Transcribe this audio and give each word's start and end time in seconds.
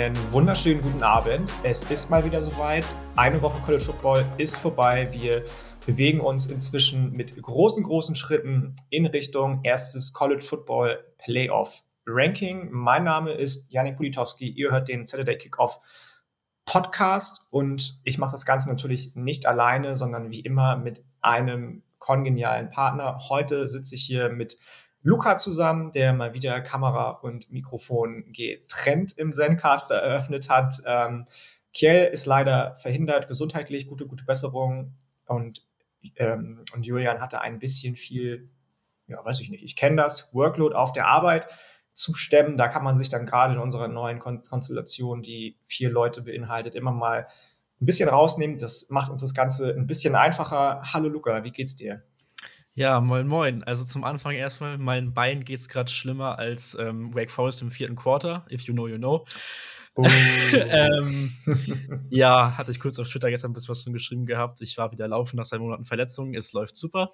Einen 0.00 0.32
wunderschönen 0.32 0.80
guten 0.80 1.02
Abend. 1.02 1.52
Es 1.62 1.84
ist 1.84 2.08
mal 2.08 2.24
wieder 2.24 2.40
soweit. 2.40 2.86
Eine 3.16 3.42
Woche 3.42 3.60
College 3.60 3.84
Football 3.84 4.24
ist 4.38 4.56
vorbei. 4.56 5.06
Wir 5.12 5.44
bewegen 5.84 6.20
uns 6.20 6.46
inzwischen 6.46 7.12
mit 7.12 7.36
großen, 7.42 7.84
großen 7.84 8.14
Schritten 8.14 8.74
in 8.88 9.04
Richtung 9.04 9.60
erstes 9.62 10.14
College 10.14 10.42
Football 10.42 11.04
Playoff 11.18 11.82
Ranking. 12.06 12.70
Mein 12.70 13.04
Name 13.04 13.32
ist 13.32 13.70
Janik 13.70 13.96
Politowski. 13.96 14.48
Ihr 14.48 14.70
hört 14.70 14.88
den 14.88 15.04
Saturday 15.04 15.36
Kickoff 15.36 15.80
Podcast 16.64 17.46
und 17.50 18.00
ich 18.04 18.16
mache 18.16 18.32
das 18.32 18.46
Ganze 18.46 18.70
natürlich 18.70 19.14
nicht 19.16 19.44
alleine, 19.44 19.98
sondern 19.98 20.30
wie 20.30 20.40
immer 20.40 20.76
mit 20.76 21.04
einem 21.20 21.82
kongenialen 21.98 22.70
Partner. 22.70 23.18
Heute 23.28 23.68
sitze 23.68 23.96
ich 23.96 24.04
hier 24.04 24.30
mit 24.30 24.56
Luca 25.02 25.36
zusammen, 25.36 25.92
der 25.92 26.12
mal 26.12 26.34
wieder 26.34 26.60
Kamera 26.60 27.10
und 27.10 27.50
Mikrofon 27.50 28.32
getrennt 28.32 29.12
im 29.16 29.32
Zencaster 29.32 29.96
eröffnet 29.96 30.50
hat. 30.50 30.82
Ähm, 30.84 31.24
Kiel 31.72 32.08
ist 32.12 32.26
leider 32.26 32.74
verhindert, 32.74 33.28
gesundheitlich, 33.28 33.86
gute, 33.86 34.06
gute 34.06 34.24
Besserung. 34.24 34.94
Und, 35.26 35.66
ähm, 36.16 36.64
und 36.74 36.84
Julian 36.84 37.20
hatte 37.20 37.40
ein 37.40 37.58
bisschen 37.58 37.96
viel, 37.96 38.50
ja, 39.06 39.24
weiß 39.24 39.40
ich 39.40 39.50
nicht, 39.50 39.64
ich 39.64 39.76
kenne 39.76 39.96
das, 39.96 40.34
Workload 40.34 40.74
auf 40.74 40.92
der 40.92 41.06
Arbeit 41.06 41.46
zu 41.92 42.14
stemmen. 42.14 42.58
Da 42.58 42.68
kann 42.68 42.84
man 42.84 42.96
sich 42.96 43.08
dann 43.08 43.26
gerade 43.26 43.54
in 43.54 43.60
unserer 43.60 43.88
neuen 43.88 44.18
Kon 44.18 44.42
Konstellation, 44.42 45.22
die 45.22 45.58
vier 45.64 45.90
Leute 45.90 46.22
beinhaltet, 46.22 46.74
immer 46.74 46.92
mal 46.92 47.26
ein 47.80 47.86
bisschen 47.86 48.08
rausnehmen. 48.08 48.58
Das 48.58 48.90
macht 48.90 49.10
uns 49.10 49.22
das 49.22 49.34
Ganze 49.34 49.72
ein 49.72 49.86
bisschen 49.86 50.14
einfacher. 50.14 50.82
Hallo 50.92 51.08
Luca, 51.08 51.42
wie 51.44 51.52
geht's 51.52 51.76
dir? 51.76 52.02
Ja, 52.74 53.00
moin, 53.00 53.26
moin. 53.26 53.64
Also 53.64 53.84
zum 53.84 54.04
Anfang 54.04 54.34
erstmal, 54.34 54.78
mein 54.78 55.12
Bein 55.12 55.44
geht's 55.44 55.68
gerade 55.68 55.90
schlimmer 55.90 56.38
als 56.38 56.76
ähm, 56.78 57.14
Wake 57.14 57.30
Forest 57.30 57.62
im 57.62 57.70
vierten 57.70 57.96
Quarter, 57.96 58.46
if 58.50 58.62
you 58.62 58.74
know, 58.74 58.86
you 58.86 58.96
know. 58.96 59.24
Oh. 59.96 60.06
ähm, 60.52 61.32
ja, 62.10 62.56
hatte 62.56 62.70
ich 62.70 62.78
kurz 62.78 62.98
auf 62.98 63.08
Twitter 63.08 63.28
gestern 63.28 63.50
ein 63.50 63.54
bisschen 63.54 63.70
was 63.70 63.84
geschrieben 63.84 64.24
gehabt. 64.24 64.60
Ich 64.60 64.78
war 64.78 64.92
wieder 64.92 65.08
laufen 65.08 65.36
nach 65.36 65.44
zwei 65.44 65.58
Monaten 65.58 65.84
Verletzung. 65.84 66.34
Es 66.34 66.52
läuft 66.52 66.76
super. 66.76 67.12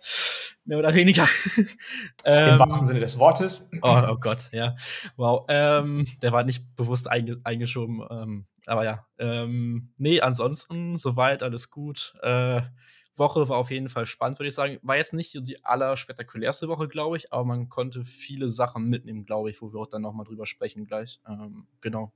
Mehr 0.66 0.78
oder 0.78 0.94
weniger. 0.94 1.26
ähm, 2.24 2.54
Im 2.54 2.58
wahrsten 2.58 2.86
Sinne 2.86 3.00
des 3.00 3.18
Wortes. 3.18 3.70
Oh, 3.82 4.02
oh 4.10 4.16
Gott, 4.16 4.50
ja. 4.52 4.74
Wow. 5.16 5.46
Ähm, 5.48 6.06
der 6.22 6.32
war 6.32 6.44
nicht 6.44 6.76
bewusst 6.76 7.10
einge 7.10 7.40
eingeschoben. 7.44 8.02
Ähm, 8.10 8.46
aber 8.66 8.84
ja. 8.84 9.06
Ähm, 9.18 9.92
nee, 9.96 10.20
ansonsten 10.20 10.98
soweit 10.98 11.42
alles 11.42 11.70
gut. 11.70 12.14
Äh, 12.22 12.62
Woche 13.18 13.48
war 13.48 13.58
auf 13.58 13.70
jeden 13.70 13.88
Fall 13.88 14.06
spannend, 14.06 14.38
würde 14.38 14.48
ich 14.48 14.54
sagen. 14.54 14.78
War 14.82 14.96
jetzt 14.96 15.12
nicht 15.12 15.34
die 15.48 15.64
allerspektakulärste 15.64 16.68
Woche, 16.68 16.88
glaube 16.88 17.16
ich, 17.16 17.32
aber 17.32 17.44
man 17.44 17.68
konnte 17.68 18.04
viele 18.04 18.48
Sachen 18.48 18.88
mitnehmen, 18.88 19.24
glaube 19.24 19.50
ich, 19.50 19.60
wo 19.62 19.72
wir 19.72 19.80
auch 19.80 19.86
dann 19.86 20.02
nochmal 20.02 20.26
drüber 20.26 20.46
sprechen 20.46 20.86
gleich. 20.86 21.20
Ähm, 21.28 21.66
genau. 21.80 22.12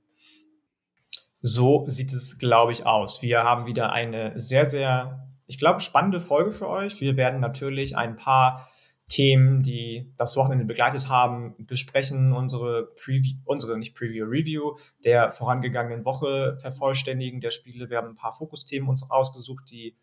So 1.41 1.85
sieht 1.87 2.13
es, 2.13 2.37
glaube 2.37 2.71
ich, 2.71 2.85
aus. 2.85 3.21
Wir 3.21 3.43
haben 3.43 3.65
wieder 3.65 3.91
eine 3.91 4.37
sehr, 4.37 4.69
sehr, 4.69 5.27
ich 5.47 5.57
glaube, 5.57 5.79
spannende 5.79 6.19
Folge 6.19 6.51
für 6.51 6.67
euch. 6.67 7.01
Wir 7.01 7.17
werden 7.17 7.39
natürlich 7.39 7.97
ein 7.97 8.15
paar 8.15 8.69
Themen, 9.11 9.61
die 9.61 10.13
das 10.15 10.37
Wochenende 10.37 10.63
begleitet 10.63 11.09
haben, 11.09 11.55
besprechen, 11.65 12.31
unsere 12.31 12.93
Preview, 12.95 13.35
unsere 13.43 13.77
nicht 13.77 13.93
Preview, 13.93 14.25
Review 14.25 14.77
der 15.03 15.31
vorangegangenen 15.31 16.05
Woche 16.05 16.57
vervollständigen 16.61 17.41
der 17.41 17.51
Spiele. 17.51 17.89
Wir 17.89 17.97
haben 17.97 18.09
ein 18.09 18.15
paar 18.15 18.31
Fokusthemen 18.31 18.87
uns 18.87 19.09
ausgesucht, 19.09 19.65
die 19.69 19.97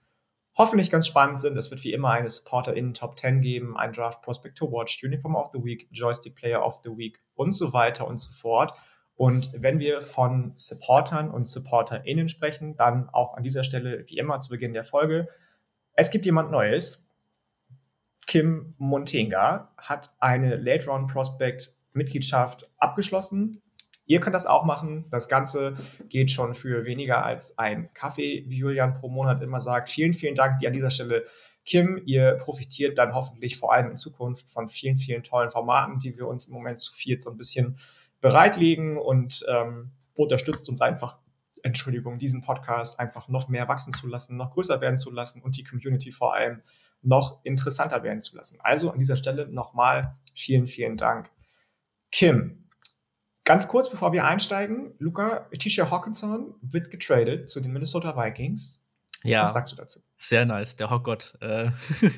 hoffentlich 0.59 0.91
ganz 0.91 1.07
spannend 1.07 1.39
sind. 1.39 1.57
Es 1.57 1.71
wird 1.71 1.83
wie 1.85 1.93
immer 1.93 2.11
eine 2.11 2.29
SupporterInnen 2.29 2.93
Top 2.93 3.19
10 3.19 3.41
geben, 3.41 3.77
ein 3.77 3.93
Draft 3.93 4.23
Prospect 4.23 4.59
to 4.59 4.71
Watch, 4.71 5.03
Uniform 5.05 5.37
of 5.37 5.51
the 5.53 5.63
Week, 5.63 5.89
Joystick 5.93 6.35
Player 6.35 6.65
of 6.67 6.81
the 6.83 6.91
Week 6.91 7.21
und 7.35 7.53
so 7.53 7.73
weiter 7.73 8.07
und 8.07 8.19
so 8.19 8.33
fort. 8.33 8.77
Und 9.15 9.53
wenn 9.57 9.79
wir 9.79 10.03
von 10.03 10.53
Supportern 10.57 11.31
und 11.31 11.49
SupporterInnen 11.49 12.29
sprechen, 12.29 12.77
dann 12.77 13.09
auch 13.09 13.35
an 13.35 13.45
dieser 13.45 13.65
Stelle, 13.65 14.05
wie 14.09 14.19
immer 14.19 14.41
zu 14.41 14.51
Beginn 14.51 14.75
der 14.75 14.85
Folge, 14.85 15.29
es 15.95 16.11
gibt 16.11 16.27
jemand 16.27 16.51
Neues. 16.51 17.13
Kim 18.27 18.75
Montenga 18.79 19.73
hat 19.77 20.15
eine 20.19 20.57
Late 20.57 20.87
Round 20.87 21.11
Prospect 21.11 21.73
Mitgliedschaft 21.93 22.71
abgeschlossen 22.79 23.63
Ihr 24.09 24.21
könnt 24.21 24.35
das 24.35 24.47
auch 24.47 24.65
machen. 24.65 25.05
Das 25.11 25.29
Ganze 25.29 25.75
geht 26.09 26.31
schon 26.31 26.55
für 26.55 26.87
weniger 26.87 27.25
als 27.27 27.59
ein 27.59 27.93
Kaffee, 27.93 28.43
wie 28.49 28.57
Julian 28.57 28.95
pro 28.95 29.11
Monat 29.11 29.43
immer 29.43 29.61
sagt. 29.61 29.91
Vielen, 29.91 30.15
vielen 30.15 30.35
Dank 30.35 30.59
dir 30.59 30.69
an 30.69 30.73
dieser 30.73 30.91
Stelle, 30.91 31.27
Kim. 31.67 32.01
Ihr 32.07 32.33
profitiert 32.41 32.97
dann 32.97 33.15
hoffentlich 33.15 33.59
vor 33.59 33.71
allem 33.73 33.91
in 33.91 33.97
Zukunft 33.97 34.49
von 34.49 34.71
vielen, 34.71 34.97
vielen 34.97 35.23
tollen 35.23 35.51
Formaten, 35.51 35.99
die 35.99 36.17
wir 36.17 36.27
uns 36.27 36.47
im 36.47 36.55
Moment 36.55 36.81
zu 36.81 36.95
viert 36.95 37.21
so 37.21 37.31
ein 37.31 37.37
bisschen 37.37 37.77
bereitlegen 38.23 38.97
und 38.97 39.45
ähm, 39.47 39.93
unterstützt 40.15 40.71
uns 40.71 40.81
einfach, 40.81 41.19
Entschuldigung, 41.63 42.19
diesen 42.19 42.41
Podcast 42.41 42.99
einfach 42.99 43.29
noch 43.29 43.49
mehr 43.49 43.69
wachsen 43.69 43.93
zu 43.93 44.07
lassen, 44.07 44.39
noch 44.39 44.53
größer 44.53 44.81
werden 44.81 44.97
zu 44.97 45.13
lassen 45.13 45.43
und 45.43 45.59
die 45.59 45.65
Community 45.65 46.13
vor 46.13 46.35
allem 46.35 46.63
noch 47.03 47.45
interessanter 47.45 48.03
werden 48.03 48.23
zu 48.23 48.37
lassen. 48.37 48.59
Also 48.63 48.91
an 48.91 48.99
dieser 48.99 49.17
Stelle 49.17 49.49
nochmal 49.49 50.17
vielen, 50.35 50.67
vielen 50.67 50.97
Dank. 50.97 51.31
Kim, 52.11 52.68
Ganz 53.49 53.67
kurz, 53.67 53.89
bevor 53.89 54.13
wir 54.13 54.27
einsteigen, 54.27 54.93
Luca, 54.99 55.49
Tisha 55.59 55.91
Hawkinson 55.91 56.55
wird 56.61 56.91
getradet 56.91 57.49
zu 57.49 57.61
den 57.61 57.73
Minnesota 57.73 58.15
Vikings. 58.15 58.87
Ja. 59.25 59.45
Was 59.45 59.55
sagst 59.55 59.73
du 59.73 59.77
dazu? 59.77 60.01
Sehr 60.17 60.45
nice, 60.45 60.77
der 60.77 60.91
Hockgott, 60.91 61.39
äh, 61.41 61.71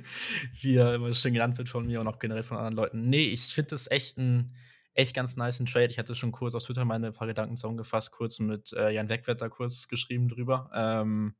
wie 0.61 0.75
er 0.75 0.97
immer 0.97 1.15
schön 1.15 1.33
genannt 1.33 1.57
wird 1.57 1.69
von 1.69 1.87
mir 1.87 2.01
und 2.01 2.09
auch 2.09 2.19
generell 2.19 2.43
von 2.43 2.57
anderen 2.57 2.75
Leuten. 2.75 3.09
Nee, 3.09 3.27
ich 3.29 3.55
finde 3.55 3.71
das 3.71 3.89
echt 3.89 4.19
ein 4.19 4.51
echt 4.95 5.15
ganz 5.15 5.37
nice 5.37 5.59
Trade. 5.59 5.87
Ich 5.87 6.01
hatte 6.01 6.17
schon 6.17 6.33
kurz 6.33 6.57
auf 6.57 6.65
Twitter 6.65 6.85
meine 6.85 7.13
paar 7.13 7.29
Gedanken 7.29 7.57
zusammengefasst, 7.57 8.11
kurz 8.11 8.41
mit 8.41 8.73
äh, 8.73 8.91
Jan 8.91 9.09
Wegwetter 9.09 9.49
kurz 9.49 9.87
geschrieben 9.87 10.27
drüber. 10.27 10.69
Ähm, 10.75 11.37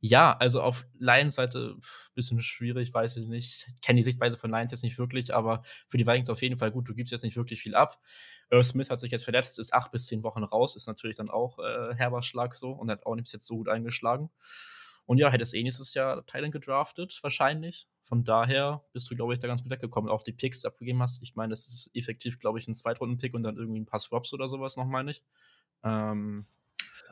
ja, 0.00 0.36
also 0.36 0.60
auf 0.60 0.86
Lions-Seite 0.98 1.76
ein 1.76 1.80
bisschen 2.14 2.40
schwierig, 2.40 2.92
weiß 2.92 3.16
ich 3.16 3.26
nicht. 3.26 3.66
Ich 3.68 3.80
kenne 3.80 3.98
die 3.98 4.02
Sichtweise 4.02 4.36
von 4.36 4.50
Lions 4.50 4.70
jetzt 4.70 4.82
nicht 4.82 4.98
wirklich, 4.98 5.34
aber 5.34 5.62
für 5.88 5.96
die 5.96 6.06
Vikings 6.06 6.30
auf 6.30 6.42
jeden 6.42 6.56
Fall 6.56 6.70
gut. 6.70 6.88
Du 6.88 6.94
gibst 6.94 7.12
jetzt 7.12 7.22
nicht 7.22 7.36
wirklich 7.36 7.60
viel 7.60 7.74
ab. 7.74 7.98
Earl 8.50 8.64
Smith 8.64 8.90
hat 8.90 9.00
sich 9.00 9.10
jetzt 9.10 9.24
verletzt, 9.24 9.58
ist 9.58 9.72
acht 9.72 9.90
bis 9.90 10.06
zehn 10.06 10.22
Wochen 10.22 10.44
raus, 10.44 10.76
ist 10.76 10.86
natürlich 10.86 11.16
dann 11.16 11.30
auch 11.30 11.58
äh, 11.58 11.94
herber 11.94 12.22
Schlag 12.22 12.54
so 12.54 12.70
und 12.70 12.90
hat 12.90 13.06
auch 13.06 13.14
nicht 13.14 13.24
bis 13.24 13.32
jetzt 13.32 13.46
so 13.46 13.56
gut 13.56 13.68
eingeschlagen. 13.68 14.30
Und 15.06 15.18
ja, 15.18 15.30
hättest 15.30 15.54
eh 15.54 15.62
nächstes 15.62 15.94
Jahr 15.94 16.26
Thailand 16.26 16.52
gedraftet, 16.52 17.18
wahrscheinlich. 17.22 17.88
Von 18.02 18.24
daher 18.24 18.84
bist 18.92 19.08
du, 19.10 19.14
glaube 19.14 19.32
ich, 19.32 19.38
da 19.38 19.46
ganz 19.46 19.62
gut 19.62 19.70
weggekommen. 19.70 20.10
Auch 20.10 20.22
die 20.22 20.32
Picks, 20.32 20.58
die 20.58 20.62
du 20.62 20.68
abgegeben 20.68 21.00
hast, 21.00 21.22
ich 21.22 21.36
meine, 21.36 21.50
das 21.50 21.68
ist 21.68 21.90
effektiv, 21.94 22.40
glaube 22.40 22.58
ich, 22.58 22.66
ein 22.66 22.74
Zweitrunden-Pick 22.74 23.32
und 23.32 23.42
dann 23.42 23.56
irgendwie 23.56 23.80
ein 23.80 23.86
paar 23.86 24.00
Swaps 24.00 24.32
oder 24.32 24.48
sowas 24.48 24.76
noch, 24.76 24.86
meine 24.86 25.12
ich. 25.12 25.22
Ähm, 25.84 26.46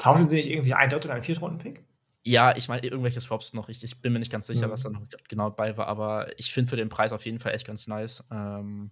Tauschen 0.01 0.29
sie 0.29 0.37
nicht 0.37 0.51
irgendwie 0.51 0.75
ein 0.75 0.91
Dritt- 0.91 1.05
oder 1.05 1.15
einen 1.15 1.23
Viertrunden-Pick? 1.23 1.85
Ja, 2.27 2.57
ich 2.57 2.69
meine, 2.69 2.83
irgendwelche 2.83 3.21
Swaps 3.21 3.53
noch. 3.53 3.69
Ich, 3.69 3.85
ich, 3.85 4.01
bin 4.01 4.15
mir 4.15 4.19
nicht 4.19 4.33
ganz 4.33 4.47
sicher, 4.47 4.69
mhm. 4.69 4.73
was 4.73 4.83
da 4.83 4.91
noch 4.91 5.03
genau 5.29 5.51
bei 5.51 5.77
war, 5.77 5.89
aber 5.89 6.29
ich 6.39 6.53
finde 6.53 6.71
für 6.71 6.77
den 6.77 6.89
Preis 6.89 7.13
auf 7.13 7.25
jeden 7.27 7.39
Fall 7.39 7.53
echt 7.53 7.67
ganz 7.67 7.87
nice. 7.87 8.25
Ähm, 8.31 8.91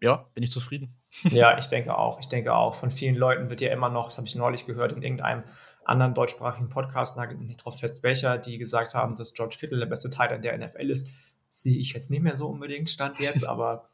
ja, 0.00 0.28
bin 0.34 0.42
ich 0.42 0.52
zufrieden. 0.52 0.94
Ja, 1.30 1.56
ich 1.56 1.66
denke 1.68 1.96
auch. 1.96 2.20
Ich 2.20 2.28
denke 2.28 2.54
auch. 2.54 2.74
Von 2.74 2.90
vielen 2.90 3.14
Leuten 3.14 3.48
wird 3.48 3.60
ja 3.60 3.72
immer 3.72 3.88
noch, 3.88 4.06
das 4.06 4.18
habe 4.18 4.26
ich 4.26 4.34
neulich 4.34 4.66
gehört, 4.66 4.92
in 4.92 5.02
irgendeinem 5.02 5.44
anderen 5.84 6.14
deutschsprachigen 6.14 6.68
Podcast, 6.68 7.16
nagelt 7.16 7.40
nicht 7.40 7.64
drauf 7.64 7.78
fest, 7.78 8.02
welcher, 8.02 8.36
die 8.38 8.58
gesagt 8.58 8.94
haben, 8.94 9.14
dass 9.14 9.32
George 9.32 9.56
Kittle 9.58 9.78
der 9.78 9.86
beste 9.86 10.10
Teil 10.10 10.38
der 10.40 10.58
NFL 10.58 10.90
ist. 10.90 11.10
Sehe 11.48 11.78
ich 11.78 11.94
jetzt 11.94 12.10
nicht 12.10 12.22
mehr 12.22 12.36
so 12.36 12.46
unbedingt, 12.46 12.90
stand 12.90 13.20
jetzt, 13.20 13.44
aber 13.48 13.88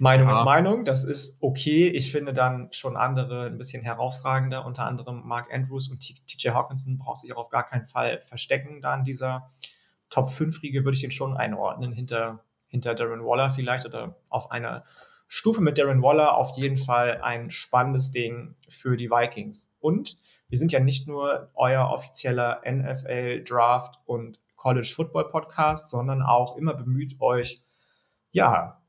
Meinung 0.00 0.28
ja. 0.28 0.32
ist 0.32 0.44
Meinung, 0.44 0.84
das 0.86 1.04
ist 1.04 1.42
okay. 1.42 1.88
Ich 1.88 2.10
finde 2.10 2.32
dann 2.32 2.68
schon 2.72 2.96
andere 2.96 3.46
ein 3.46 3.58
bisschen 3.58 3.82
herausragender, 3.82 4.64
unter 4.64 4.86
anderem 4.86 5.26
Mark 5.26 5.52
Andrews 5.52 5.90
und 5.90 6.00
TJ 6.00 6.48
Hawkinson 6.50 6.96
braucht 6.96 7.18
sich 7.18 7.32
auch 7.34 7.38
auf 7.38 7.50
gar 7.50 7.66
keinen 7.66 7.84
Fall 7.84 8.20
verstecken. 8.22 8.80
Da 8.80 8.94
in 8.94 9.04
dieser 9.04 9.50
Top 10.08 10.30
5 10.30 10.62
Riege 10.62 10.84
würde 10.84 10.94
ich 10.94 11.02
den 11.02 11.10
schon 11.10 11.36
einordnen, 11.36 11.92
hinter, 11.92 12.42
hinter 12.66 12.94
Darren 12.94 13.24
Waller 13.26 13.50
vielleicht 13.50 13.84
oder 13.84 14.16
auf 14.30 14.50
einer 14.50 14.84
Stufe 15.28 15.60
mit 15.60 15.76
Darren 15.76 16.02
Waller 16.02 16.34
auf 16.34 16.56
jeden 16.56 16.78
Fall 16.78 17.20
ein 17.20 17.50
spannendes 17.50 18.10
Ding 18.10 18.56
für 18.68 18.96
die 18.96 19.10
Vikings. 19.10 19.76
Und 19.80 20.18
wir 20.48 20.56
sind 20.56 20.72
ja 20.72 20.80
nicht 20.80 21.08
nur 21.08 21.50
euer 21.54 21.90
offizieller 21.90 22.62
NFL 22.66 23.44
Draft 23.44 24.00
und 24.06 24.40
College 24.56 24.90
Football 24.96 25.28
Podcast, 25.28 25.90
sondern 25.90 26.22
auch 26.22 26.56
immer 26.56 26.72
bemüht 26.72 27.20
euch, 27.20 27.62
ja, 28.32 28.79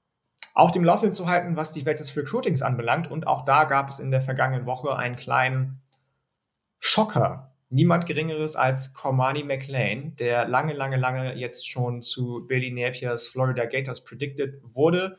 auch 0.54 0.72
dem 0.72 0.84
Laufenden 0.84 1.14
zu 1.14 1.28
halten, 1.28 1.56
was 1.56 1.74
die 1.74 1.86
Welt 1.86 2.00
des 2.00 2.16
Recruitings 2.16 2.62
anbelangt. 2.62 3.10
Und 3.10 3.28
auch 3.28 3.46
da 3.46 3.64
gab 3.66 3.90
es 3.90 4.00
in 4.00 4.12
der 4.12 4.22
vergangenen 4.22 4.66
Woche 4.66 4.96
einen 4.96 5.16
kleinen 5.16 5.82
Schocker. 6.80 7.54
Niemand 7.70 8.06
Geringeres 8.06 8.58
als 8.58 8.94
Cormani 8.94 9.44
McLean, 9.44 10.16
der 10.18 10.46
lange, 10.46 10.74
lange, 10.74 10.98
lange 10.98 11.36
jetzt 11.36 11.70
schon 11.70 12.02
zu 12.02 12.46
Billy 12.48 12.72
Napiers 12.72 13.30
Florida 13.30 13.66
Gators 13.66 14.04
predicted 14.04 14.60
wurde, 14.64 15.18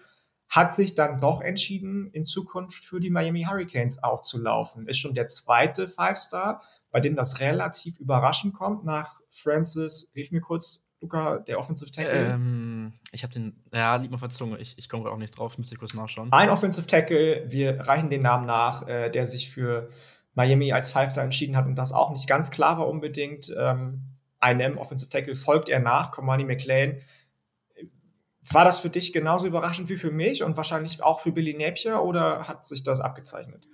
hat 0.50 0.75
sich 0.75 0.94
dann 0.94 1.19
doch 1.19 1.40
entschieden, 1.40 2.11
in 2.12 2.26
Zukunft 2.26 2.85
für 2.85 3.00
die 3.00 3.08
Miami 3.08 3.44
Hurricanes 3.44 4.02
aufzulaufen. 4.02 4.87
Ist 4.87 4.99
schon 4.99 5.14
der 5.14 5.28
zweite 5.28 5.88
Five-Star, 5.88 6.62
bei 6.90 7.00
dem 7.00 7.17
das 7.17 7.40
relativ 7.40 7.99
überraschend 7.99 8.52
kommt 8.52 8.85
nach 8.85 9.23
Francis, 9.31 10.11
hilf 10.12 10.31
mir 10.31 10.43
kurz, 10.43 10.85
Luca, 11.02 11.38
der 11.40 11.58
Offensive 11.58 11.90
Tackle? 11.90 12.32
Ähm, 12.34 12.93
ich 13.10 13.25
habe 13.25 13.34
den, 13.34 13.60
ja, 13.72 13.96
liegt 13.96 14.10
mir 14.10 14.14
auf 14.14 14.20
der 14.20 14.31
Zunge. 14.31 14.58
Ich, 14.58 14.78
ich 14.78 14.88
komme 14.88 15.10
auch 15.10 15.19
nicht 15.19 15.37
drauf, 15.37 15.58
müsste 15.58 15.75
ich 15.75 15.78
kurz 15.78 15.94
nachschauen. 15.94 16.32
Ein 16.32 16.49
Offensive 16.49 16.87
Tackle, 16.87 17.44
wir 17.49 17.81
reichen 17.81 18.08
den 18.08 18.22
Namen 18.22 18.46
nach, 18.46 18.87
äh, 18.87 19.10
der 19.10 19.26
sich 19.26 19.50
für 19.50 19.90
Miami 20.34 20.72
als 20.72 20.93
Five-Star 20.93 21.25
entschieden 21.25 21.56
hat 21.56 21.66
und 21.66 21.75
das 21.75 21.93
auch 21.93 22.10
nicht 22.10 22.26
ganz 22.28 22.50
klar 22.50 22.78
war 22.78 22.88
unbedingt. 22.88 23.52
Ähm, 23.58 24.02
einem 24.38 24.78
Offensive 24.78 25.10
Tackle 25.10 25.34
folgt 25.34 25.69
er 25.69 25.81
nach, 25.81 26.12
Comani 26.12 26.44
McLean. 26.44 27.00
War 28.50 28.64
das 28.64 28.78
für 28.78 28.90
dich 28.90 29.12
genauso 29.12 29.46
überraschend 29.46 29.88
wie 29.88 29.96
für 29.96 30.10
mich 30.10 30.43
und 30.43 30.56
wahrscheinlich 30.56 31.02
auch 31.02 31.20
für 31.20 31.32
Billy 31.32 31.54
Napier 31.54 32.02
oder 32.02 32.49
hat 32.49 32.64
sich 32.64 32.82
das 32.82 33.00
abgezeichnet? 33.00 33.69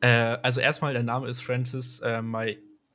Äh, 0.00 0.38
also 0.42 0.60
erstmal, 0.60 0.92
der 0.92 1.02
Name 1.02 1.28
ist 1.28 1.40
Francis 1.40 2.00
äh, 2.00 2.22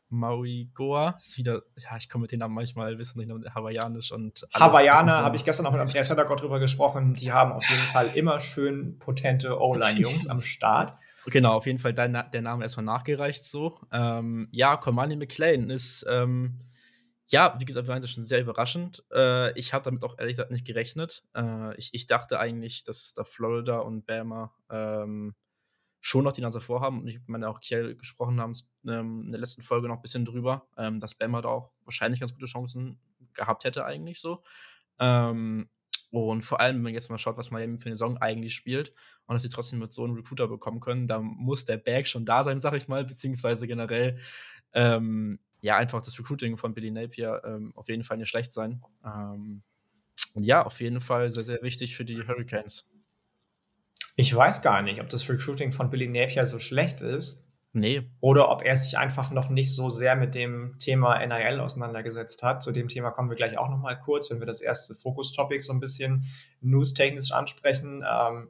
Maui 0.10 0.69
Goa. 0.74 1.16
Ist 1.19 1.38
wieder, 1.38 1.63
ja, 1.78 1.98
ich 1.98 2.10
komme 2.10 2.24
mit 2.24 2.31
den 2.31 2.40
Namen 2.40 2.54
manchmal 2.54 2.98
wissen 2.98 3.25
nicht 3.25 3.56
hawaiianisch 3.56 4.12
und 4.12 4.48
Hawaiianer 4.54 5.24
habe 5.24 5.36
ich 5.36 5.46
gestern 5.46 5.66
auch 5.66 5.72
mit 5.72 5.81
Andreas 5.81 6.10
Heddergott 6.10 6.42
drüber 6.42 6.60
gesprochen. 6.60 7.13
Die 7.13 7.31
haben 7.31 7.52
auf 7.52 7.68
jeden 7.69 7.84
Fall 7.84 8.12
immer 8.16 8.40
schön 8.40 9.00
potente 9.00 9.60
O-Line-Jungs 9.60 10.28
am 10.30 10.42
Start. 10.42 10.98
Genau, 11.28 11.54
auf 11.54 11.66
jeden 11.66 11.80
Fall 11.80 11.94
dein, 11.94 12.13
der 12.31 12.42
Name 12.42 12.63
erstmal 12.63 12.86
nachgereicht 12.86 13.46
so. 13.46 13.80
Ähm, 13.92 14.48
ja, 14.52 14.78
Comani 14.78 15.16
McLean 15.16 15.69
ist, 15.72 16.06
ähm, 16.08 16.60
ja, 17.28 17.56
wie 17.60 17.66
gesagt, 17.66 17.88
wir 17.88 17.94
waren 17.94 18.08
schon 18.08 18.24
sehr 18.24 18.42
überraschend. 18.42 19.04
Äh, 19.12 19.58
ich 19.58 19.74
habe 19.74 19.84
damit 19.84 20.04
auch 20.04 20.19
ehrlich 20.19 20.34
gesagt 20.34 20.51
nicht 20.51 20.66
gerechnet. 20.66 21.24
Äh, 21.36 21.75
ich, 21.78 21.90
ich 21.94 22.06
dachte 22.06 22.40
eigentlich, 22.40 22.84
dass 22.84 23.13
da 23.13 23.24
Florida 23.24 23.80
und 23.80 24.06
Bama 24.06 24.54
ähm, 24.69 25.34
schon 26.06 26.24
noch 26.24 26.34
die 26.34 26.42
Nase 26.42 26.62
vorhaben. 26.62 27.00
Und 27.00 27.07
ich 27.07 27.19
meine, 27.25 27.50
auch 27.50 27.62
Kiel 27.62 27.96
gesprochen 27.96 28.40
haben 28.40 28.54
ähm, 28.88 29.24
in 29.25 29.31
der 29.31 29.40
letzten 29.40 29.63
Folge 29.63 29.88
noch 29.88 29.96
ein 29.96 30.02
bisschen 30.04 30.24
drüber, 30.24 30.68
ähm, 30.78 31.00
dass 31.00 31.16
Bama 31.16 31.42
da 31.42 31.50
auch 31.50 31.72
wahrscheinlich 31.84 32.19
ganz 32.19 32.31
gute 32.31 32.46
Chancen 32.46 33.00
gehabt 33.34 33.63
hätte, 33.63 33.86
eigentlich 33.86 34.22
so. 34.22 34.44
Ähm, 35.00 35.68
und 36.12 36.44
vor 36.44 36.60
allem, 36.60 36.75
wenn 36.75 36.84
man 36.84 36.94
jetzt 36.94 37.10
mal 37.10 37.18
schaut, 37.18 37.38
was 37.38 37.50
Miami 37.50 37.80
für 37.80 37.88
eine 37.88 37.98
Saison 37.98 38.19
eigentlich 38.19 38.54
spielt 38.54 38.94
und 39.25 39.34
dass 39.34 39.42
sie 39.42 39.50
trotzdem 39.50 39.80
mit 39.80 39.94
so 39.94 40.04
einem 40.04 40.13
Recruiter 40.13 40.48
bekommen 40.48 40.80
können, 40.80 41.07
da 41.07 41.19
muss 41.19 41.66
der 41.66 41.78
Bag 41.78 42.06
schon 42.06 42.24
da 42.24 42.44
sein, 42.44 42.60
sag 42.62 42.74
ich 42.75 42.88
mal, 42.88 43.04
beziehungsweise 43.04 43.66
generell, 43.66 44.19
ähm, 44.74 45.40
ja, 45.62 45.78
einfach 45.78 46.04
das 46.04 46.19
Recruiting 46.19 46.56
von 46.56 46.75
Billy 46.75 46.92
Napier 46.92 47.42
ähm, 47.44 47.72
auf 47.75 47.90
jeden 47.90 48.04
Fall 48.04 48.18
nicht 48.18 48.30
schlecht 48.30 48.51
sein. 48.51 48.84
Ähm, 49.04 49.63
und 50.36 50.44
ja, 50.44 50.63
auf 50.63 50.80
jeden 50.81 51.01
Fall 51.01 51.31
sehr, 51.31 51.44
sehr 51.44 51.63
wichtig 51.63 51.96
für 51.96 52.06
die 52.06 52.28
Hurricanes. 52.28 52.88
Ich 54.15 54.33
weiß 54.33 54.62
gar 54.62 54.81
nicht, 54.81 55.01
ob 55.01 55.09
das 55.09 55.30
Recruiting 55.30 55.71
von 55.71 55.89
Billy 55.89 56.07
Napier 56.07 56.45
so 56.45 56.59
schlecht 56.59 57.01
ist. 57.01 57.45
Nee. 57.74 58.09
Oder 58.21 58.50
ob 58.50 58.63
er 58.63 58.75
sich 58.77 58.97
einfach 58.97 59.31
noch 59.31 59.50
nicht 59.50 59.74
so 59.74 59.89
sehr 59.89 60.15
mit 60.15 60.33
dem 60.33 60.80
Thema 60.80 61.19
NIL 61.25 61.59
auseinandergesetzt 61.59 62.42
hat. 62.42 62.63
Zu 62.63 62.71
dem 62.71 62.88
Thema 62.88 63.12
kommen 63.12 63.30
wir 63.30 63.36
gleich 63.36 63.57
auch 63.57 63.69
noch 63.69 63.80
mal 63.80 63.95
kurz, 63.95 64.31
wenn 64.31 64.39
wir 64.39 64.45
das 64.45 64.62
erste 64.62 64.95
Fokus-Topic 64.95 65.62
so 65.63 65.74
ein 65.74 65.81
bisschen 65.81 66.24
news-technisch 66.62 67.33
ansprechen. 67.33 68.01
Ähm, 68.09 68.50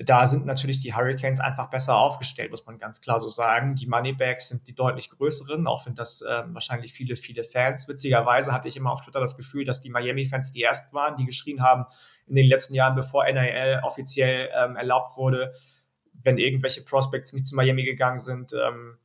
da 0.00 0.26
sind 0.26 0.46
natürlich 0.46 0.82
die 0.82 0.92
Hurricanes 0.92 1.38
einfach 1.38 1.70
besser 1.70 1.96
aufgestellt, 1.96 2.50
muss 2.50 2.66
man 2.66 2.78
ganz 2.78 3.00
klar 3.00 3.20
so 3.20 3.28
sagen. 3.28 3.76
Die 3.76 3.86
Moneybags 3.86 4.48
sind 4.48 4.66
die 4.66 4.74
deutlich 4.74 5.10
größeren, 5.10 5.68
auch 5.68 5.86
wenn 5.86 5.94
das 5.94 6.20
äh, 6.22 6.42
wahrscheinlich 6.48 6.92
viele, 6.92 7.14
viele 7.16 7.44
Fans. 7.44 7.86
Witzigerweise 7.86 8.50
hatte 8.50 8.66
ich 8.66 8.76
immer 8.76 8.90
auf 8.90 9.02
Twitter 9.02 9.20
das 9.20 9.36
Gefühl, 9.36 9.64
dass 9.64 9.80
die 9.80 9.90
Miami-Fans 9.90 10.50
die 10.50 10.62
ersten 10.64 10.92
waren, 10.92 11.14
die 11.14 11.24
geschrien 11.24 11.62
haben, 11.62 11.84
in 12.26 12.36
den 12.36 12.46
letzten 12.46 12.74
Jahren, 12.74 12.94
bevor 12.94 13.24
NIL 13.24 13.80
offiziell 13.82 14.50
ähm, 14.54 14.76
erlaubt 14.76 15.16
wurde, 15.16 15.54
wenn 16.22 16.38
irgendwelche 16.38 16.82
Prospects 16.82 17.32
nicht 17.32 17.46
zu 17.46 17.54
Miami 17.54 17.84
gegangen 17.84 18.18
sind. 18.18 18.52
Ähm, 18.54 18.98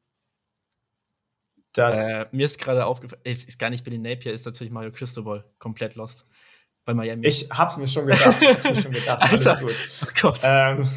das 1.73 2.31
äh, 2.31 2.35
mir 2.35 2.45
ist 2.45 2.59
gerade 2.59 2.85
aufgefallen, 2.85 3.21
ist 3.23 3.59
gar 3.59 3.69
nicht 3.69 3.83
Billy 3.83 3.97
Napier, 3.97 4.33
ist 4.33 4.45
natürlich 4.45 4.71
Mario 4.71 4.91
Cristobal 4.91 5.45
komplett 5.59 5.95
lost 5.95 6.27
bei 6.85 6.93
Miami. 6.93 7.27
Ich 7.27 7.49
hab's 7.51 7.77
mir 7.77 7.87
schon 7.87 8.07
gedacht. 8.07 8.35
Ich 8.41 8.47
hab's 8.47 8.63
mir 8.63 8.75
schon 8.75 8.91
gedacht. 8.91 9.21
Alles 9.31 9.59
gut. 9.59 9.75
Oh 10.03 10.07
Gott. 10.21 10.39
Ähm, 10.43 10.89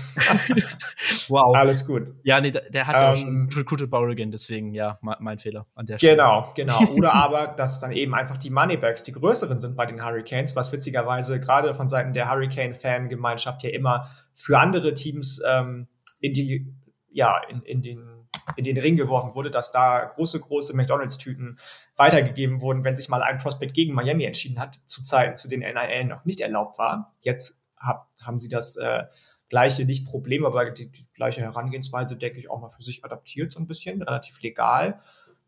wow. 1.28 1.54
Alles 1.54 1.86
gut. 1.86 2.14
Ja, 2.22 2.40
nee, 2.40 2.50
der 2.50 2.86
hat 2.86 2.96
ja 2.96 3.10
ähm, 3.10 3.16
schon 3.16 3.48
recruited 3.54 3.90
bei 3.90 3.98
Oregon, 3.98 4.30
deswegen 4.30 4.74
ja, 4.74 4.98
mein 5.00 5.38
Fehler 5.38 5.66
an 5.74 5.86
der 5.86 5.98
Stelle. 5.98 6.16
Genau, 6.16 6.50
genau. 6.54 6.80
Oder 6.92 7.14
aber, 7.14 7.48
dass 7.48 7.80
dann 7.80 7.92
eben 7.92 8.14
einfach 8.14 8.38
die 8.38 8.50
Moneybags 8.50 9.02
die 9.02 9.12
größeren 9.12 9.58
sind 9.58 9.76
bei 9.76 9.86
den 9.86 10.04
Hurricanes, 10.04 10.56
was 10.56 10.72
witzigerweise 10.72 11.40
gerade 11.40 11.74
von 11.74 11.88
Seiten 11.88 12.12
der 12.12 12.30
Hurricane-Fangemeinschaft 12.30 13.62
ja 13.62 13.70
immer 13.70 14.10
für 14.34 14.58
andere 14.58 14.94
Teams 14.94 15.42
ähm, 15.46 15.88
in 16.20 16.32
die, 16.32 16.72
ja, 17.10 17.40
in, 17.48 17.62
in 17.62 17.82
den 17.82 18.11
in 18.56 18.64
den 18.64 18.78
Ring 18.78 18.96
geworfen 18.96 19.34
wurde, 19.34 19.50
dass 19.50 19.72
da 19.72 20.04
große, 20.04 20.40
große 20.40 20.74
McDonalds-Tüten 20.76 21.58
weitergegeben 21.96 22.60
wurden, 22.60 22.84
wenn 22.84 22.96
sich 22.96 23.08
mal 23.08 23.22
ein 23.22 23.38
Prospect 23.38 23.74
gegen 23.74 23.94
Miami 23.94 24.24
entschieden 24.24 24.58
hat, 24.58 24.80
zu 24.86 25.02
Zeiten, 25.02 25.36
zu 25.36 25.48
denen 25.48 25.62
NIL 25.62 26.04
noch 26.04 26.24
nicht 26.24 26.40
erlaubt 26.40 26.78
war. 26.78 27.14
Jetzt 27.20 27.62
hab, 27.76 28.08
haben 28.20 28.38
sie 28.38 28.48
das 28.48 28.76
äh, 28.76 29.04
gleiche, 29.48 29.84
nicht 29.84 30.06
Problem, 30.06 30.44
aber 30.44 30.70
die, 30.70 30.90
die, 30.90 31.06
gleiche 31.14 31.42
Herangehensweise, 31.42 32.16
denke 32.16 32.38
ich, 32.38 32.50
auch 32.50 32.60
mal 32.60 32.70
für 32.70 32.82
sich 32.82 33.04
adaptiert, 33.04 33.52
so 33.52 33.60
ein 33.60 33.66
bisschen, 33.66 34.02
relativ 34.02 34.40
legal. 34.40 35.00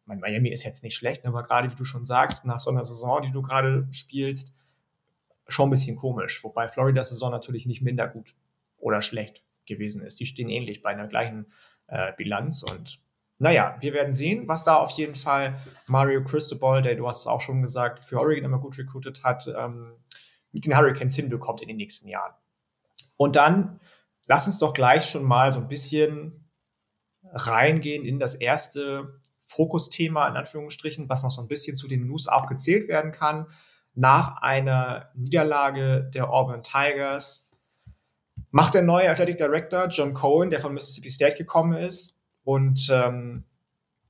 Meine, 0.04 0.20
Miami 0.20 0.50
ist 0.50 0.64
jetzt 0.64 0.82
nicht 0.82 0.94
schlecht, 0.94 1.24
aber 1.24 1.42
gerade, 1.42 1.70
wie 1.70 1.74
du 1.74 1.84
schon 1.84 2.04
sagst, 2.04 2.44
nach 2.44 2.60
so 2.60 2.70
einer 2.70 2.84
Saison, 2.84 3.22
die 3.22 3.32
du 3.32 3.42
gerade 3.42 3.88
spielst, 3.90 4.54
schon 5.48 5.68
ein 5.68 5.70
bisschen 5.70 5.96
komisch. 5.96 6.44
Wobei 6.44 6.68
Floridas 6.68 7.10
Saison 7.10 7.30
natürlich 7.30 7.66
nicht 7.66 7.82
minder 7.82 8.06
gut 8.06 8.34
oder 8.78 9.02
schlecht 9.02 9.42
gewesen 9.66 10.02
ist. 10.02 10.20
Die 10.20 10.26
stehen 10.26 10.48
ähnlich 10.48 10.82
bei 10.82 10.90
einer 10.90 11.06
gleichen 11.06 11.46
äh, 11.86 12.12
Bilanz 12.16 12.62
und 12.62 13.00
naja, 13.38 13.76
wir 13.80 13.92
werden 13.92 14.14
sehen, 14.14 14.46
was 14.46 14.64
da 14.64 14.76
auf 14.76 14.90
jeden 14.92 15.16
Fall 15.16 15.58
Mario 15.88 16.22
Cristobal, 16.22 16.82
der 16.82 16.94
du 16.94 17.06
hast 17.06 17.20
es 17.20 17.26
auch 17.26 17.40
schon 17.40 17.62
gesagt, 17.62 18.04
für 18.04 18.20
Oregon 18.20 18.44
immer 18.44 18.60
gut 18.60 18.78
recruited 18.78 19.24
hat, 19.24 19.48
ähm, 19.48 19.96
mit 20.52 20.64
den 20.64 20.76
Hurricanes 20.76 21.16
hinbekommt 21.16 21.60
in 21.60 21.68
den 21.68 21.76
nächsten 21.76 22.08
Jahren. 22.08 22.32
Und 23.16 23.36
dann 23.36 23.80
lass 24.26 24.46
uns 24.46 24.60
doch 24.60 24.72
gleich 24.72 25.06
schon 25.06 25.24
mal 25.24 25.50
so 25.50 25.60
ein 25.60 25.68
bisschen 25.68 26.48
reingehen 27.32 28.04
in 28.04 28.20
das 28.20 28.34
erste 28.36 29.20
Fokusthema, 29.46 30.28
in 30.28 30.36
Anführungsstrichen, 30.36 31.08
was 31.08 31.22
noch 31.22 31.30
so 31.30 31.40
ein 31.40 31.48
bisschen 31.48 31.76
zu 31.76 31.88
den 31.88 32.06
News 32.06 32.28
auch 32.28 32.46
gezählt 32.46 32.88
werden 32.88 33.12
kann. 33.12 33.46
Nach 33.94 34.42
einer 34.42 35.10
Niederlage 35.14 36.08
der 36.14 36.30
Auburn 36.30 36.62
Tigers 36.62 37.43
macht 38.54 38.74
der 38.74 38.82
neue 38.82 39.10
Athletic 39.10 39.36
Director 39.36 39.88
John 39.88 40.14
Cohen, 40.14 40.48
der 40.48 40.60
von 40.60 40.72
Mississippi 40.72 41.10
State 41.10 41.34
gekommen 41.34 41.72
ist, 41.72 42.22
und 42.44 42.88
ähm, 42.92 43.42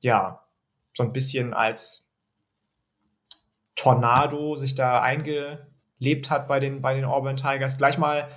ja, 0.00 0.44
so 0.92 1.02
ein 1.02 1.14
bisschen 1.14 1.54
als 1.54 2.10
Tornado 3.74 4.56
sich 4.56 4.74
da 4.74 5.00
eingelebt 5.00 6.28
hat 6.28 6.46
bei 6.46 6.60
den, 6.60 6.82
bei 6.82 6.92
den 6.92 7.06
Auburn 7.06 7.36
Tigers. 7.36 7.78
Gleich 7.78 7.96
mal, 7.96 8.28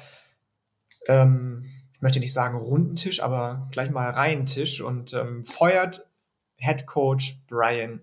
ähm, 1.09 1.65
ich 1.91 2.01
möchte 2.01 2.21
nicht 2.21 2.33
sagen 2.33 2.57
Rundentisch, 2.57 3.21
aber 3.21 3.67
gleich 3.71 3.89
mal 3.89 4.09
Reihentisch 4.09 4.79
und 4.79 5.13
ähm, 5.13 5.43
feuert 5.43 6.07
Head 6.55 6.85
Coach 6.85 7.41
Brian 7.49 8.01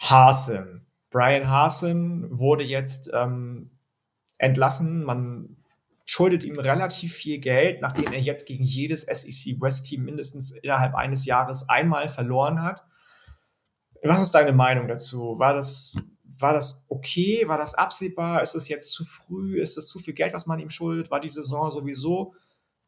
Hasen. 0.00 0.84
Brian 1.10 1.48
Hasen 1.48 2.26
wurde 2.36 2.64
jetzt 2.64 3.08
ähm, 3.14 3.70
entlassen. 4.38 5.04
Man 5.04 5.61
schuldet 6.04 6.44
ihm 6.44 6.58
relativ 6.58 7.14
viel 7.14 7.38
Geld, 7.38 7.80
nachdem 7.80 8.12
er 8.12 8.20
jetzt 8.20 8.46
gegen 8.46 8.64
jedes 8.64 9.02
SEC 9.02 9.60
West 9.60 9.86
Team 9.86 10.04
mindestens 10.04 10.52
innerhalb 10.52 10.94
eines 10.94 11.24
Jahres 11.24 11.68
einmal 11.68 12.08
verloren 12.08 12.62
hat. 12.62 12.84
Was 14.02 14.22
ist 14.22 14.34
deine 14.34 14.52
Meinung 14.52 14.88
dazu? 14.88 15.38
War 15.38 15.54
das, 15.54 15.96
war 16.24 16.52
das 16.52 16.84
okay? 16.88 17.46
War 17.46 17.58
das 17.58 17.74
absehbar? 17.74 18.42
Ist 18.42 18.54
es 18.54 18.68
jetzt 18.68 18.92
zu 18.92 19.04
früh? 19.04 19.60
Ist 19.60 19.78
es 19.78 19.88
zu 19.88 20.00
viel 20.00 20.14
Geld, 20.14 20.34
was 20.34 20.46
man 20.46 20.58
ihm 20.58 20.70
schuldet? 20.70 21.10
War 21.10 21.20
die 21.20 21.28
Saison 21.28 21.70
sowieso 21.70 22.34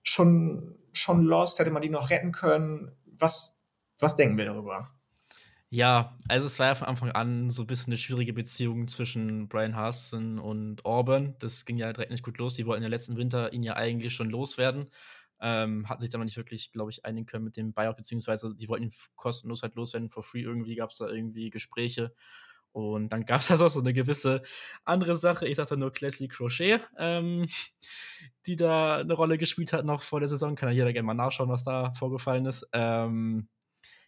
schon, 0.02 0.76
schon 0.92 1.22
lost? 1.24 1.58
Hätte 1.58 1.70
man 1.70 1.82
die 1.82 1.88
noch 1.88 2.10
retten 2.10 2.32
können? 2.32 2.90
Was, 3.06 3.60
was 4.00 4.16
denken 4.16 4.36
wir 4.36 4.46
darüber? 4.46 4.90
Ja, 5.74 6.16
also 6.28 6.46
es 6.46 6.60
war 6.60 6.68
ja 6.68 6.74
von 6.76 6.86
Anfang 6.86 7.10
an 7.10 7.50
so 7.50 7.62
ein 7.64 7.66
bisschen 7.66 7.92
eine 7.92 7.98
schwierige 7.98 8.32
Beziehung 8.32 8.86
zwischen 8.86 9.48
Brian 9.48 9.74
Harston 9.74 10.38
und 10.38 10.84
Auburn. 10.84 11.34
Das 11.40 11.64
ging 11.64 11.76
ja 11.78 11.92
direkt 11.92 12.12
nicht 12.12 12.22
gut 12.22 12.38
los. 12.38 12.54
Die 12.54 12.64
wollten 12.64 12.84
ja 12.84 12.88
letzten 12.88 13.16
Winter 13.16 13.52
ihn 13.52 13.64
ja 13.64 13.74
eigentlich 13.74 14.14
schon 14.14 14.30
loswerden. 14.30 14.86
Ähm, 15.40 15.88
hatten 15.88 16.00
sich 16.00 16.10
dann 16.10 16.20
noch 16.20 16.26
nicht 16.26 16.36
wirklich, 16.36 16.70
glaube 16.70 16.92
ich, 16.92 17.04
einigen 17.04 17.26
können 17.26 17.42
mit 17.44 17.56
dem 17.56 17.72
Buyout, 17.72 17.96
beziehungsweise 17.96 18.54
die 18.54 18.68
wollten 18.68 18.84
ihn 18.84 18.92
kostenlos 19.16 19.62
halt 19.64 19.74
loswerden, 19.74 20.10
for 20.10 20.22
free 20.22 20.42
irgendwie 20.42 20.76
gab 20.76 20.90
es 20.90 20.98
da 20.98 21.08
irgendwie 21.08 21.50
Gespräche. 21.50 22.14
Und 22.70 23.08
dann 23.12 23.24
gab 23.24 23.40
es 23.40 23.50
also 23.50 23.64
auch 23.66 23.70
so 23.70 23.80
eine 23.80 23.92
gewisse 23.92 24.42
andere 24.84 25.16
Sache, 25.16 25.48
ich 25.48 25.56
sagte 25.56 25.76
nur 25.76 25.90
Classy 25.90 26.28
Crochet, 26.28 26.80
ähm, 26.98 27.48
die 28.46 28.56
da 28.56 28.98
eine 28.98 29.14
Rolle 29.14 29.38
gespielt 29.38 29.72
hat 29.72 29.84
noch 29.84 30.02
vor 30.02 30.20
der 30.20 30.28
Saison. 30.28 30.54
Kann 30.54 30.68
ja 30.68 30.74
jeder 30.76 30.92
gerne 30.92 31.06
mal 31.06 31.14
nachschauen, 31.14 31.48
was 31.48 31.64
da 31.64 31.92
vorgefallen 31.94 32.46
ist. 32.46 32.66
Ähm, 32.72 33.48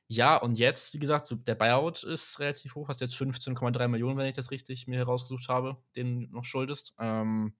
ja, 0.08 0.36
und 0.36 0.58
jetzt, 0.58 0.94
wie 0.94 0.98
gesagt, 1.00 1.34
der 1.46 1.54
Buyout 1.56 2.04
ist 2.04 2.38
relativ 2.38 2.74
hoch. 2.76 2.88
Hast 2.88 3.00
jetzt 3.00 3.14
15,3 3.16 3.88
Millionen, 3.88 4.18
wenn 4.18 4.26
ich 4.26 4.34
das 4.36 4.50
richtig 4.52 4.86
mir 4.86 4.98
herausgesucht 4.98 5.48
habe, 5.48 5.78
den 5.96 6.20
du 6.30 6.36
noch 6.36 6.44
schuldest. 6.44 6.94
Ähm, 7.00 7.56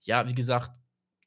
ja, 0.00 0.28
wie 0.28 0.34
gesagt, 0.34 0.76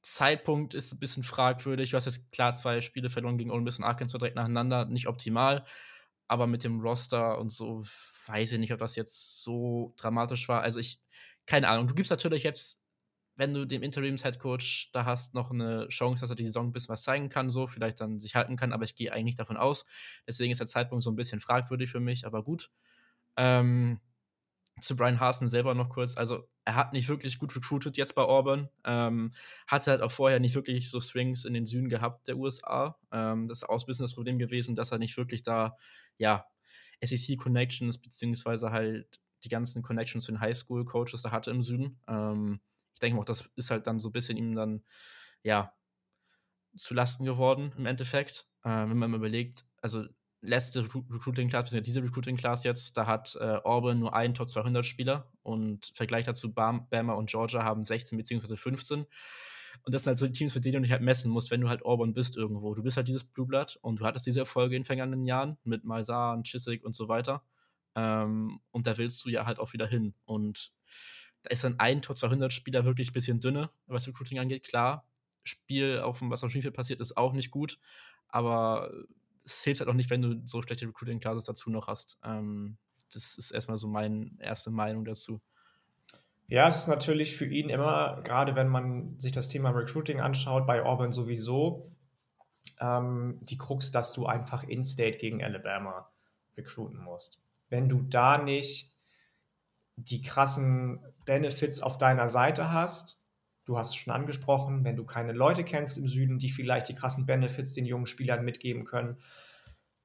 Zeitpunkt 0.02 0.74
ist 0.74 0.94
ein 0.94 1.00
bisschen 1.00 1.24
fragwürdig. 1.24 1.92
Du 1.92 1.98
hast 1.98 2.06
jetzt 2.06 2.32
klar 2.32 2.54
zwei 2.54 2.82
Spiele 2.82 3.10
verloren 3.10 3.38
gegen 3.38 3.52
Ole 3.52 3.62
Miss 3.64 3.80
und 3.80 3.86
Arkansas 3.86 4.20
direkt 4.20 4.36
nacheinander, 4.38 4.86
nicht 4.86 5.08
optimal. 5.08 5.66
aber 6.28 6.48
mit 6.48 6.64
dem 6.64 6.82
Roster 6.82 7.38
und 7.40 7.52
so 7.52 7.82
weiß 8.28 8.54
ich 8.54 8.60
nicht, 8.60 8.74
ob 8.74 8.80
das 8.80 8.96
jetzt 8.96 9.44
so 9.44 9.94
dramatisch 9.98 10.48
war. 10.50 10.62
Also 10.62 10.80
ich, 10.80 11.02
keine 11.46 11.68
Ahnung, 11.70 11.88
du 11.88 11.96
gibst 11.96 12.12
natürlich 12.12 12.44
jetzt, 12.44 12.85
wenn 13.36 13.54
du 13.54 13.66
dem 13.66 13.84
Interims-Headcoach 13.84 14.90
da 14.94 15.06
hast, 15.06 15.34
noch 15.34 15.52
eine 15.52 15.88
Chance, 15.90 16.22
dass 16.22 16.30
er 16.30 16.36
die 16.36 16.46
Saison 16.46 16.68
ein 16.68 16.72
bisschen 16.72 16.90
was 16.90 17.04
zeigen 17.04 17.30
kann, 17.30 17.50
so, 17.50 17.68
vielleicht 17.68 18.00
dann 18.00 18.20
sich 18.20 18.36
halten 18.36 18.56
kann, 18.56 18.74
aber 18.74 18.84
ich 18.86 18.96
gehe 18.96 19.12
eigentlich 19.12 19.36
davon 19.36 19.58
aus. 19.58 19.86
Deswegen 20.28 20.52
ist 20.52 20.60
der 20.60 20.68
Zeitpunkt 20.68 21.04
so 21.04 21.12
ein 21.12 21.16
bisschen 21.16 21.40
fragwürdig 21.40 21.90
für 21.90 22.00
mich, 22.00 22.26
aber 22.26 22.44
gut. 22.44 22.72
Ähm, 23.38 24.00
zu 24.82 24.96
Brian 24.96 25.20
Hasen 25.20 25.48
selber 25.48 25.74
noch 25.74 25.90
kurz. 25.90 26.18
Also, 26.18 26.50
er 26.66 26.76
hat 26.76 26.94
nicht 26.94 27.08
wirklich 27.08 27.40
gut 27.40 27.56
recruited 27.56 27.98
jetzt 27.98 28.16
bei 28.16 28.24
Auburn. 28.24 28.70
Ähm, 28.84 29.32
hatte 29.68 29.92
halt 29.92 30.02
auch 30.02 30.12
vorher 30.12 30.40
nicht 30.40 30.56
wirklich 30.56 30.90
so 30.90 31.00
Swings 31.00 31.46
in 31.46 31.54
den 31.54 31.66
Süden 31.66 31.90
gehabt 31.90 32.28
der 32.28 32.38
USA. 32.38 32.98
Ähm, 33.12 33.48
das 33.48 33.60
ist 33.60 33.70
auch 33.70 33.80
ein 33.80 33.86
bisschen 33.86 34.04
das 34.04 34.16
Problem 34.16 34.38
gewesen, 34.38 34.76
dass 34.76 34.92
er 34.92 34.98
nicht 34.98 35.16
wirklich 35.18 35.44
da, 35.44 35.78
ja, 36.18 36.46
SEC-Connections, 37.02 38.00
beziehungsweise 38.00 38.72
halt 38.72 39.20
die 39.44 39.50
ganzen 39.50 39.84
Connections 39.84 40.26
zu 40.26 40.32
den 40.32 40.42
Highschool-Coaches 40.42 41.22
da 41.22 41.32
hatte 41.32 41.52
im 41.52 41.62
Süden. 41.62 42.00
Ähm, 42.08 42.60
ich 42.96 43.00
denke 43.00 43.20
auch, 43.20 43.26
das 43.26 43.50
ist 43.56 43.72
halt 43.72 43.88
dann 43.88 44.00
so 44.00 44.10
ein 44.10 44.14
bisschen 44.14 44.38
ihm 44.38 44.56
dann, 44.56 44.84
ja, 45.44 45.74
zu 46.76 46.94
Lasten 46.94 47.26
geworden 47.26 47.74
im 47.78 47.86
Endeffekt. 47.86 48.48
Ähm, 48.64 48.90
wenn 48.90 48.98
man 48.98 49.12
mal 49.12 49.18
überlegt, 49.18 49.66
also 49.82 50.06
letzte 50.42 50.84
Recruiting 50.84 51.50
Class, 51.50 51.66
beziehungsweise 51.66 51.82
diese 51.82 52.04
Recruiting 52.04 52.38
Class 52.38 52.64
jetzt, 52.64 52.98
da 52.98 53.06
hat 53.06 53.38
äh, 53.40 53.60
Auburn 53.64 54.00
nur 54.00 54.16
einen 54.16 54.34
Top 54.34 54.50
200 54.50 54.86
Spieler 54.86 55.30
und 55.44 55.90
im 55.90 55.96
Vergleich 55.96 56.26
dazu 56.26 56.54
Bam, 56.54 56.88
Bama 56.90 57.14
und 57.14 57.30
Georgia 57.30 57.64
haben 57.64 57.84
16 57.84 58.18
beziehungsweise 58.18 58.56
15. 58.56 59.06
Und 59.84 59.94
das 59.94 60.04
sind 60.04 60.12
halt 60.12 60.20
so 60.20 60.28
die 60.28 60.32
Teams, 60.32 60.54
für 60.54 60.62
die 60.62 60.72
du 60.72 60.80
dich 60.80 60.92
halt 60.92 61.02
messen 61.02 61.32
musst, 61.32 61.52
wenn 61.52 61.60
du 61.60 61.68
halt 61.68 61.84
Auburn 61.84 62.14
bist 62.14 62.38
irgendwo. 62.38 62.74
Du 62.74 62.82
bist 62.82 62.96
halt 62.96 63.10
dieses 63.10 63.26
Blue 63.26 63.46
Blood 63.46 63.78
und 63.82 64.00
du 64.00 64.06
hattest 64.06 64.26
diese 64.26 64.40
Erfolge 64.40 64.76
in 64.76 64.84
den 64.84 64.86
vergangenen 64.86 65.26
Jahren 65.26 65.58
mit 65.64 65.84
Malzahn, 65.84 66.44
Chiswick 66.44 66.86
und 66.86 66.96
so 66.96 67.10
weiter. 67.10 67.44
Ähm, 67.96 68.62
und 68.72 68.88
da 68.88 68.98
willst 68.98 69.26
du 69.26 69.30
ja 69.30 69.46
halt 69.46 69.60
auch 69.60 69.74
wieder 69.74 69.88
hin. 69.88 70.14
Und 70.26 70.72
da 71.46 71.52
ist 71.52 71.64
dann 71.64 71.80
ein 71.80 72.02
Top 72.02 72.18
200 72.18 72.52
Spieler 72.52 72.86
wirklich 72.86 73.12
ein 73.12 73.14
bisschen 73.14 73.40
dünne, 73.40 73.70
was 73.86 74.08
Recruiting 74.08 74.40
angeht. 74.40 74.64
Klar, 74.64 75.08
Spiel 75.44 76.00
auf 76.00 76.20
dem, 76.20 76.32
was 76.32 76.44
auf 76.44 76.48
dem 76.48 76.52
Spielfeld 76.52 76.74
passiert, 76.74 77.00
ist 77.00 77.18
auch 77.18 77.34
nicht 77.34 77.52
gut. 77.52 77.78
Aber 78.30 78.92
es 79.46 79.64
hilft 79.64 79.82
halt 79.82 79.90
auch 79.90 79.94
nicht, 79.94 80.10
wenn 80.10 80.24
du 80.24 80.42
so 80.46 80.62
schlechte 80.64 80.88
Recruiting 80.88 81.20
Classes 81.20 81.44
dazu 81.44 81.70
noch 81.70 81.88
hast. 81.88 82.18
Ähm, 82.24 82.78
das 83.14 83.38
ist 83.38 83.52
erstmal 83.52 83.78
so 83.78 83.88
meine 83.88 84.32
erste 84.40 84.72
Meinung 84.72 85.06
dazu. 85.06 85.40
Ja, 86.48 86.68
es 86.68 86.78
ist 86.78 86.88
natürlich 86.88 87.36
für 87.36 87.46
ihn 87.46 87.70
immer, 87.70 88.22
gerade 88.24 88.56
wenn 88.56 88.68
man 88.68 89.20
sich 89.20 89.32
das 89.32 89.48
Thema 89.48 89.70
Recruiting 89.70 90.20
anschaut, 90.20 90.66
bei 90.66 90.84
Auburn 90.84 91.12
sowieso, 91.12 91.92
ähm, 92.80 93.38
die 93.44 93.58
Krux, 93.58 93.92
dass 93.92 94.14
du 94.14 94.26
einfach 94.26 94.64
in-state 94.64 95.20
gegen 95.20 95.44
Alabama 95.44 96.10
recruiten 96.58 96.98
musst. 96.98 97.40
Wenn 97.70 97.88
du 97.88 98.02
da 98.02 98.40
nicht 98.40 98.95
die 99.96 100.22
krassen 100.22 101.00
Benefits 101.26 101.82
auf 101.82 101.98
deiner 101.98 102.30
Seite 102.30 102.72
hast, 102.72 103.22
du 103.66 103.78
hast 103.78 103.90
es 103.90 103.96
schon 103.96 104.14
angesprochen, 104.14 104.84
wenn 104.84 104.96
du 104.96 105.06
keine 105.06 105.32
Leute 105.32 105.64
kennst 105.64 105.98
im 105.98 106.08
Süden, 106.08 106.40
die 106.40 106.50
vielleicht 106.50 106.90
die 106.90 106.96
krassen 106.96 107.26
Benefits 107.26 107.74
den 107.74 107.86
jungen 107.86 108.06
Spielern 108.06 108.46
mitgeben 108.46 108.84
können, 108.84 109.18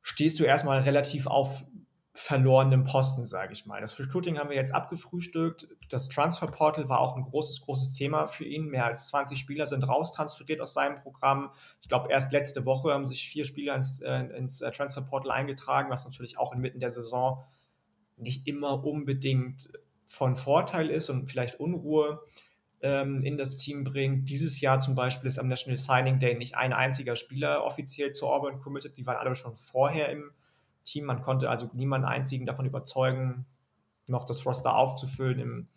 stehst 0.02 0.40
du 0.40 0.44
erstmal 0.44 0.80
relativ 0.80 1.26
auf 1.26 1.64
verlorenem 2.12 2.84
Posten, 2.84 3.24
sage 3.24 3.52
ich 3.52 3.66
mal. 3.66 3.80
Das 3.80 3.98
Recruiting 3.98 4.38
haben 4.38 4.50
wir 4.50 4.56
jetzt 4.56 4.74
abgefrühstückt. 4.74 5.68
Das 5.88 6.08
Transferportal 6.08 6.88
war 6.88 6.98
auch 6.98 7.16
ein 7.16 7.22
großes, 7.22 7.60
großes 7.60 7.94
Thema 7.94 8.26
für 8.26 8.44
ihn. 8.44 8.66
Mehr 8.66 8.86
als 8.86 9.08
20 9.08 9.38
Spieler 9.38 9.66
sind 9.66 9.86
raustransferiert 9.88 10.60
aus 10.60 10.74
seinem 10.74 10.96
Programm. 10.96 11.52
Ich 11.80 11.88
glaube, 11.88 12.10
erst 12.10 12.32
letzte 12.32 12.66
Woche 12.66 12.92
haben 12.92 13.04
sich 13.04 13.28
vier 13.28 13.44
Spieler 13.44 13.76
ins, 13.76 14.00
äh, 14.00 14.24
ins 14.36 14.60
äh, 14.60 14.72
Transferportal 14.72 15.30
eingetragen, 15.30 15.88
was 15.90 16.04
natürlich 16.04 16.36
auch 16.36 16.52
inmitten 16.52 16.80
der 16.80 16.90
Saison 16.90 17.44
nicht 18.20 18.46
immer 18.46 18.84
unbedingt 18.84 19.68
von 20.06 20.36
Vorteil 20.36 20.90
ist 20.90 21.08
und 21.08 21.28
vielleicht 21.28 21.60
Unruhe 21.60 22.20
ähm, 22.82 23.20
in 23.22 23.36
das 23.36 23.56
Team 23.56 23.84
bringt. 23.84 24.28
Dieses 24.28 24.60
Jahr 24.60 24.80
zum 24.80 24.94
Beispiel 24.94 25.28
ist 25.28 25.38
am 25.38 25.48
National 25.48 25.76
Signing 25.76 26.18
Day 26.18 26.36
nicht 26.36 26.56
ein 26.56 26.72
einziger 26.72 27.16
Spieler 27.16 27.64
offiziell 27.64 28.10
zu 28.10 28.26
Auburn 28.26 28.60
committed. 28.60 28.96
Die 28.96 29.06
waren 29.06 29.16
alle 29.16 29.34
schon 29.34 29.56
vorher 29.56 30.08
im 30.10 30.32
Team. 30.84 31.04
Man 31.04 31.20
konnte 31.20 31.48
also 31.48 31.70
niemanden 31.74 32.08
einzigen 32.08 32.46
davon 32.46 32.66
überzeugen, 32.66 33.46
noch 34.06 34.24
das 34.24 34.44
Roster 34.44 34.74
aufzufüllen 34.74 35.38
im, 35.38 35.68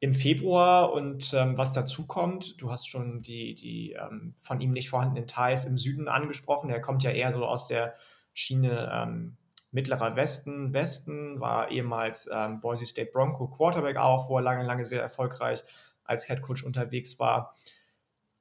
im 0.00 0.12
Februar. 0.12 0.92
Und 0.92 1.32
ähm, 1.34 1.56
was 1.56 1.72
dazu 1.72 2.06
kommt, 2.06 2.60
du 2.60 2.70
hast 2.70 2.88
schon 2.88 3.22
die, 3.22 3.54
die 3.54 3.92
ähm, 3.92 4.34
von 4.36 4.60
ihm 4.60 4.72
nicht 4.72 4.90
vorhandenen 4.90 5.26
Ties 5.26 5.64
im 5.64 5.78
Süden 5.78 6.08
angesprochen. 6.08 6.70
Er 6.70 6.80
kommt 6.80 7.02
ja 7.02 7.10
eher 7.10 7.32
so 7.32 7.46
aus 7.46 7.66
der 7.66 7.94
Schiene 8.34 8.90
ähm, 8.92 9.36
mittlerer 9.72 10.14
Westen, 10.16 10.72
Westen, 10.72 11.40
war 11.40 11.70
ehemals 11.70 12.30
ähm, 12.32 12.60
Boise 12.60 12.84
State 12.84 13.10
Bronco 13.10 13.48
Quarterback 13.48 13.96
auch, 13.96 14.28
wo 14.28 14.36
er 14.36 14.42
lange, 14.42 14.64
lange 14.64 14.84
sehr 14.84 15.02
erfolgreich 15.02 15.62
als 16.04 16.26
Head 16.26 16.42
Coach 16.42 16.62
unterwegs 16.62 17.18
war, 17.18 17.54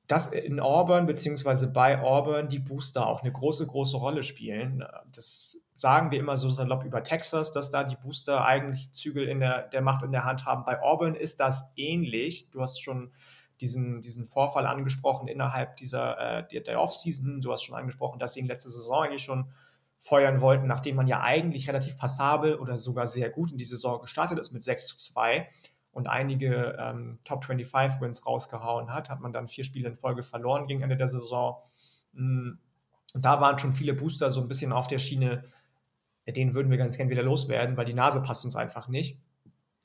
dass 0.08 0.28
in 0.28 0.60
Auburn 0.60 1.06
beziehungsweise 1.06 1.72
bei 1.72 2.02
Auburn 2.02 2.50
die 2.50 2.60
Booster 2.60 3.08
auch 3.08 3.22
eine 3.22 3.32
große, 3.32 3.66
große 3.66 3.96
Rolle 3.96 4.24
spielen. 4.24 4.84
Das 5.14 5.58
sagen 5.76 6.12
wir 6.12 6.20
immer 6.20 6.36
so 6.36 6.50
salopp 6.50 6.84
über 6.84 7.02
Texas, 7.02 7.52
dass 7.52 7.72
da 7.72 7.86
die 7.86 7.96
Booster 7.96 8.44
eigentlich 8.46 8.92
Zügel 8.92 9.28
in 9.28 9.40
der, 9.40 9.70
der 9.70 9.82
Macht 9.82 10.04
in 10.04 10.12
der 10.12 10.26
Hand 10.26 10.46
haben. 10.46 10.66
Bei 10.66 10.82
Auburn 10.82 11.16
ist 11.16 11.40
das 11.40 11.72
ähnlich. 11.78 12.52
Du 12.52 12.62
hast 12.62 12.82
schon 12.82 13.12
diesen, 13.62 14.02
diesen 14.02 14.26
Vorfall 14.26 14.66
angesprochen 14.66 15.28
innerhalb 15.28 15.78
dieser 15.78 16.42
äh, 16.52 16.62
der 16.62 16.82
Offseason. 16.82 17.42
Du 17.42 17.54
hast 17.54 17.64
schon 17.64 17.76
angesprochen, 17.76 18.20
dass 18.20 18.34
sie 18.34 18.42
in 18.42 18.48
letzter 18.48 18.70
Saison 18.70 19.04
eigentlich 19.04 19.24
schon 19.24 19.50
feuern 20.01 20.41
wollten, 20.41 20.65
nachdem 20.65 20.96
man 20.96 21.08
ja 21.08 21.22
eigentlich 21.22 21.67
relativ 21.67 21.96
passabel 21.96 22.55
oder 22.55 22.77
sogar 22.77 23.05
sehr 23.05 23.29
gut 23.29 23.51
in 23.51 23.60
die 23.60 23.63
Saison 23.63 24.01
gestartet 24.01 24.39
ist 24.39 24.51
mit 24.51 24.63
6 24.63 24.88
zu 24.88 24.98
2 24.98 25.48
und 25.91 26.08
einige 26.08 26.75
ähm, 26.79 27.20
Top 27.24 27.46
25 27.46 28.01
Wins 28.01 28.25
rausgehauen 28.25 28.91
hat, 28.91 29.12
hat 29.12 29.22
man 29.22 29.31
dann 29.31 29.48
vier 29.48 29.63
Spiele 29.63 29.89
in 29.89 29.96
Folge 29.96 30.24
verloren 30.24 30.65
gegen 30.65 30.81
Ende 30.81 30.98
der 30.98 31.08
Saison. 31.08 31.58
Mm, 32.13 32.53
da 33.13 33.39
waren 33.41 33.60
schon 33.60 33.74
viele 33.74 33.93
Booster 33.93 34.31
so 34.31 34.41
ein 34.41 34.48
bisschen 34.48 34.72
auf 34.72 34.88
der 34.88 34.98
Schiene, 34.98 35.43
den 36.27 36.55
würden 36.55 36.72
wir 36.72 36.79
ganz 36.79 36.98
gerne 36.98 37.12
wieder 37.12 37.24
loswerden, 37.24 37.77
weil 37.77 37.86
die 37.86 37.93
Nase 37.93 38.24
passt 38.24 38.43
uns 38.43 38.55
einfach 38.55 38.88
nicht. 38.88 39.20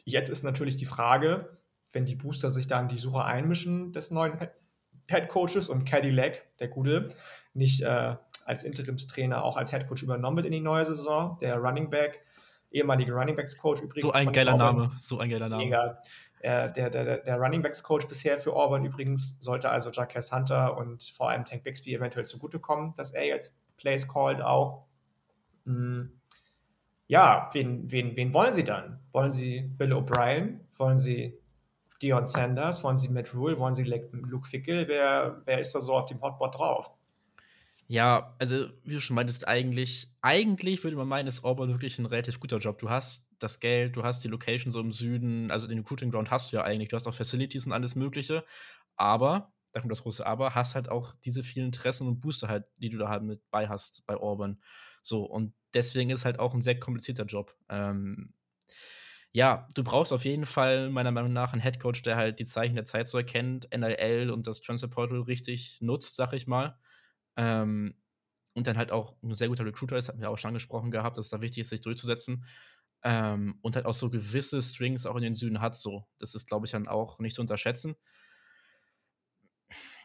Jetzt 0.05 0.31
ist 0.31 0.45
natürlich 0.45 0.79
die 0.79 0.87
Frage, 0.87 1.59
wenn 1.93 2.07
die 2.07 2.15
Booster 2.15 2.51
sich 2.51 2.67
da 2.67 2.81
in 2.81 2.89
die 2.89 2.99
Suche 2.99 3.25
einmischen 3.25 3.93
des 3.93 4.11
neuen 4.11 4.39
Head 5.09 5.29
Coaches 5.29 5.69
und 5.69 5.85
Cadillac, 5.85 6.43
der 6.59 6.69
Gute, 6.69 7.09
nicht 7.53 7.83
äh, 7.83 8.17
als 8.47 8.65
Interimstrainer 8.65 9.45
auch 9.45 9.57
als 9.57 9.71
Head 9.71 9.87
Coach 9.89 10.03
übernommen 10.03 10.37
wird 10.37 10.47
in 10.47 10.53
die 10.53 10.61
neue 10.61 10.85
Saison, 10.85 11.37
der 11.41 11.59
Running 11.59 11.91
Back 11.91 12.23
ehemalige 12.71 13.13
Running 13.13 13.37
Backs 13.37 13.57
Coach 13.57 13.81
übrigens. 13.81 14.03
So 14.03 14.13
ein 14.13 14.33
geiler 14.33 14.57
Name, 14.57 14.93
so 14.99 15.19
ein 15.19 15.31
geiler 15.31 15.49
Name. 15.49 15.65
Mega. 15.65 16.03
Äh, 16.41 16.73
der, 16.73 16.91
der, 16.91 17.19
der 17.19 17.37
Running 17.39 17.63
Backs 17.63 17.83
Coach 17.83 18.07
bisher 18.07 18.39
für 18.39 18.55
Auburn 18.55 18.85
übrigens 18.85 19.39
sollte 19.41 19.71
also 19.71 19.91
Jacques 19.91 20.33
Hunter 20.33 20.77
und 20.77 21.03
vor 21.03 21.31
allem 21.31 21.45
Tank 21.45 21.65
Bixby 21.65 21.95
eventuell 21.95 22.25
zugutekommen, 22.25 22.93
dass 22.95 23.13
er 23.13 23.27
jetzt 23.27 23.59
Plays 23.77 24.07
called 24.07 24.43
auch. 24.43 24.87
Mhm. 25.65 26.13
Ja, 27.09 27.51
wen, 27.53 27.91
wen, 27.91 28.17
wen 28.17 28.35
wollen 28.35 28.53
Sie 28.53 28.65
dann? 28.65 29.01
Wollen 29.13 29.33
Sie 29.33 29.61
Bill 29.61 29.93
O'Brien? 29.93 30.61
Wollen 30.77 30.99
Sie 30.99 31.39
Dion 32.03 32.25
Sanders? 32.25 32.85
Wollen 32.85 32.97
Sie 32.97 33.09
Matt 33.09 33.33
Rule? 33.35 33.59
Wollen 33.59 33.75
Sie 33.75 33.85
Luke 33.85 34.47
Fickel? 34.47 34.89
Wer, 34.89 35.41
wer 35.45 35.61
ist 35.61 35.75
da 35.75 35.81
so 35.81 35.95
auf 35.95 36.07
dem 36.07 36.21
Hotbot 36.21 36.57
drauf? 36.57 36.91
Ja, 37.89 38.35
also 38.41 38.69
wie 38.85 38.95
du 38.95 39.01
schon 39.01 39.15
meintest, 39.15 39.47
eigentlich, 39.47 40.09
eigentlich 40.21 40.83
würde 40.83 40.97
man 40.97 41.07
meinen, 41.07 41.29
ist 41.29 41.45
Auburn 41.45 41.69
wirklich 41.71 41.99
ein 42.01 42.07
relativ 42.07 42.41
guter 42.41 42.59
Job. 42.59 42.79
Du 42.79 42.91
hast 42.91 43.29
das 43.39 43.61
Geld, 43.61 43.95
du 43.97 44.03
hast 44.03 44.25
die 44.25 44.29
Location 44.29 44.73
so 44.73 44.81
im 44.81 44.91
Süden, 44.91 45.51
also 45.53 45.69
den 45.69 45.79
Recruiting 45.79 46.11
Ground 46.11 46.31
hast 46.33 46.51
du 46.53 46.57
ja 46.57 46.65
eigentlich, 46.65 46.89
du 46.89 46.97
hast 46.97 47.07
auch 47.07 47.15
Facilities 47.15 47.65
und 47.67 47.73
alles 47.73 47.95
Mögliche, 47.95 48.45
aber, 48.97 49.53
da 49.73 49.81
kommt 49.81 49.93
das 49.93 50.03
große 50.03 50.27
Aber, 50.27 50.55
hast 50.55 50.75
halt 50.75 50.89
auch 50.89 51.15
diese 51.25 51.43
vielen 51.45 51.67
Interessen 51.67 52.09
und 52.09 52.21
Booster 52.21 52.49
halt, 52.49 52.65
die 52.79 52.89
du 52.91 52.99
da 52.99 53.09
halt 53.11 53.23
mit 53.23 53.43
bei 53.51 53.69
hast 53.69 54.05
bei 54.07 54.17
Auburn. 54.17 54.61
So, 55.03 55.25
und 55.25 55.53
deswegen 55.75 56.11
ist 56.11 56.25
halt 56.25 56.39
auch 56.41 56.55
ein 56.55 56.63
sehr 56.63 56.81
komplizierter 56.81 57.25
Job. 57.27 57.55
Ähm, 57.69 58.33
ja, 59.33 59.69
du 59.75 59.85
brauchst 59.85 60.13
auf 60.13 60.25
jeden 60.25 60.47
Fall 60.47 60.91
meiner 60.91 61.11
Meinung 61.13 61.33
nach 61.33 61.53
einen 61.53 61.61
Headcoach, 61.63 62.03
der 62.03 62.17
halt 62.17 62.39
die 62.39 62.45
Zeichen 62.47 62.75
der 62.77 62.85
Zeit 62.85 63.09
so 63.09 63.19
erkennt, 63.19 63.71
NLL 63.73 64.31
und 64.31 64.47
das 64.47 64.61
Transfer 64.63 64.89
Portal 64.89 65.21
richtig 65.23 65.79
nutzt, 65.83 66.17
sag 66.17 66.33
ich 66.33 66.47
mal. 66.47 66.79
Ähm, 67.37 67.95
und 68.55 68.67
dann 68.67 68.79
halt 68.79 68.91
auch 68.91 69.15
ein 69.23 69.37
sehr 69.37 69.49
guter 69.49 69.67
Recruiter 69.67 69.97
ist, 69.99 70.09
hatten 70.09 70.21
wir 70.21 70.31
auch 70.31 70.39
schon 70.39 70.49
angesprochen 70.49 70.91
gehabt, 70.91 71.19
dass 71.19 71.27
es 71.27 71.31
da 71.31 71.43
wichtig 71.43 71.61
ist, 71.63 71.71
sich 71.71 71.83
durchzusetzen. 71.83 72.45
Ähm, 73.03 73.59
und 73.63 73.77
halt 73.77 73.87
auch 73.87 73.95
so 73.95 74.11
gewisse 74.11 74.63
Strings 74.63 75.07
auch 75.07 75.17
in 75.17 75.23
den 75.23 75.35
Süden 75.35 75.61
hat, 75.61 75.77
so. 75.77 76.07
Das 76.19 76.35
ist, 76.35 76.49
glaube 76.49 76.67
ich, 76.67 76.73
dann 76.73 76.89
auch 76.89 77.19
nicht 77.19 77.35
zu 77.35 77.43
unterschätzen. 77.43 77.97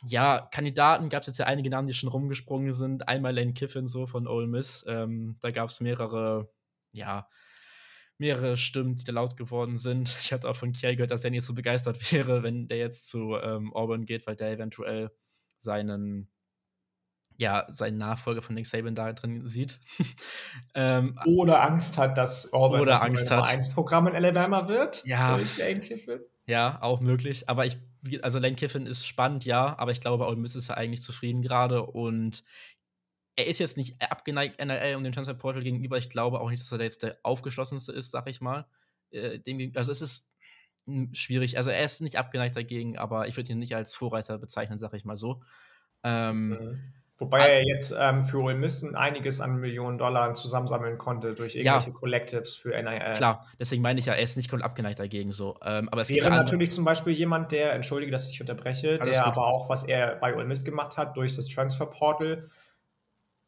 Ja, 0.04 0.50
Kandidaten 0.52 1.10
gab 1.10 1.22
es 1.22 1.28
jetzt 1.28 1.38
ja 1.38 1.46
einige 1.46 1.70
Namen, 1.70 1.88
die 1.88 1.94
schon 1.94 2.10
rumgesprungen 2.10 2.72
sind. 2.72 3.08
Einmal 3.08 3.36
Lane 3.36 3.54
Kiffin 3.54 3.88
so 3.88 4.08
von 4.08 4.28
Ole 4.28 4.48
Miss. 4.48 4.84
Ähm, 4.88 5.38
da 5.42 5.52
gab 5.52 5.70
es 5.70 5.80
mehrere, 5.80 6.52
ja, 6.94 7.30
mehrere 8.18 8.58
Stimmen, 8.58 8.96
die 8.96 9.04
da 9.04 9.14
laut 9.14 9.38
geworden 9.38 9.78
sind. 9.78 10.10
Ich 10.22 10.34
hatte 10.34 10.50
auch 10.50 10.56
von 10.56 10.72
Kiel 10.74 10.96
gehört, 10.96 11.12
dass 11.12 11.24
er 11.24 11.32
nicht 11.32 11.46
so 11.46 11.54
begeistert 11.54 12.00
wäre, 12.12 12.44
wenn 12.44 12.68
der 12.68 12.78
jetzt 12.78 13.10
zu 13.10 13.36
ähm, 13.36 13.74
Auburn 13.74 14.06
geht, 14.06 14.28
weil 14.28 14.36
der 14.36 14.52
eventuell 14.52 15.12
seinen 15.58 16.31
ja, 17.42 17.66
seinen 17.72 17.98
Nachfolger 17.98 18.44
von 18.44 18.54
Nick 18.54 18.68
Saban 18.68 18.94
da 18.94 19.12
drin 19.14 19.48
sieht. 19.48 19.80
ähm, 20.76 21.18
oder 21.26 21.64
Angst 21.64 21.98
hat, 21.98 22.16
dass 22.16 22.54
Auburn 22.54 22.82
oder 22.82 22.94
das 22.94 23.02
Angst 23.02 23.32
hat. 23.32 23.48
1 23.48 23.74
Programm 23.74 24.08
in 24.08 24.16
Alabama 24.16 24.68
wird. 24.68 25.04
Ja. 25.06 25.38
Durch 25.38 25.58
Lane 25.58 25.80
Kiffin. 25.80 26.20
Ja, 26.46 26.78
auch 26.82 27.02
möglich. 27.02 27.50
Aber 27.50 27.66
ich, 27.66 27.78
also 28.22 28.38
Lane 28.38 28.56
Kiffin 28.56 28.86
ist 28.86 29.08
spannend, 29.08 29.44
ja, 29.44 29.78
aber 29.80 29.92
ich 29.92 30.02
glaube, 30.02 30.28
Ole 30.28 30.36
Miss 30.36 30.56
ist 30.56 30.70
ja 30.70 30.76
eigentlich 30.76 31.02
zufrieden 31.02 31.42
gerade 31.42 31.84
und 31.84 32.44
er 33.36 33.48
ist 33.48 33.58
jetzt 33.58 33.78
nicht 33.78 34.00
abgeneigt 34.04 34.60
NRL 34.60 34.96
und 34.96 35.04
dem 35.04 35.12
Transfer 35.12 35.34
Portal 35.34 35.64
gegenüber. 35.64 35.98
Ich 35.98 36.12
glaube 36.12 36.42
auch 36.42 36.50
nicht, 36.52 36.62
dass 36.62 36.72
er 36.72 36.82
jetzt 36.82 37.02
der 37.02 37.18
aufgeschlossenste 37.24 37.92
ist, 37.92 38.12
sag 38.12 38.28
ich 38.28 38.40
mal. 38.40 38.68
Äh, 39.10 39.40
dem, 39.40 39.72
also 39.76 39.92
es 39.92 40.04
ist 40.04 40.32
schwierig. 41.14 41.58
Also 41.58 41.72
er 41.72 41.84
ist 41.84 42.02
nicht 42.02 42.18
abgeneigt 42.18 42.56
dagegen, 42.56 43.00
aber 43.00 43.28
ich 43.28 43.36
würde 43.36 43.52
ihn 43.52 43.60
nicht 43.60 43.76
als 43.76 43.96
Vorreiter 43.96 44.38
bezeichnen, 44.38 44.78
sag 44.78 44.94
ich 44.94 45.06
mal 45.06 45.18
so. 45.18 45.42
Ähm, 46.04 46.50
mhm. 46.50 46.94
Wobei 47.22 47.46
er 47.46 47.64
jetzt 47.64 47.94
ähm, 47.98 48.24
für 48.24 48.40
Ole 48.40 48.56
Miss 48.56 48.84
einiges 48.96 49.42
an 49.42 49.58
Millionen 49.58 50.00
Dollar 50.00 50.34
zusammensammeln 50.34 50.98
konnte 50.98 51.36
durch 51.36 51.56
irgendwelche 51.56 51.90
ja, 51.90 51.94
Collectives 51.94 52.56
für 52.56 52.70
NIL. 52.70 53.14
Klar, 53.14 53.46
deswegen 53.60 53.84
meine 53.84 54.00
ich 54.00 54.08
ja, 54.08 54.14
er 54.14 54.24
ist 54.24 54.38
nicht 54.38 54.50
komplett 54.50 54.68
abgeneigt 54.68 54.98
dagegen 54.98 55.32
so. 55.32 55.56
Ähm, 55.64 55.88
aber 55.90 56.02
es 56.02 56.10
wäre 56.10 56.32
natürlich 56.32 56.72
zum 56.72 56.84
Beispiel 56.84 57.14
jemand, 57.14 57.52
der, 57.52 57.74
entschuldige, 57.74 58.12
dass 58.12 58.28
ich 58.28 58.42
unterbreche, 58.42 58.98
der 58.98 59.06
gut. 59.06 59.18
aber 59.18 59.46
auch, 59.46 59.70
was 59.70 59.84
er 59.84 60.16
bei 60.16 60.36
Ole 60.36 60.46
Miss 60.46 60.64
gemacht 60.64 60.98
hat, 60.98 61.16
durch 61.16 61.36
das 61.36 61.48
Transfer 61.48 61.86
Portal 61.86 62.50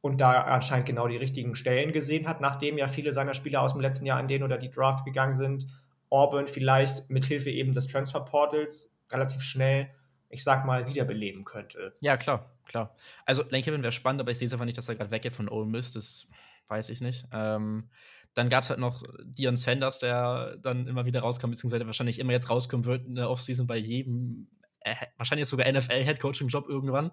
und 0.02 0.22
da 0.22 0.44
anscheinend 0.44 0.86
genau 0.86 1.08
die 1.08 1.18
richtigen 1.18 1.56
Stellen 1.56 1.94
gesehen 1.94 2.28
hat, 2.28 2.42
nachdem 2.42 2.78
ja 2.78 2.88
viele 2.88 3.12
seiner 3.12 3.34
Spieler 3.34 3.64
aus 3.64 3.72
dem 3.74 3.82
letzten 3.82 4.06
Jahr 4.06 4.20
an 4.20 4.28
den 4.28 4.44
oder 4.44 4.60
die 4.60 4.70
Draft 4.70 5.04
gegangen 5.04 5.34
sind, 5.34 5.66
Auburn 6.12 6.46
vielleicht 6.46 7.10
mit 7.10 7.26
Hilfe 7.26 7.50
eben 7.50 7.74
des 7.74 7.88
Transfer 7.88 8.20
Portals 8.20 8.96
relativ 9.10 9.42
schnell, 9.42 9.90
ich 10.30 10.44
sag 10.44 10.64
mal, 10.64 10.86
wiederbeleben 10.88 11.44
könnte. 11.44 11.92
Ja, 12.02 12.18
klar 12.18 12.53
klar. 12.66 12.94
Also, 13.26 13.44
Lane 13.44 13.62
Kiffin 13.62 13.84
wäre 13.84 13.92
spannend, 13.92 14.22
aber 14.22 14.32
ich 14.32 14.38
sehe 14.38 14.46
es 14.46 14.54
einfach 14.54 14.66
nicht, 14.66 14.78
dass 14.78 14.90
er 14.90 14.96
gerade 14.96 15.12
weggeht 15.12 15.34
von 15.34 15.50
Ole 15.50 15.66
Miss. 15.66 15.92
Das 15.92 16.28
weiß 16.68 16.90
ich 16.90 17.02
nicht. 17.02 17.26
Ähm, 17.32 17.90
dann 18.34 18.50
gab 18.50 18.64
es 18.64 18.70
halt 18.70 18.80
noch 18.80 19.04
Dion 19.24 19.58
Sanders, 19.58 20.00
der 20.00 20.58
dann 20.58 20.88
immer 20.88 21.06
wieder 21.06 21.22
rauskam, 21.22 21.52
beziehungsweise 21.52 21.86
wahrscheinlich 21.86 22.20
immer 22.20 22.32
jetzt 22.32 22.50
rauskommen 22.50 22.86
wird 22.86 23.06
in 23.06 23.16
der 23.16 23.30
Offseason 23.30 23.68
bei 23.68 23.78
jedem, 23.78 24.48
äh, 24.82 24.96
wahrscheinlich 25.18 25.48
sogar 25.48 25.72
NFL-Headcoaching-Job 25.72 26.68
irgendwann. 26.68 27.12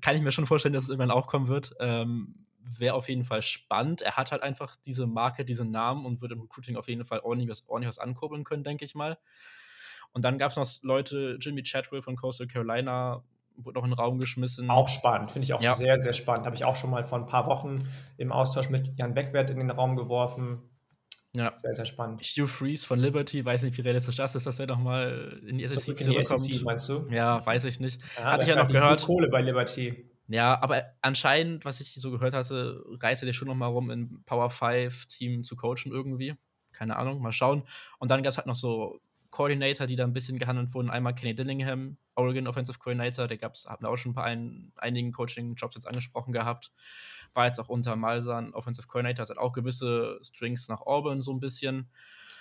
Kann 0.00 0.16
ich 0.16 0.22
mir 0.22 0.32
schon 0.32 0.46
vorstellen, 0.46 0.74
dass 0.74 0.84
es 0.84 0.90
irgendwann 0.90 1.12
auch 1.12 1.26
kommen 1.26 1.48
wird. 1.48 1.74
Ähm, 1.78 2.46
Wäre 2.78 2.94
auf 2.94 3.10
jeden 3.10 3.24
Fall 3.24 3.42
spannend. 3.42 4.00
Er 4.00 4.16
hat 4.16 4.32
halt 4.32 4.42
einfach 4.42 4.74
diese 4.74 5.06
Marke, 5.06 5.44
diesen 5.44 5.70
Namen 5.70 6.06
und 6.06 6.22
wird 6.22 6.32
im 6.32 6.40
Recruiting 6.40 6.76
auf 6.76 6.88
jeden 6.88 7.04
Fall 7.04 7.20
ordentlich 7.20 7.50
was, 7.50 7.68
ordentlich 7.68 7.88
was 7.88 7.98
ankurbeln 7.98 8.42
können, 8.42 8.64
denke 8.64 8.86
ich 8.86 8.94
mal. 8.94 9.18
Und 10.12 10.24
dann 10.24 10.38
gab 10.38 10.50
es 10.50 10.56
noch 10.56 10.66
Leute, 10.82 11.36
Jimmy 11.40 11.62
Chadwell 11.62 12.00
von 12.00 12.16
Coastal 12.16 12.46
Carolina, 12.46 13.22
wurde 13.56 13.78
noch 13.78 13.84
in 13.84 13.90
den 13.90 13.98
Raum 13.98 14.18
geschmissen. 14.18 14.70
Auch 14.70 14.88
spannend, 14.88 15.30
finde 15.30 15.44
ich 15.44 15.54
auch 15.54 15.62
ja. 15.62 15.74
sehr, 15.74 15.98
sehr 15.98 16.12
spannend. 16.12 16.46
Habe 16.46 16.56
ich 16.56 16.64
auch 16.64 16.76
schon 16.76 16.90
mal 16.90 17.04
vor 17.04 17.18
ein 17.18 17.26
paar 17.26 17.46
Wochen 17.46 17.86
im 18.16 18.32
Austausch 18.32 18.70
mit 18.70 18.98
Jan 18.98 19.14
Beckwert 19.14 19.50
in 19.50 19.58
den 19.58 19.70
Raum 19.70 19.96
geworfen. 19.96 20.62
Ja. 21.36 21.52
Sehr, 21.56 21.74
sehr 21.74 21.86
spannend. 21.86 22.22
Hugh 22.22 22.46
Freeze 22.46 22.86
von 22.86 22.98
Liberty, 23.00 23.44
weiß 23.44 23.64
nicht, 23.64 23.76
wie 23.76 23.82
realistisch 23.82 24.16
das 24.16 24.36
ist, 24.36 24.46
dass 24.46 24.60
er 24.60 24.66
nochmal 24.66 25.40
in 25.46 25.58
die 25.58 25.66
SEC 25.66 25.96
zurückkommt. 25.96 26.40
SEC, 26.40 26.62
meinst 26.62 26.88
du? 26.88 27.06
Ja, 27.10 27.44
weiß 27.44 27.64
ich 27.64 27.80
nicht. 27.80 28.00
Ja, 28.16 28.32
hatte 28.32 28.44
ich 28.44 28.48
ja 28.48 28.56
noch 28.56 28.68
gehört. 28.68 29.04
Kohle 29.04 29.28
bei 29.28 29.40
Liberty. 29.40 30.10
Ja, 30.28 30.60
aber 30.62 30.84
anscheinend, 31.02 31.64
was 31.64 31.80
ich 31.80 31.92
so 31.94 32.10
gehört 32.10 32.34
hatte, 32.34 32.82
reißt 32.86 33.22
er 33.22 33.26
dir 33.26 33.34
schon 33.34 33.48
noch 33.48 33.56
mal 33.56 33.66
rum, 33.66 33.90
in 33.90 34.22
Power 34.24 34.48
5 34.48 35.06
Team 35.06 35.44
zu 35.44 35.56
coachen 35.56 35.92
irgendwie. 35.92 36.34
Keine 36.72 36.96
Ahnung, 36.96 37.20
mal 37.20 37.32
schauen. 37.32 37.64
Und 37.98 38.10
dann 38.10 38.22
gab 38.22 38.30
es 38.30 38.36
halt 38.36 38.46
noch 38.46 38.56
so 38.56 39.00
Coordinator, 39.34 39.88
die 39.88 39.96
da 39.96 40.04
ein 40.04 40.12
bisschen 40.12 40.38
gehandelt 40.38 40.72
wurden. 40.74 40.90
Einmal 40.90 41.12
Kenny 41.12 41.34
Dillingham, 41.34 41.96
Oregon 42.14 42.46
Offensive 42.46 42.78
Coordinator, 42.78 43.26
der 43.26 43.36
gab's, 43.36 43.66
hatten 43.66 43.84
auch 43.84 43.96
schon 43.96 44.12
ein 44.12 44.14
paar 44.14 44.24
ein, 44.26 44.72
einigen 44.76 45.10
Coaching-Jobs 45.10 45.74
jetzt 45.74 45.88
angesprochen 45.88 46.32
gehabt. 46.32 46.70
War 47.34 47.46
jetzt 47.46 47.58
auch 47.58 47.68
unter 47.68 47.96
Malsan 47.96 48.54
Offensive 48.54 48.86
Coordinator, 48.86 49.26
hat 49.26 49.36
auch 49.36 49.52
gewisse 49.52 50.20
Strings 50.22 50.68
nach 50.68 50.82
Auburn 50.82 51.20
so 51.20 51.32
ein 51.32 51.40
bisschen. 51.40 51.90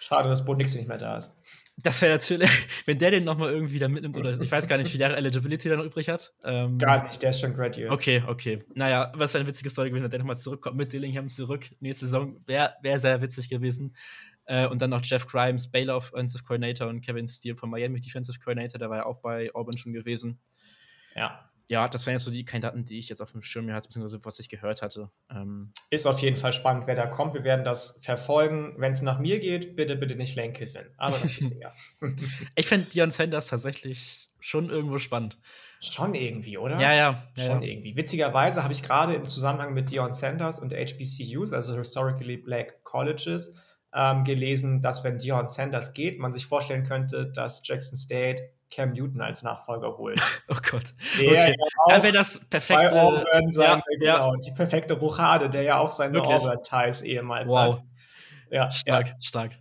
Schade, 0.02 0.30
dass 0.30 0.46
Bo 0.46 0.54
Nix 0.54 0.76
nicht 0.76 0.88
mehr 0.88 1.00
da 1.00 1.18
ist. 1.18 1.36
Das 1.78 2.00
wäre 2.04 2.14
natürlich, 2.14 2.48
wenn 2.86 3.00
der 3.00 3.10
den 3.10 3.24
nochmal 3.24 3.52
irgendwie 3.52 3.80
da 3.80 3.88
mitnimmt, 3.88 4.16
oder 4.16 4.40
ich 4.40 4.52
weiß 4.52 4.68
gar 4.68 4.78
nicht, 4.78 4.94
wie 4.94 5.00
Jahre 5.00 5.16
Eligibility 5.16 5.70
der 5.70 5.78
noch 5.78 5.86
übrig 5.86 6.10
hat. 6.10 6.32
Ähm, 6.44 6.78
gar 6.78 7.08
nicht, 7.08 7.24
der 7.24 7.32
ist 7.32 7.40
schon 7.40 7.56
graduate. 7.56 7.90
Okay, 7.90 8.22
okay. 8.28 8.64
Naja, 8.76 9.12
was 9.16 9.34
wäre 9.34 9.42
eine 9.42 9.50
witzige 9.50 9.72
Story 9.72 9.90
gewesen, 9.90 10.04
wenn 10.04 10.12
der 10.12 10.20
nochmal 10.20 10.38
zurückkommt 10.38 10.78
mit 10.78 10.94
Dillingham 10.94 11.28
zurück. 11.28 11.72
Nächste 11.80 12.06
Saison 12.06 12.38
wäre 12.46 12.76
wär 12.84 13.00
sehr 13.00 13.20
witzig 13.24 13.50
gewesen. 13.50 13.96
Äh, 14.46 14.68
und 14.68 14.82
dann 14.82 14.90
noch 14.90 15.04
Jeff 15.04 15.26
Grimes, 15.26 15.72
Baylor 15.72 15.98
Offensive 15.98 16.44
Coordinator 16.44 16.88
und 16.88 17.02
Kevin 17.02 17.28
Steele 17.28 17.56
von 17.56 17.70
Miami 17.70 18.02
Defensive 18.02 18.40
Coordinator, 18.40 18.80
der 18.80 18.90
war 18.90 18.98
ja 18.98 19.06
auch 19.06 19.22
bei 19.22 19.54
Auburn 19.54 19.78
schon 19.78 19.94
gewesen. 19.94 20.40
Ja. 21.16 21.50
Ja, 21.70 21.88
das 21.88 22.06
wären 22.06 22.16
jetzt 22.16 22.26
so 22.26 22.32
die 22.32 22.44
Kandidaten, 22.44 22.84
die 22.84 23.00
ich 23.00 23.10
jetzt 23.10 23.22
auf 23.22 23.32
dem 23.32 23.42
Schirm 23.42 23.72
hatte, 23.72 23.88
beziehungsweise 23.88 24.24
was 24.26 24.38
ich 24.40 24.50
gehört 24.50 24.82
hatte. 24.82 25.10
Ähm 25.32 25.72
ist 25.90 26.06
auf 26.06 26.20
jeden 26.20 26.36
Fall 26.36 26.52
spannend, 26.52 26.88
wer 26.88 26.96
da 26.96 27.08
kommt. 27.08 27.34
Wir 27.34 27.44
werden 27.44 27.64
das 27.64 28.00
verfolgen. 28.02 28.76
Wenn 28.78 28.92
es 28.92 29.02
nach 29.02 29.18
mir 29.18 29.40
geht, 29.40 29.76
bitte, 29.76 29.96
bitte 29.96 30.16
nicht 30.16 30.36
Lane 30.36 30.52
Kiffin. 30.52 30.86
Aber 30.98 31.18
das 31.18 31.36
wissen 31.38 31.58
ja. 31.58 31.72
ich 32.56 32.68
finde 32.68 32.90
Dion 32.90 33.12
Sanders 33.12 33.48
tatsächlich 33.48 34.28
schon 34.40 34.70
irgendwo 34.70 35.00
spannend. 35.00 35.40
Schon 35.80 36.16
irgendwie, 36.16 36.58
oder? 36.58 36.80
Ja, 36.80 36.94
ja. 36.94 37.28
Schon 37.38 37.64
ja. 37.64 37.70
irgendwie. 37.70 37.96
Witzigerweise 37.96 38.64
habe 38.64 38.74
ich 38.74 38.84
gerade 38.84 39.14
im 39.14 39.26
Zusammenhang 39.26 39.74
mit 39.74 39.90
Dion 39.90 40.12
Sanders 40.12 40.60
und 40.60 40.74
HBCUs, 40.74 41.54
also 41.54 41.76
Historically 41.78 42.38
Black 42.38 42.84
Colleges, 42.84 43.58
ähm, 43.94 44.24
gelesen, 44.24 44.82
dass 44.82 45.04
wenn 45.04 45.18
Dion 45.18 45.48
Sanders 45.48 45.94
geht, 45.94 46.20
man 46.20 46.34
sich 46.34 46.46
vorstellen 46.46 46.84
könnte, 46.84 47.32
dass 47.32 47.62
Jackson 47.66 47.98
State 47.98 48.50
Cam 48.74 48.94
Newton 48.94 49.22
als 49.22 49.44
Nachfolger 49.44 49.98
holt. 49.98 50.20
oh 50.50 50.56
Gott. 50.72 50.96
Der 51.20 51.30
okay. 51.30 51.56
Dann 51.88 52.04
wäre 52.04 52.14
das 52.14 52.44
perfekte. 52.50 53.00
Auburn 53.00 53.52
seine, 53.52 53.68
ja, 53.68 53.84
genau, 54.00 54.34
ja. 54.34 54.40
Die 54.40 54.52
perfekte 54.52 54.96
Rochade, 54.96 55.50
der 55.50 55.62
ja 55.62 55.78
auch 55.78 55.92
seine 55.92 56.22
Auburn-Ties 56.22 57.02
ehemals 57.02 57.52
wow. 57.52 57.76
hat. 57.76 57.84
Ja, 58.50 58.72
stark, 58.72 59.08
ja. 59.10 59.16
stark. 59.20 59.52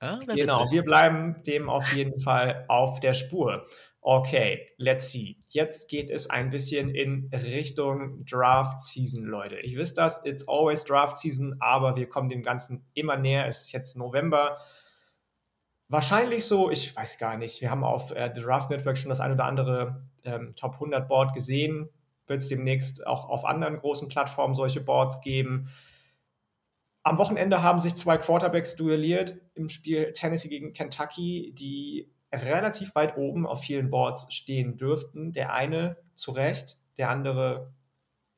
Ah, 0.00 0.18
genau, 0.26 0.60
witzig. 0.60 0.72
wir 0.72 0.82
bleiben 0.82 1.42
dem 1.46 1.68
auf 1.68 1.92
jeden 1.94 2.18
Fall 2.18 2.64
auf 2.68 3.00
der 3.00 3.14
Spur. 3.14 3.66
Okay, 4.06 4.68
let's 4.76 5.12
see. 5.12 5.38
Jetzt 5.48 5.88
geht 5.88 6.10
es 6.10 6.28
ein 6.28 6.50
bisschen 6.50 6.90
in 6.90 7.30
Richtung 7.32 8.22
Draft 8.26 8.78
Season, 8.78 9.24
Leute. 9.24 9.56
Ich 9.60 9.78
weiß 9.78 9.94
das, 9.94 10.26
it's 10.26 10.46
always 10.46 10.84
Draft 10.84 11.16
Season, 11.16 11.56
aber 11.60 11.96
wir 11.96 12.06
kommen 12.06 12.28
dem 12.28 12.42
Ganzen 12.42 12.84
immer 12.92 13.16
näher. 13.16 13.46
Es 13.46 13.62
ist 13.62 13.72
jetzt 13.72 13.96
November. 13.96 14.58
Wahrscheinlich 15.88 16.44
so, 16.44 16.70
ich 16.70 16.94
weiß 16.94 17.16
gar 17.16 17.38
nicht. 17.38 17.62
Wir 17.62 17.70
haben 17.70 17.82
auf 17.82 18.10
äh, 18.10 18.30
The 18.34 18.42
Draft 18.42 18.68
Network 18.68 18.98
schon 18.98 19.08
das 19.08 19.20
ein 19.20 19.32
oder 19.32 19.46
andere 19.46 20.06
ähm, 20.24 20.54
Top 20.54 20.74
100 20.74 21.08
Board 21.08 21.32
gesehen. 21.32 21.88
Wird 22.26 22.42
es 22.42 22.48
demnächst 22.48 23.06
auch 23.06 23.30
auf 23.30 23.46
anderen 23.46 23.78
großen 23.78 24.10
Plattformen 24.10 24.52
solche 24.52 24.82
Boards 24.82 25.22
geben. 25.22 25.70
Am 27.04 27.16
Wochenende 27.16 27.62
haben 27.62 27.78
sich 27.78 27.94
zwei 27.94 28.18
Quarterbacks 28.18 28.76
duelliert 28.76 29.40
im 29.54 29.70
Spiel 29.70 30.12
Tennessee 30.12 30.50
gegen 30.50 30.74
Kentucky, 30.74 31.54
die 31.54 32.13
relativ 32.42 32.94
weit 32.94 33.16
oben 33.16 33.46
auf 33.46 33.62
vielen 33.62 33.90
Boards 33.90 34.32
stehen 34.32 34.76
dürften. 34.76 35.32
Der 35.32 35.52
eine 35.52 35.96
zu 36.14 36.32
Recht, 36.32 36.78
der 36.98 37.10
andere 37.10 37.72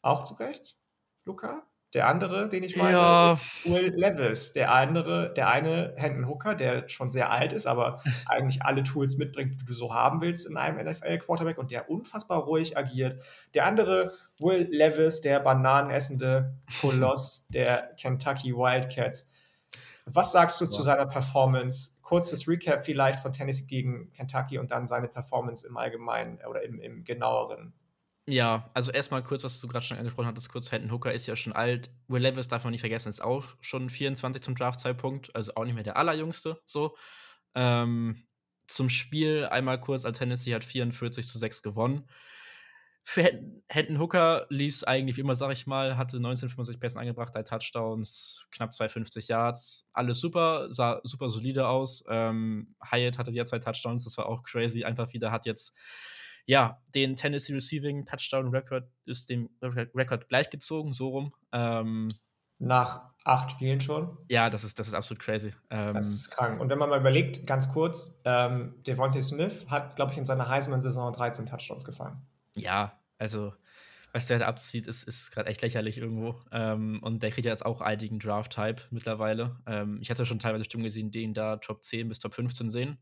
auch 0.02 0.24
zu 0.24 0.35
Recht, 0.35 0.76
Luca? 1.24 1.62
Der 1.94 2.09
andere, 2.09 2.48
den 2.48 2.62
ich 2.62 2.76
meine, 2.76 2.96
ja. 2.98 3.38
Will 3.64 3.94
Levis. 3.96 4.52
Der 4.52 4.72
andere, 4.72 5.32
der 5.32 5.48
eine 5.48 5.94
Hendon 5.96 6.28
Hooker, 6.28 6.54
der 6.54 6.88
schon 6.88 7.09
sehr 7.09 7.30
alt 7.30 7.52
ist, 7.52 7.66
aber 7.66 8.02
eigentlich 8.26 8.62
alle 8.62 8.82
Tools 8.82 9.16
mitbringt, 9.16 9.61
die 9.61 9.64
du 9.64 9.72
so 9.72 9.94
haben 9.94 10.20
willst 10.20 10.46
in 10.46 10.56
einem 10.56 10.85
NFL-Quarterback 10.85 11.59
und 11.59 11.70
der 11.70 11.88
unfassbar 11.88 12.40
ruhig 12.40 12.76
agiert. 12.76 13.22
Der 13.54 13.64
andere, 13.66 14.12
Will 14.40 14.68
Levis, 14.70 15.22
der 15.22 15.40
bananenessende 15.40 16.59
Koloss 16.80 17.48
der 17.48 17.94
Kentucky 17.98 18.52
Wildcats. 18.54 19.30
Was 20.09 20.31
sagst 20.31 20.61
du 20.61 20.66
zu 20.66 20.83
seiner 20.83 21.07
Performance? 21.07 21.99
Kurzes 22.01 22.47
Recap 22.47 22.85
vielleicht 22.85 23.19
von 23.19 23.33
Tennessee 23.33 23.66
gegen 23.66 24.12
Kentucky 24.12 24.59
und 24.59 24.71
dann 24.71 24.87
seine 24.87 25.09
Performance 25.09 25.66
im 25.66 25.77
Allgemeinen 25.77 26.38
oder 26.49 26.62
im, 26.62 26.81
im 26.81 27.03
genaueren. 27.03 27.75
Ja, 28.29 28.71
also 28.73 28.92
erstmal 28.92 29.23
kurz, 29.23 29.42
was 29.42 29.61
du 29.61 29.69
gerade 29.69 29.85
schon 29.85 29.99
angesprochen 29.99 30.27
hattest, 30.27 30.51
kurz 30.51 30.71
Hendon 30.71 30.92
Hooker 30.92 31.12
ist 31.12 31.27
ja 31.27 31.35
schon 31.35 31.53
alt. 31.53 31.90
Will 32.09 32.23
Levis 32.23 32.49
darf 32.49 32.64
man 32.64 32.71
nicht 32.71 32.81
vergessen, 32.81 33.09
ist 33.09 33.23
auch 33.23 33.45
schon 33.61 33.88
24 33.88 34.42
zum 34.42 34.55
Draft-Zeitpunkt, 34.55 35.35
also 35.35 35.53
auch 35.55 35.64
nicht 35.64 35.75
mehr 35.75 35.85
der 35.85 35.97
allerjüngste, 35.97 36.61
so. 36.64 36.97
Ähm, 37.55 38.27
zum 38.69 38.88
Spiel 38.88 39.47
einmal 39.47 39.81
kurz, 39.81 40.05
als 40.05 40.19
Tennessee 40.19 40.55
hat 40.55 40.64
44 40.64 41.29
zu 41.29 41.38
6 41.38 41.62
gewonnen. 41.62 42.09
Für 43.09 43.31
Hendon 43.69 44.01
Hooker 44.01 44.47
lief 44.49 44.75
es 44.75 44.85
eigentlich 44.85 45.16
wie 45.16 45.21
immer, 45.21 45.37
sag 45.37 45.53
ich 45.53 45.69
mal, 45.69 45.97
hatte 45.97 46.16
1995 46.16 46.81
Pässe 46.81 46.99
angebracht, 46.99 47.33
drei 47.33 47.45
Touchdowns, 47.45 48.49
knapp 48.51 48.73
250 48.73 49.29
Yards, 49.29 49.88
alles 49.92 50.21
super, 50.21 50.73
sah 50.73 51.01
super 51.05 51.31
solide 51.31 51.69
aus. 51.69 52.03
Ähm, 52.09 52.75
Hyatt 52.85 53.16
hatte 53.16 53.31
wieder 53.31 53.47
zwei 53.47 53.61
Touchdowns, 53.61 54.03
das 54.03 54.19
war 54.19 54.27
auch 54.27 54.42
crazy. 54.42 54.83
Einfach 54.83 55.12
wieder 55.12 55.31
hat 55.31 55.47
jetzt, 55.47 55.77
ja, 56.47 56.83
den 56.97 57.14
Tennessee 57.14 57.55
Receiving 57.55 58.05
Touchdown 58.07 58.49
Record 58.49 58.88
ist 59.05 59.31
dem 59.31 59.51
Record 59.62 60.29
gleichgezogen, 60.29 60.92
so 60.92 61.11
rum. 61.11 61.33
Ähm, 61.53 62.09
Nach 62.59 63.14
acht 63.23 63.53
Spielen 63.53 63.81
schon. 63.81 64.19
Ja, 64.29 64.51
das 64.51 64.64
ist, 64.64 64.81
das 64.81 64.88
ist 64.88 64.95
absolut 64.95 65.23
crazy. 65.23 65.55
Ähm, 65.71 65.95
das 65.95 66.09
ist 66.09 66.31
krank. 66.33 66.61
Und 66.61 66.71
wenn 66.71 66.79
man 66.79 66.90
mal 66.90 66.99
überlegt, 66.99 67.47
ganz 67.47 67.73
kurz, 67.73 68.19
ähm, 68.25 68.75
Devontae 68.85 69.23
Smith 69.23 69.66
hat, 69.69 69.95
glaube 69.95 70.11
ich, 70.11 70.19
in 70.19 70.25
seiner 70.25 70.49
Heisman-Saison 70.49 71.12
13 71.12 71.47
Touchdowns 71.47 71.85
gefangen. 71.85 72.27
Ja, 72.57 73.01
also 73.19 73.53
was 74.12 74.29
der 74.29 74.38
da 74.38 74.47
abzieht, 74.47 74.87
ist, 74.87 75.03
ist 75.03 75.31
gerade 75.31 75.51
echt 75.51 75.61
lächerlich 75.61 75.99
irgendwo. 75.99 76.40
Ähm, 76.51 77.01
und 77.03 77.23
der 77.23 77.31
kriegt 77.31 77.45
ja 77.45 77.53
jetzt 77.53 77.66
auch 77.66 77.83
einigen 77.83 78.19
Draft-Type 78.19 78.85
mittlerweile. 78.90 79.59
Ähm, 79.66 79.99
ich 80.01 80.09
hatte 80.09 80.25
schon 80.25 80.38
teilweise 80.38 80.64
Stimmen 80.64 80.85
gesehen, 80.85 81.11
den 81.11 81.35
da 81.35 81.57
Top 81.59 81.85
10 81.85 82.09
bis 82.09 82.19
Top 82.19 82.33
15 82.33 82.71
sehen. 82.71 82.99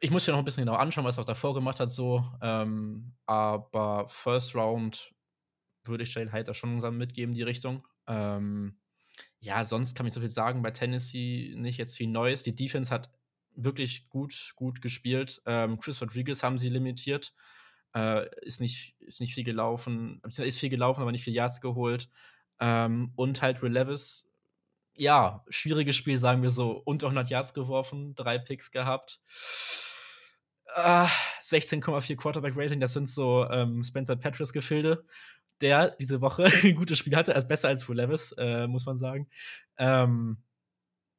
Ich 0.00 0.10
muss 0.10 0.26
mir 0.26 0.32
noch 0.32 0.38
ein 0.38 0.46
bisschen 0.46 0.64
genau 0.64 0.78
anschauen, 0.78 1.04
was 1.04 1.18
er 1.18 1.22
auch 1.22 1.26
davor 1.26 1.52
gemacht 1.52 1.78
hat, 1.78 1.90
so. 1.90 2.24
Ähm, 2.40 3.12
aber 3.26 4.06
First 4.06 4.54
Round 4.54 5.14
würde 5.84 6.04
ich 6.04 6.14
Jalen 6.14 6.32
Hyde 6.32 6.44
da 6.44 6.54
schon 6.54 6.70
langsam 6.70 6.96
mitgeben, 6.96 7.34
die 7.34 7.42
Richtung. 7.42 7.86
Ähm, 8.06 8.78
ja, 9.40 9.62
sonst 9.64 9.94
kann 9.94 10.06
ich 10.06 10.14
so 10.14 10.20
viel 10.20 10.30
sagen. 10.30 10.62
Bei 10.62 10.70
Tennessee 10.70 11.52
nicht 11.54 11.76
jetzt 11.76 11.96
viel 11.96 12.08
Neues. 12.08 12.42
Die 12.42 12.54
Defense 12.54 12.90
hat 12.90 13.10
wirklich 13.54 14.08
gut, 14.08 14.54
gut 14.56 14.80
gespielt. 14.80 15.42
Ähm, 15.44 15.78
Chris 15.78 16.00
Rodriguez 16.00 16.42
haben 16.42 16.56
sie 16.56 16.70
limitiert. 16.70 17.34
Äh, 17.96 18.28
ist, 18.42 18.60
nicht, 18.60 18.94
ist 19.00 19.22
nicht 19.22 19.32
viel 19.32 19.44
gelaufen, 19.44 20.20
ist 20.26 20.58
viel 20.58 20.68
gelaufen, 20.68 21.00
aber 21.00 21.12
nicht 21.12 21.24
viel 21.24 21.32
Yards 21.32 21.62
geholt. 21.62 22.10
Ähm, 22.60 23.12
und 23.16 23.40
halt 23.40 23.62
Will 23.62 23.72
Levis, 23.72 24.28
ja, 24.94 25.44
schwieriges 25.48 25.96
Spiel, 25.96 26.18
sagen 26.18 26.42
wir 26.42 26.50
so. 26.50 26.72
Unter 26.84 27.06
100 27.06 27.30
Yards 27.30 27.54
geworfen, 27.54 28.14
drei 28.14 28.38
Picks 28.38 28.70
gehabt. 28.70 29.20
Äh, 30.74 31.06
16,4 31.40 32.16
Quarterback-Rating, 32.16 32.80
das 32.80 32.92
sind 32.92 33.08
so 33.08 33.48
ähm, 33.50 33.82
Spencer 33.82 34.16
Petras-Gefilde, 34.16 35.02
der 35.62 35.92
diese 35.92 36.20
Woche 36.20 36.44
ein 36.64 36.76
gutes 36.76 36.98
Spiel 36.98 37.16
hatte, 37.16 37.34
also 37.34 37.46
besser 37.46 37.68
als 37.68 37.88
Will 37.88 37.96
Levis, 37.96 38.32
äh, 38.32 38.66
muss 38.66 38.84
man 38.84 38.98
sagen. 38.98 39.26
Ähm, 39.78 40.42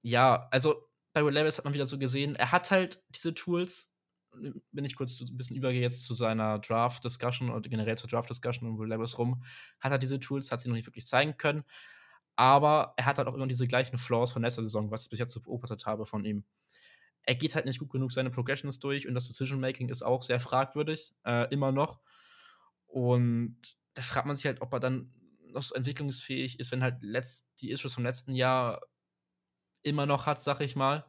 ja, 0.03 0.47
also 0.51 0.87
bei 1.13 1.25
Will 1.25 1.33
Levis 1.33 1.57
hat 1.57 1.65
man 1.65 1.73
wieder 1.73 1.85
so 1.85 1.97
gesehen, 1.97 2.35
er 2.35 2.51
hat 2.51 2.69
halt 2.69 3.01
diese 3.09 3.33
Tools, 3.33 3.91
wenn 4.71 4.85
ich 4.85 4.95
kurz 4.95 5.19
ein 5.21 5.37
bisschen 5.37 5.55
übergehe 5.55 5.81
jetzt 5.81 6.05
zu 6.05 6.13
seiner 6.13 6.59
Draft-Discussion 6.59 7.49
oder 7.49 7.69
generell 7.69 7.97
zur 7.97 8.09
Draft-Discussion 8.09 8.69
und 8.69 8.79
Will 8.79 8.89
Levis 8.89 9.17
rum, 9.17 9.43
hat 9.79 9.91
er 9.91 9.97
diese 9.97 10.19
Tools, 10.19 10.51
hat 10.51 10.61
sie 10.61 10.69
noch 10.69 10.75
nicht 10.75 10.87
wirklich 10.87 11.07
zeigen 11.07 11.37
können. 11.37 11.63
Aber 12.35 12.93
er 12.97 13.05
hat 13.05 13.17
halt 13.17 13.27
auch 13.27 13.33
immer 13.33 13.47
diese 13.47 13.67
gleichen 13.67 13.97
Flaws 13.97 14.31
von 14.31 14.43
letzter 14.43 14.63
Saison, 14.63 14.91
was 14.91 15.03
ich 15.03 15.09
bis 15.09 15.19
jetzt 15.19 15.33
so 15.33 15.41
beobachtet 15.41 15.85
habe 15.85 16.05
von 16.05 16.23
ihm. 16.23 16.45
Er 17.23 17.35
geht 17.35 17.55
halt 17.55 17.65
nicht 17.65 17.79
gut 17.79 17.89
genug 17.89 18.11
seine 18.11 18.29
Progressions 18.29 18.79
durch 18.79 19.07
und 19.07 19.15
das 19.15 19.27
Decision-Making 19.27 19.89
ist 19.89 20.03
auch 20.03 20.21
sehr 20.21 20.39
fragwürdig, 20.39 21.13
äh, 21.25 21.51
immer 21.51 21.71
noch. 21.71 21.99
Und 22.85 23.57
da 23.95 24.01
fragt 24.01 24.27
man 24.27 24.35
sich 24.35 24.45
halt, 24.45 24.61
ob 24.61 24.71
er 24.71 24.79
dann 24.79 25.11
noch 25.51 25.63
so 25.63 25.75
entwicklungsfähig 25.75 26.59
ist, 26.59 26.71
wenn 26.71 26.83
halt 26.83 27.01
letzt, 27.01 27.49
die 27.61 27.71
Issues 27.71 27.95
vom 27.95 28.03
letzten 28.03 28.33
Jahr 28.33 28.81
immer 29.81 30.05
noch 30.05 30.25
hat, 30.25 30.39
sag 30.39 30.61
ich 30.61 30.75
mal. 30.75 31.05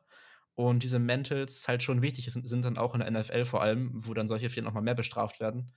Und 0.58 0.82
diese 0.82 0.98
Mentals 0.98 1.68
halt 1.68 1.84
schon 1.84 2.02
wichtig 2.02 2.32
sind, 2.32 2.44
sind 2.48 2.64
dann 2.64 2.78
auch 2.78 2.92
in 2.92 2.98
der 2.98 3.08
NFL 3.08 3.44
vor 3.44 3.62
allem, 3.62 3.92
wo 3.94 4.12
dann 4.12 4.26
solche 4.26 4.50
Fehler 4.50 4.64
nochmal 4.64 4.82
mehr 4.82 4.96
bestraft 4.96 5.38
werden. 5.38 5.70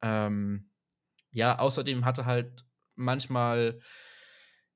Ähm, 0.00 0.70
ja, 1.32 1.58
außerdem 1.58 2.04
hatte 2.04 2.24
halt 2.24 2.64
manchmal 2.94 3.80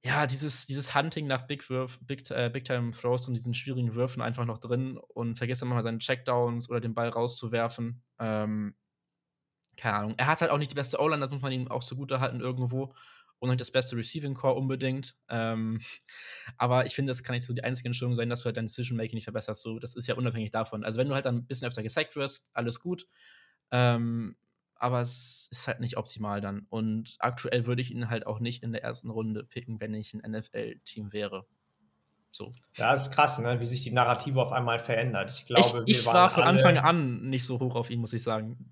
ja, 0.05 0.27
dieses, 0.27 0.67
dieses 0.67 0.97
Hunting 0.97 1.29
nach 1.29 1.43
Big, 1.43 1.71
Würf, 1.71 2.01
Big, 2.03 2.29
äh, 2.33 2.51
Big 2.53 2.65
Time 2.65 2.91
Throws 2.91 3.29
und 3.29 3.35
diesen 3.35 3.55
schwierigen 3.55 3.95
Würfen 3.95 4.21
einfach 4.21 4.47
noch 4.47 4.59
drin 4.59 4.99
und 4.99 5.39
vergisst 5.39 5.63
dann 5.63 5.69
mal 5.69 5.81
seine 5.81 5.99
Checkdowns 5.99 6.69
oder 6.69 6.81
den 6.81 6.95
Ball 6.95 7.11
rauszuwerfen. 7.11 8.03
Ähm, 8.19 8.75
keine 9.77 9.95
Ahnung. 9.95 10.15
Er 10.17 10.27
hat 10.27 10.41
halt 10.41 10.51
auch 10.51 10.59
nicht 10.59 10.73
die 10.73 10.77
beste 10.77 10.99
O-Line, 11.01 11.21
das 11.21 11.31
muss 11.31 11.41
man 11.41 11.53
ihm 11.53 11.69
auch 11.69 11.85
zugute 11.85 12.19
halten 12.19 12.41
irgendwo 12.41 12.97
und 13.43 13.49
nicht 13.49 13.61
das 13.61 13.73
beste 13.73 13.97
Receiving 13.97 14.35
Core 14.35 14.55
unbedingt. 14.55 15.17
Ähm, 15.29 15.81
aber 16.59 16.87
ich 16.87 16.95
finde, 16.95 17.11
das 17.11 17.25
kann 17.25 17.35
nicht 17.35 17.45
so 17.45 17.53
die 17.53 17.65
einzige 17.65 17.89
Entschuldigung 17.89 18.15
sein, 18.15 18.31
dass 18.31 18.41
du 18.41 18.47
halt 18.47 18.57
dein 18.57 18.67
Decision 18.67 18.97
Making 18.97 19.17
nicht 19.17 19.25
verbesserst. 19.25 19.63
So, 19.63 19.81
das 19.81 19.97
ist 19.97 20.07
ja 20.07 20.15
unabhängig 20.15 20.53
davon. 20.53 20.85
Also 20.85 21.01
wenn 21.01 21.09
du 21.09 21.15
halt 21.15 21.27
dann 21.27 21.39
ein 21.39 21.47
bisschen 21.47 21.67
öfter 21.67 21.83
gesackt 21.83 22.15
wirst, 22.15 22.49
alles 22.53 22.79
gut. 22.79 23.09
Ähm, 23.73 24.37
aber 24.77 25.01
es 25.01 25.49
ist 25.51 25.67
halt 25.67 25.81
nicht 25.81 25.97
optimal 25.97 26.41
dann. 26.41 26.67
Und 26.71 27.17
aktuell 27.19 27.67
würde 27.67 27.83
ich 27.83 27.91
ihn 27.91 28.11
halt 28.11 28.27
auch 28.27 28.39
nicht 28.39 28.63
in 28.63 28.73
der 28.73 28.85
ersten 28.85 29.11
Runde 29.11 29.43
picken, 29.43 29.81
wenn 29.81 29.93
ich 29.95 30.15
ein 30.15 30.31
NFL-Team 30.31 31.13
wäre. 31.13 31.45
So. 32.35 32.51
Ja, 32.77 32.95
ist 32.95 33.13
krass, 33.13 33.39
ne? 33.39 33.61
wie 33.61 33.67
sich 33.67 33.83
die 33.83 33.91
Narrative 33.91 34.41
auf 34.41 34.53
einmal 34.53 34.79
verändert. 34.79 35.31
Ich 35.31 35.45
glaube, 35.45 35.85
ich, 35.85 35.99
ich 35.99 36.07
war 36.07 36.31
von 36.31 36.45
Anfang 36.45 36.79
an 36.79 37.29
nicht 37.29 37.45
so 37.45 37.61
hoch 37.61 37.77
auf 37.77 37.91
ihn, 37.91 38.01
muss 38.01 38.15
ich 38.15 38.23
sagen. 38.23 38.71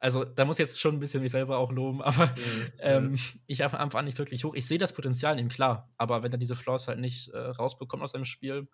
Also, 0.00 0.24
da 0.24 0.44
muss 0.44 0.56
ich 0.56 0.66
jetzt 0.66 0.80
schon 0.80 0.96
ein 0.96 0.98
bisschen 0.98 1.22
mich 1.22 1.30
selber 1.30 1.58
auch 1.58 1.70
loben, 1.70 2.02
aber 2.02 2.26
mhm. 2.26 2.72
ähm, 2.80 3.18
ich 3.46 3.60
war 3.60 3.68
von 3.68 3.78
Anfang 3.78 4.00
an 4.00 4.04
nicht 4.06 4.18
wirklich 4.18 4.42
hoch. 4.42 4.54
Ich 4.54 4.66
sehe 4.66 4.78
das 4.78 4.92
Potenzial 4.92 5.38
in 5.38 5.46
ihm, 5.46 5.48
klar, 5.48 5.92
aber 5.96 6.24
wenn 6.24 6.32
er 6.32 6.38
diese 6.38 6.56
Flaws 6.56 6.88
halt 6.88 6.98
nicht 6.98 7.28
äh, 7.28 7.38
rausbekommt 7.38 8.02
aus 8.02 8.10
seinem 8.10 8.24
Spiel, 8.24 8.66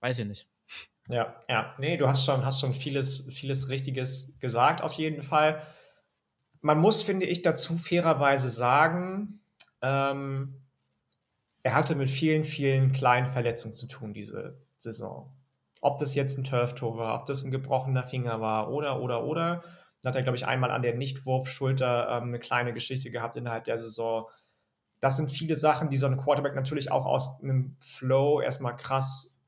weiß 0.00 0.18
ich 0.18 0.26
nicht. 0.26 0.48
Ja, 1.08 1.36
ja. 1.48 1.76
Nee, 1.78 1.96
du 1.96 2.08
hast 2.08 2.24
schon, 2.24 2.44
hast 2.44 2.60
schon 2.60 2.74
vieles, 2.74 3.32
vieles 3.32 3.68
Richtiges 3.68 4.36
gesagt, 4.40 4.82
auf 4.82 4.94
jeden 4.94 5.22
Fall. 5.22 5.64
Man 6.60 6.78
muss, 6.78 7.02
finde 7.02 7.26
ich, 7.26 7.42
dazu 7.42 7.76
fairerweise 7.76 8.50
sagen, 8.50 9.40
ähm, 9.80 10.59
er 11.62 11.74
hatte 11.74 11.94
mit 11.94 12.08
vielen, 12.08 12.44
vielen 12.44 12.92
kleinen 12.92 13.26
Verletzungen 13.26 13.74
zu 13.74 13.86
tun 13.86 14.14
diese 14.14 14.58
Saison. 14.78 15.32
Ob 15.80 15.98
das 15.98 16.14
jetzt 16.14 16.38
ein 16.38 16.44
Turf-Tor 16.44 16.96
war, 16.96 17.20
ob 17.20 17.26
das 17.26 17.42
ein 17.44 17.50
gebrochener 17.50 18.04
Finger 18.04 18.40
war 18.40 18.70
oder, 18.70 19.00
oder, 19.00 19.24
oder. 19.24 19.62
Dann 20.02 20.10
hat 20.10 20.16
er, 20.16 20.22
glaube 20.22 20.36
ich, 20.36 20.46
einmal 20.46 20.70
an 20.70 20.82
der 20.82 20.94
Nichtwurfschulter 20.94 22.08
ähm, 22.10 22.28
eine 22.28 22.38
kleine 22.38 22.72
Geschichte 22.72 23.10
gehabt 23.10 23.36
innerhalb 23.36 23.64
der 23.64 23.78
Saison. 23.78 24.28
Das 25.00 25.16
sind 25.16 25.30
viele 25.30 25.56
Sachen, 25.56 25.90
die 25.90 25.96
so 25.96 26.06
ein 26.06 26.16
Quarterback 26.16 26.54
natürlich 26.54 26.90
auch 26.90 27.06
aus 27.06 27.42
einem 27.42 27.76
Flow 27.80 28.40
erstmal 28.40 28.76
krass 28.76 29.38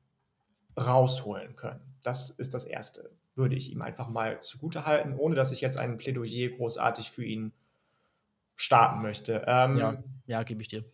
rausholen 0.79 1.55
können. 1.55 1.81
Das 2.03 2.29
ist 2.29 2.53
das 2.53 2.65
Erste, 2.65 3.11
würde 3.35 3.55
ich 3.55 3.71
ihm 3.71 3.81
einfach 3.81 4.09
mal 4.09 4.39
zugute 4.39 4.85
halten, 4.85 5.15
ohne 5.15 5.35
dass 5.35 5.51
ich 5.51 5.61
jetzt 5.61 5.79
ein 5.79 5.97
Plädoyer 5.97 6.49
großartig 6.49 7.11
für 7.11 7.23
ihn 7.23 7.53
starten 8.55 9.01
möchte. 9.01 9.43
Ähm, 9.47 9.77
ja, 9.77 10.03
ja 10.25 10.43
gebe 10.43 10.61
ich 10.61 10.67
dir. 10.67 10.83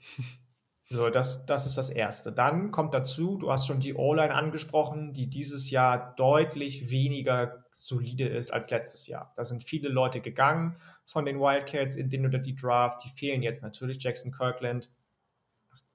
So, 0.91 1.11
das, 1.11 1.45
das 1.45 1.67
ist 1.67 1.77
das 1.77 1.91
Erste. 1.91 2.31
Dann 2.31 2.71
kommt 2.71 2.95
dazu, 2.95 3.37
du 3.37 3.51
hast 3.51 3.67
schon 3.67 3.79
die 3.79 3.93
O-Line 3.93 4.33
angesprochen, 4.33 5.13
die 5.13 5.29
dieses 5.29 5.69
Jahr 5.69 6.15
deutlich 6.15 6.89
weniger 6.89 7.63
solide 7.71 8.27
ist 8.27 8.51
als 8.51 8.71
letztes 8.71 9.05
Jahr. 9.05 9.31
Da 9.35 9.43
sind 9.43 9.63
viele 9.63 9.89
Leute 9.89 10.19
gegangen 10.19 10.77
von 11.05 11.25
den 11.25 11.39
Wildcats 11.39 11.95
in 11.95 12.09
den 12.09 12.25
oder 12.25 12.39
die 12.39 12.55
Draft. 12.55 13.05
Die 13.05 13.09
fehlen 13.09 13.43
jetzt 13.43 13.61
natürlich. 13.61 14.01
Jackson 14.01 14.31
Kirkland. 14.31 14.89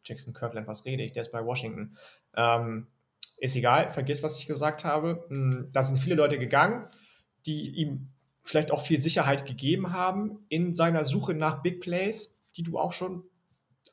Jackson 0.05 0.33
Kirkland, 0.33 0.69
was 0.69 0.85
rede 0.85 1.03
ich? 1.03 1.11
Der 1.11 1.23
ist 1.23 1.33
bei 1.33 1.45
Washington. 1.45 1.97
Ähm, 2.37 2.87
ist 3.39 3.57
egal, 3.57 3.89
vergiss, 3.89 4.23
was 4.23 4.39
ich 4.39 4.47
gesagt 4.47 4.85
habe. 4.85 5.27
Hm, 5.29 5.71
da 5.73 5.83
sind 5.83 5.99
viele 5.99 6.15
Leute 6.15 6.39
gegangen, 6.39 6.87
die 7.47 7.71
ihm 7.71 8.13
vielleicht 8.45 8.71
auch 8.71 8.81
viel 8.81 9.01
Sicherheit 9.01 9.45
gegeben 9.45 9.93
haben 9.93 10.45
in 10.49 10.73
seiner 10.73 11.05
Suche 11.05 11.35
nach 11.35 11.63
Big 11.63 11.81
Plays, 11.81 12.41
die 12.57 12.63
du 12.63 12.79
auch 12.79 12.93
schon 12.93 13.25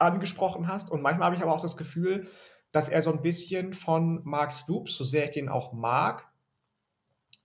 angesprochen 0.02 0.68
hast. 0.68 0.92
Und 0.92 1.02
manchmal 1.02 1.28
habe 1.28 1.36
ich 1.36 1.42
aber 1.42 1.54
auch 1.54 1.62
das 1.62 1.78
Gefühl, 1.78 2.28
dass 2.72 2.90
er 2.90 3.02
so 3.02 3.12
ein 3.12 3.22
bisschen 3.22 3.74
von 3.74 4.22
Mark 4.24 4.54
Stoops, 4.54 4.96
so 4.96 5.04
sehr 5.04 5.26
ich 5.26 5.32
den 5.32 5.50
auch 5.50 5.74
mag, 5.74 6.32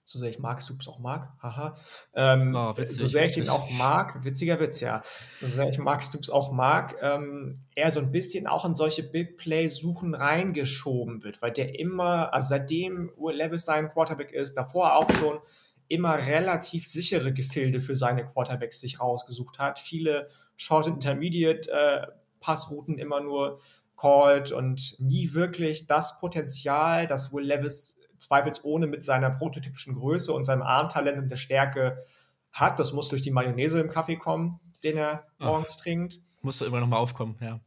so 0.05 0.21
sehr 0.21 0.31
ich 0.31 0.39
Mark 0.39 0.63
Stoops 0.63 0.87
auch 0.87 1.01
mag, 1.01 1.33
haha, 1.43 1.75
ähm, 2.15 2.55
oh, 2.55 2.77
witzig, 2.77 2.97
so 2.97 3.09
sehr 3.09 3.25
ich 3.25 3.37
ihn 3.37 3.49
auch 3.49 3.69
mag, 3.73 4.25
witziger 4.25 4.61
Witz, 4.61 4.81
ja, 4.81 5.03
so 5.41 5.49
sehr 5.49 5.69
ich 5.69 5.79
Mark 5.79 6.05
Stoops 6.05 6.31
auch 6.31 6.53
mag, 6.53 6.97
ähm, 7.03 7.65
er 7.75 7.91
so 7.91 7.99
ein 7.99 8.13
bisschen 8.13 8.47
auch 8.47 8.65
in 8.65 8.75
solche 8.75 9.03
Big 9.03 9.37
Play-Suchen 9.37 10.15
reingeschoben 10.15 11.25
wird, 11.25 11.43
weil 11.43 11.51
der 11.51 11.77
immer, 11.81 12.33
also 12.33 12.51
seitdem 12.51 13.11
Will 13.17 13.35
Levis 13.35 13.65
sein 13.65 13.91
Quarterback 13.91 14.31
ist, 14.31 14.55
davor 14.55 14.95
auch 14.95 15.11
schon 15.11 15.41
immer 15.89 16.17
relativ 16.19 16.87
sichere 16.87 17.33
Gefilde 17.33 17.81
für 17.81 17.97
seine 17.97 18.27
Quarterbacks 18.27 18.81
sich 18.81 19.01
rausgesucht 19.01 19.59
hat, 19.59 19.81
viele 19.81 20.29
Short 20.57 20.87
Intermediate 20.87 21.71
äh, 21.71 22.07
Passrouten 22.41 22.99
immer 22.99 23.21
nur 23.21 23.61
called 23.97 24.53
und 24.53 24.97
nie 24.99 25.33
wirklich 25.35 25.87
das 25.87 26.19
Potenzial, 26.19 27.07
das 27.07 27.33
Will 27.33 27.45
Levis 27.45 27.99
zweifelsohne 28.19 28.87
mit 28.87 29.05
seiner 29.05 29.31
prototypischen 29.31 29.95
Größe 29.95 30.33
und 30.33 30.45
seinem 30.45 30.63
Armtalent 30.63 31.19
und 31.19 31.31
der 31.31 31.37
Stärke 31.37 32.05
hat. 32.53 32.79
Das 32.79 32.93
muss 32.93 33.09
durch 33.09 33.23
die 33.23 33.31
Mayonnaise 33.31 33.81
im 33.81 33.89
Kaffee 33.89 34.17
kommen, 34.17 34.61
den 34.85 34.97
er 34.97 35.27
morgens 35.39 35.77
Ach, 35.79 35.83
trinkt. 35.83 36.21
Musste 36.43 36.67
immer 36.67 36.81
noch 36.81 36.87
mal 36.87 36.99
aufkommen, 36.99 37.37
ja. 37.41 37.61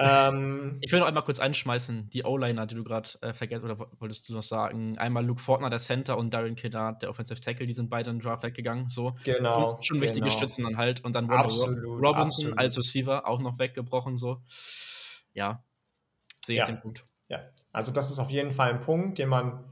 Ähm, 0.00 0.78
ich 0.80 0.92
will 0.92 1.00
noch 1.00 1.06
einmal 1.06 1.24
kurz 1.24 1.40
einschmeißen, 1.40 2.08
die 2.10 2.24
O-Liner, 2.24 2.66
die 2.66 2.76
du 2.76 2.84
gerade 2.84 3.08
äh, 3.20 3.32
vergessen, 3.32 3.64
oder 3.64 3.78
wolltest 3.98 4.28
du 4.28 4.32
noch 4.32 4.42
sagen? 4.42 4.96
Einmal 4.98 5.26
Luke 5.26 5.40
Fortner, 5.40 5.70
der 5.70 5.80
Center, 5.80 6.16
und 6.16 6.32
Darren 6.32 6.54
Kinnard, 6.54 7.02
der 7.02 7.10
Offensive 7.10 7.40
Tackle, 7.40 7.66
die 7.66 7.72
sind 7.72 7.90
beide 7.90 8.10
in 8.10 8.16
den 8.18 8.22
Draft 8.22 8.44
weggegangen. 8.44 8.88
So. 8.88 9.16
Genau. 9.24 9.72
Schon, 9.72 9.82
schon 9.82 10.00
wichtige 10.00 10.26
genau. 10.26 10.36
Stützen 10.36 10.64
dann 10.64 10.76
halt. 10.76 11.04
Und 11.04 11.16
dann 11.16 11.28
absolut, 11.30 11.84
Robinson 11.84 12.22
absolut. 12.22 12.58
als 12.58 12.78
Receiver 12.78 13.26
auch 13.26 13.40
noch 13.40 13.58
weggebrochen. 13.58 14.16
So. 14.16 14.42
Ja, 15.32 15.64
sehe 16.44 16.56
ich 16.56 16.60
ja. 16.60 16.66
den 16.66 16.80
Punkt. 16.80 17.04
Ja, 17.28 17.40
also 17.72 17.92
das 17.92 18.10
ist 18.10 18.18
auf 18.18 18.30
jeden 18.30 18.52
Fall 18.52 18.70
ein 18.70 18.80
Punkt, 18.80 19.18
den 19.18 19.28
man, 19.28 19.64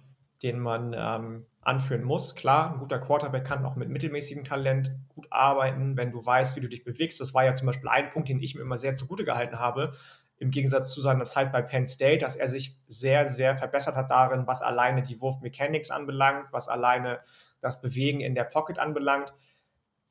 den 0.43 0.59
man 0.59 0.95
ähm, 0.97 1.47
anführen 1.67 2.05
muss. 2.05 2.35
Klar, 2.35 2.73
ein 2.73 2.79
guter 2.79 2.99
Quarterback 2.99 3.45
kann 3.45 3.65
auch 3.65 3.75
mit 3.75 3.89
mittelmäßigem 3.89 4.45
Talent 4.45 4.93
gut 5.09 5.27
arbeiten, 5.31 5.97
wenn 5.97 6.13
du 6.13 6.25
weißt, 6.25 6.57
wie 6.57 6.61
du 6.61 6.69
dich 6.69 6.85
bewegst. 6.85 7.21
Das 7.21 7.35
war 7.35 7.45
ja 7.45 7.55
zum 7.55 7.67
Beispiel 7.67 7.89
ein 7.89 8.11
Punkt, 8.11 8.29
den 8.29 8.41
ich 8.41 8.55
mir 8.55 8.63
immer 8.63 8.77
sehr 8.77 8.95
zugute 8.95 9.25
gehalten 9.25 9.59
habe, 9.59 9.93
im 10.39 10.51
Gegensatz 10.51 10.93
zu 10.93 11.01
seiner 11.01 11.25
Zeit 11.25 11.51
bei 11.51 11.63
Penn 11.63 11.89
State, 11.89 12.19
dass 12.19 12.37
er 12.37 12.49
sich 12.49 12.77
sehr, 12.87 13.27
sehr 13.27 13.59
verbessert 13.59 13.97
hat 13.97 14.11
darin, 14.11 14.47
was 14.47 14.63
alleine 14.63 15.03
die 15.03 15.21
Wurfmechanics 15.21 15.91
anbelangt, 15.91 16.53
was 16.53 16.69
alleine 16.69 17.21
das 17.61 17.81
Bewegen 17.81 18.21
in 18.21 18.35
der 18.35 18.45
Pocket 18.45 18.79
anbelangt. 18.79 19.35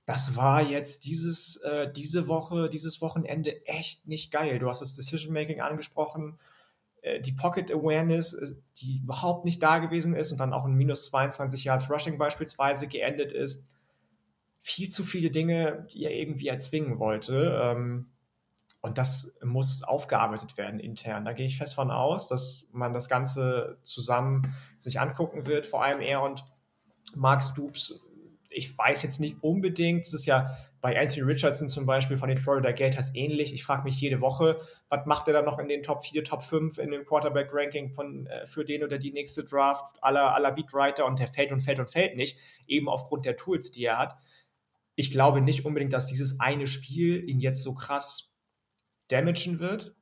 das 0.08 0.36
war 0.36 0.62
jetzt 0.62 1.06
dieses, 1.06 1.58
äh, 1.58 1.92
diese 1.92 2.28
Woche, 2.28 2.70
dieses 2.70 3.02
Wochenende 3.02 3.66
echt 3.66 4.08
nicht 4.08 4.32
geil. 4.32 4.60
Du 4.60 4.70
hast 4.70 4.82
das 4.82 4.96
Decision 4.96 5.34
Making 5.34 5.62
angesprochen, 5.62 6.38
die 7.20 7.34
Pocket 7.34 7.72
Awareness, 7.72 8.34
äh, 8.34 8.56
die 8.78 9.00
überhaupt 9.04 9.46
nicht 9.46 9.62
da 9.62 9.80
gewesen 9.80 10.16
ist 10.16 10.32
und 10.32 10.40
dann 10.40 10.54
auch 10.54 10.66
in 10.66 10.74
minus 10.74 11.06
22 11.06 11.64
Yards 11.66 11.90
Rushing 11.90 12.18
beispielsweise 12.18 12.88
geendet 12.88 13.32
ist. 13.32 13.70
Viel 14.60 14.90
zu 14.90 15.04
viele 15.04 15.30
Dinge, 15.30 15.88
die 15.94 16.06
er 16.06 16.12
irgendwie 16.12 16.48
erzwingen 16.48 17.00
wollte. 17.00 17.60
Ähm, 17.62 18.08
und 18.82 18.98
das 19.00 19.40
muss 19.44 19.84
aufgearbeitet 19.84 20.58
werden 20.58 20.80
intern. 20.80 21.26
Da 21.26 21.34
gehe 21.34 21.48
ich 21.48 21.58
fest 21.58 21.76
von 21.76 21.90
aus, 21.90 22.28
dass 22.28 22.70
man 22.72 22.94
das 22.94 23.10
Ganze 23.10 23.80
zusammen 23.82 24.54
sich 24.78 25.00
angucken 25.00 25.48
wird, 25.48 25.66
vor 25.66 25.84
allem 25.84 26.02
er 26.02 26.22
und 26.22 26.46
Mark 27.16 27.44
Stoops 27.44 28.06
ich 28.56 28.78
weiß 28.78 29.02
jetzt 29.04 29.20
nicht 29.20 29.38
unbedingt, 29.42 30.06
das 30.06 30.14
ist 30.14 30.26
ja 30.26 30.56
bei 30.80 31.00
Anthony 31.00 31.24
Richardson 31.24 31.68
zum 31.68 31.86
Beispiel 31.86 32.18
von 32.18 32.30
den 32.30 32.38
Florida 32.38 32.72
Gators 32.72 33.14
ähnlich. 33.16 33.54
Ich 33.54 33.64
frage 33.64 33.84
mich 33.84 34.00
jede 34.00 34.22
Woche, 34.22 34.60
was 34.88 35.06
macht 35.06 35.28
er 35.28 35.34
da 35.34 35.42
noch 35.42 35.60
in 35.60 35.68
den 35.68 35.84
Top 35.84 36.06
4, 36.06 36.24
Top 36.24 36.42
5 36.42 36.78
in 36.78 36.92
dem 36.92 37.06
Quarterback-Ranking 37.06 37.94
von, 37.94 38.28
äh, 38.28 38.46
für 38.46 38.64
den 38.64 38.84
oder 38.84 38.98
die 38.98 39.12
nächste 39.12 39.44
Draft 39.44 40.02
aller, 40.02 40.34
aller 40.34 40.52
Beatwriter 40.52 41.06
und 41.06 41.20
der 41.20 41.28
fällt 41.28 41.52
und 41.52 41.62
fällt 41.62 41.80
und 41.80 41.90
fällt 41.90 42.16
nicht, 42.16 42.38
eben 42.68 42.88
aufgrund 42.88 43.26
der 43.26 43.36
Tools, 43.36 43.72
die 43.72 43.84
er 43.84 43.98
hat. 43.98 44.16
Ich 44.96 45.12
glaube 45.12 45.42
nicht 45.42 45.66
unbedingt, 45.66 45.92
dass 45.92 46.08
dieses 46.08 46.40
eine 46.40 46.68
Spiel 46.68 47.30
ihn 47.30 47.40
jetzt 47.40 47.62
so 47.62 47.74
krass 47.74 48.38
damagen 49.10 49.60
wird. 49.60 49.96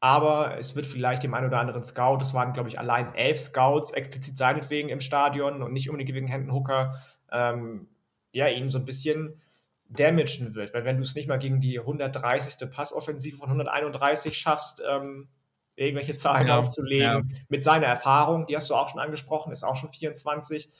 Aber 0.00 0.58
es 0.58 0.76
wird 0.76 0.86
vielleicht 0.86 1.22
dem 1.22 1.32
einen 1.32 1.46
oder 1.46 1.58
anderen 1.58 1.82
Scout, 1.82 2.18
es 2.20 2.34
waren, 2.34 2.52
glaube 2.52 2.68
ich, 2.68 2.78
allein 2.78 3.14
elf 3.14 3.40
Scouts 3.40 3.92
explizit 3.92 4.36
seinetwegen 4.36 4.90
im 4.90 5.00
Stadion 5.00 5.62
und 5.62 5.72
nicht 5.72 5.88
unbedingt 5.88 6.14
wegen 6.14 6.28
Hendon 6.28 6.54
Hooker 6.54 7.02
ähm, 7.32 7.88
ja, 8.32 8.48
ihn 8.48 8.68
so 8.68 8.78
ein 8.78 8.84
bisschen 8.84 9.40
damagen 9.88 10.54
wird. 10.54 10.74
Weil 10.74 10.84
wenn 10.84 10.96
du 10.96 11.02
es 11.02 11.14
nicht 11.14 11.28
mal 11.28 11.38
gegen 11.38 11.60
die 11.60 11.78
130. 11.78 12.70
Passoffensive 12.70 13.36
von 13.36 13.48
131 13.48 14.36
schaffst, 14.36 14.82
ähm, 14.88 15.28
irgendwelche 15.76 16.16
Zahlen 16.16 16.48
ja, 16.48 16.58
aufzulegen, 16.58 17.06
ja. 17.06 17.22
mit 17.48 17.62
seiner 17.62 17.86
Erfahrung, 17.86 18.46
die 18.46 18.56
hast 18.56 18.70
du 18.70 18.74
auch 18.74 18.88
schon 18.88 19.00
angesprochen, 19.00 19.52
ist 19.52 19.62
auch 19.62 19.76
schon 19.76 19.92
24, 19.92 20.70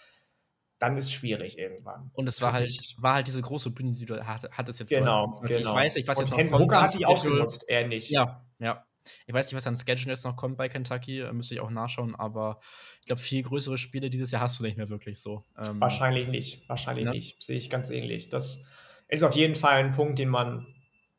dann 0.78 0.96
ist 0.96 1.06
es 1.06 1.12
schwierig 1.12 1.59
irgendwann. 1.59 2.11
Und 2.14 2.28
es 2.28 2.42
war 2.42 2.52
halt, 2.52 2.70
war 2.98 3.14
halt 3.14 3.26
diese 3.26 3.40
große 3.40 3.70
Bühne, 3.70 3.92
die 3.92 4.04
du 4.04 4.26
hattest 4.26 4.80
jetzt. 4.80 4.90
Genau, 4.90 5.35
so 5.35 5.40
genau. 5.42 5.59
Ich 5.59 5.66
weiß 5.66 5.94
nicht, 5.96 6.09
was 6.09 6.18
Und 6.18 6.38
jetzt 6.38 6.50
noch 6.50 6.59
kommt. 6.59 6.74
hat 6.74 6.90
sich 6.90 7.06
ausgenutzt, 7.06 7.68
er 7.68 7.87
nicht. 7.87 8.11
Ja, 8.11 8.44
ja. 8.59 8.86
Ich 9.27 9.35
weiß 9.35 9.47
nicht, 9.47 9.57
was 9.57 9.66
an 9.66 9.77
Schedule 9.77 10.12
jetzt 10.12 10.25
noch 10.25 10.37
kommt 10.37 10.57
bei 10.57 10.69
Kentucky, 10.69 11.21
äh, 11.21 11.33
müsste 11.33 11.55
ich 11.55 11.61
auch 11.61 11.71
nachschauen, 11.71 12.14
aber 12.14 12.59
ich 13.01 13.07
glaube, 13.07 13.21
viel 13.21 13.42
größere 13.42 13.79
Spiele 13.79 14.11
dieses 14.11 14.31
Jahr 14.31 14.42
hast 14.42 14.59
du 14.59 14.64
nicht 14.64 14.77
mehr 14.77 14.88
wirklich 14.88 15.21
so. 15.21 15.45
Ähm, 15.57 15.81
wahrscheinlich 15.81 16.29
nicht, 16.29 16.69
wahrscheinlich 16.69 17.07
ja. 17.07 17.12
nicht. 17.12 17.42
Sehe 17.42 17.57
ich 17.57 17.71
ganz 17.71 17.90
ähnlich. 17.90 18.29
Das 18.29 18.64
ist 19.09 19.23
auf 19.23 19.35
jeden 19.35 19.55
Fall 19.55 19.77
ein 19.77 19.92
Punkt, 19.92 20.19
den 20.19 20.29
man 20.29 20.66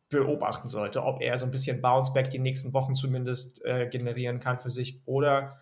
beobachten 0.10 0.68
sollte, 0.68 1.04
ob 1.04 1.22
er 1.22 1.38
so 1.38 1.46
ein 1.46 1.52
bisschen 1.52 1.82
Bounceback 1.82 2.30
die 2.30 2.40
nächsten 2.40 2.74
Wochen 2.74 2.96
zumindest 2.96 3.64
äh, 3.66 3.88
generieren 3.88 4.40
kann 4.40 4.60
für 4.60 4.70
sich 4.70 5.02
oder 5.06 5.60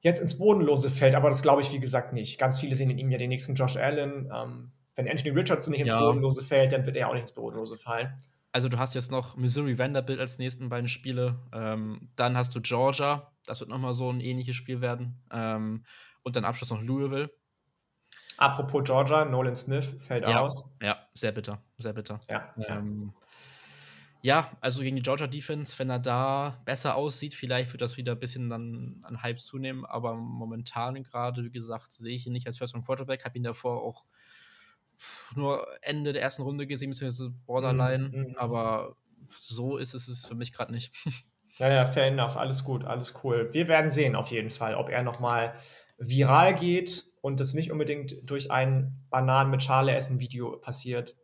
jetzt 0.00 0.20
ins 0.20 0.38
Bodenlose 0.38 0.90
fällt. 0.90 1.14
Aber 1.14 1.28
das 1.28 1.42
glaube 1.42 1.62
ich, 1.62 1.72
wie 1.72 1.80
gesagt, 1.80 2.12
nicht. 2.12 2.38
Ganz 2.38 2.60
viele 2.60 2.76
sehen 2.76 2.90
in 2.90 2.98
ihm 2.98 3.10
ja 3.10 3.18
den 3.18 3.30
nächsten 3.30 3.54
Josh 3.54 3.76
Allen. 3.76 4.30
Ähm, 4.32 4.72
wenn 4.94 5.08
Anthony 5.08 5.30
Richardson 5.30 5.72
nicht 5.72 5.80
ins 5.80 5.88
ja. 5.88 6.00
Bodenlose 6.00 6.44
fällt, 6.44 6.72
dann 6.72 6.86
wird 6.86 6.96
er 6.96 7.08
auch 7.08 7.14
nicht 7.14 7.22
ins 7.22 7.32
Bodenlose 7.32 7.78
fallen 7.78 8.12
also 8.52 8.68
du 8.68 8.78
hast 8.78 8.94
jetzt 8.94 9.10
noch 9.10 9.36
Missouri 9.36 9.78
Vanderbilt 9.78 10.20
als 10.20 10.38
nächsten 10.38 10.68
beiden 10.68 10.88
Spiele. 10.88 11.38
Ähm, 11.52 12.10
dann 12.16 12.36
hast 12.36 12.54
du 12.54 12.60
Georgia, 12.60 13.32
das 13.46 13.60
wird 13.60 13.70
nochmal 13.70 13.94
so 13.94 14.10
ein 14.12 14.20
ähnliches 14.20 14.54
Spiel 14.56 14.80
werden. 14.82 15.22
Ähm, 15.32 15.84
und 16.22 16.36
dann 16.36 16.44
Abschluss 16.44 16.70
noch 16.70 16.82
Louisville. 16.82 17.30
Apropos 18.36 18.84
Georgia, 18.84 19.24
Nolan 19.24 19.56
Smith 19.56 19.94
fällt 19.98 20.28
ja, 20.28 20.40
aus. 20.40 20.64
Ja, 20.82 20.98
sehr 21.14 21.32
bitter, 21.32 21.62
sehr 21.78 21.92
bitter. 21.92 22.20
Ja, 22.28 22.52
ähm, 22.68 23.12
ja. 24.20 24.50
also 24.60 24.82
gegen 24.82 24.96
die 24.96 25.02
Georgia 25.02 25.26
Defense, 25.26 25.78
wenn 25.78 25.90
er 25.90 25.98
da 25.98 26.60
besser 26.64 26.94
aussieht, 26.96 27.34
vielleicht 27.34 27.72
wird 27.72 27.82
das 27.82 27.96
wieder 27.96 28.12
ein 28.12 28.18
bisschen 28.18 28.48
dann 28.48 29.00
an 29.04 29.22
Hype 29.22 29.40
zunehmen. 29.40 29.86
Aber 29.86 30.14
momentan 30.14 31.02
gerade, 31.02 31.44
wie 31.44 31.50
gesagt, 31.50 31.92
sehe 31.92 32.14
ich 32.14 32.26
ihn 32.26 32.32
nicht 32.32 32.46
als 32.46 32.58
First 32.58 32.74
Round 32.74 32.84
Quarterback. 32.84 33.24
Habe 33.24 33.38
ihn 33.38 33.44
davor 33.44 33.82
auch 33.82 34.06
nur 35.34 35.66
Ende 35.82 36.12
der 36.12 36.22
ersten 36.22 36.42
Runde 36.42 36.66
gesehen, 36.66 36.90
beziehungsweise 36.90 37.30
Borderline, 37.46 38.08
mhm, 38.08 38.18
mhm. 38.18 38.36
aber 38.36 38.96
so 39.28 39.76
ist 39.76 39.94
es, 39.94 40.08
es 40.08 40.26
für 40.26 40.34
mich 40.34 40.52
gerade 40.52 40.72
nicht. 40.72 40.94
Naja, 41.58 41.84
fair 41.84 42.06
enough, 42.06 42.38
alles 42.38 42.64
gut, 42.64 42.86
alles 42.86 43.12
cool. 43.22 43.50
Wir 43.52 43.68
werden 43.68 43.90
sehen 43.90 44.16
auf 44.16 44.30
jeden 44.30 44.48
Fall, 44.48 44.74
ob 44.74 44.88
er 44.88 45.02
nochmal 45.02 45.54
viral 45.98 46.54
geht 46.54 47.04
und 47.20 47.40
das 47.40 47.52
nicht 47.52 47.70
unbedingt 47.70 48.16
durch 48.22 48.50
ein 48.50 49.04
Bananen 49.10 49.50
mit 49.50 49.62
Schale 49.62 49.94
essen 49.94 50.18
Video 50.18 50.56
passiert, 50.56 51.14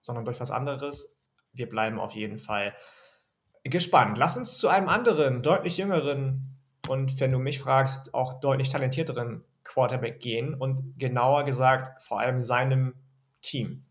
sondern 0.00 0.24
durch 0.24 0.40
was 0.40 0.50
anderes. 0.50 1.20
Wir 1.52 1.68
bleiben 1.68 2.00
auf 2.00 2.16
jeden 2.16 2.38
Fall 2.38 2.74
gespannt. 3.62 4.18
Lass 4.18 4.36
uns 4.36 4.58
zu 4.58 4.68
einem 4.68 4.88
anderen, 4.88 5.42
deutlich 5.42 5.76
jüngeren 5.78 6.56
und 6.88 7.18
wenn 7.20 7.32
du 7.32 7.38
mich 7.38 7.58
fragst, 7.58 8.14
auch 8.14 8.40
deutlich 8.40 8.70
talentierteren 8.70 9.44
Quarterback 9.64 10.20
gehen 10.20 10.54
und 10.54 10.98
genauer 10.98 11.44
gesagt 11.44 12.02
vor 12.02 12.20
allem 12.20 12.38
seinem 12.38 12.94
Team. 13.40 13.86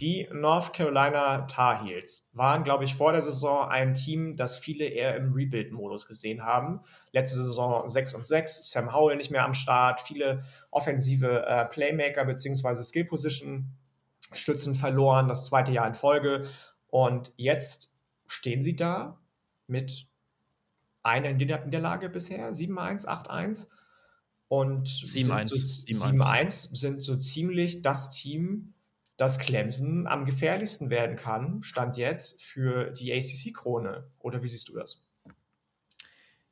Die 0.00 0.28
North 0.32 0.74
Carolina 0.74 1.42
Tar 1.42 1.84
Heels 1.84 2.30
waren, 2.32 2.62
glaube 2.62 2.84
ich, 2.84 2.94
vor 2.94 3.10
der 3.10 3.20
Saison 3.20 3.68
ein 3.68 3.94
Team, 3.94 4.36
das 4.36 4.56
viele 4.56 4.84
eher 4.84 5.16
im 5.16 5.32
Rebuild-Modus 5.32 6.06
gesehen 6.06 6.44
haben. 6.44 6.82
Letzte 7.10 7.42
Saison 7.42 7.88
6 7.88 8.14
und 8.14 8.24
6, 8.24 8.70
Sam 8.70 8.94
Howell 8.94 9.16
nicht 9.16 9.32
mehr 9.32 9.44
am 9.44 9.54
Start, 9.54 10.00
viele 10.00 10.44
offensive 10.70 11.44
äh, 11.46 11.64
Playmaker 11.66 12.24
bzw. 12.24 12.80
Skill-Position-Stützen 12.84 14.76
verloren, 14.76 15.26
das 15.26 15.46
zweite 15.46 15.72
Jahr 15.72 15.88
in 15.88 15.94
Folge. 15.94 16.48
Und 16.86 17.32
jetzt 17.36 17.92
stehen 18.28 18.62
sie 18.62 18.76
da 18.76 19.18
mit 19.66 20.06
einer 21.02 21.32
Niederlage 21.32 22.08
bisher, 22.08 22.52
7-1, 22.52 23.06
8-1. 23.06 23.68
Und 24.48 24.88
7-1 24.88 26.48
so, 26.50 26.74
sind 26.74 27.00
so 27.00 27.16
ziemlich 27.16 27.82
das 27.82 28.10
Team, 28.10 28.72
dass 29.18 29.38
Clemson 29.38 30.06
am 30.06 30.24
gefährlichsten 30.24 30.90
werden 30.90 31.16
kann, 31.16 31.62
stand 31.62 31.96
jetzt 31.96 32.42
für 32.42 32.90
die 32.90 33.12
ACC-Krone. 33.12 34.10
Oder 34.18 34.42
wie 34.42 34.48
siehst 34.48 34.68
du 34.68 34.74
das? 34.74 35.04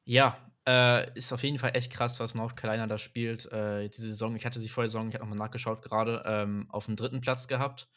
Ja, 0.04 0.36
äh, 0.68 1.16
ist 1.16 1.32
auf 1.32 1.42
jeden 1.42 1.58
Fall 1.58 1.70
echt 1.74 1.92
krass, 1.92 2.18
was 2.20 2.34
North 2.34 2.56
Carolina 2.56 2.86
da 2.86 2.98
spielt. 2.98 3.50
Äh, 3.52 3.88
diese 3.88 4.08
Saison, 4.08 4.34
ich 4.34 4.44
hatte 4.44 4.58
sie 4.58 4.68
vor 4.68 4.82
der 4.82 4.88
Saison, 4.88 5.08
ich 5.08 5.14
habe 5.14 5.24
nochmal 5.24 5.38
nachgeschaut 5.38 5.80
gerade, 5.80 6.22
ähm, 6.26 6.66
auf 6.70 6.86
dem 6.86 6.96
dritten 6.96 7.20
Platz 7.20 7.46
gehabt, 7.46 7.88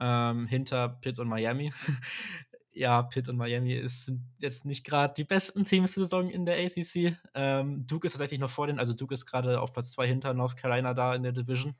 ähm, 0.00 0.46
hinter 0.46 0.88
Pitt 0.88 1.18
und 1.18 1.28
Miami. 1.28 1.72
ja, 2.76 3.02
Pitt 3.02 3.28
und 3.28 3.36
Miami 3.36 3.72
ist, 3.72 4.06
sind 4.06 4.22
jetzt 4.40 4.66
nicht 4.66 4.84
gerade 4.84 5.14
die 5.16 5.24
besten 5.24 5.64
Teams 5.64 5.94
der 5.94 6.04
Saison 6.04 6.28
in 6.28 6.44
der 6.44 6.58
ACC. 6.58 7.16
Ähm, 7.34 7.86
Duke 7.86 8.06
ist 8.06 8.12
tatsächlich 8.12 8.38
noch 8.38 8.50
vor 8.50 8.66
denen, 8.66 8.78
also 8.78 8.92
Duke 8.92 9.14
ist 9.14 9.24
gerade 9.26 9.60
auf 9.60 9.72
Platz 9.72 9.92
2 9.92 10.06
hinter 10.06 10.34
North 10.34 10.56
Carolina 10.56 10.92
da 10.92 11.14
in 11.14 11.22
der 11.22 11.32
Division. 11.32 11.74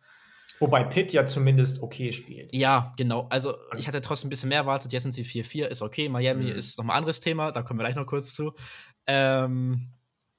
Wobei 0.58 0.84
Pitt 0.84 1.12
ja 1.12 1.26
zumindest 1.26 1.82
okay 1.82 2.14
spielt. 2.14 2.54
Ja, 2.54 2.94
genau. 2.96 3.26
Also 3.28 3.56
ich 3.76 3.86
hatte 3.86 4.00
trotzdem 4.00 4.28
ein 4.28 4.30
bisschen 4.30 4.48
mehr 4.48 4.60
erwartet. 4.60 4.90
Jetzt 4.90 5.02
sind 5.02 5.12
sie 5.12 5.22
4-4, 5.22 5.66
ist 5.66 5.82
okay. 5.82 6.08
Miami 6.08 6.44
mhm. 6.44 6.56
ist 6.56 6.78
nochmal 6.78 6.96
ein 6.96 6.98
anderes 6.98 7.20
Thema, 7.20 7.50
da 7.52 7.62
kommen 7.62 7.78
wir 7.78 7.84
gleich 7.84 7.96
noch 7.96 8.06
kurz 8.06 8.34
zu. 8.34 8.54
Ähm, 9.06 9.92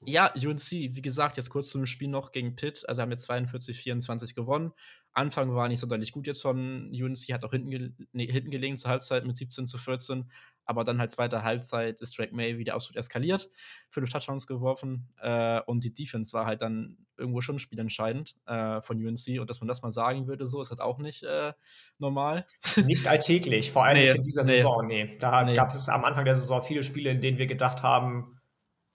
ja, 0.04 0.32
UNC, 0.34 0.70
wie 0.70 1.02
gesagt, 1.02 1.36
jetzt 1.36 1.50
kurz 1.50 1.70
zum 1.70 1.86
Spiel 1.86 2.08
noch 2.08 2.32
gegen 2.32 2.56
Pitt. 2.56 2.88
Also 2.88 3.02
haben 3.02 3.10
jetzt 3.12 3.30
42-24 3.30 4.34
gewonnen. 4.34 4.72
Anfang 5.18 5.54
war 5.54 5.68
nicht 5.68 5.80
sonderlich 5.80 6.12
gut 6.12 6.26
jetzt 6.26 6.42
von 6.42 6.90
UNC, 6.90 7.32
hat 7.32 7.44
auch 7.44 7.50
hinten, 7.50 7.70
ge 7.70 7.90
nee, 8.12 8.30
hinten 8.30 8.50
gelegen 8.50 8.76
zur 8.76 8.90
Halbzeit 8.90 9.26
mit 9.26 9.36
17 9.36 9.66
zu 9.66 9.76
14. 9.76 10.30
Aber 10.64 10.84
dann 10.84 10.98
halt 10.98 11.10
zweite 11.10 11.42
Halbzeit 11.42 12.00
ist 12.00 12.18
Drake 12.18 12.34
May 12.34 12.58
wieder 12.58 12.74
absolut 12.74 12.96
eskaliert, 12.96 13.48
fünf 13.90 14.10
Touchdowns 14.10 14.46
geworfen. 14.46 15.08
Äh, 15.20 15.60
und 15.66 15.82
die 15.82 15.92
Defense 15.92 16.32
war 16.32 16.46
halt 16.46 16.62
dann 16.62 16.98
irgendwo 17.16 17.40
schon 17.40 17.58
spielentscheidend 17.58 18.36
äh, 18.46 18.80
von 18.80 19.04
UNC. 19.04 19.40
Und 19.40 19.50
dass 19.50 19.60
man 19.60 19.68
das 19.68 19.82
mal 19.82 19.90
sagen 19.90 20.26
würde, 20.26 20.46
so 20.46 20.62
ist 20.62 20.70
halt 20.70 20.80
auch 20.80 20.98
nicht 20.98 21.24
äh, 21.24 21.52
normal. 21.98 22.46
Nicht 22.86 23.06
alltäglich, 23.06 23.70
vor 23.72 23.84
allem 23.84 23.98
nee, 23.98 24.04
nicht 24.04 24.16
in 24.16 24.22
dieser 24.22 24.44
nee. 24.44 24.56
Saison. 24.56 24.86
Nee, 24.86 25.16
da 25.18 25.42
nee. 25.44 25.54
gab 25.54 25.70
es 25.70 25.88
am 25.88 26.04
Anfang 26.04 26.24
der 26.24 26.36
Saison 26.36 26.62
viele 26.62 26.82
Spiele, 26.82 27.10
in 27.10 27.20
denen 27.20 27.38
wir 27.38 27.46
gedacht 27.46 27.82
haben, 27.82 28.37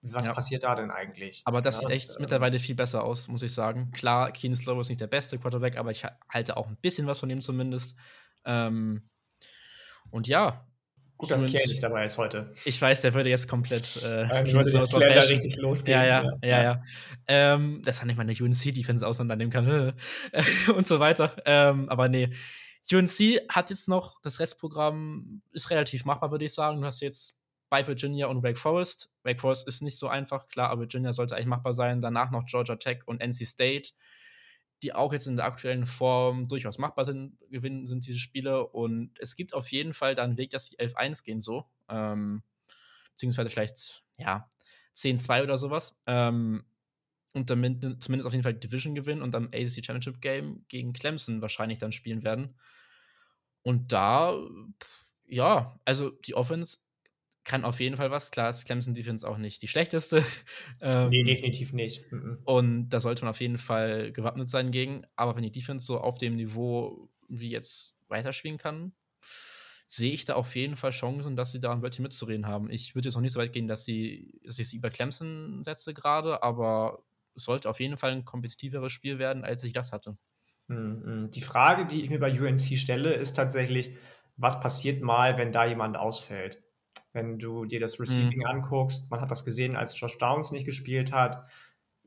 was 0.06 0.26
ja. 0.26 0.34
passiert 0.34 0.64
da 0.64 0.76
denn 0.76 0.92
eigentlich? 0.92 1.42
Aber 1.46 1.62
das 1.62 1.76
ja, 1.76 1.82
sieht 1.82 1.90
echt 1.92 2.10
äh, 2.12 2.20
mittlerweile 2.20 2.60
viel 2.60 2.76
besser 2.76 3.04
aus, 3.04 3.30
muss 3.30 3.42
ich 3.42 3.54
sagen. 3.54 3.90
Klar, 3.92 4.32
Keenan 4.34 4.58
Slow 4.58 4.80
ist 4.82 4.90
nicht 4.90 5.00
der 5.00 5.08
beste 5.08 5.40
Quarterback, 5.40 5.78
aber 5.78 5.92
ich 5.92 6.04
halte 6.30 6.58
auch 6.58 6.68
ein 6.68 6.76
bisschen 6.82 7.08
was 7.08 7.22
von 7.22 7.30
ihm 7.30 7.40
zumindest. 7.40 7.96
Ähm, 8.44 9.10
und 10.12 10.28
ja. 10.28 10.68
Gut, 11.16 11.32
dass 11.32 11.46
Kiel 11.46 11.62
nicht 11.68 11.82
dabei 11.82 12.04
ist 12.04 12.18
heute. 12.18 12.54
Ich 12.66 12.82
weiß, 12.82 13.02
der 13.02 13.14
würde 13.14 13.30
jetzt 13.30 13.48
komplett 13.48 13.96
äh, 14.04 14.24
ähm, 14.24 14.46
jetzt 14.46 15.30
richtig 15.30 15.56
losgehen. 15.58 15.98
Ja, 15.98 16.06
ja, 16.06 16.24
ja, 16.42 16.48
ja. 16.50 16.64
ja. 16.64 16.84
Ähm, 17.28 17.82
dass 17.86 18.00
er 18.00 18.08
nicht 18.08 18.18
mal 18.18 18.24
eine 18.24 18.34
UNC-Defense 18.34 19.08
auseinandernehmen 19.08 19.54
kann 19.54 19.94
und 20.76 20.86
so 20.86 21.00
weiter. 21.00 21.34
Ähm, 21.46 21.88
aber 21.88 22.10
nee. 22.10 22.30
UNC 22.92 23.40
hat 23.48 23.70
jetzt 23.70 23.88
noch, 23.88 24.20
das 24.22 24.42
Restprogramm 24.42 25.42
ist 25.54 25.70
relativ 25.70 26.04
machbar, 26.04 26.32
würde 26.32 26.44
ich 26.44 26.54
sagen. 26.54 26.82
Du 26.82 26.88
hast 26.88 27.00
jetzt 27.00 27.40
bei 27.74 27.88
Virginia 27.88 28.28
und 28.28 28.44
Wake 28.44 28.60
Forest. 28.60 29.12
Wake 29.24 29.42
Forest 29.42 29.68
ist 29.68 29.82
nicht 29.82 29.98
so 29.98 30.08
einfach, 30.08 30.48
klar, 30.48 30.70
aber 30.70 30.82
Virginia 30.82 31.12
sollte 31.12 31.36
eigentlich 31.36 31.48
machbar 31.48 31.74
sein. 31.74 32.02
Danach 32.02 32.30
noch 32.30 32.46
Georgia 32.46 32.76
Tech 32.76 33.00
und 33.08 33.20
NC 33.20 33.48
State. 33.48 33.94
die 34.84 34.94
auch 34.94 35.12
jetzt 35.12 35.26
in 35.26 35.38
der 35.38 35.46
aktuellen 35.48 35.88
Form 35.88 36.48
durchaus 36.48 36.78
machbar 36.78 37.04
sind, 37.04 37.36
gewinnen, 37.50 37.88
sind 37.88 38.06
diese 38.06 38.20
Spiele. 38.20 38.68
Und 38.68 39.18
es 39.18 39.36
gibt 39.36 39.56
auf 39.56 39.72
jeden 39.72 39.96
Fall 39.96 40.14
da 40.14 40.24
einen 40.24 40.38
Weg, 40.38 40.52
dass 40.52 40.70
die 40.70 40.78
11-1 40.78 41.24
gehen, 41.24 41.42
so. 41.42 41.66
Ähm, 41.90 42.44
beziehungsweise 43.14 43.50
vielleicht, 43.50 44.04
ja, 44.20 44.48
10-2 44.96 45.42
oder 45.42 45.58
sowas. 45.58 45.98
Ähm, 46.06 46.64
und 47.34 47.50
damit 47.50 48.04
zumindest 48.04 48.28
auf 48.28 48.34
jeden 48.34 48.44
Fall 48.44 48.54
Division 48.54 48.94
gewinnen 48.94 49.24
und 49.24 49.34
am 49.34 49.48
ACC 49.48 49.84
Championship 49.84 50.22
Game 50.22 50.64
gegen 50.68 50.94
Clemson 50.94 51.42
wahrscheinlich 51.42 51.80
dann 51.80 51.92
spielen 51.92 52.24
werden. 52.24 52.54
Und 53.64 53.94
da, 53.94 54.38
ja, 55.26 55.80
also 55.86 56.12
die 56.12 56.36
Offense 56.36 56.84
kann 57.44 57.66
auf 57.66 57.80
jeden 57.80 57.98
Fall 57.98 58.12
was. 58.12 58.32
Klar 58.32 58.50
ist 58.50 58.66
Clemson 58.66 58.94
Defense 58.94 59.28
auch 59.28 59.38
nicht 59.38 59.62
die 59.62 59.68
schlechteste. 59.68 60.24
ähm, 60.82 61.10
nee, 61.10 61.24
definitiv 61.24 61.74
nicht. 61.74 62.12
Mhm. 62.12 62.40
Und 62.46 62.90
da 62.90 63.00
sollte 63.00 63.24
man 63.24 63.32
auf 63.32 63.42
jeden 63.42 63.58
Fall 63.58 64.12
gewappnet 64.12 64.48
sein 64.50 64.72
gegen. 64.72 65.04
Aber 65.16 65.36
wenn 65.36 65.44
die 65.44 65.52
Defense 65.52 65.86
so 65.86 66.00
auf 66.00 66.18
dem 66.18 66.36
Niveau 66.36 67.10
wie 67.28 67.50
jetzt 67.50 67.96
weiterspielen 68.08 68.58
kann, 68.58 68.94
sehe 69.88 70.14
ich 70.14 70.26
da 70.26 70.36
auf 70.36 70.56
jeden 70.56 70.76
Fall 70.76 70.92
Chancen, 70.92 71.36
dass 71.36 71.52
sie 71.52 71.60
da 71.60 71.72
ein 71.72 71.82
Wörtchen 71.82 72.04
mitzureden 72.04 72.48
haben. 72.48 72.70
Ich 72.72 72.96
würde 72.96 73.10
jetzt 73.10 73.16
auch 73.16 73.22
nicht 73.22 73.34
so 73.34 73.40
weit 73.40 73.54
gehen, 73.54 73.68
dass, 73.68 73.86
sie, 73.86 74.40
dass 74.44 74.58
ich 74.58 74.70
sie 74.70 74.78
über 74.78 74.90
Clemson 74.90 75.64
setze 75.64 75.94
gerade, 75.94 76.42
aber 76.42 77.04
es 77.36 77.44
sollte 77.44 77.70
auf 77.70 77.80
jeden 77.80 77.98
Fall 77.98 78.12
ein 78.12 78.26
kompetitiveres 78.26 78.92
Spiel 78.92 79.20
werden, 79.20 79.44
als 79.44 79.64
ich 79.64 79.72
das 79.72 79.92
hatte. 79.92 80.18
Mhm. 80.68 81.30
Die 81.32 81.42
Frage, 81.42 81.86
die 81.86 82.04
ich 82.04 82.10
mir 82.10 82.20
bei 82.20 82.32
UNC 82.32 82.78
stelle, 82.78 83.14
ist 83.14 83.34
tatsächlich, 83.34 83.96
was 84.38 84.60
passiert 84.62 85.02
mal, 85.02 85.38
wenn 85.38 85.52
da 85.52 85.66
jemand 85.66 85.98
ausfällt? 85.98 86.64
Wenn 87.14 87.38
du 87.38 87.66
dir 87.66 87.80
das 87.80 88.00
Receiving 88.00 88.40
mhm. 88.40 88.46
anguckst, 88.46 89.12
man 89.12 89.22
hat 89.22 89.30
das 89.30 89.46
gesehen, 89.46 89.76
als 89.76 90.00
Josh 90.00 90.18
Downs 90.18 90.52
nicht 90.52 90.66
gespielt 90.66 91.12
hat, 91.12 91.46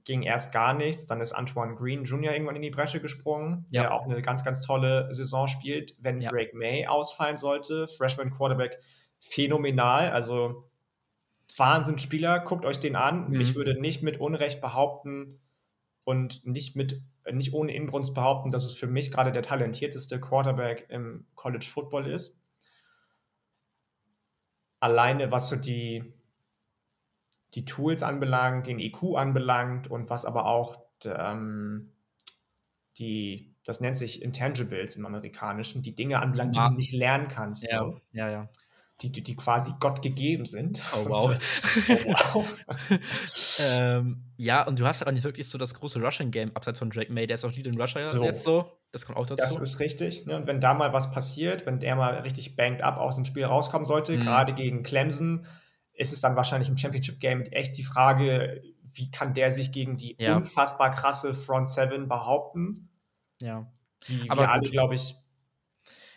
ging 0.04 0.22
erst 0.22 0.52
gar 0.52 0.74
nichts. 0.74 1.06
Dann 1.06 1.20
ist 1.20 1.32
Antoine 1.32 1.76
Green 1.76 2.04
Jr. 2.04 2.32
irgendwann 2.32 2.56
in 2.56 2.62
die 2.62 2.70
Bresche 2.70 3.00
gesprungen, 3.00 3.64
ja. 3.70 3.82
der 3.82 3.94
auch 3.94 4.04
eine 4.04 4.20
ganz, 4.20 4.44
ganz 4.44 4.62
tolle 4.62 5.12
Saison 5.14 5.46
spielt. 5.46 5.96
Wenn 6.00 6.20
ja. 6.20 6.30
Drake 6.30 6.56
May 6.56 6.86
ausfallen 6.86 7.36
sollte, 7.36 7.86
Freshman 7.86 8.30
Quarterback, 8.30 8.78
phänomenal. 9.20 10.10
Also 10.10 10.68
Wahnsinnsspieler, 11.56 12.40
guckt 12.40 12.64
euch 12.64 12.80
den 12.80 12.96
an. 12.96 13.30
Mhm. 13.30 13.40
Ich 13.40 13.54
würde 13.54 13.80
nicht 13.80 14.02
mit 14.02 14.18
Unrecht 14.20 14.60
behaupten 14.60 15.40
und 16.04 16.44
nicht 16.44 16.76
mit 16.76 17.02
nicht 17.32 17.52
ohne 17.52 17.74
Inbrunst 17.74 18.14
behaupten, 18.14 18.52
dass 18.52 18.64
es 18.64 18.74
für 18.74 18.86
mich 18.86 19.10
gerade 19.10 19.32
der 19.32 19.42
talentierteste 19.42 20.20
Quarterback 20.20 20.86
im 20.90 21.26
College 21.34 21.66
Football 21.68 22.06
ist 22.06 22.40
alleine 24.86 25.30
was 25.30 25.48
so 25.48 25.56
die, 25.56 26.14
die 27.54 27.64
Tools 27.64 28.02
anbelangt, 28.02 28.66
den 28.66 28.78
IQ 28.78 29.16
anbelangt 29.16 29.88
und 29.90 30.10
was 30.10 30.24
aber 30.24 30.46
auch 30.46 30.76
ähm, 31.04 31.92
die, 32.98 33.54
das 33.64 33.80
nennt 33.80 33.96
sich 33.96 34.22
Intangibles 34.22 34.96
im 34.96 35.04
Amerikanischen, 35.06 35.82
die 35.82 35.94
Dinge 35.94 36.20
anbelangt, 36.20 36.56
ja. 36.56 36.64
die 36.64 36.70
du 36.70 36.76
nicht 36.76 36.92
lernen 36.92 37.28
kannst. 37.28 37.70
Ja, 37.70 37.80
so. 37.80 38.00
ja, 38.12 38.30
ja 38.30 38.48
die, 39.02 39.12
die 39.12 39.36
quasi 39.36 39.74
Gott 39.78 40.00
gegeben 40.00 40.46
sind. 40.46 40.80
Oh 40.94 41.04
wow. 41.08 41.36
oh, 41.88 42.14
wow. 42.34 42.64
ähm, 43.60 44.24
ja, 44.38 44.66
und 44.66 44.80
du 44.80 44.86
hast 44.86 45.00
ja 45.00 45.06
auch 45.06 45.12
nicht 45.12 45.24
wirklich 45.24 45.48
so 45.48 45.58
das 45.58 45.74
große 45.74 46.00
Rushing-Game 46.00 46.52
abseits 46.54 46.78
von 46.78 46.88
Drake 46.88 47.12
May. 47.12 47.26
Der 47.26 47.34
ist 47.34 47.44
auch 47.44 47.52
Lead 47.52 47.66
in 47.66 47.80
Rusher 47.80 48.08
so. 48.08 48.24
jetzt 48.24 48.42
so. 48.42 48.72
Das 48.92 49.04
kommt 49.04 49.18
auch 49.18 49.26
dazu. 49.26 49.42
Das 49.42 49.60
ist 49.60 49.80
richtig. 49.80 50.24
Ne? 50.26 50.36
Und 50.36 50.46
wenn 50.46 50.60
da 50.60 50.72
mal 50.72 50.92
was 50.92 51.12
passiert, 51.12 51.66
wenn 51.66 51.78
der 51.78 51.96
mal 51.96 52.20
richtig 52.20 52.56
banged 52.56 52.82
up 52.82 52.96
aus 52.96 53.16
dem 53.16 53.26
Spiel 53.26 53.44
rauskommen 53.44 53.84
sollte, 53.84 54.16
mhm. 54.16 54.22
gerade 54.22 54.54
gegen 54.54 54.82
Clemson, 54.82 55.46
ist 55.92 56.12
es 56.12 56.20
dann 56.20 56.36
wahrscheinlich 56.36 56.68
im 56.68 56.78
Championship-Game 56.78 57.42
echt 57.42 57.76
die 57.76 57.82
Frage, 57.82 58.62
wie 58.94 59.10
kann 59.10 59.34
der 59.34 59.52
sich 59.52 59.72
gegen 59.72 59.98
die 59.98 60.16
ja. 60.18 60.36
unfassbar 60.36 60.90
krasse 60.90 61.34
Front 61.34 61.68
Seven 61.68 62.08
behaupten? 62.08 62.88
Ja. 63.42 63.70
Die 64.08 64.30
Aber 64.30 64.42
wir 64.42 64.50
alle, 64.50 64.70
glaube 64.70 64.94
ich, 64.94 65.16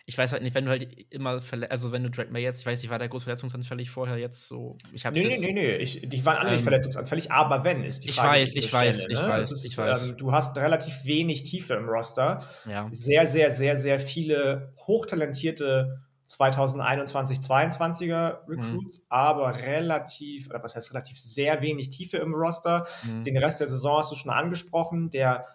ich 0.10 0.18
weiß 0.18 0.32
halt 0.32 0.42
nicht, 0.42 0.56
wenn 0.56 0.66
du 0.66 0.72
halt 0.72 0.88
immer, 1.14 1.40
also 1.70 1.92
wenn 1.92 2.02
du 2.02 2.10
Drake 2.10 2.32
May 2.32 2.42
jetzt, 2.42 2.62
ich 2.62 2.66
weiß 2.66 2.82
nicht, 2.82 2.90
war 2.90 2.98
der 2.98 3.10
groß 3.10 3.26
verletzungsanfällig 3.26 3.92
vorher 3.92 4.18
jetzt 4.18 4.48
so? 4.48 4.76
Ich 4.92 5.04
nee, 5.04 5.24
nee, 5.24 5.38
nee, 5.40 5.54
nee, 5.54 5.76
ich, 5.76 6.02
die 6.04 6.26
waren 6.26 6.38
alle 6.38 6.50
ähm, 6.50 6.56
nicht 6.56 6.64
verletzungsanfällig, 6.64 7.32
aber 7.32 7.64
wenn, 7.64 7.84
ist 7.84 8.06
die 8.06 8.12
Frage. 8.12 8.40
Ich 8.40 8.56
weiß, 8.56 8.56
ich 8.56 8.74
weiß, 8.74 9.02
Stelle, 9.02 9.14
ich 9.14 9.22
ne? 9.22 9.30
weiß, 9.30 9.52
ist, 9.52 9.66
ich 9.66 9.78
weiß. 9.78 10.08
Ähm, 10.08 10.18
du 10.18 10.32
hast 10.32 10.58
relativ 10.58 11.06
wenig 11.06 11.44
Tiefe 11.44 11.76
im 11.76 11.88
Roster. 11.88 12.44
Ja. 12.68 12.88
Sehr, 12.90 13.28
sehr, 13.28 13.52
sehr, 13.52 13.78
sehr 13.78 14.00
viele 14.00 14.74
hochtalentierte 14.88 16.02
2021, 16.26 17.38
22er 17.38 18.40
Recruits, 18.48 19.02
mhm. 19.02 19.06
aber 19.10 19.58
relativ, 19.58 20.50
oder 20.50 20.64
was 20.64 20.76
heißt 20.76 20.92
relativ, 20.92 21.20
sehr 21.20 21.62
wenig 21.62 21.92
Tiefe 21.92 22.18
im 22.18 22.34
Roster. 22.34 22.88
Mhm. 23.04 23.26
Den 23.26 23.38
Rest 23.38 23.60
der 23.60 23.68
Saison 23.68 24.00
hast 24.00 24.12
du 24.12 24.16
schon 24.16 24.32
angesprochen, 24.32 25.12
der 25.12 25.46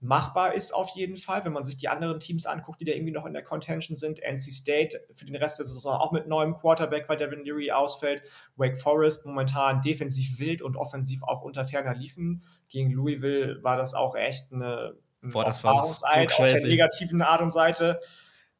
machbar 0.00 0.54
ist 0.54 0.72
auf 0.72 0.90
jeden 0.90 1.16
Fall, 1.16 1.44
wenn 1.44 1.52
man 1.52 1.64
sich 1.64 1.76
die 1.76 1.88
anderen 1.88 2.20
Teams 2.20 2.46
anguckt, 2.46 2.80
die 2.80 2.84
da 2.84 2.92
irgendwie 2.92 3.12
noch 3.12 3.24
in 3.24 3.32
der 3.32 3.42
Contention 3.42 3.96
sind. 3.96 4.20
NC 4.22 4.50
State 4.50 5.00
für 5.10 5.24
den 5.24 5.36
Rest 5.36 5.58
der 5.58 5.64
Saison 5.64 5.94
auch 5.98 6.12
mit 6.12 6.26
neuem 6.26 6.54
Quarterback, 6.54 7.08
weil 7.08 7.16
Devin 7.16 7.44
Leary 7.44 7.70
ausfällt. 7.70 8.22
Wake 8.56 8.78
Forest 8.78 9.24
momentan 9.24 9.80
defensiv 9.80 10.38
wild 10.38 10.60
und 10.62 10.76
offensiv 10.76 11.22
auch 11.22 11.42
unter 11.42 11.64
ferner 11.64 11.94
liefen. 11.94 12.42
Gegen 12.68 12.90
Louisville 12.90 13.62
war 13.62 13.76
das 13.76 13.94
auch 13.94 14.14
echt 14.14 14.52
eine, 14.52 14.96
Boah, 15.22 15.44
das 15.44 15.64
war 15.64 15.82
so 15.82 16.06
auf 16.06 16.36
der 16.36 16.60
negativen 16.62 17.22
Art 17.22 17.40
und 17.40 17.50
Seite. 17.50 18.00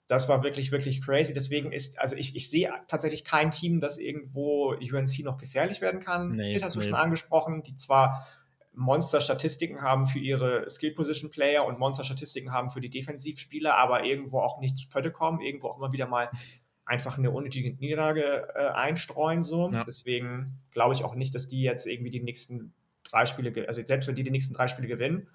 Das 0.08 0.28
war 0.28 0.42
wirklich, 0.42 0.70
wirklich 0.70 1.00
crazy. 1.00 1.34
Deswegen 1.34 1.72
ist, 1.72 1.98
also 1.98 2.16
ich, 2.16 2.36
ich 2.36 2.48
sehe 2.48 2.72
tatsächlich 2.86 3.24
kein 3.24 3.50
Team, 3.50 3.80
das 3.80 3.98
irgendwo 3.98 4.70
UNC 4.70 5.24
noch 5.24 5.36
gefährlich 5.36 5.80
werden 5.80 6.00
kann. 6.00 6.30
Nee, 6.30 6.60
hast 6.62 6.76
du 6.76 6.80
nee. 6.80 6.86
schon 6.86 6.94
angesprochen, 6.94 7.62
die 7.62 7.76
zwar 7.76 8.26
Monster-Statistiken 8.76 9.80
haben 9.80 10.06
für 10.06 10.18
ihre 10.18 10.68
Skill-Position-Player 10.68 11.64
und 11.64 11.78
Monster-Statistiken 11.78 12.52
haben 12.52 12.70
für 12.70 12.80
die 12.80 12.90
Defensivspieler, 12.90 13.76
aber 13.76 14.04
irgendwo 14.04 14.40
auch 14.40 14.60
nicht 14.60 14.76
zu 14.76 14.88
Pötte 14.88 15.10
kommen, 15.10 15.40
irgendwo 15.40 15.68
auch 15.68 15.78
immer 15.78 15.92
wieder 15.92 16.06
mal 16.06 16.30
einfach 16.84 17.18
eine 17.18 17.30
unnötige 17.30 17.74
Niederlage 17.74 18.48
äh, 18.54 18.68
einstreuen. 18.68 19.42
So. 19.42 19.70
Ja. 19.72 19.82
Deswegen 19.84 20.60
glaube 20.70 20.94
ich 20.94 21.04
auch 21.04 21.14
nicht, 21.14 21.34
dass 21.34 21.48
die 21.48 21.62
jetzt 21.62 21.86
irgendwie 21.86 22.10
die 22.10 22.22
nächsten 22.22 22.74
drei 23.02 23.24
Spiele, 23.24 23.66
also 23.66 23.84
selbst 23.84 24.06
wenn 24.08 24.14
die 24.14 24.22
die 24.22 24.30
nächsten 24.30 24.54
drei 24.54 24.68
Spiele 24.68 24.88
gewinnen 24.88 25.28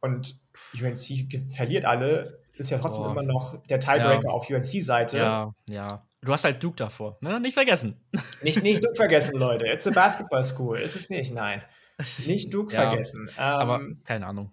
und 0.00 0.38
UNC 0.74 1.52
verliert 1.52 1.86
alle, 1.86 2.38
ist 2.52 2.70
ja 2.70 2.78
trotzdem 2.78 3.04
oh. 3.04 3.10
immer 3.10 3.22
noch 3.22 3.66
der 3.66 3.80
Tiebreaker 3.80 4.24
ja. 4.24 4.30
auf 4.30 4.48
UNC-Seite. 4.48 5.16
Ja, 5.18 5.54
ja. 5.68 6.06
Du 6.20 6.32
hast 6.32 6.44
halt 6.44 6.62
Duke 6.62 6.76
davor, 6.76 7.18
ne? 7.20 7.40
Nicht 7.40 7.54
vergessen. 7.54 8.00
Nicht, 8.42 8.62
nicht 8.62 8.82
Duke 8.82 8.94
vergessen, 8.94 9.38
Leute. 9.38 9.66
It's 9.66 9.86
a 9.86 9.90
basketball 9.90 10.44
school. 10.44 10.78
Ist 10.78 10.96
es 10.96 11.10
nicht, 11.10 11.34
nein. 11.34 11.62
Nicht 12.26 12.52
Duke 12.52 12.74
ja, 12.74 12.88
vergessen. 12.88 13.28
Ähm, 13.36 13.38
aber 13.38 13.80
keine 14.04 14.26
Ahnung. 14.26 14.52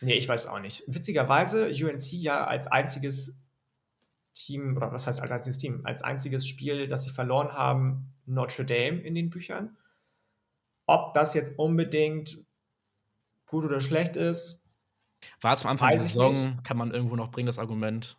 Nee, 0.00 0.14
ich 0.14 0.28
weiß 0.28 0.48
auch 0.48 0.60
nicht. 0.60 0.82
Witzigerweise, 0.86 1.68
UNC 1.68 2.12
ja 2.12 2.46
als 2.46 2.66
einziges 2.66 3.42
Team, 4.34 4.76
oder 4.76 4.92
was 4.92 5.06
heißt 5.06 5.20
als 5.20 5.30
einziges 5.30 5.58
Team, 5.58 5.80
als 5.84 6.02
einziges 6.02 6.46
Spiel, 6.46 6.88
das 6.88 7.04
sie 7.04 7.10
verloren 7.10 7.52
haben, 7.52 8.12
Notre 8.26 8.64
Dame 8.64 9.00
in 9.00 9.14
den 9.14 9.30
Büchern. 9.30 9.76
Ob 10.86 11.14
das 11.14 11.34
jetzt 11.34 11.58
unbedingt 11.58 12.38
gut 13.46 13.64
oder 13.64 13.80
schlecht 13.80 14.16
ist. 14.16 14.66
War 15.40 15.54
es 15.54 15.64
am 15.64 15.70
Anfang 15.70 15.90
der 15.90 16.00
Saison, 16.00 16.32
nicht. 16.32 16.64
kann 16.64 16.76
man 16.76 16.90
irgendwo 16.90 17.16
noch 17.16 17.30
bringen, 17.30 17.46
das 17.46 17.58
Argument. 17.58 18.18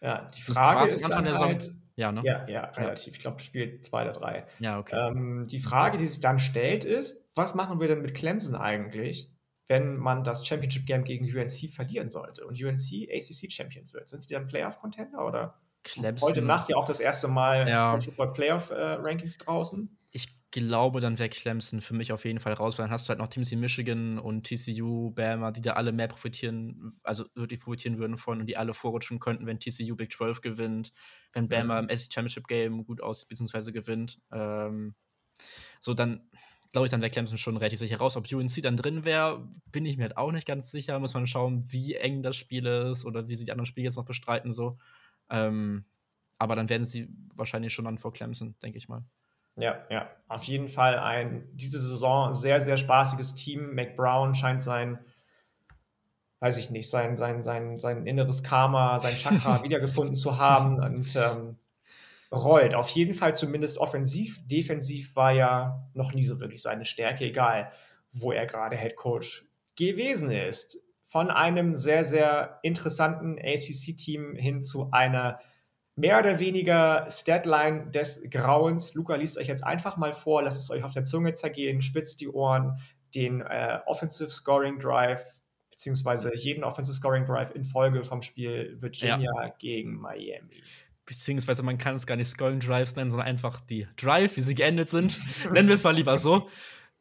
Ja, 0.00 0.30
die 0.30 0.40
Frage 0.40 0.84
ist 0.84 1.04
am 1.04 1.10
Anfang 1.10 1.24
der 1.24 1.34
Saison. 1.34 1.48
Halt, 1.48 1.74
ja, 1.96 2.12
ne? 2.12 2.20
Ja, 2.24 2.46
ja, 2.46 2.64
relativ. 2.66 3.14
Ich 3.14 3.20
glaube, 3.20 3.40
Spiel 3.40 3.80
zwei 3.80 4.02
oder 4.02 4.12
drei. 4.12 4.46
Ja, 4.58 4.78
okay. 4.78 4.96
Ähm, 4.96 5.46
die 5.50 5.60
Frage, 5.60 5.96
die 5.96 6.06
sich 6.06 6.20
dann 6.20 6.38
stellt, 6.38 6.84
ist, 6.84 7.28
was 7.34 7.54
machen 7.54 7.80
wir 7.80 7.88
denn 7.88 8.02
mit 8.02 8.14
Clemson 8.14 8.54
eigentlich, 8.54 9.30
wenn 9.68 9.96
man 9.96 10.22
das 10.22 10.46
Championship 10.46 10.86
Game 10.86 11.04
gegen 11.04 11.24
UNC 11.24 11.70
verlieren 11.74 12.10
sollte 12.10 12.46
und 12.46 12.62
UNC 12.62 13.08
ACC 13.10 13.50
Champion 13.50 13.90
wird? 13.92 14.08
Sind 14.08 14.28
die 14.28 14.34
dann 14.34 14.46
Playoff 14.46 14.78
Contender 14.78 15.26
oder? 15.26 15.58
Clemson. 15.86 16.28
Heute 16.28 16.42
Nacht 16.42 16.68
ja 16.68 16.76
auch 16.76 16.84
das 16.84 17.00
erste 17.00 17.28
Mal 17.28 17.68
ja. 17.68 17.98
Football 17.98 18.32
Playoff 18.32 18.70
äh, 18.70 18.74
Rankings 18.74 19.38
draußen. 19.38 19.96
Ich 20.10 20.28
glaube, 20.50 21.00
dann 21.00 21.18
wäre 21.18 21.28
Clemson 21.28 21.80
für 21.80 21.94
mich 21.94 22.12
auf 22.12 22.24
jeden 22.24 22.40
Fall 22.40 22.54
raus, 22.54 22.78
weil 22.78 22.84
dann 22.84 22.92
hast 22.92 23.06
du 23.06 23.10
halt 23.10 23.18
noch 23.18 23.26
Teams 23.26 23.50
wie 23.50 23.56
Michigan 23.56 24.18
und 24.18 24.46
TCU, 24.46 25.10
Bama, 25.10 25.50
die 25.50 25.60
da 25.60 25.74
alle 25.74 25.92
mehr 25.92 26.08
profitieren, 26.08 26.92
also 27.02 27.26
wirklich 27.34 27.60
profitieren 27.60 27.98
würden 27.98 28.16
von 28.16 28.40
und 28.40 28.46
die 28.46 28.56
alle 28.56 28.72
vorrutschen 28.72 29.18
könnten, 29.18 29.46
wenn 29.46 29.60
TCU 29.60 29.96
Big 29.96 30.12
12 30.12 30.40
gewinnt, 30.40 30.92
wenn 31.32 31.48
Bama 31.48 31.78
im 31.78 31.88
SEC 31.88 32.12
Championship 32.12 32.46
Game 32.46 32.84
gut 32.84 33.02
aussieht, 33.02 33.28
beziehungsweise 33.28 33.72
gewinnt. 33.72 34.18
Ähm, 34.32 34.94
so, 35.80 35.92
dann 35.92 36.30
glaube 36.72 36.86
ich, 36.86 36.90
dann 36.90 37.00
wäre 37.00 37.10
Clemson 37.10 37.38
schon 37.38 37.56
relativ 37.56 37.78
sicher 37.78 37.98
raus. 37.98 38.16
Ob 38.16 38.30
UNC 38.30 38.62
dann 38.62 38.76
drin 38.76 39.04
wäre, 39.04 39.48
bin 39.72 39.86
ich 39.86 39.96
mir 39.96 40.04
halt 40.04 40.16
auch 40.16 40.32
nicht 40.32 40.46
ganz 40.46 40.70
sicher. 40.70 40.98
Muss 40.98 41.14
man 41.14 41.26
schauen, 41.26 41.64
wie 41.72 41.94
eng 41.94 42.22
das 42.22 42.36
Spiel 42.36 42.66
ist 42.66 43.04
oder 43.04 43.28
wie 43.28 43.34
sie 43.34 43.44
die 43.44 43.52
anderen 43.52 43.66
Spiele 43.66 43.84
jetzt 43.84 43.96
noch 43.96 44.04
bestreiten. 44.04 44.52
So. 44.52 44.78
Ähm, 45.30 45.84
aber 46.38 46.54
dann 46.56 46.68
werden 46.68 46.84
sie 46.84 47.08
wahrscheinlich 47.34 47.72
schon 47.72 47.86
dann 47.86 47.98
vor 47.98 48.12
Clemson, 48.12 48.56
denke 48.62 48.78
ich 48.78 48.88
mal. 48.88 49.04
Ja, 49.56 49.86
ja, 49.88 50.10
auf 50.28 50.44
jeden 50.44 50.68
Fall 50.68 50.98
ein 50.98 51.48
diese 51.52 51.78
Saison 51.78 52.32
sehr, 52.34 52.60
sehr 52.60 52.76
spaßiges 52.76 53.34
Team. 53.34 53.74
McBrown 53.74 54.34
scheint 54.34 54.62
sein, 54.62 54.98
weiß 56.40 56.58
ich 56.58 56.70
nicht, 56.70 56.90
sein, 56.90 57.16
sein, 57.16 57.42
sein, 57.42 57.78
sein 57.78 58.06
inneres 58.06 58.42
Karma, 58.42 58.98
sein 58.98 59.14
Chakra 59.14 59.62
wiedergefunden 59.64 60.14
zu 60.14 60.38
haben 60.38 60.78
und 60.78 61.16
ähm, 61.16 61.56
rollt. 62.30 62.74
Auf 62.74 62.90
jeden 62.90 63.14
Fall 63.14 63.34
zumindest 63.34 63.78
offensiv. 63.78 64.46
Defensiv 64.46 65.16
war 65.16 65.32
ja 65.32 65.88
noch 65.94 66.12
nie 66.12 66.24
so 66.24 66.38
wirklich 66.38 66.60
seine 66.60 66.84
Stärke, 66.84 67.24
egal 67.24 67.72
wo 68.12 68.32
er 68.32 68.46
gerade 68.46 68.76
Head 68.76 68.96
Coach 68.96 69.46
gewesen 69.76 70.30
ist. 70.30 70.82
von 71.04 71.30
einem 71.30 71.76
sehr, 71.76 72.04
sehr 72.04 72.58
interessanten 72.62 73.38
ACC-Team 73.38 74.34
hin 74.34 74.62
zu 74.62 74.90
einer 74.90 75.38
mehr 75.96 76.18
oder 76.18 76.38
weniger 76.38 77.06
Statline 77.10 77.90
des 77.90 78.22
Grauens. 78.30 78.94
Luca 78.94 79.16
liest 79.16 79.38
euch 79.38 79.48
jetzt 79.48 79.64
einfach 79.64 79.96
mal 79.96 80.12
vor, 80.12 80.42
lasst 80.42 80.62
es 80.62 80.70
euch 80.70 80.84
auf 80.84 80.92
der 80.92 81.04
Zunge 81.04 81.32
zergehen, 81.32 81.80
spitzt 81.80 82.20
die 82.20 82.28
Ohren, 82.28 82.78
den 83.14 83.40
äh, 83.40 83.80
Offensive 83.86 84.30
Scoring 84.30 84.78
Drive, 84.78 85.40
beziehungsweise 85.70 86.34
jeden 86.36 86.64
Offensive 86.64 86.94
Scoring 86.94 87.24
Drive 87.24 87.50
in 87.54 87.64
Folge 87.64 88.04
vom 88.04 88.20
Spiel 88.20 88.76
Virginia 88.80 89.18
ja. 89.18 89.48
gegen 89.58 89.96
Miami. 89.96 90.62
Beziehungsweise 91.06 91.62
man 91.62 91.78
kann 91.78 91.94
es 91.94 92.06
gar 92.06 92.16
nicht 92.16 92.28
Scoring 92.28 92.60
Drives 92.60 92.96
nennen, 92.96 93.10
sondern 93.10 93.28
einfach 93.28 93.60
die 93.60 93.86
Drive, 93.96 94.36
wie 94.36 94.40
sie 94.42 94.54
geendet 94.54 94.88
sind. 94.88 95.20
nennen 95.52 95.68
wir 95.68 95.76
es 95.76 95.84
mal 95.84 95.94
lieber 95.94 96.18
so. 96.18 96.48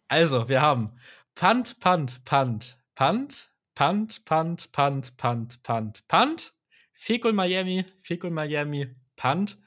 Also, 0.07 0.47
wir 0.47 0.61
haben 0.61 0.91
Punt, 1.33 1.79
Punt, 1.79 2.23
Punt, 2.23 2.77
Punt, 2.93 3.51
Punt, 3.73 4.23
Punt, 4.23 4.71
Punt, 4.71 5.17
Punt, 5.17 5.63
Punt, 5.63 6.07
Punt, 6.07 6.53
Fickle 6.95 7.33
Miami, 7.33 7.85
Fickle 8.01 8.31
Miami, 8.31 8.87
Punt, 9.15 9.57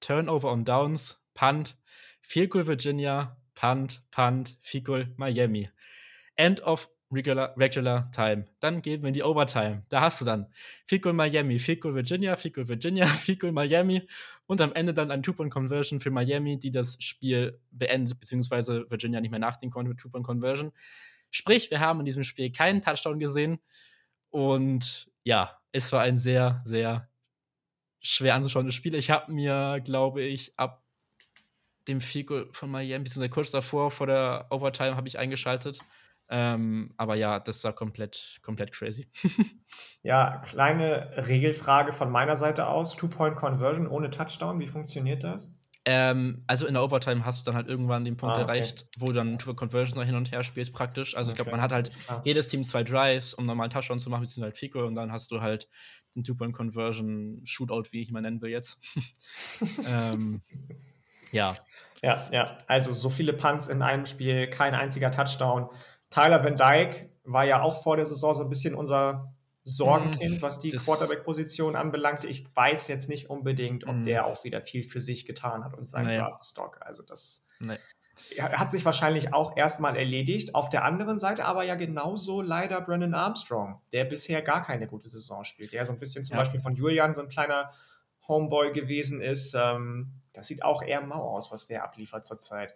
Turnover 0.00 0.50
on 0.50 0.64
Downs, 0.64 1.22
Punt, 1.34 1.76
Fickle 2.20 2.66
Virginia, 2.66 3.36
Punt, 3.54 4.02
Punt, 4.10 4.58
Fickle 4.60 5.14
Miami. 5.16 5.68
End 6.36 6.60
of 6.62 6.88
regular, 7.12 7.54
regular 7.56 8.10
Time. 8.10 8.46
Dann 8.60 8.82
gehen 8.82 9.02
wir 9.02 9.08
in 9.08 9.14
die 9.14 9.22
Overtime. 9.22 9.84
Da 9.88 10.00
hast 10.00 10.20
du 10.20 10.24
dann 10.24 10.46
Fickle 10.86 11.12
Miami, 11.12 11.58
Fickle 11.58 11.94
Virginia, 11.94 12.36
Fickle 12.36 12.66
Virginia, 12.66 13.06
Fickle 13.26 13.52
Miami 13.52 14.06
und 14.46 14.60
am 14.60 14.72
Ende 14.72 14.94
dann 14.94 15.10
ein 15.10 15.22
Two-Point-Conversion 15.22 16.00
für 16.00 16.10
Miami, 16.10 16.58
die 16.58 16.70
das 16.70 16.96
Spiel 17.00 17.60
beendet, 17.70 18.18
beziehungsweise 18.18 18.86
Virginia 18.90 19.20
nicht 19.20 19.30
mehr 19.30 19.40
nachziehen 19.40 19.70
konnte 19.70 19.90
mit 19.90 19.98
Two-Point-Conversion. 19.98 20.72
Sprich, 21.30 21.70
wir 21.70 21.80
haben 21.80 22.00
in 22.00 22.06
diesem 22.06 22.24
Spiel 22.24 22.50
keinen 22.50 22.82
Touchdown 22.82 23.18
gesehen 23.18 23.58
und 24.30 25.11
ja, 25.24 25.58
es 25.72 25.92
war 25.92 26.02
ein 26.02 26.18
sehr, 26.18 26.60
sehr 26.64 27.08
schwer 28.00 28.34
anzuschauendes 28.34 28.74
Spiel. 28.74 28.94
Ich 28.94 29.10
habe 29.10 29.32
mir, 29.32 29.80
glaube 29.84 30.22
ich, 30.22 30.58
ab 30.58 30.82
dem 31.88 32.00
Field 32.00 32.54
von 32.56 32.70
Miami, 32.70 33.04
beziehungsweise 33.04 33.30
kurz 33.30 33.50
davor, 33.50 33.90
vor 33.90 34.06
der 34.06 34.46
Overtime, 34.50 34.96
habe 34.96 35.08
ich 35.08 35.18
eingeschaltet. 35.18 35.78
Ähm, 36.28 36.94
aber 36.96 37.14
ja, 37.14 37.40
das 37.40 37.62
war 37.64 37.72
komplett, 37.72 38.38
komplett 38.42 38.72
crazy. 38.72 39.08
ja, 40.02 40.38
kleine 40.38 41.26
Regelfrage 41.28 41.92
von 41.92 42.10
meiner 42.10 42.36
Seite 42.36 42.66
aus. 42.68 42.96
Two-Point-Conversion 42.96 43.86
ohne 43.86 44.10
Touchdown, 44.10 44.58
wie 44.60 44.68
funktioniert 44.68 45.24
das? 45.24 45.54
Ähm, 45.84 46.44
also 46.46 46.66
in 46.66 46.74
der 46.74 46.82
Overtime 46.84 47.24
hast 47.24 47.40
du 47.40 47.50
dann 47.50 47.56
halt 47.56 47.68
irgendwann 47.68 48.04
den 48.04 48.16
Punkt 48.16 48.36
ah, 48.36 48.42
okay. 48.42 48.52
erreicht, 48.52 48.86
wo 48.98 49.08
du 49.08 49.14
dann 49.14 49.38
Triple 49.38 49.56
Conversion 49.56 50.02
hin 50.04 50.14
und 50.14 50.30
her 50.30 50.44
spielst 50.44 50.72
praktisch. 50.72 51.16
Also 51.16 51.30
okay. 51.30 51.32
ich 51.32 51.36
glaube, 51.42 51.50
man 51.50 51.60
hat 51.60 51.72
halt 51.72 51.90
jedes 52.24 52.48
Team 52.48 52.62
zwei 52.62 52.84
Drives, 52.84 53.34
um 53.34 53.46
normal 53.46 53.68
Touchdown 53.68 53.98
zu 53.98 54.08
machen, 54.08 54.22
beziehungsweise 54.22 54.52
halt 54.52 54.56
Fico 54.56 54.86
und 54.86 54.94
dann 54.94 55.10
hast 55.10 55.32
du 55.32 55.40
halt 55.40 55.68
den 56.14 56.22
Two-Point 56.22 56.54
Conversion 56.54 57.40
Shootout, 57.44 57.84
wie 57.90 58.02
ich 58.02 58.08
ihn 58.08 58.14
mal 58.14 58.20
nennen 58.20 58.40
will 58.40 58.50
jetzt. 58.50 58.80
ähm, 59.88 60.42
ja. 61.32 61.56
Ja, 62.02 62.28
ja. 62.30 62.56
Also 62.66 62.92
so 62.92 63.10
viele 63.10 63.32
Punts 63.32 63.68
in 63.68 63.82
einem 63.82 64.06
Spiel, 64.06 64.48
kein 64.48 64.74
einziger 64.74 65.10
Touchdown. 65.10 65.68
Tyler 66.10 66.44
Van 66.44 66.56
Dyke 66.56 67.10
war 67.24 67.44
ja 67.44 67.62
auch 67.62 67.82
vor 67.82 67.96
der 67.96 68.06
Saison 68.06 68.34
so 68.34 68.42
ein 68.42 68.48
bisschen 68.48 68.74
unser 68.74 69.34
Sorgenkind, 69.64 70.36
hm, 70.36 70.42
was 70.42 70.58
die 70.58 70.70
Quarterback-Position 70.70 71.76
anbelangte. 71.76 72.26
Ich 72.26 72.44
weiß 72.54 72.88
jetzt 72.88 73.08
nicht 73.08 73.30
unbedingt, 73.30 73.86
ob 73.86 73.96
mm. 73.96 74.02
der 74.02 74.26
auch 74.26 74.42
wieder 74.42 74.60
viel 74.60 74.82
für 74.82 75.00
sich 75.00 75.24
getan 75.24 75.64
hat 75.64 75.74
und 75.74 75.88
seinen 75.88 76.08
nee. 76.08 76.18
Draft-Stock. 76.18 76.80
Also 76.80 77.04
das 77.04 77.46
nee. 77.60 77.78
hat 78.40 78.72
sich 78.72 78.84
wahrscheinlich 78.84 79.32
auch 79.32 79.56
erstmal 79.56 79.96
erledigt. 79.96 80.56
Auf 80.56 80.68
der 80.68 80.84
anderen 80.84 81.20
Seite 81.20 81.44
aber 81.44 81.62
ja 81.62 81.76
genauso 81.76 82.42
leider 82.42 82.80
Brandon 82.80 83.14
Armstrong, 83.14 83.80
der 83.92 84.04
bisher 84.04 84.42
gar 84.42 84.64
keine 84.64 84.88
gute 84.88 85.08
Saison 85.08 85.44
spielt. 85.44 85.72
Der 85.72 85.84
so 85.84 85.92
ein 85.92 86.00
bisschen 86.00 86.24
zum 86.24 86.34
ja. 86.34 86.40
Beispiel 86.40 86.60
von 86.60 86.74
Julian 86.74 87.14
so 87.14 87.22
ein 87.22 87.28
kleiner 87.28 87.70
Homeboy 88.26 88.72
gewesen 88.72 89.20
ist. 89.20 89.54
Ähm, 89.54 90.12
das 90.32 90.48
sieht 90.48 90.64
auch 90.64 90.82
eher 90.82 91.02
mau 91.02 91.36
aus, 91.36 91.52
was 91.52 91.68
der 91.68 91.84
abliefert 91.84 92.26
zurzeit. 92.26 92.74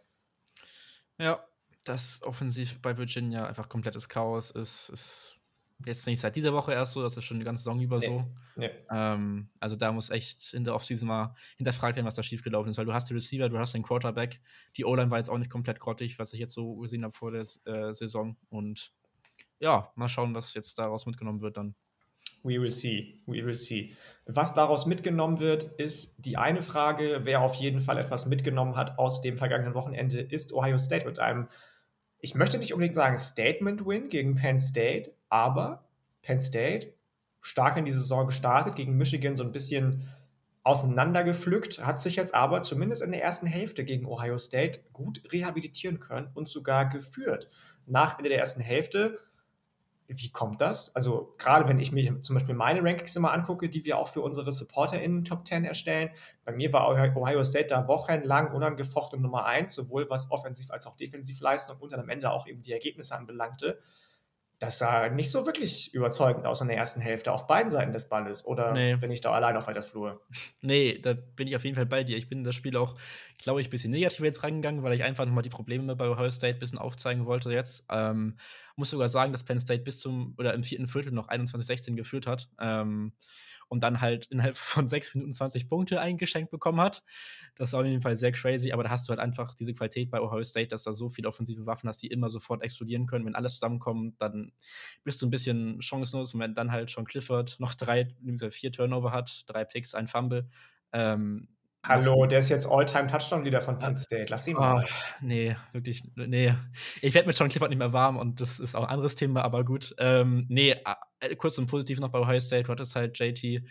Ja, 1.18 1.45
das 1.84 2.22
offensiv 2.22 2.80
bei 2.80 2.97
Virginia 2.97 3.47
einfach 3.47 3.68
komplettes 3.68 4.09
Chaos 4.09 4.51
ist, 4.51 4.89
ist 4.91 5.36
Jetzt 5.85 6.07
nicht 6.07 6.20
seit 6.20 6.35
dieser 6.35 6.55
Woche 6.55 6.72
erst 6.72 6.93
so, 6.93 7.03
das 7.03 7.16
ist 7.16 7.24
schon 7.24 7.39
die 7.39 7.45
ganze 7.45 7.62
Saison 7.62 7.79
über 7.81 7.99
nee, 7.99 8.07
so. 8.07 8.24
Nee. 8.57 8.70
Ähm, 8.91 9.51
also 9.61 9.77
da 9.77 9.93
muss 9.93 10.09
echt 10.09 10.55
in 10.55 10.64
der 10.64 10.74
Offseason 10.74 11.07
mal 11.07 11.35
hinterfragt 11.59 11.97
werden, 11.97 12.07
was 12.07 12.14
da 12.14 12.22
schiefgelaufen 12.22 12.70
ist, 12.70 12.79
weil 12.79 12.87
du 12.87 12.95
hast 12.95 13.11
die 13.11 13.14
Receiver, 13.14 13.49
du 13.51 13.59
hast 13.59 13.74
den 13.74 13.83
Quarterback. 13.83 14.41
Die 14.77 14.87
O-Line 14.87 15.11
war 15.11 15.18
jetzt 15.18 15.29
auch 15.29 15.37
nicht 15.37 15.51
komplett 15.51 15.79
grottig, 15.79 16.18
was 16.18 16.33
ich 16.33 16.41
jetzt 16.41 16.55
so 16.55 16.77
gesehen 16.77 17.05
habe 17.05 17.12
vor 17.12 17.31
der 17.31 17.43
äh, 17.66 17.93
Saison. 17.93 18.37
Und 18.49 18.93
ja, 19.61 19.93
mal 19.97 20.09
schauen, 20.09 20.35
was 20.35 20.55
jetzt 20.55 20.79
daraus 20.79 21.05
mitgenommen 21.05 21.43
wird 21.43 21.59
dann. 21.59 21.74
We 22.43 22.61
will 22.61 22.70
see. 22.70 23.20
We 23.27 23.45
will 23.45 23.55
see. 23.55 23.97
Was 24.24 24.55
daraus 24.55 24.87
mitgenommen 24.87 25.41
wird, 25.41 25.64
ist 25.79 26.24
die 26.24 26.37
eine 26.37 26.62
Frage, 26.62 27.20
wer 27.24 27.41
auf 27.41 27.55
jeden 27.55 27.81
Fall 27.81 27.99
etwas 27.99 28.27
mitgenommen 28.27 28.77
hat 28.77 28.99
aus 28.99 29.20
dem 29.20 29.37
vergangenen 29.37 29.74
Wochenende, 29.74 30.20
ist 30.20 30.53
Ohio 30.53 30.79
State 30.79 31.07
mit 31.07 31.18
einem, 31.18 31.49
ich 32.27 32.35
möchte 32.35 32.59
nicht 32.59 32.74
unbedingt 32.74 32.97
sagen 32.97 33.16
Statement-Win 33.16 34.09
gegen 34.09 34.35
Penn 34.35 34.59
State, 34.59 35.12
aber 35.29 35.85
Penn 36.22 36.41
State 36.41 36.93
stark 37.41 37.77
in 37.77 37.85
die 37.85 37.93
Saison 37.93 38.27
gestartet, 38.27 38.74
gegen 38.74 38.97
Michigan 38.97 39.37
so 39.37 39.45
ein 39.45 39.53
bisschen 39.53 40.09
auseinandergepflückt, 40.64 41.87
hat 41.87 42.01
sich 42.01 42.16
jetzt 42.16 42.35
aber 42.35 42.62
zumindest 42.62 43.03
in 43.03 43.12
der 43.12 43.22
ersten 43.22 43.47
Hälfte 43.47 43.85
gegen 43.85 44.07
Ohio 44.07 44.39
State 44.39 44.81
gut 44.93 45.22
rehabilitieren 45.33 46.01
können 46.01 46.29
und 46.35 46.49
sogar 46.49 46.89
geführt. 46.89 47.49
Nach 47.87 48.18
Ende 48.18 48.31
der 48.31 48.41
ersten 48.41 48.61
Hälfte, 48.61 49.20
wie 50.09 50.31
kommt 50.31 50.61
das? 50.61 50.95
Also 50.95 51.35
gerade 51.39 51.69
wenn 51.69 51.81
ich 51.81 51.93
mir 51.93 52.21
zum 52.23 52.35
Beispiel 52.35 52.55
meine 52.55 52.83
Rankings 52.83 53.17
immer 53.17 53.33
angucke, 53.33 53.69
die 53.69 53.85
wir 53.85 53.99
auch 53.99 54.09
für 54.09 54.21
unsere 54.21 54.53
SupporterInnen 54.53 55.25
Top 55.25 55.47
10 55.47 55.65
erstellen, 55.65 56.11
bei 56.45 56.53
mir 56.53 56.73
war 56.73 56.89
Ohio 56.89 57.45
State 57.45 57.69
da 57.69 57.89
wochenlang 57.89 58.53
unangefochten 58.53 59.21
Nummer 59.21 59.47
1, 59.47 59.75
sowohl 59.75 60.09
was 60.09 60.31
Offensiv- 60.31 60.71
als 60.71 60.87
auch 60.87 60.97
Defensivleistung 60.97 61.79
und 61.79 61.93
dann 61.93 62.01
am 62.01 62.09
Ende 62.09 62.31
auch 62.31 62.47
eben 62.47 62.63
die 62.63 62.73
Ergebnisse 62.73 63.17
anbelangte 63.17 63.81
das 64.59 64.79
sah 64.79 65.09
nicht 65.11 65.31
so 65.31 65.45
wirklich 65.45 65.93
überzeugend 65.93 66.47
aus 66.47 66.63
in 66.63 66.69
der 66.69 66.79
ersten 66.79 67.01
Hälfte 67.01 67.31
auf 67.31 67.47
beiden 67.47 67.71
Seiten 67.71 67.93
des 67.93 68.09
Balles. 68.09 68.47
Oder 68.47 68.73
nee. 68.73 68.97
bin 68.97 69.11
ich 69.11 69.21
da 69.21 69.33
allein 69.33 69.57
auf 69.57 69.67
weiter 69.67 69.83
Flur? 69.83 70.23
Nee, 70.63 70.99
da 70.99 71.13
bin 71.13 71.47
ich 71.47 71.55
auf 71.55 71.65
jeden 71.65 71.77
Fall 71.77 71.87
bei 71.87 72.03
dir. 72.03 72.17
Ich 72.17 72.29
bin 72.29 72.39
in 72.39 72.45
das 72.45 72.55
Spiel 72.55 72.77
auch, 72.77 72.97
glaube 73.39 73.61
ich, 73.61 73.69
ein 73.69 73.71
bisschen 73.71 73.93
negativ 73.93 74.21
jetzt 74.25 74.43
rangegangen, 74.43 74.83
weil 74.83 74.95
ich 74.95 75.05
einfach 75.05 75.27
nochmal 75.27 75.43
die 75.43 75.51
Probleme 75.51 75.95
bei 75.95 76.09
Ohio 76.09 76.31
State 76.31 76.57
ein 76.57 76.59
bisschen 76.59 76.79
aufzeigen 76.79 77.27
wollte 77.27 77.53
jetzt. 77.53 77.87
Ähm, 77.91 78.37
muss 78.75 78.91
sogar 78.91 79.09
sagen, 79.09 79.33
dass 79.33 79.45
Penn 79.45 79.61
State 79.61 79.83
bis 79.83 80.01
zum, 80.01 80.35
oder 80.39 80.55
im 80.55 80.63
vierten 80.63 80.87
Viertel 80.87 81.13
noch 81.13 81.29
21-16 81.29 81.95
geführt 81.95 82.27
hat. 82.27 82.49
Ähm, 82.59 83.13
und 83.69 83.83
dann 83.83 84.01
halt 84.01 84.27
innerhalb 84.27 84.57
von 84.57 84.87
6 84.87 85.14
Minuten 85.14 85.33
20 85.33 85.69
Punkte 85.69 86.01
eingeschenkt 86.01 86.51
bekommen 86.51 86.81
hat. 86.81 87.03
Das 87.57 87.71
ist 87.71 87.75
auf 87.75 87.85
jeden 87.85 88.03
Fall 88.03 88.17
sehr 88.17 88.33
crazy, 88.33 88.73
aber 88.73 88.85
da 88.85 88.91
hast 88.91 89.09
du 89.09 89.11
halt 89.11 89.21
einfach 89.21 89.55
diese 89.55 89.75
Qualität 89.75 90.11
bei 90.11 90.21
Ohio 90.21 90.45
State, 90.45 90.69
dass 90.69 90.85
da 90.85 90.93
so 90.93 91.09
viele 91.09 91.29
offensive 91.29 91.67
Waffen 91.67 91.89
hast, 91.89 92.03
die 92.03 92.09
immer 92.09 92.29
sofort 92.29 92.62
explodieren 92.62 93.07
können. 93.07 93.27
Wenn 93.27 93.35
alles 93.35 93.55
zusammenkommt, 93.55 94.21
dann 94.21 94.53
bist 95.05 95.23
du 95.23 95.27
ein 95.27 95.31
bisschen 95.31 95.81
chancenlos 95.81 96.35
und 96.35 96.41
wenn 96.41 96.55
dann 96.55 96.73
halt 96.73 96.91
schon 96.91 97.05
Clifford 97.05 97.59
noch 97.61 97.75
drei, 97.75 98.09
vier 98.51 98.73
Turnover 98.73 99.12
hat, 99.12 99.45
drei 99.47 99.64
Picks, 99.64 99.95
ein 99.95 100.07
Fumble, 100.07 100.49
ähm, 100.93 101.49
Hallo, 101.89 102.26
der 102.26 102.41
ist 102.41 102.49
jetzt 102.49 102.66
All-Time-Touchdown-Leader 102.66 103.62
von 103.62 103.78
Penn 103.78 103.97
State. 103.97 104.26
Lass 104.28 104.49
ihn 104.49 104.55
mal. 104.55 104.84
Oh, 104.84 104.89
nee, 105.20 105.57
wirklich, 105.72 106.03
nee. 106.16 106.53
Ich 107.01 107.14
werde 107.14 107.28
mit 107.28 107.39
John 107.39 107.49
Clifford 107.49 107.70
nicht 107.70 107.78
mehr 107.78 107.93
warm 107.93 108.16
und 108.16 108.41
das 108.41 108.59
ist 108.59 108.74
auch 108.74 108.82
ein 108.82 108.91
anderes 108.91 109.14
Thema, 109.14 109.43
aber 109.43 109.64
gut. 109.64 109.95
Ähm, 109.99 110.47
nee, 110.49 110.74
äh, 111.20 111.37
kurz 111.37 111.59
und 111.59 111.66
positiv 111.66 112.01
noch 112.01 112.09
bei 112.09 112.18
Ohio 112.18 112.41
State. 112.41 112.64
Du 112.64 112.72
hattest 112.72 112.97
halt 112.97 113.18
JT 113.18 113.62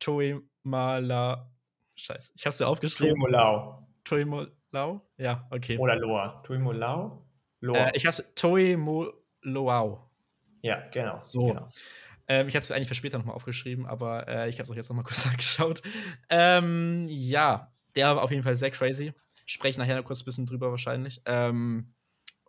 Toimala. 0.00 1.50
Scheiße, 1.96 2.32
ich 2.36 2.46
hab's 2.46 2.56
dir 2.56 2.68
aufgeschrieben. 2.68 3.16
Toimolau. 3.20 3.86
Toimolau? 4.04 5.06
Ja, 5.18 5.46
okay. 5.50 5.76
Oder 5.78 5.96
Loa. 5.96 6.42
Toimolau? 6.42 7.26
Loa. 7.60 7.76
Äh, 7.76 7.92
ich 7.94 8.06
hab's 8.06 8.34
Toimolau. 8.34 10.10
Ja, 10.62 10.88
genau. 10.90 11.20
So. 11.22 11.48
Genau. 11.48 11.68
Ähm, 12.28 12.48
ich 12.48 12.54
hatte 12.54 12.64
es 12.64 12.70
eigentlich 12.70 12.88
für 12.88 12.94
später 12.94 13.18
nochmal 13.18 13.34
aufgeschrieben, 13.34 13.86
aber 13.86 14.28
äh, 14.28 14.48
ich 14.48 14.56
habe 14.56 14.64
es 14.64 14.70
auch 14.70 14.76
jetzt 14.76 14.88
nochmal 14.88 15.04
kurz 15.06 15.26
angeschaut. 15.26 15.82
Ähm, 16.28 17.06
ja, 17.08 17.72
der 17.94 18.16
war 18.16 18.22
auf 18.22 18.30
jeden 18.30 18.42
Fall 18.42 18.56
sehr 18.56 18.70
crazy. 18.70 19.12
Spreche 19.46 19.78
nachher 19.78 19.96
noch 19.96 20.04
kurz 20.04 20.22
ein 20.22 20.24
bisschen 20.24 20.46
drüber 20.46 20.70
wahrscheinlich. 20.70 21.22
Ähm, 21.24 21.94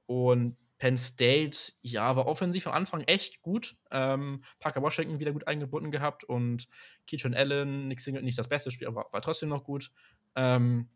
und 0.05 0.57
Penn 0.79 0.97
State, 0.97 1.73
ja, 1.81 2.15
war 2.15 2.27
offensiv 2.27 2.67
am 2.67 2.73
Anfang 2.73 3.01
echt 3.01 3.41
gut. 3.41 3.77
Ähm, 3.91 4.43
Parker 4.59 4.81
Washington 4.81 5.19
wieder 5.19 5.31
gut 5.31 5.47
eingebunden 5.47 5.91
gehabt 5.91 6.23
und 6.23 6.67
Keaton 7.07 7.33
Allen, 7.33 7.87
Nick 7.87 7.99
Single, 7.99 8.21
nicht 8.21 8.37
das 8.37 8.47
beste 8.47 8.69
Spiel, 8.71 8.87
aber 8.87 9.07
war 9.11 9.21
trotzdem 9.21 9.49
noch 9.49 9.63
gut. 9.63 9.91
Ähm, 10.35 10.89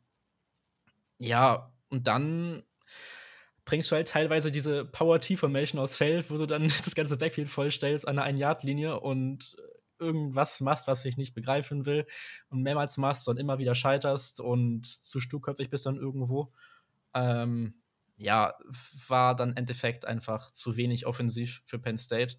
ja, 1.17 1.71
und 1.89 2.07
dann 2.07 2.63
bringst 3.65 3.91
du 3.91 3.95
halt 3.95 4.07
teilweise 4.07 4.51
diese 4.51 4.85
Power-T-Formation 4.85 5.79
aus 5.79 5.95
Feld, 5.95 6.29
wo 6.29 6.37
du 6.37 6.45
dann 6.45 6.63
das 6.85 6.95
ganze 6.95 7.17
Backfield 7.17 7.49
vollstellst 7.49 8.07
an 8.07 8.15
der 8.15 8.25
Ein-Yard-Linie 8.25 8.99
und 8.99 9.55
irgendwas 9.99 10.61
machst, 10.61 10.87
was 10.87 11.05
ich 11.05 11.15
nicht 11.15 11.35
begreifen 11.35 11.85
will 11.85 12.05
und 12.49 12.63
mehrmals 12.63 12.97
machst 12.97 13.27
und 13.27 13.37
immer 13.37 13.59
wieder 13.59 13.75
scheiterst 13.75 14.39
und 14.39 14.87
zu 14.87 15.19
sturköpfig 15.19 15.69
bist 15.69 15.85
dann 15.85 15.95
irgendwo. 15.95 16.51
Ähm, 17.13 17.75
ja, 18.17 18.55
war 19.07 19.35
dann 19.35 19.51
im 19.51 19.57
Endeffekt 19.57 20.05
einfach 20.05 20.51
zu 20.51 20.75
wenig 20.75 21.05
offensiv 21.05 21.61
für 21.65 21.79
Penn 21.79 21.97
State. 21.97 22.37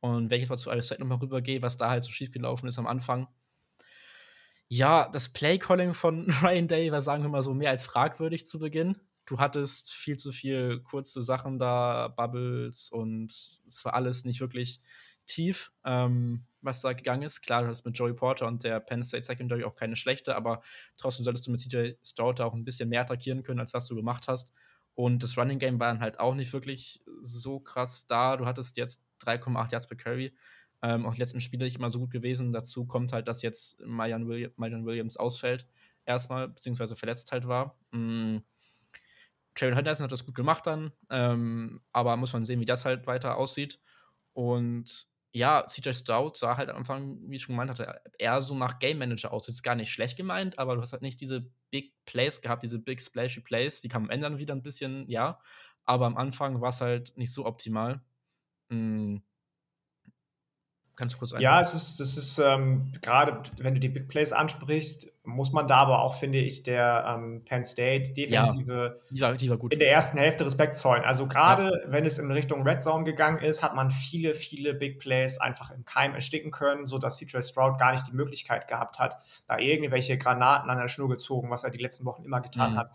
Und 0.00 0.30
wenn 0.30 0.36
ich 0.36 0.42
jetzt 0.42 0.50
mal 0.50 0.56
zu 0.56 0.70
Iowa 0.70 0.82
State 0.82 1.00
nochmal 1.00 1.18
rübergehe, 1.18 1.62
was 1.62 1.76
da 1.76 1.90
halt 1.90 2.04
so 2.04 2.10
schief 2.10 2.30
gelaufen 2.30 2.68
ist 2.68 2.78
am 2.78 2.86
Anfang. 2.86 3.28
Ja, 4.68 5.08
das 5.08 5.32
Play-Calling 5.32 5.94
von 5.94 6.30
Ryan 6.42 6.68
Day 6.68 6.92
war, 6.92 7.02
sagen 7.02 7.22
wir 7.24 7.28
mal 7.28 7.42
so, 7.42 7.54
mehr 7.54 7.70
als 7.70 7.86
fragwürdig 7.86 8.46
zu 8.46 8.58
Beginn. 8.58 8.96
Du 9.30 9.38
hattest 9.38 9.92
viel 9.92 10.16
zu 10.16 10.32
viel 10.32 10.80
kurze 10.80 11.22
Sachen 11.22 11.56
da, 11.60 12.08
Bubbles 12.08 12.90
und 12.90 13.32
es 13.64 13.84
war 13.84 13.94
alles 13.94 14.24
nicht 14.24 14.40
wirklich 14.40 14.80
tief, 15.24 15.70
ähm, 15.84 16.46
was 16.62 16.80
da 16.80 16.94
gegangen 16.94 17.22
ist. 17.22 17.40
Klar, 17.40 17.62
du 17.62 17.68
hast 17.68 17.84
mit 17.84 17.96
Joey 17.96 18.12
Porter 18.12 18.48
und 18.48 18.64
der 18.64 18.80
Penn 18.80 19.04
State 19.04 19.22
Secondary 19.22 19.62
auch 19.62 19.76
keine 19.76 19.94
schlechte, 19.94 20.34
aber 20.34 20.62
trotzdem 20.96 21.22
solltest 21.22 21.46
du 21.46 21.52
mit 21.52 21.60
CJ 21.60 21.92
Stroud 22.02 22.40
auch 22.40 22.54
ein 22.54 22.64
bisschen 22.64 22.88
mehr 22.88 23.02
attackieren 23.02 23.44
können, 23.44 23.60
als 23.60 23.72
was 23.72 23.86
du 23.86 23.94
gemacht 23.94 24.26
hast. 24.26 24.52
Und 24.96 25.22
das 25.22 25.38
Running 25.38 25.60
Game 25.60 25.78
war 25.78 25.92
dann 25.92 26.00
halt 26.00 26.18
auch 26.18 26.34
nicht 26.34 26.52
wirklich 26.52 27.00
so 27.20 27.60
krass 27.60 28.08
da. 28.08 28.36
Du 28.36 28.46
hattest 28.46 28.76
jetzt 28.78 29.06
3,8 29.20 29.70
Yards 29.70 29.86
per 29.86 29.96
Carry. 29.96 30.34
Ähm, 30.82 31.06
auch 31.06 31.14
die 31.14 31.20
letzten 31.20 31.40
Spiele 31.40 31.66
nicht 31.66 31.76
immer 31.76 31.90
so 31.90 32.00
gut 32.00 32.10
gewesen. 32.10 32.50
Dazu 32.50 32.84
kommt 32.84 33.12
halt, 33.12 33.28
dass 33.28 33.42
jetzt 33.42 33.80
Mayan 33.86 34.26
Williams, 34.26 35.16
ausfällt, 35.18 35.68
erstmal, 36.04 36.48
beziehungsweise 36.48 36.96
verletzt 36.96 37.30
halt 37.30 37.46
war. 37.46 37.78
Mhm. 37.92 38.42
Traylon 39.60 39.76
Henderson 39.76 40.04
hat 40.04 40.12
das 40.12 40.24
gut 40.26 40.34
gemacht 40.34 40.66
dann, 40.66 40.92
ähm, 41.10 41.80
aber 41.92 42.16
muss 42.16 42.32
man 42.32 42.44
sehen, 42.44 42.60
wie 42.60 42.64
das 42.64 42.84
halt 42.84 43.06
weiter 43.06 43.36
aussieht. 43.36 43.78
Und 44.32 45.06
ja, 45.32 45.64
CJ 45.66 45.92
Stroud 45.92 46.36
sah 46.36 46.56
halt 46.56 46.70
am 46.70 46.78
Anfang, 46.78 47.18
wie 47.28 47.36
ich 47.36 47.42
schon 47.42 47.54
gemeint 47.54 47.70
hatte, 47.70 48.00
eher 48.18 48.42
so 48.42 48.54
nach 48.54 48.78
Game 48.80 48.98
Manager 48.98 49.32
aus. 49.32 49.46
Jetzt 49.46 49.62
gar 49.62 49.76
nicht 49.76 49.92
schlecht 49.92 50.16
gemeint, 50.16 50.58
aber 50.58 50.74
du 50.74 50.82
hast 50.82 50.92
halt 50.92 51.02
nicht 51.02 51.20
diese 51.20 51.50
Big 51.70 51.94
Plays 52.04 52.40
gehabt, 52.40 52.62
diese 52.62 52.78
Big 52.78 53.00
Splashy 53.00 53.40
Plays. 53.40 53.80
Die 53.80 53.88
kamen 53.88 54.08
dann 54.20 54.38
wieder 54.38 54.54
ein 54.54 54.62
bisschen, 54.62 55.08
ja. 55.08 55.40
Aber 55.84 56.06
am 56.06 56.16
Anfang 56.16 56.60
war 56.60 56.70
es 56.70 56.80
halt 56.80 57.16
nicht 57.16 57.32
so 57.32 57.46
optimal. 57.46 58.02
Mhm. 58.70 59.22
Kannst 61.00 61.14
du 61.14 61.18
kurz 61.18 61.32
ein? 61.32 61.40
Ja, 61.40 61.58
es 61.58 61.72
ist, 61.72 61.98
es 61.98 62.18
ist 62.18 62.38
ähm, 62.40 62.92
gerade, 63.00 63.42
wenn 63.56 63.72
du 63.72 63.80
die 63.80 63.88
Big 63.88 64.06
Plays 64.06 64.34
ansprichst, 64.34 65.10
muss 65.24 65.50
man 65.50 65.66
da 65.66 65.76
aber 65.76 66.02
auch, 66.02 66.14
finde 66.14 66.40
ich, 66.40 66.62
der 66.62 67.06
ähm, 67.08 67.42
Penn 67.46 67.64
State 67.64 68.12
Defensive 68.12 68.30
ja, 68.30 68.88
die 69.10 69.18
war, 69.18 69.34
die 69.34 69.48
war 69.48 69.58
in 69.72 69.78
der 69.78 69.90
ersten 69.90 70.18
Hälfte 70.18 70.44
Respekt 70.44 70.76
zollen. 70.76 71.02
Also 71.02 71.26
gerade 71.26 71.70
ja. 71.70 71.90
wenn 71.90 72.04
es 72.04 72.18
in 72.18 72.30
Richtung 72.30 72.68
Red 72.68 72.82
Zone 72.82 73.04
gegangen 73.04 73.38
ist, 73.38 73.62
hat 73.62 73.74
man 73.74 73.90
viele, 73.90 74.34
viele 74.34 74.74
Big 74.74 74.98
Plays 74.98 75.40
einfach 75.40 75.70
im 75.70 75.86
Keim 75.86 76.14
ersticken 76.14 76.50
können, 76.50 76.84
sodass 76.84 77.16
CJ 77.16 77.40
Stroud 77.40 77.78
gar 77.78 77.92
nicht 77.92 78.06
die 78.06 78.14
Möglichkeit 78.14 78.68
gehabt 78.68 78.98
hat, 78.98 79.16
da 79.48 79.56
irgendwelche 79.56 80.18
Granaten 80.18 80.68
an 80.68 80.76
der 80.76 80.88
Schnur 80.88 81.08
gezogen, 81.08 81.48
was 81.48 81.64
er 81.64 81.70
die 81.70 81.78
letzten 81.78 82.04
Wochen 82.04 82.24
immer 82.24 82.42
getan 82.42 82.74
mhm. 82.74 82.76
hat, 82.76 82.90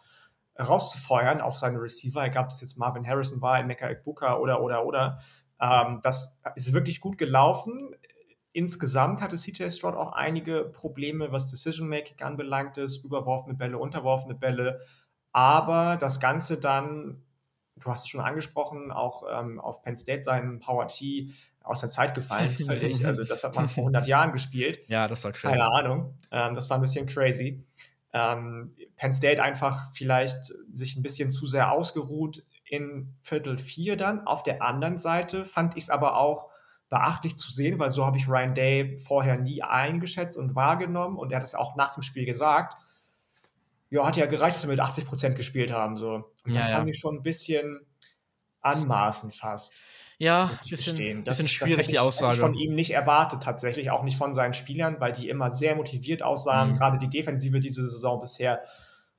rauszufeuern 0.59 1.41
auf 1.41 1.57
seine 1.57 1.81
Receiver. 1.81 2.23
Egal, 2.23 2.43
ob 2.43 2.49
das 2.49 2.61
jetzt 2.61 2.77
Marvin 2.77 3.07
Harrison 3.07 3.41
war, 3.41 3.59
Emeka 3.59 3.89
Ekbuka 3.89 4.37
oder, 4.37 4.61
oder, 4.61 4.85
oder. 4.85 5.17
Ähm, 5.59 5.99
das 6.03 6.41
ist 6.55 6.73
wirklich 6.73 7.01
gut 7.01 7.17
gelaufen. 7.17 7.95
Insgesamt 8.51 9.21
hatte 9.21 9.35
CJ 9.35 9.69
Stroud 9.69 9.95
auch 9.95 10.13
einige 10.13 10.63
Probleme, 10.63 11.31
was 11.31 11.49
Decision-Making 11.49 12.21
anbelangt 12.21 12.77
ist, 12.77 13.03
überworfene 13.03 13.55
Bälle, 13.55 13.77
unterworfene 13.77 14.35
Bälle. 14.35 14.81
Aber 15.33 15.97
das 15.97 16.21
Ganze 16.21 16.59
dann, 16.59 17.21
du 17.75 17.91
hast 17.91 18.03
es 18.03 18.09
schon 18.09 18.21
angesprochen, 18.21 18.91
auch 18.91 19.23
ähm, 19.29 19.59
auf 19.59 19.81
Penn 19.81 19.97
State 19.97 20.23
seinen 20.23 20.61
Power 20.61 20.87
T 20.87 21.31
aus 21.63 21.81
der 21.81 21.89
Zeit 21.89 22.15
gefallen, 22.15 22.49
völlig. 22.65 23.05
Also 23.05 23.23
das 23.23 23.43
hat 23.43 23.55
man 23.55 23.67
vor 23.67 23.83
100 23.83 24.07
Jahren 24.07 24.31
gespielt. 24.31 24.79
Ja, 24.87 25.07
das 25.07 25.23
war 25.25 25.31
crazy. 25.33 25.57
Keine 25.57 25.71
Ahnung. 25.71 26.17
Ähm, 26.31 26.55
das 26.55 26.69
war 26.69 26.77
ein 26.77 26.81
bisschen 26.81 27.07
crazy. 27.07 27.63
Ähm, 28.13 28.71
Penn 28.95 29.13
State 29.13 29.43
einfach 29.43 29.91
vielleicht 29.93 30.53
sich 30.71 30.95
ein 30.95 31.03
bisschen 31.03 31.31
zu 31.31 31.45
sehr 31.45 31.73
ausgeruht 31.73 32.43
in 32.75 33.15
Viertel 33.21 33.57
4 33.57 33.97
dann. 33.97 34.25
Auf 34.27 34.43
der 34.43 34.61
anderen 34.61 34.97
Seite 34.97 35.45
fand 35.45 35.75
ich 35.77 35.85
es 35.85 35.89
aber 35.89 36.17
auch 36.17 36.49
beachtlich 36.89 37.35
zu 37.37 37.51
sehen, 37.51 37.79
weil 37.79 37.89
so 37.89 38.05
habe 38.05 38.17
ich 38.17 38.27
Ryan 38.27 38.53
Day 38.53 38.97
vorher 38.99 39.37
nie 39.37 39.63
eingeschätzt 39.63 40.37
und 40.37 40.55
wahrgenommen 40.55 41.17
und 41.17 41.31
er 41.31 41.37
hat 41.37 41.43
es 41.43 41.55
auch 41.55 41.75
nach 41.75 41.93
dem 41.93 42.03
Spiel 42.03 42.25
gesagt. 42.25 42.75
Ja, 43.89 44.05
hat 44.05 44.17
ja 44.17 44.25
gereicht, 44.25 44.55
dass 44.55 44.63
wir 44.63 44.71
mit 44.71 44.79
80 44.79 45.05
Prozent 45.05 45.35
gespielt 45.35 45.71
haben. 45.71 45.97
So. 45.97 46.31
Und 46.43 46.53
ja, 46.53 46.61
das 46.61 46.67
fand 46.67 46.89
ich 46.89 46.97
schon 46.97 47.17
ein 47.17 47.23
bisschen 47.23 47.85
anmaßend 48.61 49.33
fast. 49.33 49.75
Ja, 50.17 50.45
ein 50.45 50.69
bisschen, 50.69 51.23
das, 51.23 51.37
bisschen 51.37 51.49
schwierig, 51.49 51.77
das 51.77 51.87
ich, 51.87 51.93
die 51.93 51.99
Aussage. 51.99 52.31
Hätte 52.31 52.35
ich 52.37 52.41
von 52.41 52.53
ihm 52.53 52.75
nicht 52.75 52.91
erwartet, 52.91 53.43
tatsächlich, 53.43 53.91
auch 53.91 54.03
nicht 54.03 54.17
von 54.17 54.33
seinen 54.33 54.53
Spielern, 54.53 54.99
weil 54.99 55.11
die 55.11 55.29
immer 55.29 55.51
sehr 55.51 55.75
motiviert 55.75 56.23
aussahen. 56.23 56.71
Mhm. 56.71 56.77
Gerade 56.77 56.97
die 56.97 57.09
Defensive 57.09 57.59
diese 57.59 57.87
Saison 57.87 58.19
bisher 58.19 58.63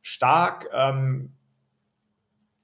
stark. 0.00 0.68
Ähm, 0.72 1.34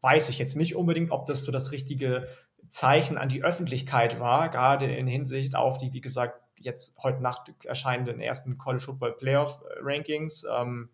weiß 0.02 0.28
ich 0.28 0.38
jetzt 0.38 0.56
nicht 0.56 0.76
unbedingt, 0.76 1.10
ob 1.10 1.24
das 1.24 1.44
so 1.44 1.52
das 1.52 1.72
richtige 1.72 2.28
Zeichen 2.68 3.16
an 3.16 3.28
die 3.28 3.42
Öffentlichkeit 3.42 4.20
war, 4.20 4.48
gerade 4.48 4.94
in 4.94 5.06
Hinsicht 5.06 5.56
auf 5.56 5.78
die, 5.78 5.92
wie 5.92 6.00
gesagt, 6.00 6.40
jetzt 6.58 7.02
heute 7.02 7.22
Nacht 7.22 7.52
erscheinenden 7.64 8.20
ersten 8.20 8.58
College 8.58 8.84
Football 8.84 9.16
Playoff 9.16 9.62
Rankings. 9.80 10.44
Ähm, 10.44 10.90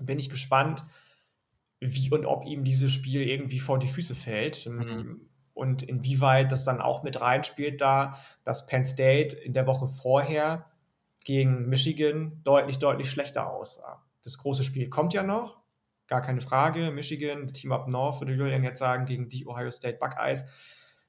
bin 0.00 0.18
ich 0.18 0.30
gespannt, 0.30 0.84
wie 1.80 2.10
und 2.10 2.26
ob 2.26 2.44
ihm 2.44 2.64
dieses 2.64 2.92
Spiel 2.92 3.22
irgendwie 3.22 3.58
vor 3.58 3.78
die 3.78 3.88
Füße 3.88 4.14
fällt. 4.14 4.66
Ähm, 4.66 4.76
mhm. 4.76 5.20
Und 5.54 5.82
inwieweit 5.82 6.52
das 6.52 6.64
dann 6.64 6.82
auch 6.82 7.02
mit 7.02 7.20
reinspielt, 7.20 7.80
da 7.80 8.18
dass 8.44 8.66
Penn 8.66 8.84
State 8.84 9.36
in 9.36 9.54
der 9.54 9.66
Woche 9.66 9.88
vorher 9.88 10.66
gegen 11.24 11.68
Michigan 11.68 12.40
deutlich, 12.44 12.78
deutlich 12.78 13.10
schlechter 13.10 13.50
aussah. 13.50 14.02
Das 14.22 14.38
große 14.38 14.64
Spiel 14.64 14.90
kommt 14.90 15.14
ja 15.14 15.22
noch, 15.22 15.58
gar 16.08 16.22
keine 16.22 16.40
Frage. 16.40 16.90
Michigan, 16.90 17.48
Team 17.48 17.72
Up 17.72 17.88
North, 17.88 18.20
würde 18.20 18.34
Julian 18.34 18.64
jetzt 18.64 18.78
sagen, 18.78 19.06
gegen 19.06 19.28
die 19.28 19.46
Ohio 19.46 19.70
State 19.70 19.98
Buckeyes. 19.98 20.48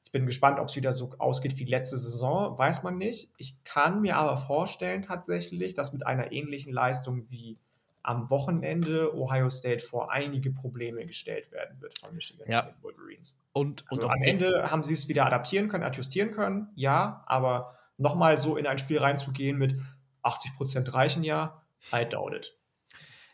Ich 0.05 0.11
bin 0.11 0.25
gespannt, 0.25 0.59
ob 0.59 0.69
es 0.69 0.75
wieder 0.75 0.93
so 0.93 1.13
ausgeht 1.17 1.57
wie 1.59 1.65
letzte 1.65 1.97
Saison, 1.97 2.57
weiß 2.57 2.83
man 2.83 2.97
nicht. 2.97 3.31
Ich 3.37 3.63
kann 3.63 4.01
mir 4.01 4.15
aber 4.15 4.37
vorstellen 4.37 5.01
tatsächlich, 5.01 5.73
dass 5.73 5.91
mit 5.91 6.07
einer 6.07 6.31
ähnlichen 6.31 6.71
Leistung 6.71 7.29
wie 7.29 7.59
am 8.07 8.29
Wochenende 8.31 9.13
Ohio 9.17 9.49
State 9.49 9.83
vor 9.83 10.11
einige 10.11 10.51
Probleme 10.51 11.05
gestellt 11.05 11.51
werden 11.51 11.81
wird 11.81 11.99
von 11.99 12.15
Michigan 12.15 12.49
ja. 12.49 12.61
und 12.61 12.67
den 12.69 12.83
Wolverines. 12.83 13.41
Und, 13.51 13.83
und 13.91 13.97
also 13.97 14.07
am 14.07 14.21
Ende 14.21 14.71
haben 14.71 14.81
sie 14.81 14.93
es 14.93 15.09
wieder 15.09 15.25
adaptieren 15.25 15.67
können, 15.67 15.83
adjustieren 15.83 16.31
können, 16.31 16.69
ja, 16.75 17.23
aber 17.27 17.73
nochmal 17.97 18.37
so 18.37 18.55
in 18.55 18.65
ein 18.65 18.77
Spiel 18.77 18.99
reinzugehen 18.99 19.57
mit 19.57 19.77
80 20.23 20.53
Prozent 20.55 20.93
reichen 20.93 21.23
ja, 21.23 21.61
I 21.93 22.05
doubt 22.05 22.33
it. 22.33 22.57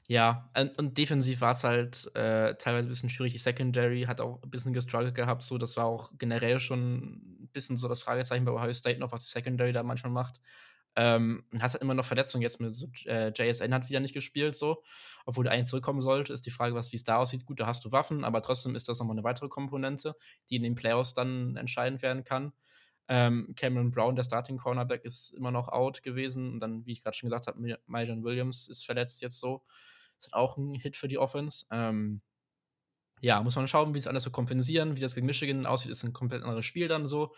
Ja, 0.09 0.49
und 0.77 0.97
defensiv 0.97 1.39
war 1.39 1.51
es 1.51 1.63
halt 1.63 2.13
äh, 2.15 2.55
teilweise 2.55 2.87
ein 2.87 2.91
bisschen 2.91 3.09
schwierig. 3.09 3.31
Die 3.31 3.37
Secondary 3.39 4.03
hat 4.03 4.19
auch 4.19 4.43
ein 4.43 4.49
bisschen 4.49 4.73
gestruggelt 4.73 5.15
gehabt. 5.15 5.43
So, 5.43 5.57
das 5.57 5.77
war 5.77 5.85
auch 5.85 6.11
generell 6.17 6.59
schon 6.59 7.43
ein 7.43 7.49
bisschen 7.53 7.77
so 7.77 7.87
das 7.87 8.01
Fragezeichen 8.03 8.43
bei 8.43 8.51
Ohio 8.51 8.73
State 8.73 8.99
noch, 8.99 9.13
was 9.13 9.21
die 9.23 9.29
Secondary 9.31 9.71
da 9.71 9.81
manchmal 9.83 10.11
macht. 10.11 10.41
Ähm, 10.95 11.45
hast 11.59 11.73
halt 11.73 11.81
immer 11.81 11.93
noch 11.95 12.05
Verletzungen 12.05 12.43
jetzt 12.43 12.59
mit 12.59 12.75
so, 12.75 12.87
äh, 13.05 13.31
JSN 13.33 13.73
hat 13.73 13.87
wieder 13.89 14.01
nicht 14.01 14.13
gespielt, 14.13 14.55
so. 14.55 14.83
Obwohl 15.25 15.45
der 15.45 15.53
eigentlich 15.53 15.67
zurückkommen 15.69 16.01
sollte, 16.01 16.33
ist 16.33 16.45
die 16.45 16.51
Frage, 16.51 16.75
was 16.75 16.91
wie 16.91 16.97
es 16.97 17.03
da 17.03 17.17
aussieht. 17.17 17.45
Gut, 17.45 17.59
da 17.61 17.65
hast 17.65 17.85
du 17.85 17.91
Waffen, 17.93 18.25
aber 18.25 18.41
trotzdem 18.41 18.75
ist 18.75 18.89
das 18.89 18.99
nochmal 18.99 19.15
eine 19.15 19.23
weitere 19.23 19.47
Komponente, 19.47 20.15
die 20.49 20.57
in 20.57 20.63
den 20.63 20.75
Playoffs 20.75 21.13
dann 21.13 21.55
entscheidend 21.55 22.01
werden 22.01 22.23
kann. 22.25 22.51
Ähm, 23.07 23.53
Cameron 23.55 23.91
Brown, 23.91 24.15
der 24.15 24.23
Starting 24.23 24.57
Cornerback, 24.57 25.03
ist 25.03 25.31
immer 25.31 25.51
noch 25.51 25.69
out 25.69 26.03
gewesen. 26.03 26.53
Und 26.53 26.59
dann, 26.59 26.85
wie 26.85 26.93
ich 26.93 27.03
gerade 27.03 27.15
schon 27.15 27.27
gesagt 27.29 27.47
habe, 27.47 27.77
Myron 27.85 28.23
Williams 28.23 28.67
ist 28.69 28.85
verletzt 28.85 29.21
jetzt 29.21 29.39
so. 29.39 29.63
Ist 30.17 30.27
halt 30.27 30.35
auch 30.35 30.57
ein 30.57 30.73
Hit 30.73 30.95
für 30.95 31.07
die 31.07 31.17
Offense. 31.17 31.65
Ähm, 31.71 32.21
ja, 33.21 33.41
muss 33.41 33.55
man 33.55 33.67
schauen, 33.67 33.93
wie 33.93 33.99
es 33.99 34.07
alles 34.07 34.23
so 34.23 34.31
kompensieren, 34.31 34.97
wie 34.97 35.01
das 35.01 35.15
gegen 35.15 35.25
Michigan 35.27 35.65
aussieht, 35.65 35.91
ist 35.91 36.03
ein 36.03 36.13
komplett 36.13 36.43
anderes 36.43 36.65
Spiel 36.65 36.89
dann 36.89 37.05
so. 37.05 37.33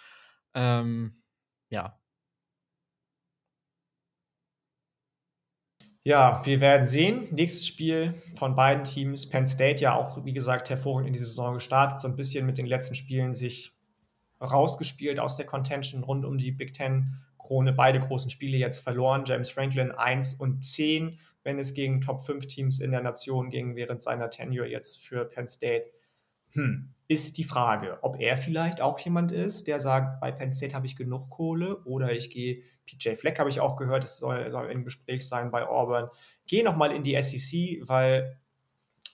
Ähm, 0.56 1.22
ja. 1.70 2.00
Ja, 6.04 6.46
wir 6.46 6.62
werden 6.62 6.88
sehen. 6.88 7.28
Nächstes 7.32 7.68
Spiel 7.68 8.22
von 8.36 8.56
beiden 8.56 8.84
Teams. 8.84 9.28
Penn 9.28 9.48
State 9.48 9.82
ja 9.82 9.96
auch, 9.96 10.24
wie 10.24 10.34
gesagt, 10.34 10.70
hervorragend 10.70 11.08
in 11.08 11.14
die 11.14 11.20
Saison 11.20 11.56
gestartet, 11.56 12.00
so 12.00 12.08
ein 12.08 12.16
bisschen 12.16 12.46
mit 12.46 12.58
den 12.58 12.68
letzten 12.68 12.94
Spielen 12.96 13.34
sich 13.34 13.75
rausgespielt 14.42 15.20
aus 15.20 15.38
der 15.38 15.46
Contention 15.46 16.04
rund 16.04 16.26
um 16.26 16.38
die 16.38 16.52
Big 16.52 16.74
Ten 16.74 17.22
Krone. 17.38 17.74
Beide 17.74 18.00
großen 18.00 18.30
Spiele 18.30 18.58
jetzt 18.58 18.80
verloren. 18.80 19.24
James 19.26 19.50
Franklin 19.50 19.92
1 19.92 20.36
und 20.36 20.64
10 20.64 21.20
wenn 21.46 21.60
es 21.60 21.74
gegen 21.74 22.02
Top-5-Teams 22.02 22.82
in 22.82 22.92
der 22.92 23.02
Nation 23.02 23.50
ging 23.50 23.76
während 23.78 24.02
seiner 24.02 24.30
Tenure 24.30 24.68
jetzt 24.68 25.06
für 25.06 25.24
Penn 25.26 25.48
State. 25.48 25.86
Hm, 26.52 26.90
ist 27.08 27.38
die 27.38 27.44
Frage, 27.44 28.00
ob 28.02 28.20
er 28.20 28.36
vielleicht 28.36 28.82
auch 28.82 28.98
jemand 29.00 29.32
ist, 29.32 29.68
der 29.68 29.80
sagt, 29.80 30.20
bei 30.20 30.32
Penn 30.32 30.52
State 30.52 30.74
habe 30.74 30.88
ich 30.88 30.96
genug 30.96 31.30
Kohle 31.30 31.78
oder 31.84 32.12
ich 32.12 32.32
gehe, 32.32 32.64
PJ 32.88 33.16
Fleck 33.16 33.40
habe 33.40 33.50
ich 33.50 33.60
auch 33.60 33.76
gehört, 33.78 34.04
es 34.04 34.18
soll, 34.18 34.50
soll 34.50 34.72
im 34.72 34.84
Gespräch 34.84 35.28
sein 35.28 35.52
bei 35.52 35.68
Auburn, 35.68 36.10
gehe 36.48 36.64
nochmal 36.64 36.92
in 36.92 37.04
die 37.04 37.22
SEC, 37.22 37.88
weil, 37.88 38.40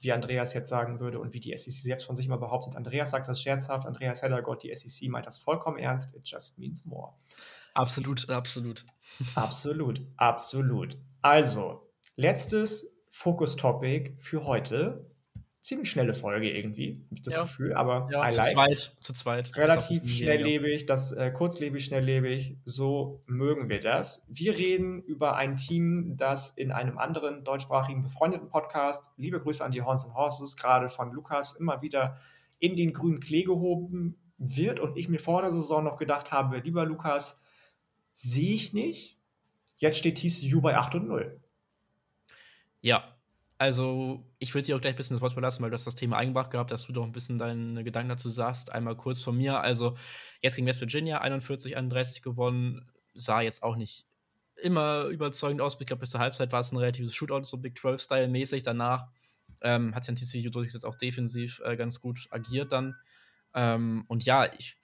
wie 0.02 0.12
Andreas 0.12 0.54
jetzt 0.54 0.70
sagen 0.70 1.00
würde 1.00 1.20
und 1.20 1.34
wie 1.34 1.40
die 1.40 1.56
SEC 1.56 1.74
selbst 1.74 2.06
von 2.06 2.16
sich 2.16 2.28
mal 2.28 2.38
behauptet, 2.38 2.76
Andreas 2.76 3.12
sagt 3.12 3.28
das 3.28 3.42
scherzhaft, 3.42 3.86
Andreas 3.86 4.22
Heddergott, 4.22 4.64
die 4.64 4.76
SEC 4.76 5.10
meint 5.10 5.26
das 5.26 5.40
vollkommen 5.40 5.78
ernst, 5.78 6.16
it 6.16 6.22
just 6.26 6.58
means 6.58 6.86
more. 6.86 7.14
Absolut, 7.74 8.30
absolut. 8.30 8.86
absolut, 9.36 10.02
absolut. 10.18 10.98
Also, 11.22 11.92
Letztes 12.22 12.98
Fokus-Topic 13.10 14.16
für 14.18 14.46
heute. 14.46 15.11
Ziemlich 15.62 15.92
schnelle 15.92 16.14
Folge 16.14 16.50
irgendwie, 16.50 17.04
habe 17.06 17.16
ich 17.16 17.22
das 17.22 17.34
ja. 17.36 17.42
Gefühl, 17.42 17.74
aber 17.74 18.08
ja, 18.12 18.28
I 18.28 18.32
zu 18.32 18.40
like. 18.40 18.50
zweit, 18.52 18.80
zu 19.02 19.14
zweit. 19.14 19.56
Relativ 19.56 20.12
schnelllebig, 20.12 20.86
das 20.88 21.12
äh, 21.12 21.32
kurzlebig, 21.32 21.86
schnelllebig, 21.86 22.58
so 22.66 23.22
mögen 23.28 23.70
wir 23.70 23.80
das. 23.80 24.26
Wir 24.30 24.58
reden 24.58 25.04
über 25.04 25.36
ein 25.36 25.58
Team, 25.58 26.18
das 26.18 26.50
in 26.52 26.72
einem 26.72 26.98
anderen 26.98 27.44
deutschsprachigen 27.44 28.02
befreundeten 28.02 28.50
Podcast, 28.50 29.12
liebe 29.18 29.40
Grüße 29.40 29.64
an 29.64 29.72
die 29.72 29.84
Horns 29.84 30.06
and 30.06 30.16
Horses, 30.16 30.58
gerade 30.58 30.90
von 30.90 31.12
Lukas, 31.12 31.54
immer 31.54 31.82
wieder 31.82 32.18
in 32.58 32.76
den 32.76 32.94
grünen 32.94 33.20
Klee 33.20 33.44
gehoben 33.44 34.18
wird 34.38 34.80
und 34.80 34.98
ich 34.98 35.10
mir 35.10 35.20
vor 35.20 35.44
der 35.44 35.52
Saison 35.52 35.84
noch 35.84 35.98
gedacht 35.98 36.32
habe, 36.32 36.58
lieber 36.58 36.86
Lukas, 36.86 37.42
sehe 38.12 38.56
ich 38.56 38.74
nicht. 38.74 39.18
Jetzt 39.78 39.98
steht 39.98 40.18
TCU 40.18 40.62
bei 40.62 40.76
8 40.76 40.96
und 40.96 41.08
0. 41.08 41.40
Ja, 42.82 43.11
also 43.62 44.26
ich 44.40 44.56
würde 44.56 44.66
dir 44.66 44.76
auch 44.76 44.82
gleich 44.82 44.94
ein 44.94 44.98
bisschen 44.98 45.16
das 45.16 45.22
Wort 45.22 45.34
überlassen, 45.34 45.62
weil 45.62 45.70
du 45.70 45.76
hast 45.76 45.86
das 45.86 45.94
Thema 45.94 46.18
eingebracht 46.18 46.50
gehabt, 46.50 46.72
dass 46.72 46.88
du 46.88 46.94
doch 46.94 47.04
ein 47.04 47.12
bisschen 47.12 47.38
deine 47.38 47.84
Gedanken 47.84 48.10
dazu 48.10 48.28
sagst. 48.32 48.74
Einmal 48.74 48.98
kurz 48.98 49.22
von 49.22 49.38
mir. 49.38 49.62
Also 49.62 49.96
jetzt 50.42 50.56
gegen 50.56 50.66
West 50.66 50.82
Virginia 50.82 51.20
41, 51.20 51.78
31 51.78 52.24
gewonnen. 52.24 52.90
Sah 53.14 53.42
jetzt 53.42 53.62
auch 53.62 53.76
nicht 53.76 54.08
immer 54.64 55.04
überzeugend 55.06 55.62
aus. 55.62 55.78
Ich 55.80 55.86
glaube, 55.86 56.00
bis 56.00 56.10
zur 56.10 56.20
Halbzeit 56.20 56.52
war 56.52 56.62
es 56.62 56.72
ein 56.72 56.78
relatives 56.78 57.14
Shootout, 57.14 57.44
so 57.44 57.58
Big 57.58 57.78
12-Style 57.78 58.30
mäßig. 58.30 58.64
Danach 58.64 59.10
ähm, 59.62 59.94
hat 59.94 60.06
TCU 60.06 60.50
durchgesetzt 60.50 60.88
auch 60.88 60.96
defensiv 60.96 61.62
äh, 61.64 61.78
ganz 61.78 62.02
gut 62.02 62.30
agiert 62.32 62.72
dann. 62.72 62.96
Ähm, 63.54 64.06
und 64.08 64.26
ja, 64.26 64.52
ich, 64.58 64.76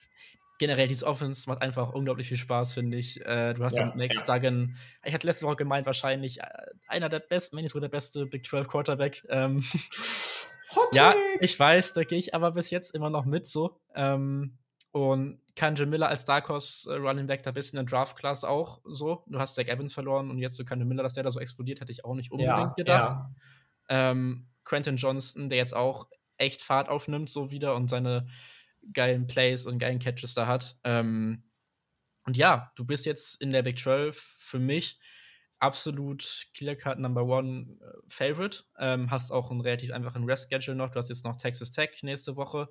generell 0.58 0.88
diese 0.88 1.06
Offense 1.06 1.48
macht 1.48 1.62
einfach 1.62 1.92
unglaublich 1.92 2.28
viel 2.28 2.36
Spaß, 2.36 2.74
finde 2.74 2.98
ich. 2.98 3.24
Äh, 3.24 3.54
du 3.54 3.64
hast 3.64 3.76
ja, 3.76 3.86
dann 3.86 3.96
Max 3.96 4.24
ja. 4.26 4.34
Duggan. 4.34 4.76
Ich 5.04 5.14
hatte 5.14 5.26
letzte 5.26 5.46
Woche 5.46 5.56
gemeint, 5.56 5.86
wahrscheinlich 5.86 6.40
äh, 6.40 6.44
einer 6.88 7.08
der 7.08 7.20
besten, 7.20 7.56
wenn 7.56 7.62
nicht 7.62 7.72
sogar 7.72 7.88
der 7.88 7.96
beste 7.96 8.26
Big 8.26 8.44
12 8.44 8.68
Quarterback. 8.68 9.24
Ähm, 9.28 9.62
ja, 10.92 11.14
ich 11.40 11.58
weiß, 11.58 11.94
da 11.94 12.04
gehe 12.04 12.18
ich 12.18 12.34
aber 12.34 12.52
bis 12.52 12.70
jetzt 12.70 12.94
immer 12.94 13.10
noch 13.10 13.24
mit 13.24 13.46
so. 13.46 13.80
Ähm, 13.94 14.58
und 14.90 15.40
Kanje 15.54 15.86
Miller 15.86 16.08
als 16.08 16.24
Dark 16.24 16.48
Horse 16.48 16.92
äh, 16.92 16.96
Running 16.96 17.26
Back, 17.26 17.42
da 17.42 17.52
bist 17.52 17.72
du 17.72 17.78
in 17.78 17.86
der 17.86 17.90
Draft 17.90 18.16
Class 18.16 18.44
auch 18.44 18.80
so. 18.84 19.22
Du 19.26 19.38
hast 19.38 19.54
Zach 19.54 19.66
Evans 19.66 19.94
verloren 19.94 20.30
und 20.30 20.38
jetzt 20.38 20.56
so 20.56 20.64
Kanje 20.64 20.84
Miller, 20.84 21.02
dass 21.02 21.14
der 21.14 21.22
da 21.22 21.30
so 21.30 21.40
explodiert, 21.40 21.80
hätte 21.80 21.92
ich 21.92 22.04
auch 22.04 22.14
nicht 22.14 22.32
unbedingt 22.32 22.56
ja, 22.56 22.74
gedacht. 22.76 23.16
Ähm, 23.88 24.48
Quentin 24.64 24.96
Johnston, 24.96 25.48
der 25.48 25.58
jetzt 25.58 25.74
auch 25.74 26.08
echt 26.36 26.62
Fahrt 26.62 26.88
aufnimmt, 26.88 27.30
so 27.30 27.50
wieder 27.50 27.74
und 27.74 27.88
seine 27.90 28.26
geilen 28.92 29.26
Plays 29.26 29.66
und 29.66 29.78
geilen 29.78 29.98
Catches 29.98 30.34
da 30.34 30.46
hat. 30.46 30.76
Ähm, 30.84 31.44
und 32.24 32.36
ja, 32.36 32.72
du 32.76 32.84
bist 32.84 33.06
jetzt 33.06 33.40
in 33.40 33.50
der 33.50 33.62
Big 33.62 33.78
12 33.78 34.16
für 34.16 34.58
mich 34.58 34.98
absolut 35.60 36.46
Killer 36.54 36.76
Card 36.76 36.98
Number 36.98 37.24
One 37.24 37.78
äh, 37.80 37.98
Favorite. 38.06 38.64
Ähm, 38.78 39.10
hast 39.10 39.30
auch 39.30 39.50
einen 39.50 39.60
relativ 39.60 39.92
einfachen 39.92 40.24
Rest-Schedule 40.24 40.76
noch. 40.76 40.90
Du 40.90 40.98
hast 40.98 41.08
jetzt 41.08 41.24
noch 41.24 41.36
Texas 41.36 41.70
Tech 41.70 42.02
nächste 42.02 42.36
Woche. 42.36 42.68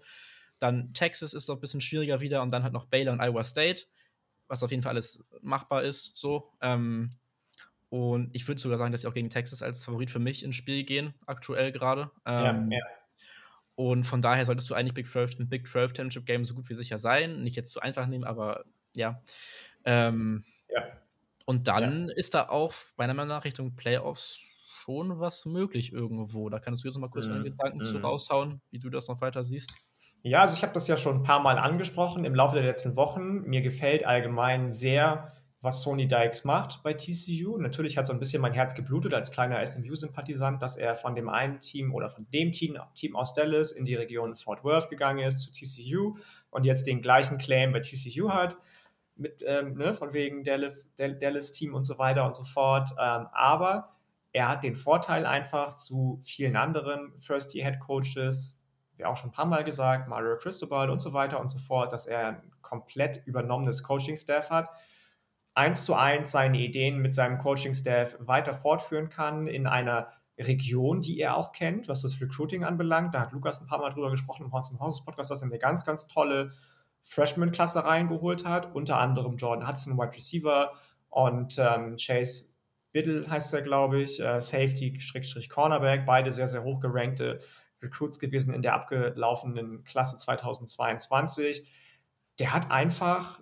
Dann 0.60 0.94
Texas 0.94 1.34
ist 1.34 1.48
noch 1.50 1.56
ein 1.56 1.62
bisschen 1.62 1.82
schwieriger 1.82 2.22
wieder 2.22 2.42
und 2.42 2.52
dann 2.52 2.64
halt 2.64 2.74
noch 2.74 2.86
Baylor 2.86 3.14
und 3.14 3.22
Iowa 3.22 3.44
State, 3.44 3.86
was 4.48 4.64
auf 4.64 4.72
jeden 4.72 4.84
Fall 4.84 4.94
alles 4.94 5.28
machbar 5.42 5.84
ist. 5.84 6.16
So. 6.16 6.52
Ähm, 6.62 7.12
und 7.90 8.36
ich 8.36 8.48
würde 8.48 8.60
sogar 8.60 8.78
sagen, 8.78 8.92
dass 8.92 9.02
sie 9.02 9.08
auch 9.08 9.14
gegen 9.14 9.30
Texas 9.30 9.62
als 9.62 9.86
Favorit 9.86 10.12
für 10.12 10.20
mich 10.20 10.44
ins 10.44 10.56
Spiel 10.56 10.84
gehen, 10.84 11.14
aktuell 11.26 11.72
gerade. 11.72 12.12
Ähm, 12.26 12.72
ja, 12.72 12.80
ja. 12.80 12.86
Und 13.78 14.06
von 14.06 14.24
daher 14.24 14.44
solltest 14.44 14.68
du 14.72 14.74
eigentlich 14.74 14.96
Big 14.96 15.06
12, 15.06 15.40
ein 15.40 15.50
Big 15.50 15.68
12 15.68 15.92
Championship 15.92 16.26
Game 16.26 16.44
so 16.46 16.56
gut 16.56 16.68
wie 16.68 16.74
sicher 16.74 16.98
sein. 16.98 17.44
Nicht 17.44 17.56
jetzt 17.56 17.72
zu 17.72 17.80
einfach 17.80 18.08
nehmen, 18.08 18.24
aber 18.24 18.66
ja. 18.96 19.20
Ähm, 19.86 20.44
ja. 20.68 20.82
Und 21.46 21.68
dann 21.68 22.08
ja. 22.08 22.16
ist 22.16 22.34
da 22.34 22.50
auch 22.50 22.74
meiner 22.98 23.14
Meinung 23.14 23.30
nach 23.30 23.46
Richtung 23.46 23.76
Playoffs 23.76 24.48
schon 24.68 25.20
was 25.20 25.46
möglich 25.46 25.94
irgendwo. 25.94 26.50
Da 26.50 26.58
kannst 26.58 26.84
du 26.84 26.88
jetzt 26.88 26.96
noch 26.96 27.02
mal 27.02 27.12
kurz 27.12 27.28
mhm. 27.28 27.34
deine 27.34 27.44
Gedanken 27.44 27.78
mhm. 27.78 27.84
zu 27.84 27.98
raushauen, 28.00 28.62
wie 28.72 28.80
du 28.80 28.90
das 28.90 29.08
noch 29.08 29.22
weiter 29.22 29.44
siehst. 29.44 29.76
Ja, 30.24 30.42
also 30.42 30.58
ich 30.58 30.64
habe 30.64 30.74
das 30.74 30.88
ja 30.88 30.98
schon 30.98 31.18
ein 31.18 31.24
paar 31.24 31.40
Mal 31.40 31.60
angesprochen 31.60 32.26
im 32.26 32.34
Laufe 32.34 32.56
der 32.56 32.64
letzten 32.64 32.96
Wochen. 32.96 33.42
Mir 33.42 33.62
gefällt 33.62 34.08
allgemein 34.08 34.72
sehr 34.72 35.34
was 35.62 35.82
Sony 35.82 36.08
Dykes 36.08 36.46
macht 36.46 36.84
bei 36.84 36.94
TCU. 36.94 37.58
Natürlich 37.58 37.98
hat 37.98 38.06
so 38.06 38.14
ein 38.14 38.20
bisschen 38.20 38.42
mein 38.42 38.54
Herz 38.54 38.76
geblutet 38.76 39.14
als 39.14 39.32
kleiner 39.32 39.66
SMU-Sympathisant, 39.66 40.62
dass 40.62 40.78
er 40.78 40.96
von 40.96 41.16
dem 41.16 41.30
einen 41.30 41.60
Team 41.60 41.94
oder 41.96 42.10
von 42.10 42.28
dem 42.32 42.52
Team, 42.52 42.78
Team 42.94 43.16
aus 43.16 43.34
Dallas 43.34 43.72
in 43.72 43.84
die 43.84 43.96
Region 43.96 44.36
Fort 44.36 44.64
Worth 44.64 44.90
gegangen 44.90 45.26
ist 45.26 45.42
zu 45.42 45.52
TCU 45.52 46.16
und 46.52 46.64
jetzt 46.64 46.86
den 46.86 47.02
gleichen 47.02 47.40
Claim 47.40 47.72
bei 47.72 47.80
TCU 47.80 48.30
hat, 48.30 48.58
mit, 49.16 49.44
ähm, 49.48 49.74
ne, 49.74 49.96
von 49.96 50.14
wegen 50.14 50.44
Dallas-Team 50.44 51.74
und 51.74 51.86
so 51.86 51.98
weiter 51.98 52.26
und 52.26 52.36
so 52.36 52.44
fort. 52.44 52.92
Ähm, 52.92 53.28
aber 53.32 53.96
er 54.34 54.50
hat 54.50 54.64
den 54.64 54.76
Vorteil 54.76 55.26
einfach 55.26 55.76
zu 55.76 56.20
vielen 56.22 56.56
anderen 56.56 57.18
First-Year-Head-Coaches, 57.18 58.62
wie 58.98 59.06
auch 59.06 59.18
schon 59.18 59.30
ein 59.30 59.34
paar 59.34 59.48
Mal 59.48 59.64
gesagt, 59.64 60.08
Mario 60.08 60.38
Cristobal 60.38 60.92
und 60.92 61.00
so 61.00 61.14
weiter 61.14 61.40
und 61.40 61.48
so 61.48 61.58
fort, 61.58 61.92
dass 61.92 62.06
er 62.06 62.28
ein 62.28 62.52
komplett 62.62 63.26
übernommenes 63.26 63.82
Coaching-Staff 63.82 64.52
hat 64.52 64.70
eins 65.58 65.86
zu 65.86 65.96
eins 65.96 66.32
seine 66.32 66.60
Ideen 66.60 67.00
mit 67.00 67.14
seinem 67.14 67.40
Coaching-Staff 67.40 68.18
weiter 68.20 68.54
fortführen 68.54 69.10
kann 69.10 69.48
in 69.48 69.66
einer 69.66 70.08
Region, 70.38 71.02
die 71.02 71.20
er 71.20 71.36
auch 71.36 71.52
kennt, 71.52 71.88
was 71.88 72.04
das 72.04 72.22
Recruiting 72.22 72.64
anbelangt. 72.64 73.16
Da 73.16 73.22
hat 73.22 73.32
Lukas 73.32 73.60
ein 73.60 73.68
paar 73.68 73.80
Mal 73.80 73.90
drüber 73.90 74.12
gesprochen 74.12 74.46
im 74.46 74.52
Horns 74.52 74.72
Horses 74.80 75.04
Podcast, 75.04 75.32
dass 75.32 75.42
er 75.42 75.48
eine 75.48 75.58
ganz, 75.58 75.84
ganz 75.84 76.08
tolle 76.08 76.52
Freshman-Klasse 77.02 77.84
reingeholt 77.84 78.46
hat. 78.46 78.76
Unter 78.76 79.00
anderem 79.00 79.38
Jordan 79.38 79.68
Hudson, 79.68 79.98
Wide 79.98 80.16
Receiver 80.16 80.74
und 81.10 81.58
ähm, 81.58 81.96
Chase 81.96 82.54
Biddle 82.92 83.28
heißt 83.28 83.52
er, 83.56 83.64
glaube 83.64 84.02
ich, 84.02 84.20
äh, 84.20 84.40
Safety, 84.40 85.00
Schrägstrich 85.00 85.50
Cornerback, 85.50 86.06
beide 86.06 86.32
sehr, 86.32 86.48
sehr 86.48 86.64
hoch 86.64 86.80
gerankte 86.80 87.40
Recruits 87.82 88.20
gewesen 88.20 88.54
in 88.54 88.62
der 88.62 88.76
abgelaufenen 88.76 89.84
Klasse 89.86 90.18
2022. 90.18 91.68
Der 92.40 92.54
hat 92.54 92.70
einfach 92.70 93.42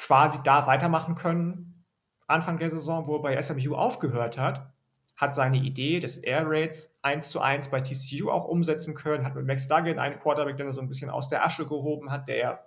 quasi 0.00 0.40
da 0.42 0.66
weitermachen 0.66 1.14
können, 1.14 1.84
Anfang 2.26 2.58
der 2.58 2.70
Saison, 2.70 3.06
wo 3.06 3.16
er 3.16 3.22
bei 3.22 3.40
SMU 3.40 3.74
aufgehört 3.74 4.38
hat, 4.38 4.72
hat 5.16 5.34
seine 5.34 5.58
Idee 5.58 6.00
des 6.00 6.16
Air 6.18 6.44
Raids 6.46 6.98
1 7.02 7.28
zu 7.28 7.40
1 7.40 7.68
bei 7.68 7.82
TCU 7.82 8.30
auch 8.30 8.46
umsetzen 8.46 8.94
können, 8.94 9.24
hat 9.24 9.34
mit 9.34 9.46
Max 9.46 9.68
Duggan 9.68 9.98
einen 9.98 10.18
Quarterback, 10.18 10.56
den 10.56 10.66
er 10.66 10.72
so 10.72 10.80
ein 10.80 10.88
bisschen 10.88 11.10
aus 11.10 11.28
der 11.28 11.44
Asche 11.44 11.66
gehoben 11.66 12.10
hat, 12.10 12.28
der 12.28 12.36
ja 12.36 12.60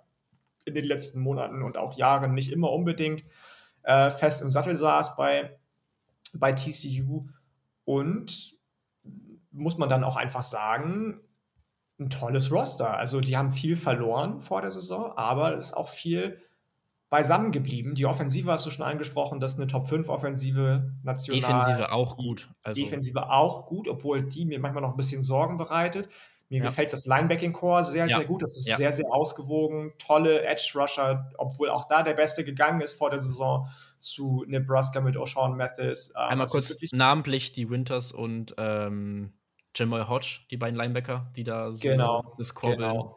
in 0.64 0.74
den 0.74 0.84
letzten 0.84 1.20
Monaten 1.20 1.62
und 1.62 1.76
auch 1.76 1.96
Jahren 1.96 2.34
nicht 2.34 2.52
immer 2.52 2.70
unbedingt 2.70 3.24
äh, 3.82 4.10
fest 4.10 4.42
im 4.42 4.52
Sattel 4.52 4.76
saß 4.76 5.16
bei, 5.16 5.58
bei 6.32 6.52
TCU. 6.52 7.26
Und 7.84 8.54
muss 9.50 9.76
man 9.76 9.88
dann 9.88 10.04
auch 10.04 10.16
einfach 10.16 10.42
sagen, 10.42 11.20
ein 11.98 12.10
tolles 12.10 12.50
Roster. 12.50 12.96
Also 12.96 13.20
die 13.20 13.36
haben 13.36 13.50
viel 13.50 13.76
verloren 13.76 14.40
vor 14.40 14.62
der 14.62 14.70
Saison, 14.70 15.12
aber 15.16 15.56
es 15.56 15.66
ist 15.66 15.74
auch 15.74 15.88
viel 15.88 16.40
beisammen 17.14 17.52
geblieben. 17.52 17.94
Die 17.94 18.06
Offensive 18.06 18.50
hast 18.50 18.66
du 18.66 18.70
schon 18.72 18.84
angesprochen, 18.84 19.38
das 19.38 19.52
ist 19.52 19.60
eine 19.60 19.68
Top 19.68 19.88
5 19.88 20.08
Offensive 20.08 20.90
national. 21.04 21.40
Defensive 21.40 21.92
auch 21.92 22.16
gut. 22.16 22.50
Also. 22.64 22.82
Defensive 22.82 23.30
auch 23.30 23.66
gut, 23.66 23.86
obwohl 23.86 24.24
die 24.24 24.44
mir 24.44 24.58
manchmal 24.58 24.82
noch 24.82 24.90
ein 24.90 24.96
bisschen 24.96 25.22
Sorgen 25.22 25.56
bereitet. 25.56 26.08
Mir 26.48 26.58
ja. 26.58 26.64
gefällt 26.64 26.92
das 26.92 27.06
Linebacking-Core 27.06 27.84
sehr, 27.84 28.08
ja. 28.08 28.16
sehr 28.16 28.26
gut. 28.26 28.42
Das 28.42 28.56
ist 28.56 28.66
ja. 28.66 28.76
sehr, 28.76 28.90
sehr 28.90 29.06
ausgewogen. 29.12 29.92
Tolle 30.04 30.42
Edge-Rusher, 30.42 31.30
obwohl 31.38 31.70
auch 31.70 31.86
da 31.86 32.02
der 32.02 32.14
Beste 32.14 32.44
gegangen 32.44 32.80
ist 32.80 32.94
vor 32.94 33.10
der 33.10 33.20
Saison 33.20 33.68
zu 34.00 34.44
Nebraska 34.48 35.00
mit 35.00 35.14
O'Shawn 35.14 35.54
Mathis. 35.54 36.12
Ähm, 36.16 36.30
Einmal 36.30 36.46
also 36.46 36.58
kurz 36.58 36.76
namentlich 36.90 37.52
die 37.52 37.70
Winters 37.70 38.10
und 38.10 38.56
ähm, 38.58 39.34
Jamal 39.76 40.08
Hodge, 40.08 40.40
die 40.50 40.56
beiden 40.56 40.74
Linebacker, 40.74 41.30
die 41.36 41.44
da 41.44 41.70
so 41.70 41.78
genau, 41.80 42.34
das 42.38 42.56
Core 42.56 42.74
genau. 42.74 42.92
bilden. 42.92 43.14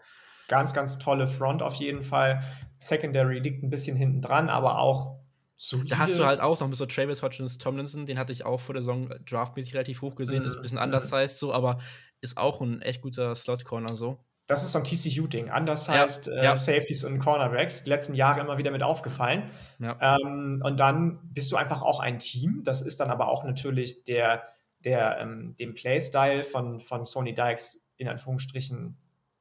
Ganz, 0.48 0.74
ganz 0.74 1.00
tolle 1.00 1.28
Front 1.28 1.62
auf 1.62 1.76
jeden 1.76 2.04
Fall. 2.04 2.44
Secondary 2.80 3.40
liegt 3.40 3.64
ein 3.64 3.70
bisschen 3.70 3.98
hinten 3.98 4.22
dran, 4.22 4.50
aber 4.50 4.80
auch 4.80 5.18
solide. 5.58 5.90
Da 5.90 5.98
hast 5.98 6.18
du 6.18 6.26
halt 6.26 6.40
auch 6.40 6.60
noch 6.60 6.68
Mr. 6.68 6.88
Travis 6.88 7.24
Hodgins 7.24 7.58
Tomlinson, 7.58 8.06
den 8.06 8.20
hatte 8.20 8.32
ich 8.32 8.46
auch 8.46 8.60
vor 8.60 8.74
der 8.74 8.84
Saison 8.84 9.10
draftmäßig 9.26 9.74
relativ 9.74 10.02
hoch 10.02 10.16
gesehen, 10.16 10.44
mhm. 10.44 10.48
ist 10.48 10.56
ein 10.56 10.62
bisschen 10.62 10.78
anders 10.78 11.12
mhm. 11.12 11.28
so, 11.28 11.54
aber 11.54 11.80
ist 12.22 12.38
auch 12.38 12.62
ein 12.62 12.82
echt 12.82 13.02
guter 13.02 13.36
Slot-Corner 13.36 13.96
so. 13.96 14.20
Das 14.48 14.64
ist 14.64 14.72
so 14.72 14.80
ein 14.80 14.86
TCU-Ding. 14.86 15.50
Anders 15.50 15.90
heißt 15.90 16.28
ja, 16.28 16.34
äh, 16.34 16.46
ja. 16.46 16.56
Safeties 16.56 17.04
und 17.04 17.20
Cornerbacks. 17.20 17.84
Die 17.84 17.90
letzten 17.90 18.14
Jahre 18.14 18.40
immer 18.40 18.58
wieder 18.58 18.72
mit 18.72 18.82
aufgefallen. 18.82 19.52
Ja. 19.80 19.98
Ähm, 20.02 20.62
und 20.64 20.80
dann 20.80 21.20
bist 21.34 21.52
du 21.52 21.58
einfach 21.58 21.82
auch 21.82 22.00
ein 22.00 22.20
Team. 22.20 22.62
Das 22.64 22.82
ist 22.82 23.02
dann 23.02 23.12
aber 23.12 23.28
auch 23.28 23.44
natürlich 23.44 24.06
der, 24.06 24.48
der, 24.80 25.20
ähm, 25.20 25.54
dem 25.60 25.76
Playstyle 25.76 26.46
von, 26.46 26.80
von 26.80 27.04
Sony 27.04 27.34
Dykes 27.34 27.90
in 27.98 28.08
Anführungsstrichen 28.08 28.98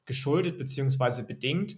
geschuldet 0.06 0.58
beziehungsweise 0.58 1.26
bedingt 1.26 1.76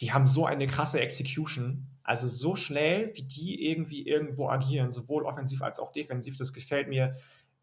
die 0.00 0.12
haben 0.12 0.26
so 0.26 0.46
eine 0.46 0.66
krasse 0.66 1.00
Execution. 1.00 1.86
Also 2.02 2.28
so 2.28 2.56
schnell, 2.56 3.12
wie 3.14 3.22
die 3.22 3.70
irgendwie 3.70 4.06
irgendwo 4.06 4.48
agieren, 4.48 4.92
sowohl 4.92 5.24
offensiv 5.24 5.62
als 5.62 5.78
auch 5.78 5.92
defensiv. 5.92 6.36
Das 6.36 6.52
gefällt 6.52 6.88
mir 6.88 7.12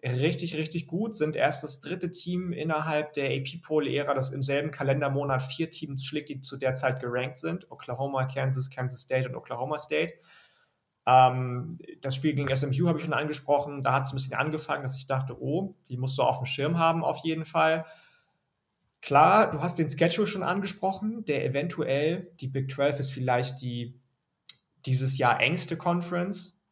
richtig, 0.03 0.55
richtig 0.55 0.87
gut. 0.87 1.15
Sind 1.15 1.35
erst 1.35 1.63
das 1.63 1.79
dritte 1.79 2.09
Team 2.09 2.51
innerhalb 2.51 3.13
der 3.13 3.29
AP-Poll-Ära, 3.31 4.13
das 4.13 4.31
im 4.31 4.41
selben 4.41 4.71
Kalendermonat 4.71 5.43
vier 5.43 5.69
Teams 5.69 6.05
schlägt, 6.05 6.29
die 6.29 6.41
zu 6.41 6.57
der 6.57 6.73
Zeit 6.73 6.99
gerankt 6.99 7.37
sind. 7.37 7.69
Oklahoma, 7.69 8.25
Kansas, 8.25 8.69
Kansas 8.69 9.01
State 9.01 9.29
und 9.29 9.35
Oklahoma 9.35 9.77
State. 9.77 10.13
Ähm, 11.05 11.77
das 12.01 12.15
Spiel 12.15 12.33
gegen 12.33 12.55
SMU 12.55 12.87
habe 12.87 12.97
ich 12.97 13.03
schon 13.03 13.13
angesprochen. 13.13 13.83
Da 13.83 13.93
hat 13.93 14.03
es 14.03 14.11
ein 14.11 14.15
bisschen 14.15 14.37
angefangen, 14.37 14.81
dass 14.83 14.97
ich 14.97 15.05
dachte, 15.05 15.39
oh, 15.39 15.75
die 15.89 15.97
musst 15.97 16.17
du 16.17 16.23
auf 16.23 16.37
dem 16.37 16.45
Schirm 16.45 16.79
haben, 16.79 17.03
auf 17.03 17.19
jeden 17.23 17.45
Fall. 17.45 17.85
Klar, 19.01 19.51
du 19.51 19.61
hast 19.61 19.79
den 19.79 19.89
Schedule 19.89 20.27
schon 20.27 20.43
angesprochen, 20.43 21.25
der 21.25 21.45
eventuell, 21.45 22.31
die 22.39 22.47
Big 22.47 22.71
12 22.71 22.99
ist 22.99 23.11
vielleicht 23.11 23.61
die 23.61 24.01
dieses 24.85 25.17
Jahr 25.17 25.39
engste 25.39 25.77
Conference, 25.77 26.63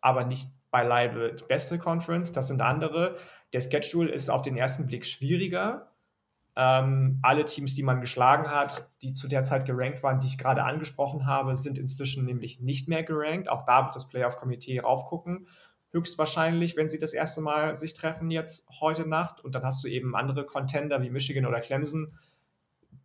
aber 0.00 0.24
nicht 0.24 0.48
beileibe 0.70 1.34
die 1.34 1.44
beste 1.44 1.78
Conference. 1.78 2.32
Das 2.32 2.48
sind 2.48 2.60
andere. 2.60 3.16
Der 3.52 3.60
Schedule 3.60 4.10
ist 4.10 4.30
auf 4.30 4.42
den 4.42 4.56
ersten 4.56 4.86
Blick 4.86 5.04
schwieriger. 5.04 5.92
Ähm, 6.56 7.18
alle 7.22 7.44
Teams, 7.44 7.74
die 7.74 7.82
man 7.82 8.00
geschlagen 8.00 8.48
hat, 8.48 8.90
die 9.02 9.12
zu 9.12 9.28
der 9.28 9.42
Zeit 9.42 9.66
gerankt 9.66 10.02
waren, 10.02 10.20
die 10.20 10.26
ich 10.26 10.38
gerade 10.38 10.64
angesprochen 10.64 11.26
habe, 11.26 11.54
sind 11.54 11.78
inzwischen 11.78 12.24
nämlich 12.24 12.60
nicht 12.60 12.88
mehr 12.88 13.02
gerankt. 13.02 13.48
Auch 13.48 13.64
da 13.64 13.84
wird 13.84 13.94
das 13.94 14.08
Playoff-Komitee 14.08 14.80
raufgucken. 14.80 15.46
Höchstwahrscheinlich, 15.92 16.76
wenn 16.76 16.88
sie 16.88 16.98
das 16.98 17.12
erste 17.12 17.40
Mal 17.40 17.74
sich 17.74 17.94
treffen 17.94 18.30
jetzt 18.30 18.68
heute 18.80 19.06
Nacht. 19.06 19.42
Und 19.44 19.54
dann 19.54 19.64
hast 19.64 19.82
du 19.82 19.88
eben 19.88 20.14
andere 20.14 20.46
Contender 20.46 21.02
wie 21.02 21.10
Michigan 21.10 21.46
oder 21.46 21.60
Clemson, 21.60 22.14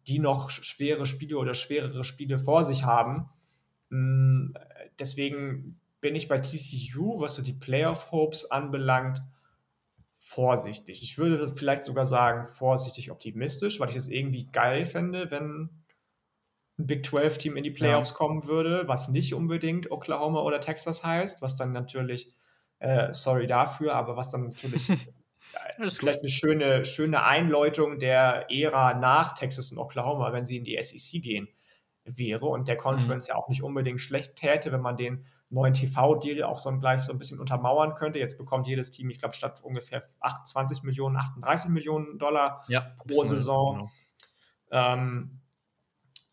die 0.07 0.19
noch 0.19 0.49
schwere 0.49 1.05
Spiele 1.05 1.37
oder 1.37 1.53
schwerere 1.53 2.03
Spiele 2.03 2.37
vor 2.37 2.63
sich 2.63 2.83
haben. 2.83 3.29
Mm, 3.89 4.53
deswegen 4.99 5.79
bin 6.01 6.15
ich 6.15 6.27
bei 6.27 6.37
TCU, 6.37 7.19
was 7.19 7.35
so 7.35 7.41
die 7.41 7.53
Playoff 7.53 8.11
Hopes 8.11 8.51
anbelangt, 8.51 9.23
vorsichtig. 10.17 11.03
Ich 11.03 11.17
würde 11.17 11.47
vielleicht 11.47 11.83
sogar 11.83 12.05
sagen, 12.05 12.47
vorsichtig 12.47 13.11
optimistisch, 13.11 13.79
weil 13.79 13.89
ich 13.89 13.95
es 13.95 14.07
irgendwie 14.07 14.45
geil 14.51 14.85
fände, 14.85 15.29
wenn 15.29 15.69
ein 16.77 16.87
Big 16.87 17.05
12 17.05 17.37
Team 17.37 17.57
in 17.57 17.63
die 17.63 17.71
Playoffs 17.71 18.09
ja. 18.09 18.15
kommen 18.15 18.47
würde, 18.47 18.87
was 18.87 19.09
nicht 19.09 19.33
unbedingt 19.33 19.91
Oklahoma 19.91 20.41
oder 20.41 20.59
Texas 20.59 21.03
heißt, 21.03 21.41
was 21.41 21.55
dann 21.55 21.71
natürlich, 21.71 22.33
äh, 22.85 23.13
sorry 23.13 23.47
dafür, 23.47 23.95
aber 23.95 24.15
was 24.15 24.29
dann 24.29 24.43
natürlich 24.43 24.85
vielleicht 25.89 26.19
eine 26.19 26.29
schöne, 26.29 26.85
schöne 26.85 27.23
Einläutung 27.23 27.97
der 27.97 28.45
Ära 28.51 28.93
nach 28.93 29.33
Texas 29.33 29.71
und 29.71 29.79
Oklahoma, 29.79 30.31
wenn 30.33 30.45
sie 30.45 30.57
in 30.57 30.63
die 30.63 30.77
SEC 30.79 31.21
gehen 31.21 31.47
wäre 32.03 32.45
und 32.45 32.67
der 32.67 32.77
Conference 32.77 33.27
mhm. 33.27 33.31
ja 33.31 33.35
auch 33.37 33.49
nicht 33.49 33.63
unbedingt 33.63 33.99
schlecht 33.99 34.35
täte, 34.35 34.71
wenn 34.71 34.81
man 34.81 34.97
den 34.97 35.25
neuen 35.49 35.73
TV-Deal 35.73 36.43
auch 36.43 36.59
so 36.59 36.71
gleich 36.77 37.01
so 37.01 37.11
ein 37.11 37.17
bisschen 37.17 37.39
untermauern 37.39 37.95
könnte. 37.95 38.19
Jetzt 38.19 38.37
bekommt 38.37 38.67
jedes 38.67 38.91
Team, 38.91 39.09
ich 39.09 39.17
glaube, 39.17 39.33
statt 39.33 39.61
ungefähr 39.63 40.03
28 40.19 40.83
Millionen, 40.83 41.17
38 41.17 41.71
Millionen 41.71 42.19
Dollar 42.19 42.63
ja, 42.67 42.93
pro 42.97 43.23
Saison. 43.23 43.89
Genau. 44.69 44.93
Ähm, 44.93 45.41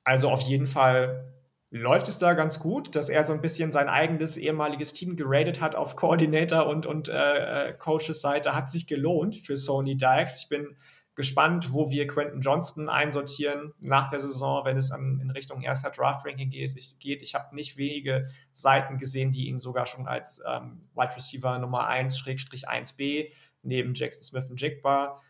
also 0.05 0.31
auf 0.31 0.43
jeden 0.43 0.67
Fall 0.67 1.32
läuft 1.75 2.07
es 2.09 2.19
da 2.19 2.35
ganz 2.35 2.59
gut, 2.59 2.95
dass 2.95 3.09
er 3.09 3.25
so 3.25 3.33
ein 3.33 3.41
bisschen 3.41 3.73
sein 3.73 3.89
eigenes 3.89 4.37
ehemaliges 4.37 4.93
Team 4.93 5.17
geradet 5.17 5.63
hat 5.63 5.75
auf 5.75 5.97
Coordinator 5.97 6.67
und, 6.67 6.85
und 6.85 7.09
äh, 7.09 7.71
äh 7.71 7.73
Coaches 7.73 8.21
Seite. 8.21 8.55
Hat 8.55 8.71
sich 8.71 8.87
gelohnt 8.87 9.35
für 9.35 9.57
Sony 9.57 9.97
Dykes. 9.97 10.43
Ich 10.43 10.49
bin 10.51 10.77
gespannt, 11.15 11.73
wo 11.73 11.91
wir 11.91 12.07
Quentin 12.07 12.43
Johnston 12.43 12.91
einsortieren 12.91 13.73
nach 13.81 14.09
der 14.09 14.21
Saison, 14.21 14.67
wenn 14.67 14.77
es 14.77 14.93
an, 14.93 15.19
in 15.23 15.31
Richtung 15.31 15.63
erster 15.63 15.91
Draft-Ranking 15.91 16.51
geht. 16.51 17.23
Ich 17.23 17.35
habe 17.35 17.55
nicht 17.55 17.79
wenige 17.79 18.29
Seiten 18.53 18.99
gesehen, 18.99 19.33
die 19.33 19.49
ihn 19.49 19.59
sogar 19.59 19.87
schon 19.87 20.07
als 20.07 20.43
ähm, 20.47 20.83
Wide 20.95 21.17
Receiver 21.17 21.59
Nummer 21.59 21.89
1-1b 21.89 23.29
neben 23.63 23.95
Jackson 23.95 24.25
Smith 24.25 24.51
und 24.51 24.61
Jigba 24.61 25.23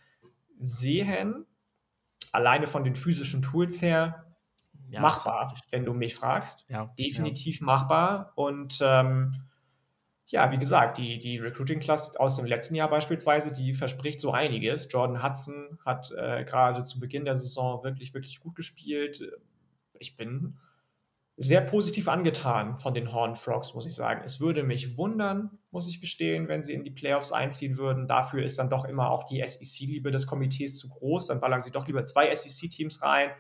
sehen. 0.59 1.47
Alleine 2.33 2.67
von 2.67 2.83
den 2.83 2.97
physischen 2.97 3.43
Tools 3.43 3.81
her 3.81 4.32
ja, 4.93 5.01
machbar, 5.01 5.55
wenn 5.71 5.85
du 5.85 5.95
mich 5.95 6.15
fragst. 6.15 6.69
Ja, 6.69 6.87
Definitiv 6.99 7.61
ja. 7.61 7.67
machbar 7.67 8.33
und 8.37 8.79
ähm, 8.83 9.43
ja, 10.27 10.51
wie 10.51 10.59
gesagt, 10.59 10.97
die, 10.97 11.19
die 11.19 11.39
Recruiting-Class 11.39 12.17
aus 12.17 12.37
dem 12.37 12.47
letzten 12.47 12.75
Jahr 12.75 12.89
beispielsweise, 12.89 13.53
die 13.53 13.75
verspricht 13.75 14.19
so 14.19 14.33
einiges. 14.33 14.89
Jordan 14.91 15.23
Hudson 15.23 15.79
hat 15.85 16.11
äh, 16.13 16.45
gerade 16.45 16.83
zu 16.85 17.01
Beginn 17.01 17.27
der 17.27 17.35
Saison 17.35 17.85
wirklich, 17.85 18.15
wirklich 18.15 18.41
gut 18.41 18.55
gespielt. 18.55 19.23
Ich 19.99 20.17
bin 20.17 20.59
sehr 21.37 21.61
positiv 21.61 22.09
angetan 22.09 22.79
von 22.79 22.95
den 22.95 23.13
Horn 23.13 23.37
Frogs, 23.37 23.75
muss 23.75 23.87
ich 23.87 23.95
sagen. 23.95 24.23
Es 24.25 24.41
würde 24.41 24.63
mich 24.63 24.97
wundern, 24.97 25.59
muss 25.71 25.89
ich 25.89 26.01
gestehen, 26.01 26.49
wenn 26.49 26.63
sie 26.63 26.75
in 26.75 26.85
die 26.85 26.91
Playoffs 26.91 27.33
einziehen 27.33 27.77
würden. 27.77 28.07
Dafür 28.07 28.43
ist 28.43 28.59
dann 28.59 28.71
doch 28.71 28.85
immer 28.85 29.11
auch 29.11 29.25
die 29.25 29.43
SEC-Liebe 29.47 30.11
des 30.11 30.27
Komitees 30.27 30.79
zu 30.79 30.89
groß. 30.89 31.27
Dann 31.27 31.41
ballern 31.41 31.63
sie 31.63 31.73
doch 31.73 31.87
lieber 31.87 32.05
zwei 32.05 32.35
SEC-Teams 32.35 33.03
rein. 33.03 33.31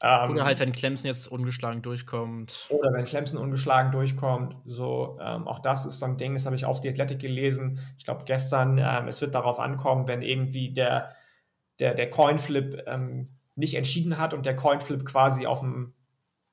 Ähm, 0.00 0.32
oder 0.32 0.44
halt, 0.44 0.60
wenn 0.60 0.72
Clemson 0.72 1.08
jetzt 1.08 1.26
ungeschlagen 1.26 1.82
durchkommt. 1.82 2.68
Oder 2.70 2.92
wenn 2.92 3.04
Clemson 3.04 3.38
ungeschlagen 3.38 3.92
durchkommt. 3.92 4.56
So, 4.66 5.18
ähm, 5.20 5.48
auch 5.48 5.58
das 5.58 5.86
ist 5.86 5.98
so 5.98 6.06
ein 6.06 6.16
Ding, 6.16 6.34
das 6.34 6.46
habe 6.46 6.56
ich 6.56 6.64
auf 6.64 6.80
die 6.80 6.88
Athletic 6.88 7.18
gelesen. 7.18 7.80
Ich 7.98 8.04
glaube, 8.04 8.24
gestern, 8.26 8.78
ähm, 8.78 9.08
es 9.08 9.20
wird 9.20 9.34
darauf 9.34 9.58
ankommen, 9.58 10.06
wenn 10.06 10.22
irgendwie 10.22 10.72
der, 10.72 11.14
der, 11.80 11.94
der 11.94 12.10
Coinflip 12.10 12.82
ähm, 12.86 13.36
nicht 13.54 13.74
entschieden 13.74 14.18
hat 14.18 14.34
und 14.34 14.44
der 14.44 14.54
Coinflip 14.54 15.04
quasi 15.06 15.46
auf 15.46 15.60
dem 15.60 15.94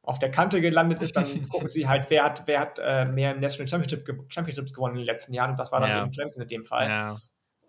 auf 0.05 0.19
der 0.19 0.29
Kante 0.31 0.59
gelandet 0.59 1.01
ist, 1.01 1.15
dann 1.15 1.25
gucken 1.49 1.69
sie 1.69 1.87
halt, 1.87 2.09
wer 2.09 2.25
hat, 2.25 2.43
wer 2.45 2.59
hat 2.59 2.79
äh, 2.83 3.05
mehr 3.05 3.33
National 3.35 3.69
Championship, 3.69 4.05
Championships 4.27 4.73
gewonnen 4.73 4.95
in 4.95 5.01
den 5.01 5.05
letzten 5.05 5.33
Jahren 5.33 5.51
und 5.51 5.59
das 5.59 5.71
war 5.71 5.79
dann 5.79 5.89
ja. 5.89 6.03
eben 6.03 6.11
Clemson 6.11 6.41
in 6.41 6.49
dem 6.49 6.65
Fall. 6.65 6.89
Ja. 6.89 7.21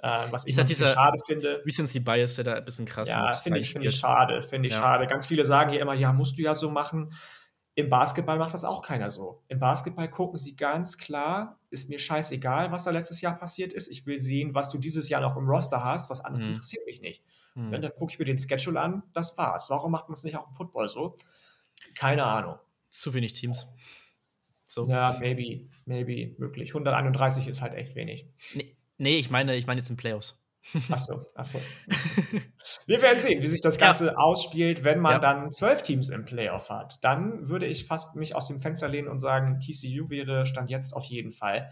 Äh, 0.04 0.30
was 0.30 0.46
ich, 0.46 0.50
ich 0.50 0.60
ein 0.60 0.66
bisschen 0.66 0.88
schade 0.90 1.16
finde. 1.26 1.62
Recency 1.64 2.00
Bias, 2.00 2.34
der 2.34 2.44
da 2.44 2.52
ein 2.52 2.64
bisschen 2.64 2.84
krass 2.84 3.08
Ja, 3.08 3.32
finde 3.32 3.58
ich, 3.58 3.72
find 3.72 3.86
ich 3.86 3.96
schade, 3.96 4.42
finde 4.42 4.68
ich 4.68 4.74
ja. 4.74 4.80
schade. 4.80 5.06
Ganz 5.06 5.24
viele 5.24 5.44
sagen 5.44 5.70
hier 5.70 5.80
immer, 5.80 5.94
ja, 5.94 6.12
musst 6.12 6.36
du 6.36 6.42
ja 6.42 6.54
so 6.54 6.70
machen. 6.70 7.14
Im 7.74 7.88
Basketball 7.88 8.36
macht 8.36 8.52
das 8.52 8.66
auch 8.66 8.82
keiner 8.82 9.08
so. 9.08 9.42
Im 9.48 9.60
Basketball 9.60 10.10
gucken 10.10 10.36
sie 10.36 10.56
ganz 10.56 10.98
klar, 10.98 11.58
ist 11.70 11.88
mir 11.88 11.98
scheißegal, 11.98 12.70
was 12.70 12.84
da 12.84 12.90
letztes 12.90 13.22
Jahr 13.22 13.38
passiert 13.38 13.72
ist. 13.72 13.88
Ich 13.88 14.04
will 14.04 14.18
sehen, 14.18 14.54
was 14.54 14.70
du 14.70 14.76
dieses 14.76 15.08
Jahr 15.08 15.22
noch 15.22 15.38
im 15.38 15.48
Roster 15.48 15.82
hast. 15.82 16.10
Was 16.10 16.20
anderes 16.20 16.48
mhm. 16.48 16.52
interessiert 16.52 16.84
mich 16.84 17.00
nicht. 17.00 17.24
Mhm. 17.54 17.72
Wenn, 17.72 17.80
dann 17.80 17.92
gucke 17.94 18.12
ich 18.12 18.18
mir 18.18 18.26
den 18.26 18.36
Schedule 18.36 18.78
an, 18.78 19.04
das 19.14 19.38
war's. 19.38 19.70
Warum 19.70 19.92
macht 19.92 20.10
man 20.10 20.14
es 20.14 20.22
nicht 20.22 20.36
auch 20.36 20.46
im 20.48 20.54
Football 20.54 20.90
so? 20.90 21.16
Keine 21.96 22.24
Ahnung. 22.24 22.58
Zu 22.90 23.14
wenig 23.14 23.32
Teams. 23.32 23.68
So. 24.66 24.86
Ja, 24.86 25.16
maybe, 25.18 25.66
maybe, 25.86 26.38
wirklich. 26.38 26.70
131 26.72 27.48
ist 27.48 27.62
halt 27.62 27.72
echt 27.72 27.94
wenig. 27.94 28.26
Nee, 28.54 28.76
Nee, 28.98 29.18
ich 29.18 29.30
meine, 29.30 29.56
ich 29.56 29.66
meine 29.66 29.80
jetzt 29.80 29.90
in 29.90 29.96
Playoffs. 29.96 30.40
Achso, 30.88 31.22
achso. 31.34 31.60
Wir 32.86 33.02
werden 33.02 33.20
sehen, 33.20 33.42
wie 33.42 33.48
sich 33.48 33.60
das 33.60 33.76
Ganze 33.76 34.06
ja. 34.06 34.16
ausspielt, 34.16 34.82
wenn 34.82 34.98
man 34.98 35.12
ja. 35.12 35.18
dann 35.18 35.52
zwölf 35.52 35.82
Teams 35.82 36.08
im 36.08 36.24
Playoff 36.24 36.70
hat. 36.70 36.98
Dann 37.02 37.48
würde 37.48 37.66
ich 37.66 37.86
fast 37.86 38.16
mich 38.16 38.34
aus 38.34 38.48
dem 38.48 38.60
Fenster 38.60 38.88
lehnen 38.88 39.08
und 39.08 39.20
sagen, 39.20 39.60
TCU 39.60 40.08
wäre 40.08 40.46
Stand 40.46 40.70
jetzt 40.70 40.94
auf 40.94 41.04
jeden 41.04 41.32
Fall 41.32 41.70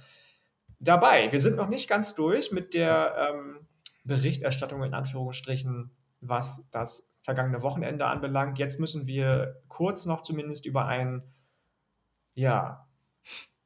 dabei. 0.78 1.32
Wir 1.32 1.40
sind 1.40 1.56
noch 1.56 1.68
nicht 1.68 1.88
ganz 1.88 2.14
durch 2.14 2.52
mit 2.52 2.74
der 2.74 3.30
ähm, 3.30 3.66
Berichterstattung 4.04 4.82
in 4.82 4.94
Anführungsstrichen, 4.94 5.90
was 6.20 6.68
das 6.70 7.14
vergangene 7.22 7.62
Wochenende 7.62 8.06
anbelangt. 8.06 8.58
Jetzt 8.58 8.78
müssen 8.78 9.06
wir 9.06 9.62
kurz 9.68 10.04
noch 10.04 10.22
zumindest 10.22 10.66
über 10.66 10.86
ein 10.86 11.22
ja, 12.34 12.86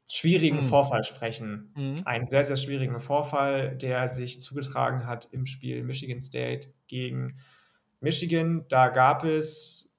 schwierigen 0.09 0.59
mhm. 0.59 0.63
Vorfall 0.63 1.05
sprechen. 1.05 1.73
Mhm. 1.75 1.97
Einen 2.05 2.27
sehr, 2.27 2.45
sehr 2.45 2.57
schwierigen 2.57 3.01
Vorfall, 3.01 3.77
der 3.77 4.09
sich 4.09 4.41
zugetragen 4.41 5.07
hat 5.07 5.29
im 5.33 5.47
Spiel 5.47 5.83
Michigan 5.83 6.21
State 6.21 6.71
gegen 6.87 7.39
Michigan. 8.01 8.65
Da 8.69 8.89
gab 8.89 9.25
es 9.25 9.93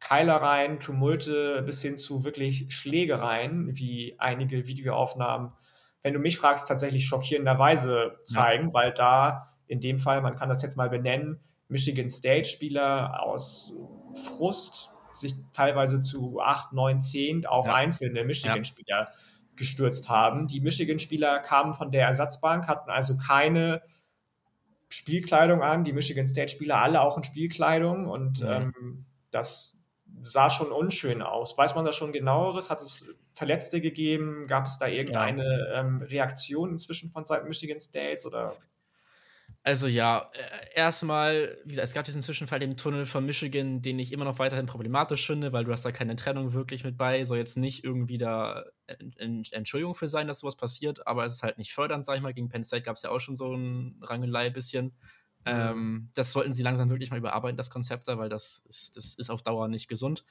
Keilereien, 0.00 0.80
Tumulte 0.80 1.62
bis 1.62 1.80
hin 1.82 1.96
zu 1.96 2.24
wirklich 2.24 2.66
Schlägereien, 2.68 3.76
wie 3.76 4.16
einige 4.18 4.66
Videoaufnahmen, 4.66 5.52
wenn 6.02 6.12
du 6.12 6.20
mich 6.20 6.38
fragst, 6.38 6.68
tatsächlich 6.68 7.06
schockierenderweise 7.06 8.18
zeigen, 8.22 8.68
ja. 8.68 8.74
weil 8.74 8.92
da 8.92 9.48
in 9.66 9.80
dem 9.80 9.98
Fall, 9.98 10.22
man 10.22 10.36
kann 10.36 10.48
das 10.48 10.62
jetzt 10.62 10.76
mal 10.76 10.88
benennen, 10.88 11.40
Michigan 11.68 12.08
State-Spieler 12.08 13.20
aus 13.22 13.72
Frust 14.14 14.92
sich 15.12 15.34
teilweise 15.52 16.00
zu 16.00 16.40
8, 16.40 16.72
9, 16.72 17.00
10 17.00 17.46
auf 17.46 17.66
ja. 17.66 17.74
einzelne 17.74 18.22
Michigan-Spieler 18.22 19.06
ja 19.06 19.12
gestürzt 19.56 20.08
haben. 20.08 20.46
Die 20.46 20.60
Michigan-Spieler 20.60 21.40
kamen 21.40 21.74
von 21.74 21.90
der 21.90 22.06
Ersatzbank, 22.06 22.68
hatten 22.68 22.90
also 22.90 23.16
keine 23.16 23.82
Spielkleidung 24.88 25.62
an. 25.62 25.84
Die 25.84 25.92
Michigan 25.92 26.26
State-Spieler 26.26 26.78
alle 26.80 27.00
auch 27.00 27.16
in 27.16 27.24
Spielkleidung 27.24 28.06
und 28.06 28.40
mhm. 28.42 28.48
ähm, 28.48 29.06
das 29.30 29.82
sah 30.22 30.50
schon 30.50 30.72
unschön 30.72 31.22
aus. 31.22 31.56
Weiß 31.58 31.74
man 31.74 31.84
da 31.84 31.92
schon 31.92 32.12
genaueres? 32.12 32.70
Hat 32.70 32.80
es 32.80 33.14
Verletzte 33.32 33.80
gegeben? 33.80 34.46
Gab 34.46 34.66
es 34.66 34.78
da 34.78 34.86
irgendeine 34.86 35.68
ja. 35.70 35.80
ähm, 35.80 36.02
Reaktion 36.02 36.70
inzwischen 36.70 37.10
von 37.10 37.24
Seiten 37.24 37.48
Michigan 37.48 37.80
States 37.80 38.24
oder? 38.26 38.56
Also 39.66 39.88
ja, 39.88 40.30
äh, 40.32 40.78
erstmal, 40.78 41.58
wie 41.64 41.70
gesagt, 41.70 41.88
es 41.88 41.94
gab 41.94 42.04
diesen 42.04 42.22
Zwischenfall 42.22 42.62
im 42.62 42.76
Tunnel 42.76 43.04
von 43.04 43.26
Michigan, 43.26 43.82
den 43.82 43.98
ich 43.98 44.12
immer 44.12 44.24
noch 44.24 44.38
weiterhin 44.38 44.66
problematisch 44.66 45.26
finde, 45.26 45.52
weil 45.52 45.64
du 45.64 45.72
hast 45.72 45.84
da 45.84 45.90
keine 45.90 46.14
Trennung 46.14 46.52
wirklich 46.52 46.84
mit 46.84 46.96
bei, 46.96 47.24
soll 47.24 47.38
jetzt 47.38 47.56
nicht 47.56 47.82
irgendwie 47.82 48.16
da 48.16 48.64
Entschuldigung 49.50 49.96
für 49.96 50.06
sein, 50.06 50.28
dass 50.28 50.38
sowas 50.38 50.54
passiert, 50.54 51.08
aber 51.08 51.24
es 51.24 51.34
ist 51.34 51.42
halt 51.42 51.58
nicht 51.58 51.72
fördernd, 51.72 52.04
sag 52.04 52.14
ich 52.14 52.22
mal. 52.22 52.32
Gegen 52.32 52.48
Penn 52.48 52.62
State 52.62 52.84
gab 52.84 52.94
es 52.94 53.02
ja 53.02 53.10
auch 53.10 53.18
schon 53.18 53.34
so 53.34 53.56
ein 53.56 53.98
Rangelei 54.02 54.50
bisschen. 54.50 54.84
Mhm. 54.84 54.92
Ähm, 55.46 56.10
das 56.14 56.32
sollten 56.32 56.52
sie 56.52 56.62
langsam 56.62 56.88
wirklich 56.88 57.10
mal 57.10 57.18
überarbeiten, 57.18 57.56
das 57.56 57.68
Konzept 57.68 58.06
da, 58.06 58.18
weil 58.18 58.28
das 58.28 58.62
ist, 58.68 58.96
das 58.96 59.14
ist 59.14 59.30
auf 59.30 59.42
Dauer 59.42 59.66
nicht 59.66 59.88
gesund. 59.88 60.24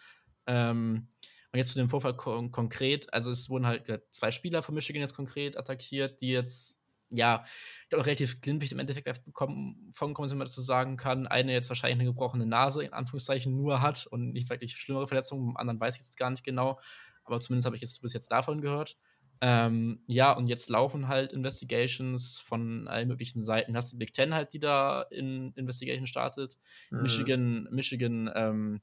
Ähm, 0.48 1.10
und 1.52 1.58
jetzt 1.58 1.74
zu 1.74 1.80
dem 1.80 1.90
Vorfall 1.90 2.16
kon 2.16 2.52
konkret, 2.52 3.14
also 3.14 3.32
es 3.32 3.50
wurden 3.50 3.68
halt 3.68 4.02
zwei 4.12 4.32
Spieler 4.32 4.64
von 4.64 4.76
Michigan 4.76 5.02
jetzt 5.02 5.14
konkret 5.14 5.58
attackiert, 5.58 6.22
die 6.22 6.32
jetzt 6.32 6.85
ja, 7.10 7.44
relativ 7.92 8.42
glimpflich 8.42 8.72
im 8.72 8.80
Endeffekt 8.80 9.26
bekommen, 9.26 9.90
von 9.92 10.14
kommen, 10.14 10.30
wenn 10.30 10.38
man 10.38 10.46
das 10.46 10.56
so 10.56 10.62
sagen 10.62 10.98
kann. 10.98 11.28
Eine 11.28 11.54
jetzt 11.54 11.70
wahrscheinlich 11.70 12.00
eine 12.00 12.10
gebrochene 12.10 12.46
Nase, 12.46 12.84
in 12.84 12.94
Anführungszeichen, 12.94 13.56
nur 13.56 13.82
hat 13.82 14.08
und 14.08 14.32
nicht 14.32 14.50
wirklich 14.50 14.76
schlimmere 14.76 15.08
Verletzungen. 15.08 15.46
Beim 15.48 15.58
anderen 15.58 15.80
weiß 15.80 15.96
ich 15.96 16.02
jetzt 16.02 16.18
gar 16.18 16.30
nicht 16.30 16.44
genau. 16.44 16.80
Aber 17.24 17.40
zumindest 17.40 17.66
habe 17.66 17.76
ich 17.76 17.82
jetzt 17.82 18.02
bis 18.02 18.14
jetzt 18.14 18.32
davon 18.32 18.62
gehört. 18.62 18.98
Ähm, 19.42 20.02
ja, 20.08 20.32
und 20.32 20.48
jetzt 20.48 20.70
laufen 20.70 21.08
halt 21.08 21.34
Investigations 21.34 22.38
von 22.38 22.88
allen 22.88 23.08
möglichen 23.08 23.42
Seiten. 23.42 23.76
Hast 23.76 23.92
du 23.94 23.98
Big 23.98 24.14
Ten 24.14 24.34
halt, 24.34 24.54
die 24.54 24.60
da 24.60 25.02
in 25.04 25.52
Investigation 25.56 26.08
startet. 26.08 26.58
Mhm. 26.90 27.02
Michigan, 27.02 27.68
Michigan, 27.72 28.32
ähm, 28.34 28.82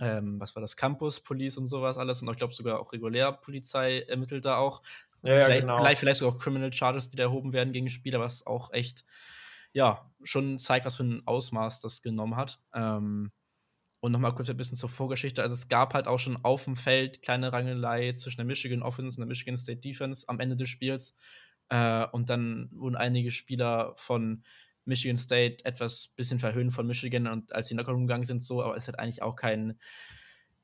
ähm, 0.00 0.40
was 0.40 0.54
war 0.56 0.62
das, 0.62 0.76
Campus 0.76 1.20
Police 1.20 1.58
und 1.58 1.66
sowas 1.66 1.98
alles. 1.98 2.22
Und 2.22 2.30
ich 2.30 2.36
glaube 2.36 2.54
sogar 2.54 2.80
auch 2.80 2.92
Regulärpolizei 2.92 4.00
ermittelt 4.02 4.46
da 4.46 4.56
auch. 4.56 4.82
Ja, 5.22 5.34
ja, 5.34 5.44
vielleicht, 5.44 5.68
genau. 5.68 5.78
vielleicht, 5.78 6.00
vielleicht 6.00 6.18
sogar 6.18 6.34
auch 6.34 6.38
Criminal 6.38 6.72
Charges, 6.72 7.10
die 7.10 7.16
da 7.16 7.24
erhoben 7.24 7.52
werden 7.52 7.72
gegen 7.72 7.88
Spieler, 7.88 8.20
was 8.20 8.46
auch 8.46 8.72
echt, 8.72 9.04
ja, 9.72 10.10
schon 10.22 10.58
zeigt, 10.58 10.86
was 10.86 10.96
für 10.96 11.04
ein 11.04 11.22
Ausmaß 11.26 11.80
das 11.80 12.02
genommen 12.02 12.36
hat. 12.36 12.60
Ähm, 12.74 13.30
und 14.00 14.12
nochmal 14.12 14.34
kurz 14.34 14.48
ein 14.48 14.56
bisschen 14.56 14.78
zur 14.78 14.88
Vorgeschichte. 14.88 15.42
Also 15.42 15.54
es 15.54 15.68
gab 15.68 15.92
halt 15.92 16.06
auch 16.06 16.18
schon 16.18 16.38
auf 16.42 16.64
dem 16.64 16.74
Feld 16.74 17.20
kleine 17.20 17.52
Rangelei 17.52 18.12
zwischen 18.12 18.38
der 18.38 18.46
Michigan 18.46 18.82
Offense 18.82 19.16
und 19.16 19.20
der 19.20 19.28
Michigan 19.28 19.58
State 19.58 19.80
Defense 19.80 20.26
am 20.26 20.40
Ende 20.40 20.56
des 20.56 20.70
Spiels. 20.70 21.16
Äh, 21.68 22.06
und 22.12 22.30
dann 22.30 22.70
wurden 22.72 22.96
einige 22.96 23.30
Spieler 23.30 23.92
von 23.96 24.42
Michigan 24.86 25.16
State 25.16 25.64
etwas 25.64 26.08
bisschen 26.16 26.38
verhöhnt 26.38 26.72
von 26.72 26.86
Michigan 26.86 27.26
und 27.26 27.54
als 27.54 27.68
sie 27.68 27.74
in 27.74 27.78
Lockerroom 27.78 28.06
gegangen 28.06 28.24
sind, 28.24 28.42
so, 28.42 28.62
aber 28.62 28.76
es 28.76 28.88
hat 28.88 28.98
eigentlich 28.98 29.22
auch 29.22 29.36
keinen 29.36 29.78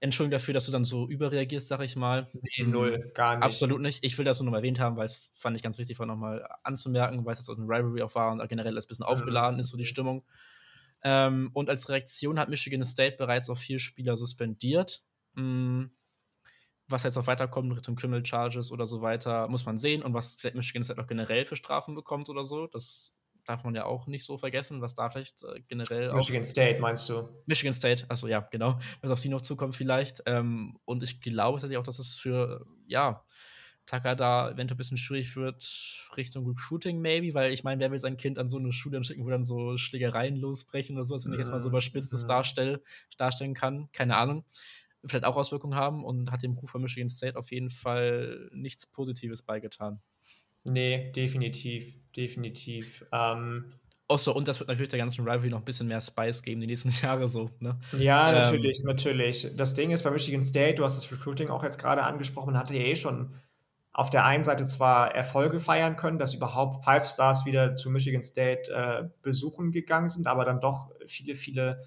Entschuldigung 0.01 0.33
dafür, 0.33 0.53
dass 0.53 0.67
du 0.67 0.73
dann 0.73 0.85
so 0.85 1.09
überreagierst, 1.09 1.69
sag 1.69 1.81
ich 1.81 1.97
mal. 1.97 2.29
Nee, 2.35 2.65
null, 2.65 2.99
mhm. 2.99 3.13
gar 3.15 3.37
nicht. 3.37 3.43
Absolut 3.43 3.81
nicht. 3.81 4.05
Ich 4.05 4.19
will 4.19 4.27
das 4.27 4.39
nur 4.39 4.45
noch 4.45 4.53
mal 4.53 4.59
erwähnt 4.59 4.79
haben, 4.79 4.97
weil 4.97 5.07
es 5.07 5.31
fand 5.33 5.57
ich 5.57 5.63
ganz 5.63 5.79
wichtig, 5.79 5.99
noch 5.99 6.17
mal 6.17 6.47
anzumerken, 6.63 7.25
weil 7.25 7.33
es 7.33 7.45
so 7.45 7.55
ein 7.55 7.63
Rivalry 7.63 8.03
auch 8.03 8.15
war 8.15 8.33
und 8.33 8.47
generell 8.49 8.75
das 8.75 8.85
ein 8.85 8.89
bisschen 8.89 9.07
mhm. 9.07 9.13
aufgeladen 9.13 9.59
ist, 9.59 9.69
so 9.69 9.77
die 9.77 9.87
Stimmung. 9.87 10.25
Ähm, 11.03 11.51
und 11.55 11.71
als 11.71 11.89
Reaktion 11.89 12.39
hat 12.39 12.51
Michigan 12.51 12.85
State 12.85 13.17
bereits 13.17 13.49
auch 13.49 13.57
vier 13.57 13.79
Spieler 13.79 14.17
suspendiert. 14.17 15.03
Mhm. 15.35 15.91
Was 16.89 17.03
jetzt 17.03 17.17
noch 17.17 17.27
weiterkommt 17.27 17.75
Richtung 17.75 17.97
Criminal 17.97 18.25
Charges 18.25 18.71
oder 18.71 18.87
so 18.87 19.01
weiter, 19.01 19.49
muss 19.49 19.65
man 19.65 19.79
sehen. 19.79 20.03
Und 20.03 20.13
was 20.13 20.37
vielleicht 20.37 20.57
Michigan 20.57 20.83
State 20.83 21.03
auch 21.03 21.07
generell 21.07 21.47
für 21.47 21.57
Strafen 21.57 21.95
bekommt 21.95 22.29
oder 22.29 22.45
so. 22.45 22.67
Das 22.67 23.16
darf 23.47 23.65
man 23.65 23.75
ja 23.75 23.85
auch 23.85 24.07
nicht 24.07 24.25
so 24.25 24.37
vergessen, 24.37 24.81
was 24.83 24.95
da 24.95 25.09
vielleicht 25.09 25.43
äh, 25.43 25.61
generell 25.69 26.13
Michigan 26.13 26.43
auf, 26.43 26.49
State 26.49 26.81
meinst 26.81 27.09
du? 27.09 27.29
Michigan 27.47 27.73
State, 27.73 28.05
also 28.09 28.27
ja, 28.29 28.41
genau, 28.41 28.79
was 29.01 29.11
auf 29.11 29.21
die 29.21 29.29
noch 29.29 29.41
zukommt 29.41 29.75
vielleicht. 29.75 30.23
Ähm, 30.27 30.79
und 30.85 31.03
ich 31.03 31.21
glaube 31.21 31.57
tatsächlich 31.57 31.79
auch, 31.79 31.83
dass 31.83 31.99
es 31.99 32.17
für, 32.17 32.67
ja, 32.87 33.25
Tucker 33.87 34.17
da 34.17 34.51
eventuell 34.51 34.75
ein 34.75 34.79
bisschen 34.79 34.97
schwierig 34.97 35.37
wird 35.37 36.09
Richtung 36.17 36.47
Recruiting 36.47 37.01
maybe, 37.01 37.35
weil 37.35 37.53
ich 37.53 37.63
meine, 37.63 37.81
wer 37.81 37.93
will 37.93 37.99
sein 38.01 38.17
Kind 38.17 38.39
an 38.39 38.49
so 38.49 38.59
eine 38.59 38.73
Schule 38.73 39.03
schicken, 39.05 39.25
wo 39.25 39.31
dann 39.31 39.45
so 39.45 39.77
Schlägereien 39.77 40.37
losbrechen 40.37 40.97
oder 40.97 41.05
sowas, 41.05 41.25
wenn 41.25 41.33
ich 41.33 41.39
jetzt 41.39 41.53
mal 41.53 41.61
so 41.61 41.69
überspitzt 41.69 42.13
das 42.13 42.25
mhm. 42.25 42.29
darstell, 42.29 42.83
darstellen 43.17 43.55
kann, 43.55 43.89
keine 43.93 44.17
Ahnung. 44.17 44.45
Vielleicht 45.05 45.25
auch 45.25 45.37
Auswirkungen 45.37 45.77
haben 45.77 46.05
und 46.05 46.33
hat 46.33 46.43
dem 46.43 46.55
Ruf 46.55 46.71
von 46.71 46.83
Michigan 46.83 47.09
State 47.09 47.39
auf 47.39 47.53
jeden 47.53 47.71
Fall 47.71 48.51
nichts 48.53 48.87
Positives 48.87 49.43
beigetan. 49.43 50.03
Nee, 50.67 51.13
definitiv, 51.13 51.95
definitiv. 52.17 53.05
Ähm, 53.13 53.73
Achso, 54.09 54.33
und 54.33 54.47
das 54.47 54.61
wird 54.61 54.69
natürlich 54.69 54.91
der 54.91 55.01
ganzen 55.01 55.23
Rivalry 55.23 55.49
noch 55.49 55.59
ein 55.59 55.65
bisschen 55.65 55.89
mehr 55.89 56.01
Spice 56.01 56.43
geben 56.43 56.61
die 56.61 56.67
nächsten 56.67 56.91
Jahre 57.05 57.27
so. 57.27 57.51
Ne? 57.61 57.79
Ja, 57.99 58.29
ähm, 58.29 58.35
natürlich, 58.35 58.83
natürlich. 58.85 59.49
Das 59.57 59.75
Ding 59.75 59.91
ist 59.91 60.05
bei 60.05 60.11
Michigan 60.11 60.43
State, 60.43 60.75
du 60.75 60.85
hast 60.85 60.97
das 60.97 61.11
Recruiting 61.11 61.49
auch 61.49 61.65
jetzt 61.65 61.79
gerade 61.79 62.05
angesprochen, 62.05 62.53
man 62.53 62.59
hatte 62.59 62.75
ja 62.75 62.83
eh 62.83 62.97
schon 62.97 63.35
auf 63.93 64.11
der 64.11 64.27
einen 64.27 64.45
Seite 64.45 64.67
zwar 64.67 65.15
Erfolge 65.15 65.59
feiern 65.59 65.97
können, 65.97 66.19
dass 66.19 66.35
überhaupt 66.35 66.85
Five 66.85 67.07
Stars 67.07 67.47
wieder 67.47 67.75
zu 67.77 67.89
Michigan 67.89 68.23
State 68.23 68.71
äh, 68.71 69.09
besuchen 69.23 69.73
gegangen 69.73 70.11
sind, 70.11 70.27
aber 70.27 70.45
dann 70.45 70.61
doch 70.61 70.91
viele, 71.07 71.35
viele 71.35 71.83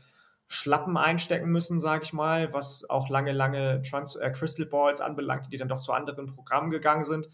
Schlappen 0.48 0.98
einstecken 0.98 1.52
müssen, 1.52 1.80
sage 1.80 2.04
ich 2.04 2.12
mal, 2.12 2.52
was 2.52 2.90
auch 2.90 3.10
lange, 3.10 3.32
lange 3.32 3.84
Trans 3.84 4.16
äh, 4.16 4.32
Crystal 4.32 4.66
Balls 4.66 5.00
anbelangt, 5.00 5.54
die 5.54 5.58
dann 5.58 5.68
doch 5.68 5.82
zu 5.82 5.94
anderen 5.94 6.26
Programmen 6.26 6.72
gegangen 6.72 7.04
sind. 7.04 7.30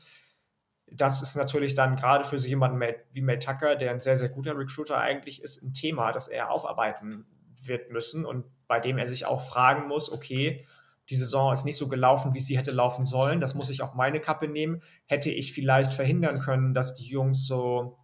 Das 0.88 1.21
ist 1.21 1.36
natürlich 1.36 1.73
dann 1.73 1.95
gerade 1.95 2.23
für 2.23 2.38
so 2.38 2.47
jemanden 2.47 2.79
wie 3.11 3.21
Mel 3.21 3.39
Tucker, 3.39 3.75
der 3.75 3.91
ein 3.91 3.99
sehr, 3.99 4.17
sehr 4.17 4.29
guter 4.29 4.57
Recruiter 4.57 4.99
eigentlich 4.99 5.41
ist, 5.41 5.63
ein 5.63 5.73
Thema, 5.73 6.11
das 6.11 6.27
er 6.27 6.51
aufarbeiten 6.51 7.25
wird 7.63 7.91
müssen 7.91 8.25
und 8.25 8.45
bei 8.67 8.79
dem 8.79 8.97
er 8.97 9.07
sich 9.07 9.25
auch 9.25 9.41
fragen 9.41 9.88
muss, 9.88 10.11
okay, 10.11 10.65
die 11.09 11.15
Saison 11.15 11.53
ist 11.53 11.65
nicht 11.65 11.77
so 11.77 11.88
gelaufen, 11.88 12.33
wie 12.33 12.39
sie 12.39 12.57
hätte 12.57 12.71
laufen 12.71 13.03
sollen. 13.03 13.39
Das 13.39 13.53
muss 13.53 13.69
ich 13.69 13.81
auf 13.81 13.93
meine 13.93 14.19
Kappe 14.19 14.47
nehmen. 14.47 14.81
Hätte 15.05 15.29
ich 15.29 15.53
vielleicht 15.53 15.93
verhindern 15.93 16.39
können, 16.39 16.73
dass 16.73 16.95
die 16.95 17.05
Jungs 17.05 17.45
so, 17.45 17.99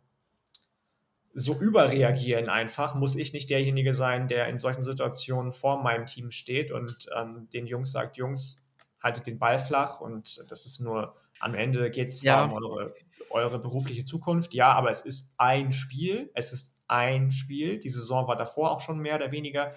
so 1.33 1.59
überreagieren 1.59 2.49
einfach, 2.49 2.93
muss 2.93 3.15
ich 3.15 3.33
nicht 3.33 3.49
derjenige 3.49 3.93
sein, 3.93 4.27
der 4.27 4.47
in 4.47 4.59
solchen 4.59 4.83
Situationen 4.83 5.51
vor 5.51 5.81
meinem 5.81 6.05
Team 6.05 6.29
steht 6.29 6.71
und 6.71 7.07
ähm, 7.17 7.47
den 7.53 7.65
Jungs 7.65 7.91
sagt, 7.91 8.17
Jungs, 8.17 8.67
haltet 9.01 9.25
den 9.25 9.39
Ball 9.39 9.57
flach 9.57 9.99
und 9.99 10.45
das 10.49 10.67
ist 10.67 10.79
nur, 10.79 11.15
am 11.41 11.55
Ende 11.55 11.91
geht 11.91 12.07
es 12.09 12.21
ja. 12.23 12.45
um 12.45 12.53
eure, 12.53 12.93
eure 13.29 13.59
berufliche 13.59 14.03
Zukunft. 14.03 14.53
Ja, 14.53 14.73
aber 14.73 14.89
es 14.89 15.01
ist 15.01 15.33
ein 15.37 15.71
Spiel. 15.71 16.31
Es 16.33 16.53
ist 16.53 16.77
ein 16.87 17.31
Spiel. 17.31 17.79
Die 17.79 17.89
Saison 17.89 18.27
war 18.27 18.35
davor 18.35 18.71
auch 18.71 18.79
schon 18.79 18.99
mehr 18.99 19.15
oder 19.15 19.31
weniger 19.31 19.71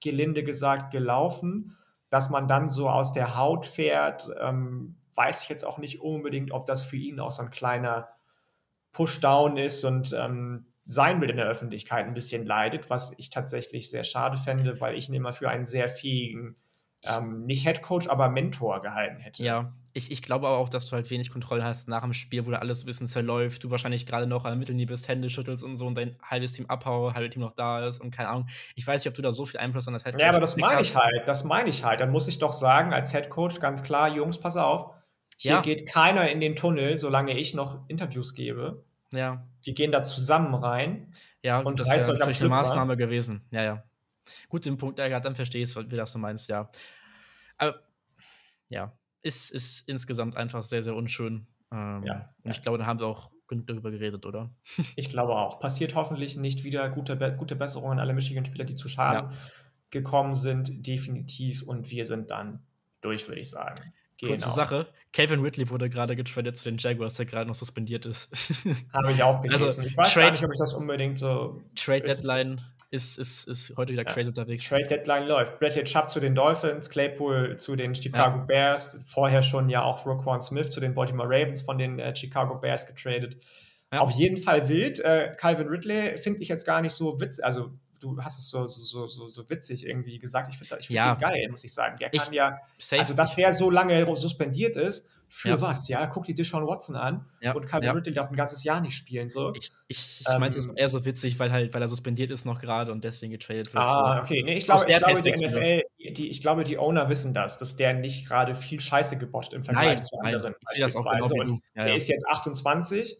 gelinde 0.00 0.44
gesagt 0.44 0.90
gelaufen 0.90 1.76
dass 2.14 2.30
man 2.30 2.46
dann 2.46 2.68
so 2.68 2.88
aus 2.88 3.12
der 3.12 3.36
Haut 3.36 3.66
fährt, 3.66 4.30
ähm, 4.40 4.94
weiß 5.16 5.42
ich 5.42 5.48
jetzt 5.48 5.66
auch 5.66 5.78
nicht 5.78 6.00
unbedingt, 6.00 6.52
ob 6.52 6.64
das 6.64 6.84
für 6.84 6.96
ihn 6.96 7.18
auch 7.18 7.32
so 7.32 7.42
ein 7.42 7.50
kleiner 7.50 8.08
Pushdown 8.92 9.56
ist 9.56 9.84
und 9.84 10.12
ähm, 10.12 10.66
sein 10.84 11.18
Bild 11.18 11.32
in 11.32 11.38
der 11.38 11.48
Öffentlichkeit 11.48 12.06
ein 12.06 12.14
bisschen 12.14 12.46
leidet, 12.46 12.88
was 12.88 13.18
ich 13.18 13.30
tatsächlich 13.30 13.90
sehr 13.90 14.04
schade 14.04 14.36
fände, 14.36 14.80
weil 14.80 14.96
ich 14.96 15.08
ihn 15.08 15.14
immer 15.16 15.32
für 15.32 15.48
einen 15.48 15.64
sehr 15.64 15.88
fähigen, 15.88 16.54
ähm, 17.06 17.44
nicht 17.46 17.64
Head 17.64 17.82
Coach, 17.82 18.08
aber 18.08 18.28
Mentor 18.28 18.82
gehalten 18.82 19.20
hätte. 19.20 19.42
Ja, 19.42 19.72
ich, 19.92 20.10
ich 20.10 20.22
glaube 20.22 20.48
aber 20.48 20.58
auch, 20.58 20.68
dass 20.68 20.88
du 20.88 20.96
halt 20.96 21.08
wenig 21.10 21.30
Kontrolle 21.30 21.64
hast 21.64 21.88
nach 21.88 22.02
dem 22.02 22.12
Spiel, 22.12 22.46
wo 22.46 22.50
da 22.50 22.58
alles 22.58 22.82
ein 22.82 22.86
bisschen 22.86 23.06
zerläuft, 23.06 23.62
du 23.62 23.70
wahrscheinlich 23.70 24.06
gerade 24.06 24.26
noch 24.26 24.44
an 24.44 24.50
der 24.50 24.58
Mittellinie 24.58 24.86
bist, 24.86 25.08
Hände 25.08 25.30
schüttelst 25.30 25.62
und 25.62 25.76
so 25.76 25.86
und 25.86 25.96
dein 25.96 26.16
halbes 26.22 26.52
Team 26.52 26.66
abhaue, 26.66 27.14
halbes 27.14 27.30
Team 27.30 27.42
noch 27.42 27.52
da 27.52 27.86
ist 27.86 28.00
und 28.00 28.10
keine 28.10 28.28
Ahnung. 28.28 28.48
Ich 28.74 28.86
weiß 28.86 29.04
nicht, 29.04 29.10
ob 29.10 29.14
du 29.14 29.22
da 29.22 29.30
so 29.30 29.44
viel 29.44 29.60
Einfluss 29.60 29.86
an 29.86 29.94
das 29.94 30.04
Headcoach 30.04 30.22
hast. 30.22 30.26
Ja, 30.26 30.30
aber 30.30 30.40
das 30.40 30.56
meine 30.56 30.80
ich 30.80 30.96
halt, 30.96 31.28
das 31.28 31.44
meine 31.44 31.68
ich 31.68 31.84
halt. 31.84 32.00
Dann 32.00 32.10
muss 32.10 32.26
ich 32.26 32.38
doch 32.38 32.52
sagen, 32.52 32.92
als 32.92 33.12
Headcoach 33.12 33.60
ganz 33.60 33.82
klar, 33.84 34.08
Jungs, 34.08 34.40
pass 34.40 34.56
auf, 34.56 34.92
hier 35.36 35.52
ja. 35.52 35.60
geht 35.60 35.86
keiner 35.88 36.28
in 36.30 36.40
den 36.40 36.56
Tunnel, 36.56 36.98
solange 36.98 37.38
ich 37.38 37.54
noch 37.54 37.88
Interviews 37.88 38.34
gebe. 38.34 38.84
Ja. 39.12 39.46
Die 39.64 39.74
gehen 39.74 39.92
da 39.92 40.02
zusammen 40.02 40.54
rein. 40.54 41.12
Ja, 41.42 41.60
und 41.60 41.78
das 41.78 41.88
wäre 41.88 42.18
natürlich 42.18 42.40
eine 42.40 42.48
Maßnahme 42.48 42.96
gewesen. 42.96 43.46
Ja, 43.52 43.62
ja. 43.62 43.84
Gut, 44.48 44.66
den 44.66 44.76
Punkt, 44.76 44.98
ja, 44.98 45.20
dann 45.20 45.34
verstehst 45.34 45.76
du, 45.76 45.90
wie 45.90 45.96
das 45.96 46.12
du 46.12 46.18
meinst, 46.18 46.48
ja. 46.48 46.68
Aber, 47.58 47.80
ja, 48.70 48.96
ist, 49.22 49.50
ist 49.50 49.88
insgesamt 49.88 50.36
einfach 50.36 50.62
sehr, 50.62 50.82
sehr 50.82 50.94
unschön. 50.94 51.46
Ähm, 51.72 52.04
ja, 52.04 52.34
und 52.42 52.50
ich 52.50 52.62
glaube, 52.62 52.78
da 52.78 52.86
haben 52.86 53.00
wir 53.00 53.06
auch 53.06 53.32
genug 53.48 53.66
darüber 53.66 53.90
geredet, 53.90 54.26
oder? 54.26 54.50
Ich 54.96 55.10
glaube 55.10 55.34
auch. 55.34 55.60
Passiert 55.60 55.94
hoffentlich 55.94 56.36
nicht 56.36 56.64
wieder. 56.64 56.88
Gute, 56.90 57.16
gute 57.38 57.56
Besserung 57.56 57.92
an 57.92 57.98
alle 57.98 58.14
Michigan-Spieler, 58.14 58.64
die 58.64 58.76
zu 58.76 58.88
Schaden 58.88 59.30
ja. 59.30 59.38
gekommen 59.90 60.34
sind, 60.34 60.86
definitiv. 60.86 61.62
Und 61.62 61.90
wir 61.90 62.04
sind 62.04 62.30
dann 62.30 62.66
durch, 63.00 63.26
würde 63.28 63.40
ich 63.40 63.50
sagen. 63.50 63.92
Genau. 64.18 64.32
Kurze 64.32 64.50
Sache: 64.50 64.86
Kevin 65.12 65.40
Ridley 65.40 65.68
wurde 65.70 65.90
gerade 65.90 66.16
getradet 66.16 66.56
zu 66.56 66.64
den 66.64 66.78
Jaguars, 66.78 67.14
der 67.14 67.26
gerade 67.26 67.46
noch 67.46 67.54
suspendiert 67.54 68.06
ist. 68.06 68.32
Habe 68.92 69.12
ich 69.12 69.22
auch 69.22 69.40
gelesen. 69.42 69.64
Also, 69.64 69.82
ich 69.82 69.96
weiß 69.96 70.12
Trade, 70.12 70.30
nicht, 70.32 70.44
ob 70.44 70.52
ich 70.52 70.58
das 70.58 70.72
unbedingt 70.72 71.18
so. 71.18 71.60
Trade 71.74 72.02
Deadline 72.02 72.60
ist, 72.94 73.18
ist, 73.18 73.48
ist 73.48 73.76
heute 73.76 73.92
wieder 73.92 74.04
crazy 74.04 74.22
ja. 74.22 74.28
unterwegs. 74.28 74.68
Trade 74.68 74.86
Deadline 74.86 75.26
läuft. 75.26 75.58
Bradley 75.58 75.84
Chubb 75.84 76.08
zu 76.08 76.20
den 76.20 76.34
Dolphins, 76.34 76.88
Claypool 76.88 77.56
zu 77.56 77.74
den 77.76 77.94
Chicago 77.94 78.38
ja. 78.38 78.44
Bears, 78.44 78.96
vorher 79.04 79.42
schon 79.42 79.68
ja 79.68 79.82
auch 79.82 80.06
Roquan 80.06 80.40
Smith 80.40 80.70
zu 80.70 80.80
den 80.80 80.94
Baltimore 80.94 81.28
Ravens 81.28 81.62
von 81.62 81.76
den 81.76 81.98
äh, 81.98 82.14
Chicago 82.14 82.54
Bears 82.54 82.86
getradet. 82.86 83.36
Ja. 83.92 84.00
Auf 84.00 84.12
jeden 84.12 84.36
Fall 84.36 84.68
wild. 84.68 85.00
Äh, 85.00 85.32
Calvin 85.36 85.68
Ridley 85.68 86.16
finde 86.18 86.40
ich 86.40 86.48
jetzt 86.48 86.64
gar 86.64 86.80
nicht 86.80 86.92
so 86.92 87.20
witzig. 87.20 87.44
Also 87.44 87.72
du 88.00 88.16
hast 88.22 88.38
es 88.38 88.48
so, 88.48 88.66
so, 88.66 89.06
so, 89.06 89.28
so 89.28 89.50
witzig 89.50 89.86
irgendwie 89.86 90.18
gesagt. 90.18 90.48
Ich 90.50 90.58
finde 90.58 90.76
ich 90.80 90.86
find 90.86 90.96
ja. 90.96 91.14
geil, 91.14 91.48
muss 91.50 91.64
ich 91.64 91.72
sagen. 91.72 91.96
Der 91.98 92.10
kann 92.10 92.28
ich, 92.28 92.32
ja, 92.32 92.60
also 92.92 93.14
dass 93.14 93.34
der 93.34 93.52
so 93.52 93.70
lange 93.70 94.14
suspendiert 94.16 94.76
ist, 94.76 95.10
für 95.28 95.48
ja. 95.48 95.60
was? 95.60 95.88
Ja, 95.88 96.06
guck 96.06 96.24
dir 96.24 96.34
Deshaun 96.34 96.66
Watson 96.66 96.96
an 96.96 97.26
ja. 97.40 97.52
und 97.54 97.66
Calvin 97.66 97.86
ja. 97.86 97.92
Ridley 97.92 98.12
darf 98.12 98.30
ein 98.30 98.36
ganzes 98.36 98.64
Jahr 98.64 98.80
nicht 98.80 98.96
spielen. 98.96 99.28
So. 99.28 99.52
Ich, 99.54 99.70
ich, 99.88 100.20
ich 100.20 100.26
ähm, 100.32 100.40
meinte 100.40 100.58
es 100.58 100.66
eher 100.66 100.88
so 100.88 101.04
witzig, 101.04 101.38
weil 101.38 101.52
halt, 101.52 101.74
weil 101.74 101.82
er 101.82 101.88
suspendiert 101.88 102.30
ist 102.30 102.44
noch 102.44 102.60
gerade 102.60 102.92
und 102.92 103.04
deswegen 103.04 103.32
getradet 103.32 103.72
wird. 103.74 103.84
Ah, 103.84 104.16
so. 104.16 104.22
okay. 104.22 104.42
Nee, 104.44 104.56
ich, 104.56 104.64
glaube, 104.64 104.84
ich, 104.88 104.96
glaube, 104.96 105.22
die 105.22 105.32
NFL, 105.32 105.82
die, 106.12 106.30
ich 106.30 106.40
glaube, 106.40 106.64
die 106.64 106.78
Owner 106.78 107.08
wissen 107.08 107.34
das, 107.34 107.58
dass 107.58 107.76
der 107.76 107.94
nicht 107.94 108.28
gerade 108.28 108.54
viel 108.54 108.80
Scheiße 108.80 109.18
gebottet 109.18 109.54
im 109.54 109.64
Vergleich 109.64 109.96
nein, 109.96 110.02
zu 110.02 110.16
anderen. 110.18 110.42
Nein, 110.42 110.54
ich 110.60 110.68
sehe 110.70 110.82
das 110.82 110.96
auch 110.96 111.10
genau 111.10 111.30
wie 111.30 111.46
du. 111.46 111.60
der 111.74 111.96
ist 111.96 112.08
jetzt 112.08 112.26
28 112.28 113.18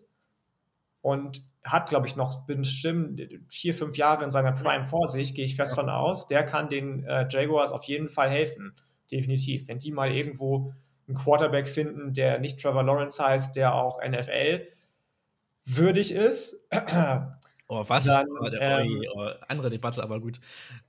und 1.01 1.45
hat, 1.65 1.89
glaube 1.89 2.07
ich, 2.07 2.15
noch 2.15 2.47
bestimmt 2.47 3.23
vier, 3.49 3.75
fünf 3.75 3.97
Jahre 3.97 4.25
in 4.25 4.31
seiner 4.31 4.53
Prime 4.53 4.87
vor 4.87 5.07
sich, 5.07 5.35
gehe 5.35 5.47
ich 5.47 5.57
fest 5.57 5.75
von 5.75 5.89
aus. 5.89 6.29
Der 6.29 6.45
kann 6.45 6.69
den 6.69 7.05
äh, 7.05 7.27
Jaguars 7.29 7.73
auf 7.73 7.85
jeden 7.85 8.09
Fall 8.09 8.29
helfen. 8.29 8.75
Definitiv. 9.11 9.67
Wenn 9.69 9.79
die 9.79 9.91
mal 9.91 10.11
irgendwo 10.11 10.75
einen 11.07 11.17
Quarterback 11.17 11.69
finden, 11.69 12.13
der 12.13 12.39
nicht 12.39 12.61
Trevor 12.61 12.83
Lawrence 12.83 13.23
heißt, 13.23 13.57
der 13.57 13.75
auch 13.75 14.01
NFL 14.03 14.67
würdig 15.65 16.13
ist. 16.13 16.69
Oh, 17.67 17.83
was? 17.89 18.05
Dann, 18.05 18.27
oh, 18.29 18.47
ähm, 18.61 19.03
oh, 19.15 19.27
andere 19.49 19.71
Debatte, 19.71 20.03
aber 20.03 20.21
gut. 20.21 20.39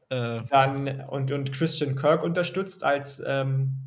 Äh. 0.09 0.41
Dann 0.49 1.05
und, 1.07 1.32
und 1.32 1.53
Christian 1.53 1.95
Kirk 1.95 2.22
unterstützt 2.22 2.84
als 2.84 3.24
ähm, 3.26 3.78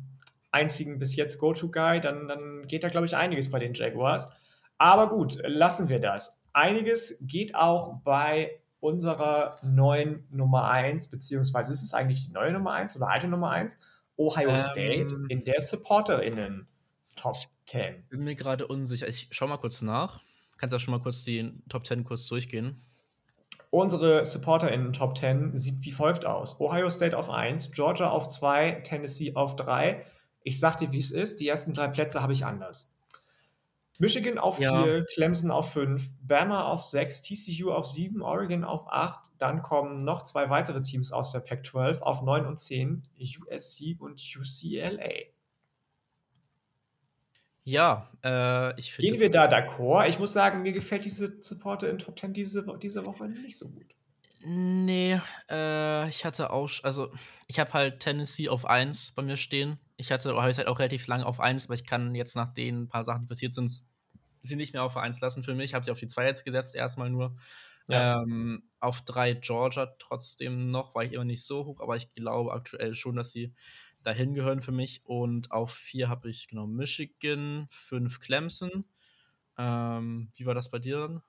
einzigen 0.51 0.97
bis 0.97 1.15
jetzt 1.15 1.37
Go-To-Guy, 1.37 2.01
dann, 2.01 2.27
dann 2.27 2.67
geht 2.67 2.83
da, 2.83 2.89
glaube 2.89 3.05
ich, 3.05 3.15
einiges 3.15 3.51
bei 3.51 3.59
den 3.59 3.73
Jaguars. 3.73 4.31
Aber 4.77 5.09
gut, 5.09 5.39
lassen 5.45 5.89
wir 5.89 5.99
das. 5.99 6.43
Einiges 6.53 7.19
geht 7.21 7.53
auch 7.53 8.01
bei 8.03 8.59
unserer 8.79 9.55
neuen 9.61 10.25
Nummer 10.31 10.69
1, 10.71 11.09
beziehungsweise 11.09 11.71
ist 11.71 11.83
es 11.83 11.93
eigentlich 11.93 12.25
die 12.25 12.31
neue 12.31 12.51
Nummer 12.51 12.71
1 12.73 12.95
oder 12.95 13.09
alte 13.09 13.27
Nummer 13.27 13.51
1? 13.51 13.79
Ohio 14.19 14.49
ähm, 14.49 14.57
State 14.57 15.17
in 15.29 15.45
der 15.45 15.61
SupporterInnen 15.61 16.67
Top 17.15 17.35
10. 17.65 18.05
Bin 18.09 18.23
mir 18.23 18.35
gerade 18.35 18.67
unsicher. 18.67 19.07
Ich 19.07 19.27
schau 19.31 19.47
mal 19.47 19.57
kurz 19.57 19.81
nach. 19.81 20.21
Kannst 20.57 20.73
du 20.73 20.79
schon 20.79 20.91
mal 20.91 20.99
kurz 20.99 21.23
die 21.23 21.53
Top 21.69 21.87
10 21.87 22.03
kurz 22.03 22.27
durchgehen? 22.27 22.81
Unsere 23.71 24.25
SupporterInnen 24.25 24.93
Top 24.93 25.17
10 25.17 25.55
sieht 25.55 25.85
wie 25.85 25.91
folgt 25.91 26.25
aus: 26.25 26.59
Ohio 26.59 26.89
State 26.89 27.17
auf 27.17 27.29
1, 27.29 27.71
Georgia 27.71 28.09
auf 28.09 28.27
2, 28.27 28.81
Tennessee 28.83 29.35
auf 29.35 29.55
3. 29.55 30.05
Ich 30.43 30.59
sag 30.59 30.77
dir, 30.77 30.91
wie 30.91 30.99
es 30.99 31.11
ist. 31.11 31.39
Die 31.39 31.47
ersten 31.47 31.73
drei 31.73 31.87
Plätze 31.87 32.21
habe 32.21 32.33
ich 32.33 32.45
anders. 32.45 32.93
Michigan 33.99 34.37
auf 34.37 34.57
4, 34.57 34.65
ja. 34.65 35.03
Clemson 35.13 35.51
auf 35.51 35.73
5, 35.73 36.09
Bama 36.21 36.63
auf 36.63 36.83
6, 36.83 37.21
TCU 37.21 37.71
auf 37.71 37.85
7, 37.85 38.21
Oregon 38.21 38.63
auf 38.63 38.87
8. 38.89 39.33
Dann 39.37 39.61
kommen 39.61 40.05
noch 40.05 40.23
zwei 40.23 40.49
weitere 40.49 40.81
Teams 40.81 41.11
aus 41.11 41.33
der 41.33 41.41
Pac-12 41.41 41.99
auf 41.99 42.21
9 42.21 42.45
und 42.45 42.57
10, 42.57 43.03
USC 43.19 43.97
und 43.99 44.21
UCLA. 44.37 45.27
Ja, 47.65 48.09
äh, 48.23 48.79
ich 48.79 48.93
finde. 48.93 49.11
Gehen 49.11 49.19
wir 49.19 49.29
da 49.29 49.47
d'accord? 49.49 50.07
Ich 50.07 50.17
muss 50.17 50.31
sagen, 50.31 50.61
mir 50.61 50.71
gefällt 50.71 51.03
diese 51.03 51.41
Supporter 51.41 51.89
in 51.89 51.99
Top 51.99 52.17
10 52.17 52.31
diese, 52.33 52.65
diese 52.81 53.05
Woche 53.05 53.27
nicht 53.27 53.57
so 53.57 53.67
gut. 53.67 53.93
Nee, 54.45 55.19
äh, 55.49 56.07
ich 56.07 56.23
hatte 56.23 56.53
auch, 56.53 56.69
also 56.83 57.11
ich 57.47 57.59
habe 57.59 57.73
halt 57.73 57.99
Tennessee 57.99 58.47
auf 58.47 58.65
1 58.65 59.11
bei 59.11 59.23
mir 59.23 59.35
stehen. 59.35 59.77
Ich 59.97 60.13
hatte 60.13 60.33
Ohio 60.33 60.53
State 60.53 60.69
auch 60.69 60.79
relativ 60.79 61.07
lange 61.07 61.25
auf 61.25 61.41
1, 61.41 61.65
aber 61.65 61.73
ich 61.73 61.85
kann 61.85 62.15
jetzt 62.15 62.37
nach 62.37 62.53
den 62.53 62.87
paar 62.87 63.03
Sachen, 63.03 63.23
die 63.23 63.27
passiert 63.27 63.53
sind, 63.53 63.81
sie 64.49 64.55
nicht 64.55 64.73
mehr 64.73 64.83
auf 64.83 64.97
1 64.97 65.21
lassen 65.21 65.43
für 65.43 65.55
mich. 65.55 65.67
Ich 65.67 65.73
habe 65.73 65.85
sie 65.85 65.91
auf 65.91 65.99
die 65.99 66.07
2 66.07 66.25
jetzt 66.25 66.43
gesetzt, 66.43 66.75
erstmal 66.75 67.09
nur. 67.09 67.35
Ja. 67.87 68.21
Ähm, 68.21 68.63
auf 68.79 69.01
3 69.01 69.35
Georgia 69.35 69.87
trotzdem 69.97 70.69
noch, 70.69 70.93
war 70.93 71.03
ich 71.03 71.13
immer 71.13 71.25
nicht 71.25 71.43
so 71.43 71.65
hoch, 71.65 71.79
aber 71.79 71.95
ich 71.95 72.11
glaube 72.11 72.53
aktuell 72.53 72.93
schon, 72.93 73.15
dass 73.15 73.31
sie 73.31 73.53
dahin 74.03 74.33
gehören 74.33 74.61
für 74.61 74.71
mich. 74.71 75.01
Und 75.05 75.51
auf 75.51 75.71
4 75.71 76.09
habe 76.09 76.29
ich 76.29 76.47
genau 76.47 76.67
Michigan, 76.67 77.65
5 77.67 78.19
Clemson. 78.19 78.85
Ähm, 79.57 80.29
wie 80.35 80.45
war 80.45 80.53
das 80.53 80.69
bei 80.69 80.79
dir 80.79 80.99
dann? 80.99 81.21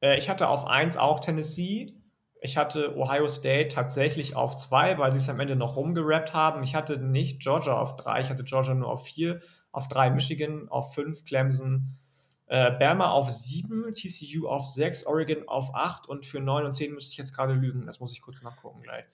Äh, 0.00 0.18
ich 0.18 0.28
hatte 0.28 0.48
auf 0.48 0.66
1 0.66 0.96
auch 0.96 1.20
Tennessee. 1.20 1.94
Ich 2.40 2.58
hatte 2.58 2.94
Ohio 2.96 3.26
State 3.26 3.68
tatsächlich 3.68 4.36
auf 4.36 4.58
2, 4.58 4.98
weil 4.98 5.10
sie 5.12 5.18
es 5.18 5.30
am 5.30 5.40
Ende 5.40 5.56
noch 5.56 5.76
rumgerappt 5.76 6.34
haben. 6.34 6.62
Ich 6.62 6.74
hatte 6.74 6.98
nicht 6.98 7.40
Georgia 7.40 7.78
auf 7.78 7.96
3, 7.96 8.20
ich 8.20 8.28
hatte 8.28 8.44
Georgia 8.44 8.74
nur 8.74 8.88
auf 8.88 9.06
4 9.06 9.40
auf 9.72 9.88
3 9.88 10.10
Michigan, 10.10 10.68
auf 10.68 10.94
5 10.94 11.24
Clemson, 11.24 11.98
äh, 12.54 12.70
Bama 12.70 13.10
auf 13.10 13.30
7, 13.30 13.92
TCU 13.92 14.46
auf 14.46 14.64
6, 14.64 15.06
Oregon 15.06 15.48
auf 15.48 15.74
8 15.74 16.08
und 16.08 16.24
für 16.24 16.38
9 16.38 16.64
und 16.64 16.72
10 16.72 16.94
müsste 16.94 17.10
ich 17.10 17.18
jetzt 17.18 17.34
gerade 17.34 17.52
lügen. 17.52 17.84
Das 17.84 17.98
muss 17.98 18.12
ich 18.12 18.22
kurz 18.22 18.42
nachgucken 18.42 18.80
gleich. 18.80 19.06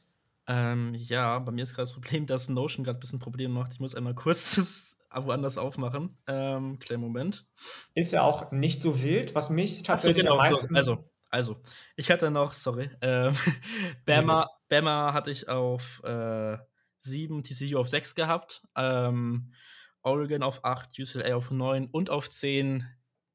Ähm, 0.47 0.95
ja, 0.95 1.39
bei 1.39 1.51
mir 1.51 1.63
ist 1.63 1.75
gerade 1.75 1.87
das 1.87 1.95
Problem, 1.95 2.27
dass 2.27 2.51
Notion 2.51 2.85
gerade 2.85 2.99
ein 2.99 3.01
bisschen 3.01 3.19
Probleme 3.19 3.55
macht. 3.55 3.73
Ich 3.73 3.81
muss 3.81 3.95
einmal 3.95 4.15
kurz 4.15 4.55
das 4.57 4.99
woanders 5.15 5.57
aufmachen. 5.57 6.19
Ähm, 6.27 6.79
kleinen 6.81 7.01
Moment. 7.01 7.47
Ist 7.95 8.13
ja 8.13 8.23
auch 8.23 8.53
nicht 8.53 8.83
so 8.83 9.01
wild, 9.01 9.35
was 9.35 9.49
mich 9.49 9.85
tatsächlich 9.85 10.23
so, 10.23 10.29
genau, 10.29 10.39
am 10.39 10.51
meisten... 10.51 10.69
So, 10.69 10.75
also, 10.75 11.05
also, 11.31 11.61
ich 11.97 12.11
hatte 12.11 12.31
noch, 12.31 12.53
sorry, 12.53 12.91
ähm, 13.01 13.35
Bama, 14.05 14.51
Bama 14.69 15.15
hatte 15.15 15.31
ich 15.31 15.49
auf 15.49 16.03
äh, 16.05 16.59
7, 16.99 17.43
TCU 17.43 17.79
auf 17.79 17.89
6 17.89 18.15
gehabt. 18.15 18.67
Ähm, 18.77 19.55
Oregon 20.03 20.43
auf 20.43 20.63
8, 20.63 20.99
UCLA 20.99 21.37
auf 21.37 21.51
9 21.51 21.87
und 21.87 22.11
auf 22.11 22.29
10 22.29 22.87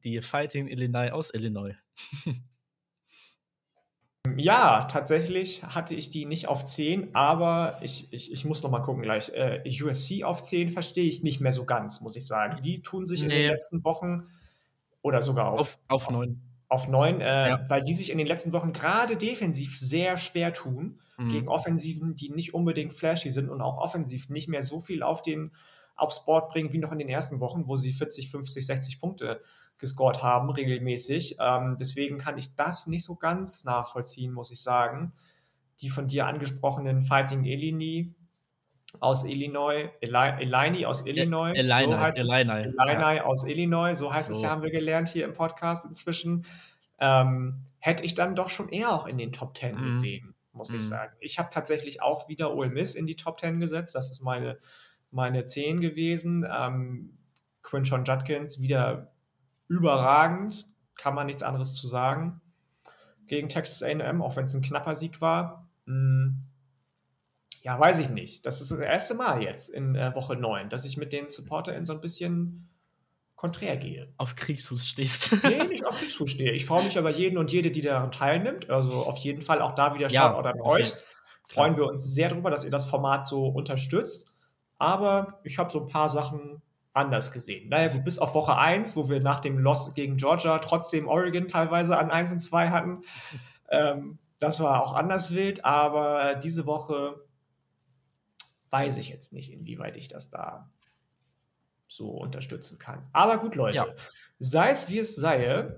die 0.05 0.21
Fighting 0.21 0.67
Illinois 0.67 1.11
aus 1.11 1.33
Illinois. 1.33 1.73
ja, 4.37 4.85
tatsächlich 4.85 5.63
hatte 5.63 5.95
ich 5.95 6.11
die 6.11 6.25
nicht 6.25 6.47
auf 6.47 6.63
10, 6.63 7.15
aber 7.15 7.79
ich, 7.81 8.13
ich, 8.13 8.31
ich 8.31 8.45
muss 8.45 8.63
noch 8.63 8.69
mal 8.69 8.81
gucken 8.81 9.01
gleich. 9.01 9.31
Äh, 9.33 9.63
USC 9.81 10.23
auf 10.23 10.43
10 10.43 10.69
verstehe 10.69 11.05
ich 11.05 11.23
nicht 11.23 11.41
mehr 11.41 11.51
so 11.51 11.65
ganz, 11.65 12.01
muss 12.01 12.15
ich 12.15 12.25
sagen. 12.25 12.61
Die 12.61 12.81
tun 12.81 13.07
sich 13.07 13.21
nee. 13.21 13.25
in 13.25 13.31
den 13.31 13.51
letzten 13.51 13.83
Wochen 13.83 14.27
oder 15.01 15.21
sogar 15.21 15.47
auf, 15.47 15.79
auf, 15.87 16.07
auf 16.07 16.11
9. 16.11 16.41
Auf 16.67 16.87
9, 16.87 17.21
äh, 17.21 17.49
ja. 17.49 17.65
weil 17.67 17.83
die 17.83 17.93
sich 17.93 18.11
in 18.11 18.17
den 18.17 18.27
letzten 18.27 18.53
Wochen 18.53 18.73
gerade 18.73 19.17
defensiv 19.17 19.77
sehr 19.77 20.17
schwer 20.17 20.53
tun 20.53 20.99
mhm. 21.17 21.29
gegen 21.29 21.47
Offensiven, 21.47 22.15
die 22.15 22.29
nicht 22.29 22.53
unbedingt 22.53 22.93
flashy 22.93 23.31
sind 23.31 23.49
und 23.49 23.61
auch 23.61 23.77
offensiv 23.77 24.29
nicht 24.29 24.47
mehr 24.47 24.63
so 24.63 24.81
viel 24.81 25.03
auf 25.03 25.21
den 25.21 25.51
aufs 25.95 26.25
Board 26.25 26.49
bringen 26.49 26.73
wie 26.73 26.77
noch 26.77 26.91
in 26.91 26.99
den 26.99 27.09
ersten 27.09 27.39
Wochen, 27.39 27.67
wo 27.67 27.77
sie 27.77 27.93
40, 27.93 28.29
50, 28.29 28.65
60 28.65 28.99
Punkte 28.99 29.41
gescored 29.77 30.23
haben, 30.23 30.49
regelmäßig. 30.49 31.37
Ähm, 31.39 31.77
deswegen 31.79 32.17
kann 32.17 32.37
ich 32.37 32.55
das 32.55 32.87
nicht 32.87 33.03
so 33.03 33.15
ganz 33.15 33.63
nachvollziehen, 33.65 34.31
muss 34.31 34.51
ich 34.51 34.61
sagen. 34.61 35.13
Die 35.81 35.89
von 35.89 36.07
dir 36.07 36.27
angesprochenen 36.27 37.03
Fighting 37.03 37.43
Illini 37.43 38.15
aus 39.01 39.25
Illinois, 39.25 39.89
Elini 39.99 40.85
aus 40.85 41.05
Illinois, 41.05 41.51
Illini, 41.53 41.83
so 41.83 41.99
heißt 41.99 42.17
Illini, 42.17 42.51
es, 42.51 42.67
Illini 42.67 43.15
ja. 43.15 43.23
aus 43.25 43.43
Illinois, 43.45 43.95
so 43.95 44.13
heißt 44.13 44.27
so. 44.27 44.35
es 44.35 44.41
ja, 44.41 44.49
haben 44.49 44.61
wir 44.61 44.71
gelernt 44.71 45.09
hier 45.09 45.25
im 45.25 45.33
Podcast 45.33 45.85
inzwischen. 45.85 46.45
Ähm, 46.97 47.65
hätte 47.79 48.05
ich 48.05 48.15
dann 48.15 48.35
doch 48.35 48.49
schon 48.49 48.69
eher 48.69 48.93
auch 48.93 49.05
in 49.05 49.17
den 49.17 49.33
Top 49.33 49.53
Ten 49.53 49.75
mm. 49.75 49.83
gesehen, 49.83 50.33
muss 50.53 50.71
mm. 50.71 50.75
ich 50.75 50.81
mhm. 50.83 50.87
sagen. 50.87 51.13
Ich 51.19 51.37
habe 51.39 51.49
tatsächlich 51.51 52.01
auch 52.01 52.29
wieder 52.29 52.55
Ole 52.55 52.69
Miss 52.69 52.95
in 52.95 53.05
die 53.05 53.17
Top 53.17 53.37
Ten 53.37 53.59
gesetzt. 53.59 53.95
Das 53.95 54.09
ist 54.09 54.21
meine 54.21 54.57
meine 55.15 55.45
10 55.45 55.81
gewesen. 55.81 56.45
Ähm, 56.51 57.17
Quinchon 57.63 58.03
Judkins 58.03 58.61
wieder 58.61 59.14
überragend, 59.67 60.67
kann 60.95 61.15
man 61.15 61.27
nichts 61.27 61.43
anderes 61.43 61.73
zu 61.73 61.87
sagen. 61.87 62.41
Gegen 63.27 63.49
Texas 63.49 63.83
AM, 63.83 64.21
auch 64.21 64.35
wenn 64.35 64.45
es 64.45 64.53
ein 64.53 64.61
knapper 64.61 64.95
Sieg 64.95 65.21
war. 65.21 65.67
Hm, 65.85 66.43
ja, 67.63 67.79
weiß 67.79 67.99
ich 67.99 68.09
nicht. 68.09 68.45
Das 68.45 68.61
ist 68.61 68.69
das 68.69 68.79
erste 68.79 69.15
Mal 69.15 69.41
jetzt 69.41 69.69
in 69.69 69.95
äh, 69.95 70.13
Woche 70.13 70.35
9, 70.35 70.69
dass 70.69 70.85
ich 70.85 70.97
mit 70.97 71.11
den 71.11 71.29
SupporterInnen 71.29 71.87
so 71.87 71.93
ein 71.93 72.01
bisschen 72.01 72.69
konträr 73.35 73.75
gehe. 73.75 74.13
Auf 74.17 74.35
Kriegsfuß 74.35 74.87
stehst. 74.87 75.43
nee, 75.43 75.63
nicht 75.67 75.85
auf 75.85 75.97
Kriegsfuß 75.97 76.29
stehe. 76.29 76.51
Ich 76.51 76.65
freue 76.65 76.83
mich 76.83 76.97
aber 76.97 77.09
jeden 77.09 77.37
und 77.37 77.51
jede, 77.51 77.71
die 77.71 77.81
daran 77.81 78.11
teilnimmt. 78.11 78.69
Also 78.69 78.91
auf 78.91 79.17
jeden 79.17 79.41
Fall 79.41 79.61
auch 79.61 79.73
da 79.73 79.95
wieder 79.95 80.09
Shoutout 80.09 80.43
ja, 80.47 80.51
an 80.51 80.61
euch. 80.61 80.93
Freuen 81.43 81.75
wir 81.75 81.87
uns 81.87 82.03
sehr 82.03 82.29
darüber, 82.29 82.51
dass 82.51 82.65
ihr 82.65 82.71
das 82.71 82.89
Format 82.89 83.25
so 83.25 83.47
unterstützt. 83.47 84.31
Aber 84.77 85.39
ich 85.43 85.57
habe 85.57 85.71
so 85.71 85.79
ein 85.79 85.87
paar 85.87 86.09
Sachen 86.09 86.61
anders 86.95 87.31
gesehen. 87.31 87.69
Naja, 87.69 87.89
gut, 87.89 88.05
bis 88.05 88.19
auf 88.19 88.33
Woche 88.33 88.57
1, 88.57 88.95
wo 88.95 89.09
wir 89.09 89.19
nach 89.19 89.41
dem 89.41 89.59
Loss 89.59 89.93
gegen 89.93 90.17
Georgia 90.17 90.59
trotzdem 90.59 91.07
Oregon 91.07 91.47
teilweise 91.47 91.97
an 91.97 92.09
1 92.09 92.31
und 92.31 92.39
2 92.39 92.69
hatten. 92.69 93.01
Ähm, 93.69 94.17
das 94.39 94.59
war 94.59 94.81
auch 94.81 94.93
anders 94.93 95.33
wild, 95.33 95.65
aber 95.65 96.35
diese 96.35 96.65
Woche 96.65 97.21
weiß 98.69 98.97
ich 98.97 99.09
jetzt 99.09 99.33
nicht, 99.33 99.51
inwieweit 99.51 99.97
ich 99.97 100.07
das 100.07 100.29
da 100.29 100.69
so 101.87 102.11
unterstützen 102.11 102.79
kann. 102.79 103.07
Aber 103.11 103.39
gut, 103.39 103.55
Leute, 103.55 103.77
ja. 103.77 103.87
sei 104.39 104.69
es 104.69 104.89
wie 104.89 104.99
es 104.99 105.15
sei, 105.15 105.77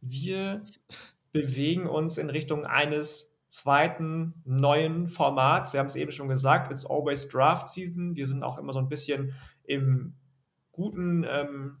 wir 0.00 0.62
bewegen 1.32 1.86
uns 1.86 2.18
in 2.18 2.30
Richtung 2.30 2.66
eines 2.66 3.36
zweiten 3.48 4.34
neuen 4.44 5.06
Formats. 5.06 5.72
Wir 5.72 5.80
haben 5.80 5.86
es 5.86 5.96
eben 5.96 6.12
schon 6.12 6.28
gesagt, 6.28 6.70
it's 6.70 6.84
always 6.84 7.28
Draft 7.28 7.68
Season. 7.68 8.16
Wir 8.16 8.26
sind 8.26 8.42
auch 8.42 8.58
immer 8.58 8.72
so 8.72 8.80
ein 8.80 8.88
bisschen 8.88 9.34
im 9.64 10.14
guten, 10.76 11.24
ähm, 11.28 11.78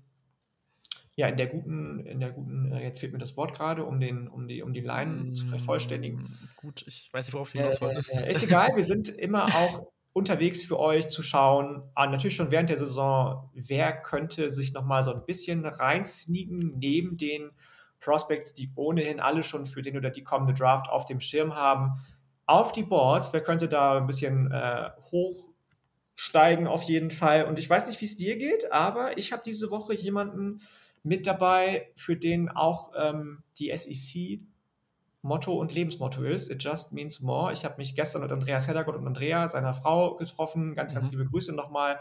ja, 1.14 1.28
in 1.28 1.36
der 1.36 1.46
guten, 1.46 2.00
in 2.00 2.20
der 2.20 2.30
guten, 2.30 2.72
äh, 2.72 2.82
jetzt 2.82 3.00
fehlt 3.00 3.12
mir 3.12 3.18
das 3.18 3.36
Wort 3.36 3.54
gerade, 3.54 3.84
um 3.84 4.00
den, 4.00 4.28
um 4.28 4.48
die, 4.48 4.62
um 4.62 4.74
die 4.74 4.80
Line 4.80 5.12
mm, 5.12 5.34
zu 5.34 5.46
vervollständigen. 5.46 6.36
Gut, 6.56 6.84
ich 6.86 7.08
weiß 7.12 7.26
nicht, 7.26 7.34
worauf 7.34 7.52
du 7.52 7.58
hinaus 7.58 7.80
wolltest. 7.80 8.18
Äh, 8.18 8.30
ist 8.30 8.42
egal, 8.42 8.74
wir 8.74 8.84
sind 8.84 9.08
immer 9.08 9.46
auch 9.46 9.86
unterwegs 10.12 10.64
für 10.64 10.78
euch 10.78 11.08
zu 11.08 11.22
schauen, 11.22 11.82
ah, 11.94 12.06
natürlich 12.06 12.36
schon 12.36 12.50
während 12.50 12.70
der 12.70 12.78
Saison, 12.78 13.50
wer 13.52 13.92
könnte 13.92 14.50
sich 14.50 14.72
nochmal 14.72 15.02
so 15.02 15.12
ein 15.12 15.26
bisschen 15.26 15.66
reinsneaken 15.66 16.78
neben 16.78 17.18
den 17.18 17.50
Prospects, 18.00 18.54
die 18.54 18.70
ohnehin 18.76 19.20
alle 19.20 19.42
schon 19.42 19.66
für 19.66 19.82
den 19.82 19.96
oder 19.96 20.10
die 20.10 20.24
kommende 20.24 20.54
Draft 20.54 20.88
auf 20.88 21.04
dem 21.04 21.20
Schirm 21.20 21.54
haben, 21.54 22.00
auf 22.46 22.72
die 22.72 22.82
Boards. 22.82 23.32
Wer 23.32 23.42
könnte 23.42 23.68
da 23.68 23.98
ein 23.98 24.06
bisschen 24.06 24.50
äh, 24.50 24.90
hochsteigen 26.16 26.66
auf 26.66 26.82
jeden 26.82 27.10
Fall? 27.10 27.44
Und 27.44 27.58
ich 27.58 27.68
weiß 27.68 27.88
nicht, 27.88 28.00
wie 28.00 28.06
es 28.06 28.16
dir 28.16 28.36
geht, 28.36 28.72
aber 28.72 29.16
ich 29.18 29.32
habe 29.32 29.42
diese 29.44 29.70
Woche 29.70 29.94
jemanden 29.94 30.60
mit 31.02 31.26
dabei, 31.26 31.90
für 31.94 32.16
den 32.16 32.48
auch 32.48 32.92
ähm, 32.98 33.42
die 33.58 33.72
SEC 33.76 34.40
Motto 35.22 35.54
und 35.54 35.74
Lebensmotto 35.74 36.22
ist. 36.22 36.50
It 36.50 36.62
just 36.62 36.92
means 36.92 37.20
more. 37.20 37.52
Ich 37.52 37.64
habe 37.64 37.76
mich 37.78 37.94
gestern 37.94 38.22
mit 38.22 38.32
Andreas 38.32 38.66
Heddergott 38.66 38.96
und 38.96 39.06
Andrea, 39.06 39.48
seiner 39.48 39.74
Frau, 39.74 40.16
getroffen. 40.16 40.74
Ganz, 40.74 40.94
ganz 40.94 41.06
mhm. 41.06 41.18
liebe 41.18 41.30
Grüße 41.30 41.54
nochmal. 41.54 42.00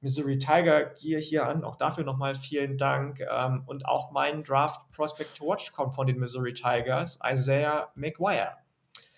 Missouri 0.00 0.38
Tiger 0.38 0.84
Gear 0.94 1.20
hier 1.20 1.46
an. 1.46 1.64
Auch 1.64 1.76
dafür 1.76 2.04
nochmal 2.04 2.36
vielen 2.36 2.78
Dank. 2.78 3.20
Ähm, 3.20 3.64
und 3.66 3.86
auch 3.86 4.12
mein 4.12 4.44
Draft 4.44 4.80
Prospect 4.92 5.36
to 5.36 5.46
Watch 5.46 5.72
kommt 5.72 5.94
von 5.94 6.06
den 6.06 6.18
Missouri 6.18 6.52
Tigers, 6.52 7.18
Isaiah 7.28 7.90
McGuire. 7.96 8.56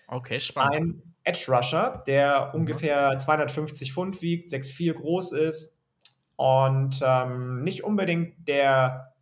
Okay, 0.09 0.41
spannend. 0.41 1.05
Ein 1.05 1.10
Edge 1.25 1.47
Rusher, 1.49 2.03
der 2.07 2.49
mhm. 2.53 2.61
ungefähr 2.61 3.17
250 3.17 3.93
Pfund 3.93 4.23
wiegt, 4.23 4.49
6'4 4.49 4.95
groß 4.95 5.33
ist 5.33 5.79
und 6.37 7.01
ähm, 7.05 7.63
nicht 7.63 7.85
unbedingt 7.85 8.49
der, 8.49 9.15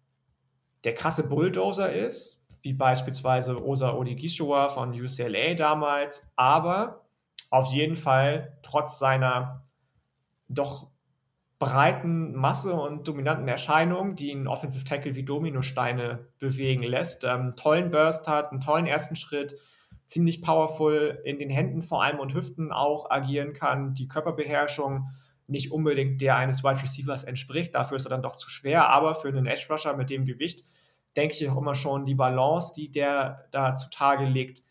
der 0.85 0.95
krasse 0.95 1.29
Bulldozer 1.29 1.93
ist, 1.93 2.47
wie 2.63 2.73
beispielsweise 2.73 3.65
Osa 3.65 3.95
Odigishua 3.95 4.69
von 4.69 4.91
UCLA 4.93 5.55
damals, 5.55 6.33
aber 6.37 7.05
auf 7.51 7.73
jeden 7.73 7.97
Fall 7.97 8.59
trotz 8.63 8.99
seiner 8.99 9.65
doch 10.49 10.91
breiten 11.59 12.35
Masse 12.35 12.73
und 12.73 13.09
dominanten 13.09 13.49
Erscheinung, 13.49 14.15
die 14.15 14.31
einen 14.31 14.47
Offensive 14.47 14.85
Tackle 14.85 15.17
wie 15.17 15.25
Dominosteine 15.25 16.29
bewegen 16.39 16.85
lässt, 16.85 17.25
ähm, 17.25 17.55
tollen 17.57 17.91
Burst 17.91 18.29
hat, 18.29 18.53
einen 18.53 18.61
tollen 18.61 18.87
ersten 18.87 19.17
Schritt, 19.17 19.55
ziemlich 20.09 20.43
powerful 20.43 21.21
in 21.25 21.39
den 21.39 21.51
Händen 21.51 21.83
vor 21.83 22.03
allem 22.03 22.19
und 22.19 22.35
Hüften 22.35 22.73
auch 22.73 23.11
agieren 23.11 23.53
kann, 23.53 23.95
die 23.95 24.09
Körperbeherrschung 24.09 25.11
nicht 25.47 25.71
unbedingt 25.71 26.21
der 26.21 26.37
eines 26.37 26.65
Wide 26.65 26.83
Receivers 26.83 27.25
entspricht, 27.25 27.75
dafür 27.75 27.97
ist 27.97 28.07
er 28.07 28.11
dann 28.11 28.23
doch 28.23 28.37
zu 28.37 28.51
schwer, 28.51 28.89
aber 28.91 29.15
für 29.15 29.29
einen 29.29 29.47
Edge 29.47 29.67
Rusher 29.71 29.97
mit 29.97 30.11
dem 30.11 30.25
Gewicht 30.25 30.65
denke 31.15 31.35
ich 31.35 31.49
auch 31.49 31.57
immer 31.57 31.75
schon, 31.75 32.05
die 32.05 32.15
Balance, 32.15 32.73
die 32.75 32.91
der 32.91 33.47
da 33.51 33.75
zutage 33.75 34.25
legt, 34.25 34.63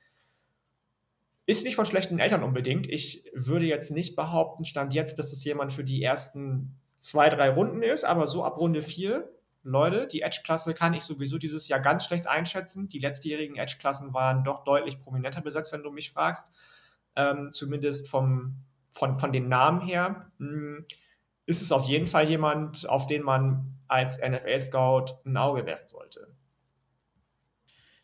ist 1.46 1.64
nicht 1.64 1.76
von 1.76 1.86
schlechten 1.86 2.20
Eltern 2.20 2.44
unbedingt. 2.44 2.90
Ich 2.90 3.24
würde 3.34 3.66
jetzt 3.66 3.92
nicht 3.92 4.16
behaupten, 4.16 4.66
stand 4.66 4.94
jetzt, 4.94 5.18
dass 5.18 5.32
es 5.32 5.44
jemand 5.44 5.72
für 5.72 5.84
die 5.84 6.04
ersten 6.04 6.76
zwei, 7.00 7.30
drei 7.30 7.50
Runden 7.50 7.84
ist, 7.84 8.04
aber 8.04 8.28
so 8.28 8.44
ab 8.44 8.58
Runde 8.58 8.84
vier, 8.84 9.30
Leute, 9.70 10.08
die 10.08 10.22
Edge-Klasse 10.22 10.74
kann 10.74 10.94
ich 10.94 11.04
sowieso 11.04 11.38
dieses 11.38 11.68
Jahr 11.68 11.80
ganz 11.80 12.06
schlecht 12.06 12.28
einschätzen. 12.28 12.88
Die 12.88 13.00
letztjährigen 13.00 13.58
Edge-Klassen 13.58 14.14
waren 14.14 14.44
doch 14.44 14.64
deutlich 14.64 15.00
prominenter 15.00 15.42
besetzt, 15.42 15.74
wenn 15.74 15.84
du 15.84 15.92
mich 15.92 16.12
fragst. 16.12 16.52
Ähm, 17.16 17.52
zumindest 17.52 18.10
vom, 18.10 18.64
von, 18.92 19.20
von 19.20 19.32
den 19.32 19.50
Namen 19.50 19.82
her. 19.82 20.32
Hm, 20.40 20.86
ist 21.46 21.62
es 21.62 21.72
auf 21.72 21.86
jeden 21.86 22.08
Fall 22.08 22.28
jemand, 22.28 22.88
auf 22.90 23.08
den 23.08 23.24
man 23.24 23.80
als 23.88 24.20
NFL-Scout 24.20 25.22
ein 25.26 25.38
Auge 25.38 25.66
werfen 25.66 25.88
sollte. 25.88 26.36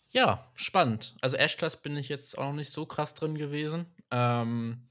Ja, 0.10 0.48
spannend. 0.54 1.16
Also 1.22 1.38
Ashclass 1.38 1.82
bin 1.82 1.98
ich 1.98 2.08
jetzt 2.08 2.38
auch 2.38 2.46
noch 2.46 2.54
nicht 2.54 2.70
so 2.70 2.86
krass 2.86 3.16
drin 3.16 3.36
gewesen. 3.36 3.88
Ähm, 4.12 4.86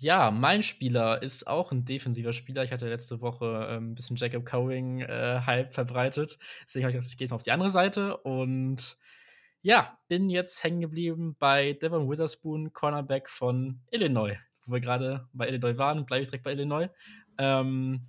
ja, 0.00 0.30
mein 0.30 0.62
Spieler 0.62 1.22
ist 1.22 1.46
auch 1.46 1.72
ein 1.72 1.84
defensiver 1.84 2.32
Spieler. 2.32 2.62
Ich 2.62 2.70
hatte 2.70 2.88
letzte 2.88 3.20
Woche 3.20 3.66
ähm, 3.70 3.90
ein 3.90 3.94
bisschen 3.94 4.16
Jacob 4.16 4.44
Cowing-Hype 4.44 5.70
äh, 5.70 5.72
verbreitet. 5.72 6.38
Deswegen 6.62 6.84
habe 6.84 6.92
ich 6.92 6.96
gedacht, 6.96 7.10
ich 7.10 7.18
gehe 7.18 7.24
jetzt 7.24 7.32
mal 7.32 7.36
auf 7.36 7.42
die 7.42 7.50
andere 7.50 7.70
Seite 7.70 8.16
und 8.18 8.96
ja, 9.60 9.98
bin 10.06 10.28
jetzt 10.28 10.62
hängen 10.62 10.80
geblieben 10.80 11.34
bei 11.38 11.72
Devon 11.72 12.08
Witherspoon, 12.08 12.72
Cornerback 12.72 13.28
von 13.28 13.80
Illinois. 13.90 14.36
Wo 14.64 14.74
wir 14.74 14.80
gerade 14.80 15.28
bei 15.32 15.48
Illinois 15.48 15.76
waren, 15.78 16.06
bleibe 16.06 16.22
ich 16.22 16.28
direkt 16.28 16.44
bei 16.44 16.52
Illinois. 16.52 16.88
Ähm, 17.36 18.06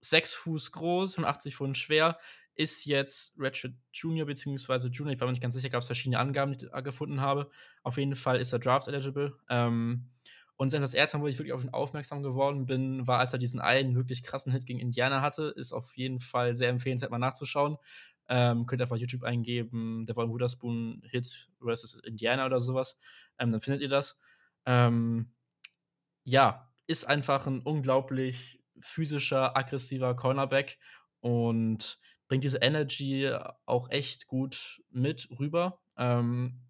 sechs 0.00 0.32
Fuß 0.34 0.72
groß 0.72 1.18
und 1.18 1.26
80 1.26 1.54
Pfund 1.54 1.76
schwer, 1.76 2.18
ist 2.54 2.86
jetzt 2.86 3.36
Ratchet 3.38 3.74
Junior 3.92 4.26
bzw. 4.26 4.88
Junior. 4.88 5.12
Ich 5.12 5.20
war 5.20 5.26
mir 5.26 5.32
nicht 5.32 5.42
ganz 5.42 5.52
sicher, 5.52 5.68
gab 5.68 5.82
es 5.82 5.86
verschiedene 5.86 6.18
Angaben, 6.18 6.56
die 6.56 6.64
ich 6.64 6.84
gefunden 6.84 7.20
habe. 7.20 7.50
Auf 7.82 7.98
jeden 7.98 8.16
Fall 8.16 8.40
ist 8.40 8.54
er 8.54 8.58
Draft 8.58 8.88
eligible. 8.88 9.38
Ähm, 9.50 10.08
und 10.56 10.72
das 10.72 10.94
erste 10.94 11.18
Mal, 11.18 11.24
wo 11.24 11.28
ich 11.28 11.38
wirklich 11.38 11.52
auf 11.52 11.64
ihn 11.64 11.70
aufmerksam 11.70 12.22
geworden 12.22 12.64
bin, 12.64 13.06
war, 13.06 13.18
als 13.18 13.32
er 13.32 13.38
diesen 13.38 13.60
einen 13.60 13.94
wirklich 13.94 14.22
krassen 14.22 14.52
Hit 14.52 14.64
gegen 14.64 14.80
Indiana 14.80 15.20
hatte. 15.20 15.52
Ist 15.54 15.72
auf 15.72 15.96
jeden 15.96 16.18
Fall 16.18 16.54
sehr 16.54 16.70
empfehlenswert, 16.70 17.10
mal 17.10 17.18
nachzuschauen. 17.18 17.76
Ähm, 18.28 18.66
könnt 18.66 18.80
ihr 18.80 18.84
einfach 18.84 18.96
YouTube 18.96 19.22
eingeben, 19.22 20.04
der 20.06 20.16
Wollen 20.16 20.32
Witherspoon 20.32 21.02
Hit 21.10 21.50
versus 21.60 22.00
Indiana 22.00 22.46
oder 22.46 22.58
sowas. 22.58 22.96
Ähm, 23.38 23.50
dann 23.50 23.60
findet 23.60 23.82
ihr 23.82 23.88
das. 23.88 24.18
Ähm, 24.64 25.30
ja, 26.24 26.72
ist 26.86 27.04
einfach 27.04 27.46
ein 27.46 27.60
unglaublich 27.60 28.60
physischer, 28.80 29.56
aggressiver 29.56 30.16
Cornerback 30.16 30.78
und 31.20 31.98
bringt 32.28 32.44
diese 32.44 32.58
Energy 32.58 33.30
auch 33.66 33.90
echt 33.90 34.26
gut 34.26 34.82
mit 34.90 35.28
rüber. 35.38 35.80
Ähm, 35.96 36.65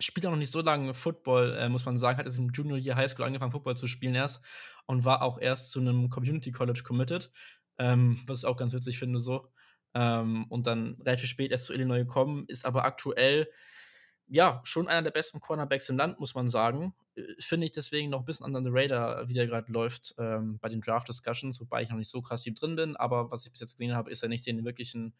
spielt 0.00 0.26
auch 0.26 0.30
noch 0.30 0.38
nicht 0.38 0.52
so 0.52 0.60
lange 0.60 0.94
Football, 0.94 1.56
äh, 1.58 1.68
muss 1.68 1.84
man 1.84 1.96
sagen, 1.96 2.18
hat 2.18 2.26
jetzt 2.26 2.38
im 2.38 2.50
Junior 2.50 2.78
Year 2.78 2.96
High 2.96 3.10
School 3.10 3.26
angefangen, 3.26 3.52
Football 3.52 3.76
zu 3.76 3.86
spielen 3.86 4.14
erst 4.14 4.44
und 4.86 5.04
war 5.04 5.22
auch 5.22 5.40
erst 5.40 5.72
zu 5.72 5.80
einem 5.80 6.08
Community 6.08 6.50
College 6.50 6.82
committed, 6.84 7.30
ähm, 7.78 8.20
was 8.26 8.40
ich 8.40 8.46
auch 8.46 8.56
ganz 8.56 8.72
witzig 8.72 8.98
finde 8.98 9.18
so. 9.18 9.52
Ähm, 9.94 10.46
und 10.48 10.66
dann 10.66 11.00
relativ 11.04 11.28
spät 11.28 11.50
erst 11.50 11.66
zu 11.66 11.72
Illinois 11.72 11.98
gekommen, 11.98 12.44
ist 12.48 12.64
aber 12.64 12.84
aktuell 12.84 13.48
ja 14.26 14.60
schon 14.64 14.88
einer 14.88 15.02
der 15.02 15.10
besten 15.10 15.40
Cornerbacks 15.40 15.88
im 15.88 15.96
Land, 15.96 16.20
muss 16.20 16.34
man 16.34 16.48
sagen. 16.48 16.94
Äh, 17.16 17.22
finde 17.40 17.64
ich 17.64 17.72
deswegen 17.72 18.10
noch 18.10 18.20
ein 18.20 18.24
bisschen 18.24 18.46
under 18.46 18.62
the 18.62 18.70
radar, 18.70 19.28
wie 19.28 19.34
der 19.34 19.46
gerade 19.46 19.72
läuft 19.72 20.14
ähm, 20.18 20.58
bei 20.60 20.68
den 20.68 20.80
Draft-Discussions, 20.80 21.60
wobei 21.60 21.82
ich 21.82 21.88
noch 21.88 21.96
nicht 21.96 22.10
so 22.10 22.22
krass 22.22 22.42
tief 22.42 22.54
drin 22.54 22.76
bin, 22.76 22.96
aber 22.96 23.30
was 23.30 23.46
ich 23.46 23.52
bis 23.52 23.60
jetzt 23.60 23.78
gesehen 23.78 23.94
habe, 23.94 24.10
ist 24.10 24.22
er 24.22 24.28
nicht 24.28 24.46
den 24.46 24.64
wirklichen 24.64 25.14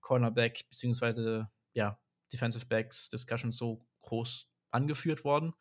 Cornerback, 0.00 0.64
beziehungsweise 0.70 1.48
ja, 1.74 1.98
Defensive 2.32 2.66
Backs 2.66 3.08
Discussions 3.10 3.56
so 3.56 3.86
groß 4.04 4.48
angeführt 4.70 5.24
worden. 5.24 5.54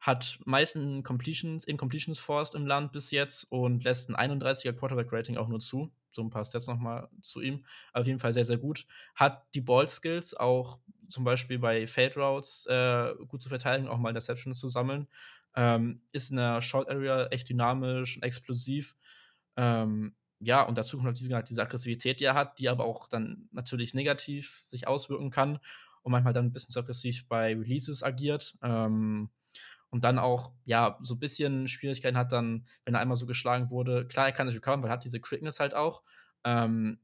Hat 0.00 0.38
meisten 0.44 1.02
Completions, 1.02 1.64
Incompletions 1.64 2.18
forced 2.18 2.54
im 2.54 2.66
Land 2.66 2.92
bis 2.92 3.10
jetzt 3.10 3.44
und 3.50 3.84
lässt 3.84 4.10
ein 4.10 4.16
31er 4.16 4.72
Quarterback-Rating 4.72 5.36
auch 5.36 5.48
nur 5.48 5.60
zu. 5.60 5.90
So 6.12 6.22
ein 6.22 6.30
paar 6.30 6.44
Stats 6.44 6.66
nochmal 6.66 7.08
zu 7.20 7.40
ihm. 7.40 7.64
Auf 7.92 8.06
jeden 8.06 8.18
Fall 8.18 8.32
sehr, 8.32 8.44
sehr 8.44 8.58
gut. 8.58 8.86
Hat 9.14 9.46
die 9.54 9.60
Ball-Skills 9.60 10.34
auch 10.34 10.80
zum 11.08 11.24
Beispiel 11.24 11.58
bei 11.58 11.86
Fade 11.86 12.14
Routes 12.20 12.66
äh, 12.66 13.14
gut 13.28 13.42
zu 13.42 13.48
verteidigen, 13.48 13.88
auch 13.88 13.98
mal 13.98 14.10
Interceptions 14.10 14.58
zu 14.58 14.68
sammeln. 14.68 15.08
Ähm, 15.54 16.02
ist 16.12 16.30
in 16.30 16.36
der 16.36 16.60
Short 16.60 16.88
Area 16.90 17.26
echt 17.28 17.48
dynamisch 17.48 18.16
und 18.16 18.22
explosiv. 18.22 18.96
Ähm, 19.56 20.14
ja, 20.40 20.62
und 20.62 20.76
dazu 20.76 20.98
kommt 20.98 21.18
halt 21.32 21.48
diese 21.48 21.62
Aggressivität, 21.62 22.20
die 22.20 22.24
er 22.24 22.34
hat, 22.34 22.58
die 22.58 22.68
aber 22.68 22.84
auch 22.84 23.08
dann 23.08 23.48
natürlich 23.52 23.94
negativ 23.94 24.62
sich 24.66 24.86
auswirken 24.86 25.30
kann 25.30 25.58
und 26.06 26.12
manchmal 26.12 26.32
dann 26.32 26.46
ein 26.46 26.52
bisschen 26.52 26.72
zu 26.72 26.78
aggressiv 26.78 27.26
bei 27.26 27.48
Releases 27.48 28.04
agiert. 28.04 28.54
Ähm, 28.62 29.28
und 29.90 30.04
dann 30.04 30.20
auch, 30.20 30.52
ja, 30.64 30.98
so 31.00 31.16
ein 31.16 31.18
bisschen 31.18 31.66
Schwierigkeiten 31.66 32.16
hat 32.16 32.30
dann, 32.30 32.64
wenn 32.84 32.94
er 32.94 33.00
einmal 33.00 33.16
so 33.16 33.26
geschlagen 33.26 33.70
wurde. 33.70 34.06
Klar, 34.06 34.26
er 34.26 34.32
kann 34.32 34.46
sich 34.48 34.56
recovern, 34.56 34.84
weil 34.84 34.90
er 34.90 34.92
hat 34.94 35.04
diese 35.04 35.20
Quickness 35.20 35.58
halt 35.58 35.74
auch. 35.74 36.04
Ähm, 36.44 37.00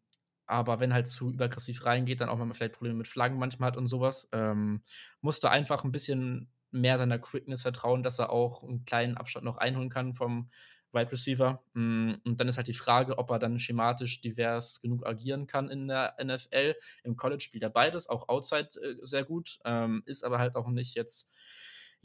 aber 0.46 0.78
wenn 0.78 0.94
halt 0.94 1.08
zu 1.08 1.32
überaggressiv 1.32 1.84
reingeht, 1.84 2.20
dann 2.20 2.28
auch 2.28 2.38
mal 2.38 2.54
vielleicht 2.54 2.74
Probleme 2.74 2.98
mit 2.98 3.08
Flaggen 3.08 3.38
manchmal 3.40 3.68
hat 3.68 3.76
und 3.76 3.88
sowas. 3.88 4.28
Ähm, 4.30 4.82
musste 5.20 5.50
einfach 5.50 5.82
ein 5.82 5.90
bisschen 5.90 6.52
mehr 6.70 6.96
seiner 6.96 7.18
Quickness 7.18 7.62
vertrauen, 7.62 8.04
dass 8.04 8.20
er 8.20 8.30
auch 8.30 8.62
einen 8.62 8.84
kleinen 8.84 9.16
Abstand 9.16 9.44
noch 9.44 9.56
einholen 9.56 9.90
kann 9.90 10.14
vom 10.14 10.48
Wide 10.92 11.12
Receiver. 11.12 11.62
Mm, 11.74 12.14
und 12.24 12.40
dann 12.40 12.48
ist 12.48 12.56
halt 12.56 12.68
die 12.68 12.72
Frage, 12.72 13.18
ob 13.18 13.30
er 13.30 13.38
dann 13.38 13.58
schematisch 13.58 14.20
divers 14.20 14.80
genug 14.80 15.06
agieren 15.06 15.46
kann 15.46 15.70
in 15.70 15.88
der 15.88 16.16
NFL. 16.22 16.74
Im 17.04 17.16
College 17.16 17.40
spielt 17.40 17.62
er 17.62 17.70
beides, 17.70 18.08
auch 18.08 18.28
outside 18.28 18.68
äh, 18.80 18.96
sehr 19.02 19.24
gut, 19.24 19.58
ähm, 19.64 20.02
ist 20.06 20.24
aber 20.24 20.38
halt 20.38 20.56
auch 20.56 20.68
nicht 20.68 20.94
jetzt 20.94 21.32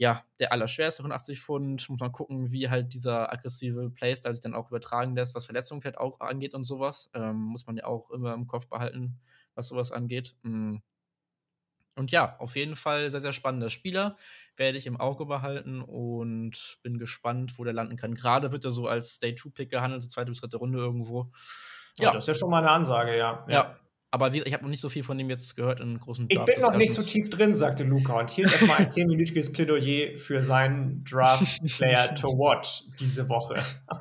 ja, 0.00 0.24
der 0.38 0.52
allerschwerste, 0.52 1.02
180 1.02 1.40
Pfund. 1.40 1.88
Muss 1.88 2.00
man 2.00 2.12
gucken, 2.12 2.52
wie 2.52 2.70
halt 2.70 2.94
dieser 2.94 3.32
aggressive 3.32 3.90
Playstyle 3.90 4.32
sich 4.32 4.42
dann 4.42 4.54
auch 4.54 4.68
übertragen 4.70 5.14
lässt, 5.16 5.34
was 5.34 5.46
Verletzungen 5.46 5.80
vielleicht 5.80 5.98
auch 5.98 6.20
angeht 6.20 6.54
und 6.54 6.64
sowas. 6.64 7.10
Ähm, 7.14 7.36
muss 7.36 7.66
man 7.66 7.76
ja 7.76 7.84
auch 7.84 8.10
immer 8.10 8.32
im 8.34 8.46
Kopf 8.46 8.68
behalten, 8.68 9.18
was 9.54 9.68
sowas 9.68 9.90
angeht. 9.90 10.36
Mm. 10.42 10.76
Und 11.98 12.12
ja, 12.12 12.36
auf 12.38 12.56
jeden 12.56 12.76
Fall 12.76 13.10
sehr, 13.10 13.20
sehr 13.20 13.32
spannender 13.32 13.68
Spieler. 13.68 14.16
Werde 14.56 14.78
ich 14.78 14.86
im 14.86 14.98
Auge 14.98 15.26
behalten 15.26 15.82
und 15.82 16.78
bin 16.82 16.98
gespannt, 16.98 17.58
wo 17.58 17.64
der 17.64 17.72
landen 17.72 17.96
kann. 17.96 18.14
Gerade 18.14 18.52
wird 18.52 18.64
er 18.64 18.70
so 18.70 18.86
als 18.86 19.18
Day-2-Pick 19.18 19.70
gehandelt, 19.70 20.02
so 20.02 20.08
zweite 20.08 20.30
bis 20.30 20.40
dritte 20.40 20.56
Runde 20.56 20.78
irgendwo. 20.78 21.30
Ja, 21.98 22.10
oh, 22.10 22.14
das 22.14 22.24
ist 22.24 22.28
ja 22.28 22.34
schon 22.34 22.50
mal 22.50 22.58
eine 22.58 22.70
Ansage, 22.70 23.16
ja. 23.16 23.44
Ja, 23.48 23.52
ja. 23.52 23.76
aber 24.10 24.32
ich 24.32 24.52
habe 24.52 24.62
noch 24.62 24.70
nicht 24.70 24.80
so 24.80 24.88
viel 24.88 25.02
von 25.02 25.18
dem 25.18 25.28
jetzt 25.30 25.56
gehört 25.56 25.80
in 25.80 25.98
großen 25.98 26.26
Ich 26.28 26.40
bin 26.40 26.60
noch 26.60 26.76
nicht 26.76 26.92
so 26.92 27.02
tief 27.02 27.30
drin, 27.30 27.54
sagte 27.54 27.84
Luca 27.84 28.18
und 28.18 28.30
hielt 28.30 28.52
erstmal 28.52 28.78
ein 28.78 28.90
zehnminütiges 28.90 29.52
Plädoyer 29.52 30.16
für 30.16 30.40
seinen 30.40 31.04
Draft-Player 31.04 32.14
to 32.16 32.28
watch 32.28 32.84
diese 33.00 33.28
Woche. 33.28 33.56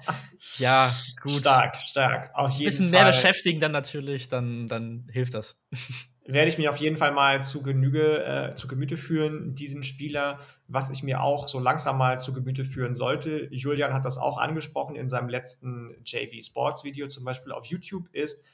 ja, 0.57 0.95
gut. 1.21 1.33
Stark, 1.33 1.77
stark. 1.77 2.31
Auf 2.35 2.51
jeden 2.51 2.61
Ein 2.61 2.65
bisschen 2.65 2.89
Fall. 2.89 3.03
mehr 3.03 3.05
beschäftigen 3.11 3.59
dann 3.59 3.71
natürlich, 3.71 4.27
dann, 4.27 4.67
dann 4.67 5.07
hilft 5.11 5.33
das 5.33 5.59
werde 6.27 6.49
ich 6.49 6.57
mir 6.57 6.69
auf 6.69 6.77
jeden 6.77 6.97
Fall 6.97 7.13
mal 7.13 7.41
zu 7.41 7.63
Genüge, 7.63 8.23
äh, 8.23 8.53
zu 8.53 8.67
Gemüte 8.67 8.97
führen, 8.97 9.55
diesen 9.55 9.83
Spieler, 9.83 10.39
was 10.67 10.89
ich 10.89 11.01
mir 11.01 11.21
auch 11.21 11.47
so 11.47 11.59
langsam 11.59 11.97
mal 11.97 12.19
zu 12.19 12.33
Gemüte 12.33 12.65
führen 12.65 12.95
sollte. 12.95 13.47
Julian 13.51 13.93
hat 13.93 14.05
das 14.05 14.17
auch 14.17 14.37
angesprochen 14.37 14.95
in 14.95 15.07
seinem 15.07 15.29
letzten 15.29 15.95
JV 16.03 16.45
Sports 16.45 16.83
Video 16.83 17.07
zum 17.07 17.23
Beispiel 17.23 17.53
auf 17.53 17.65
YouTube, 17.65 18.09
ist 18.11 18.45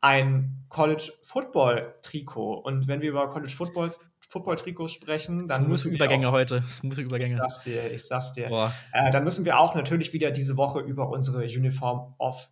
ein 0.00 0.66
College 0.68 1.12
Football 1.22 1.94
Trikot. 2.02 2.54
Und 2.58 2.88
wenn 2.88 3.00
wir 3.00 3.10
über 3.10 3.28
College 3.30 3.52
Football 3.52 3.90
Football-Trikots 4.28 4.92
sprechen, 4.92 5.46
dann 5.46 5.68
müssen 5.68 5.92
wir 5.92 5.96
Übergänge 5.96 6.28
auch, 6.28 6.32
heute. 6.32 6.62
Smooth 6.68 6.98
Übergänge. 6.98 7.34
Ich 7.34 7.38
sag's 7.38 7.62
dir, 7.62 7.92
ich 7.92 8.04
sag's 8.04 8.32
dir. 8.32 8.72
Äh, 8.92 9.12
dann 9.12 9.22
müssen 9.22 9.44
wir 9.44 9.60
auch 9.60 9.76
natürlich 9.76 10.12
wieder 10.12 10.32
diese 10.32 10.56
Woche 10.56 10.80
über 10.80 11.08
unsere 11.08 11.44
Uniform 11.44 12.14
of 12.18 12.48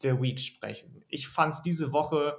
the 0.00 0.20
Week 0.20 0.38
sprechen. 0.40 1.02
Ich 1.08 1.26
fand 1.26 1.54
es 1.54 1.62
diese 1.62 1.92
Woche 1.92 2.38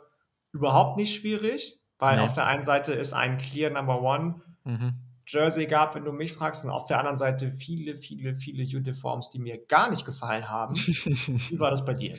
überhaupt 0.51 0.97
nicht 0.97 1.19
schwierig, 1.19 1.79
weil 1.97 2.17
nee. 2.17 2.23
auf 2.23 2.33
der 2.33 2.45
einen 2.45 2.63
Seite 2.63 2.93
ist 2.93 3.13
ein 3.13 3.37
Clear 3.37 3.69
Number 3.69 4.01
One 4.01 4.41
mhm. 4.63 4.93
Jersey 5.27 5.67
gab, 5.67 5.95
wenn 5.95 6.05
du 6.05 6.11
mich 6.11 6.33
fragst, 6.33 6.65
und 6.65 6.71
auf 6.71 6.85
der 6.85 6.97
anderen 6.99 7.17
Seite 7.17 7.51
viele, 7.51 7.95
viele, 7.95 8.33
viele 8.33 8.63
Uniforms, 8.63 9.29
die 9.29 9.39
mir 9.39 9.63
gar 9.65 9.89
nicht 9.89 10.05
gefallen 10.05 10.49
haben. 10.49 10.75
Wie 10.75 11.59
war 11.59 11.69
das 11.69 11.85
bei 11.85 11.93
dir? 11.93 12.17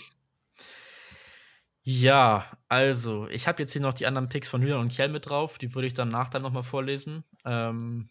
Ja, 1.82 2.46
also, 2.68 3.26
ich 3.28 3.48
habe 3.48 3.62
jetzt 3.62 3.72
hier 3.72 3.82
noch 3.82 3.94
die 3.94 4.06
anderen 4.06 4.28
Picks 4.28 4.48
von 4.48 4.60
Julian 4.60 4.80
und 4.80 4.92
Kjell 4.92 5.08
mit 5.08 5.28
drauf. 5.28 5.58
Die 5.58 5.74
würde 5.74 5.88
ich 5.88 5.94
dann 5.94 6.08
nach 6.08 6.28
dann 6.28 6.42
nochmal 6.42 6.62
vorlesen. 6.62 7.24
Ähm, 7.44 8.10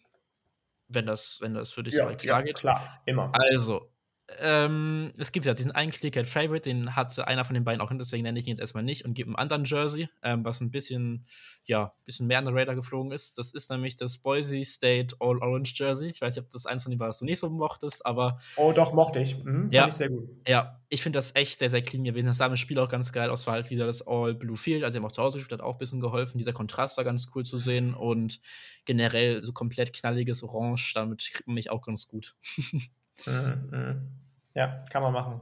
wenn 0.88 1.06
das, 1.06 1.38
wenn 1.40 1.54
das 1.54 1.72
für 1.72 1.82
dich 1.82 1.94
ja, 1.94 2.12
klar 2.14 2.40
ja, 2.40 2.44
geht. 2.44 2.56
Klar, 2.56 3.00
immer. 3.06 3.30
Also, 3.32 3.90
ähm, 4.38 5.12
es 5.18 5.32
gibt 5.32 5.46
ja 5.46 5.54
diesen 5.54 5.72
einen 5.72 5.90
Clear 5.90 6.24
Favorite, 6.24 6.68
den 6.68 6.94
hatte 6.96 7.26
einer 7.26 7.44
von 7.44 7.54
den 7.54 7.64
beiden 7.64 7.80
auch, 7.80 7.90
deswegen 7.92 8.22
nenne 8.22 8.38
ich 8.38 8.46
ihn 8.46 8.50
jetzt 8.50 8.60
erstmal 8.60 8.84
nicht 8.84 9.04
und 9.04 9.14
gebe 9.14 9.28
einem 9.28 9.36
anderen 9.36 9.64
Jersey, 9.64 10.08
ähm, 10.22 10.44
was 10.44 10.60
ein 10.60 10.70
bisschen, 10.70 11.26
ja, 11.64 11.92
bisschen 12.04 12.26
mehr 12.26 12.38
an 12.38 12.44
der 12.44 12.54
Radar 12.54 12.74
geflogen 12.74 13.12
ist. 13.12 13.38
Das 13.38 13.52
ist 13.52 13.70
nämlich 13.70 13.96
das 13.96 14.18
Boise 14.18 14.64
State 14.64 15.16
All 15.20 15.38
Orange 15.38 15.74
Jersey. 15.76 16.10
Ich 16.10 16.20
weiß 16.20 16.36
nicht, 16.36 16.44
ob 16.44 16.50
das 16.50 16.66
eins 16.66 16.82
von 16.82 16.90
denen 16.90 17.00
war, 17.00 17.08
was 17.08 17.18
du 17.18 17.24
nicht 17.24 17.38
so 17.38 17.50
mochtest, 17.50 18.06
aber. 18.06 18.38
Oh, 18.56 18.72
doch, 18.72 18.92
mochte 18.92 19.20
ich. 19.20 19.42
Mhm, 19.42 19.68
ja, 19.70 19.88
ich 19.88 19.94
sehr 19.94 20.10
gut. 20.10 20.28
Ja, 20.46 20.80
ich 20.88 21.02
finde 21.02 21.18
das 21.18 21.34
echt 21.34 21.58
sehr, 21.58 21.70
sehr 21.70 21.82
clean 21.82 22.04
gewesen. 22.04 22.26
Das 22.26 22.38
sah 22.38 22.46
im 22.46 22.56
Spiel 22.56 22.78
auch 22.78 22.88
ganz 22.88 23.12
geil 23.12 23.30
aus. 23.30 23.46
War 23.46 23.54
halt 23.54 23.70
wieder 23.70 23.86
das 23.86 24.06
All 24.06 24.34
Blue 24.34 24.56
Field. 24.56 24.84
Also, 24.84 24.92
sie 24.92 24.98
haben 24.98 25.06
auch 25.06 25.12
zu 25.12 25.22
Hause 25.22 25.38
gespielt, 25.38 25.60
hat 25.60 25.66
auch 25.66 25.74
ein 25.74 25.78
bisschen 25.78 26.00
geholfen. 26.00 26.38
Dieser 26.38 26.52
Kontrast 26.52 26.96
war 26.96 27.04
ganz 27.04 27.30
cool 27.34 27.44
zu 27.44 27.56
sehen 27.56 27.94
und 27.94 28.40
generell 28.84 29.42
so 29.42 29.52
komplett 29.52 29.92
knalliges 29.92 30.42
Orange, 30.42 30.92
damit 30.94 31.30
kriegt 31.32 31.46
man 31.46 31.54
mich 31.54 31.70
auch 31.70 31.82
ganz 31.82 32.08
gut. 32.08 32.34
Mhm, 33.26 33.68
mhm. 33.70 34.08
Ja, 34.54 34.84
kann 34.90 35.02
man 35.02 35.12
machen. 35.12 35.40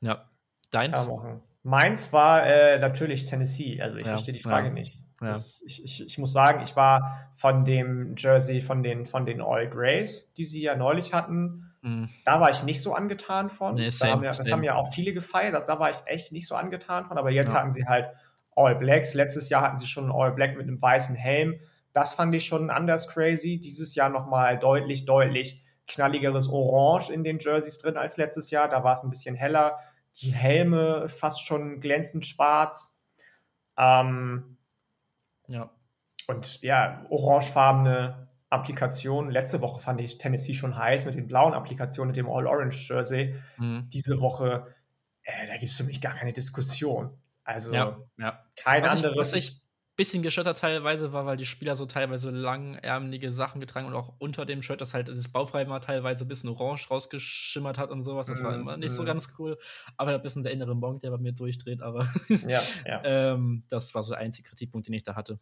Ja. 0.00 0.24
Deins? 0.70 0.96
Kann 0.96 1.08
man 1.08 1.16
machen. 1.16 1.42
Meins 1.62 2.12
war 2.12 2.46
äh, 2.46 2.78
natürlich 2.78 3.26
Tennessee. 3.26 3.80
Also 3.80 3.98
ich 3.98 4.06
ja, 4.06 4.12
verstehe 4.12 4.34
die 4.34 4.42
Frage 4.42 4.68
ja. 4.68 4.74
nicht. 4.74 4.98
Das, 5.20 5.62
ich, 5.66 5.84
ich, 5.84 6.06
ich, 6.06 6.18
muss 6.18 6.32
sagen, 6.32 6.62
ich 6.62 6.76
war 6.76 7.32
von 7.34 7.64
dem 7.64 8.14
Jersey, 8.16 8.60
von 8.60 8.84
den, 8.84 9.04
von 9.04 9.26
den 9.26 9.40
All 9.40 9.68
Grays, 9.68 10.32
die 10.34 10.44
sie 10.44 10.62
ja 10.62 10.76
neulich 10.76 11.12
hatten, 11.12 11.72
mhm. 11.82 12.08
da 12.24 12.40
war 12.40 12.50
ich 12.50 12.62
nicht 12.62 12.80
so 12.80 12.94
angetan 12.94 13.50
von. 13.50 13.74
Nee, 13.74 13.90
same, 13.90 14.10
da 14.10 14.16
haben 14.16 14.22
ja, 14.22 14.30
das 14.30 14.52
haben 14.52 14.62
ja 14.62 14.74
auch 14.76 14.92
viele 14.92 15.12
gefeiert, 15.12 15.54
das, 15.54 15.64
da 15.64 15.80
war 15.80 15.90
ich 15.90 15.96
echt 16.06 16.30
nicht 16.30 16.46
so 16.46 16.54
angetan 16.54 17.04
von, 17.06 17.18
aber 17.18 17.30
jetzt 17.30 17.52
ja. 17.52 17.54
hatten 17.54 17.72
sie 17.72 17.88
halt 17.88 18.06
All 18.54 18.76
Blacks. 18.76 19.14
Letztes 19.14 19.50
Jahr 19.50 19.62
hatten 19.62 19.76
sie 19.76 19.88
schon 19.88 20.12
All 20.12 20.32
Black 20.32 20.56
mit 20.56 20.68
einem 20.68 20.80
weißen 20.80 21.16
Helm. 21.16 21.58
Das 21.92 22.14
fand 22.14 22.34
ich 22.34 22.46
schon 22.46 22.70
anders 22.70 23.08
crazy. 23.08 23.60
Dieses 23.60 23.94
Jahr 23.96 24.10
nochmal 24.10 24.58
deutlich, 24.58 25.04
deutlich 25.04 25.64
knalligeres 25.88 26.48
Orange 26.48 27.10
in 27.12 27.24
den 27.24 27.38
Jerseys 27.38 27.78
drin 27.78 27.96
als 27.96 28.16
letztes 28.16 28.50
Jahr. 28.50 28.68
Da 28.68 28.84
war 28.84 28.92
es 28.92 29.02
ein 29.02 29.10
bisschen 29.10 29.34
heller. 29.34 29.78
Die 30.16 30.32
Helme 30.32 31.08
fast 31.08 31.44
schon 31.44 31.80
glänzend 31.80 32.26
schwarz. 32.26 33.00
Ähm, 33.76 34.56
ja. 35.48 35.70
Und 36.26 36.60
ja, 36.60 37.06
orangefarbene 37.08 38.28
Applikation. 38.50 39.30
Letzte 39.30 39.60
Woche 39.60 39.80
fand 39.80 40.00
ich 40.00 40.18
Tennessee 40.18 40.54
schon 40.54 40.76
heiß 40.76 41.06
mit 41.06 41.14
den 41.14 41.26
blauen 41.26 41.54
Applikationen, 41.54 42.08
mit 42.08 42.16
dem 42.16 42.28
All-Orange-Jersey. 42.28 43.34
Mhm. 43.56 43.88
Diese 43.92 44.20
Woche, 44.20 44.74
äh, 45.22 45.46
da 45.46 45.54
gibt 45.54 45.70
es 45.70 45.76
für 45.76 45.84
mich 45.84 46.00
gar 46.00 46.14
keine 46.14 46.32
Diskussion. 46.32 47.18
Also 47.44 47.74
ja, 47.74 47.96
ja. 48.18 48.44
kein 48.56 48.82
was 48.82 48.92
anderes. 48.92 49.14
Ich, 49.14 49.18
was 49.18 49.34
ich 49.34 49.67
bisschen 49.98 50.22
geschöttert 50.22 50.58
teilweise 50.58 51.12
war, 51.12 51.26
weil 51.26 51.36
die 51.36 51.44
Spieler 51.44 51.74
so 51.74 51.84
teilweise 51.84 52.30
langärmelige 52.30 53.32
Sachen 53.32 53.60
getragen 53.60 53.88
und 53.88 53.94
auch 53.94 54.14
unter 54.18 54.46
dem 54.46 54.62
Shirt, 54.62 54.80
das 54.80 54.94
halt 54.94 55.08
das 55.08 55.28
Bauchreiben 55.28 55.68
mal 55.68 55.80
teilweise 55.80 56.24
ein 56.24 56.28
bisschen 56.28 56.50
orange 56.50 56.88
rausgeschimmert 56.88 57.78
hat 57.78 57.90
und 57.90 58.02
sowas. 58.02 58.28
Das 58.28 58.42
war 58.44 58.52
mhm, 58.52 58.60
immer 58.60 58.76
nicht 58.76 58.92
so 58.92 59.02
mhm. 59.02 59.06
ganz 59.06 59.34
cool. 59.40 59.58
Aber 59.96 60.14
ein 60.14 60.22
bisschen 60.22 60.44
der 60.44 60.52
innere 60.52 60.76
Monk, 60.76 61.00
der 61.00 61.10
bei 61.10 61.18
mir 61.18 61.32
durchdreht, 61.32 61.82
aber 61.82 62.08
ja, 62.46 62.62
ja. 62.86 63.02
ähm, 63.04 63.64
das 63.68 63.92
war 63.92 64.04
so 64.04 64.12
der 64.12 64.20
einzige 64.20 64.48
Kritikpunkt, 64.48 64.86
den 64.86 64.94
ich 64.94 65.02
da 65.02 65.16
hatte. 65.16 65.40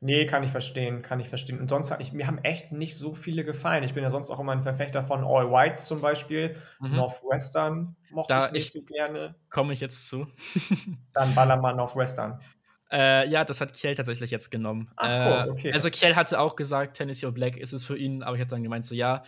Nee, 0.00 0.24
kann 0.24 0.44
ich 0.44 0.52
verstehen, 0.52 1.02
kann 1.02 1.18
ich 1.18 1.28
verstehen. 1.28 1.58
Und 1.58 1.68
sonst, 1.68 1.92
ich, 1.98 2.12
mir 2.12 2.28
haben 2.28 2.38
echt 2.38 2.70
nicht 2.70 2.96
so 2.96 3.16
viele 3.16 3.44
gefallen. 3.44 3.82
Ich 3.82 3.92
bin 3.92 4.04
ja 4.04 4.10
sonst 4.10 4.30
auch 4.30 4.38
immer 4.38 4.52
ein 4.52 4.62
Verfechter 4.62 5.02
von 5.02 5.24
All 5.24 5.50
Whites 5.50 5.86
zum 5.86 6.00
Beispiel. 6.00 6.56
Mhm. 6.78 6.94
Northwestern 6.94 7.96
mochte 8.10 8.34
da 8.34 8.46
ich 8.46 8.52
nicht 8.52 8.66
ich, 8.66 8.72
so 8.72 8.82
gerne. 8.82 9.34
Komme 9.50 9.72
ich 9.72 9.80
jetzt 9.80 10.08
zu. 10.08 10.28
Dann 11.12 11.34
baller 11.34 11.56
mal 11.56 11.74
Northwestern. 11.74 12.40
Äh, 12.92 13.28
ja, 13.28 13.44
das 13.44 13.60
hat 13.60 13.72
Kiel 13.72 13.94
tatsächlich 13.94 14.30
jetzt 14.30 14.50
genommen. 14.50 14.90
Ach, 14.96 15.46
äh, 15.46 15.50
okay. 15.50 15.72
Also 15.72 15.90
Kiel 15.90 16.16
hatte 16.16 16.40
auch 16.40 16.56
gesagt, 16.56 16.96
Tennessee 16.96 17.26
or 17.26 17.32
Black 17.32 17.56
ist 17.56 17.72
es 17.72 17.84
für 17.84 17.96
ihn, 17.96 18.22
aber 18.22 18.36
ich 18.36 18.40
habe 18.40 18.50
dann 18.50 18.62
gemeint, 18.62 18.84
so 18.84 18.94
ja. 18.94 19.22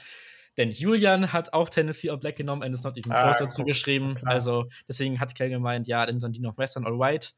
Denn 0.56 0.70
Julian 0.70 1.32
hat 1.32 1.52
auch 1.54 1.68
Tennessee 1.68 2.10
or 2.10 2.18
Black 2.18 2.36
genommen 2.36 2.62
and 2.62 2.74
it's 2.74 2.84
not 2.84 2.98
even 2.98 3.12
ah, 3.12 3.22
close 3.22 3.38
ah, 3.38 3.44
dazu 3.44 3.64
geschrieben. 3.64 4.16
Klar. 4.16 4.32
Also 4.32 4.68
deswegen 4.88 5.20
hat 5.20 5.34
Kiel 5.34 5.48
gemeint, 5.48 5.86
ja, 5.86 6.04
dann 6.04 6.32
die 6.32 6.40
noch 6.40 6.58
Western 6.58 6.86
or 6.86 6.98
White. 6.98 7.28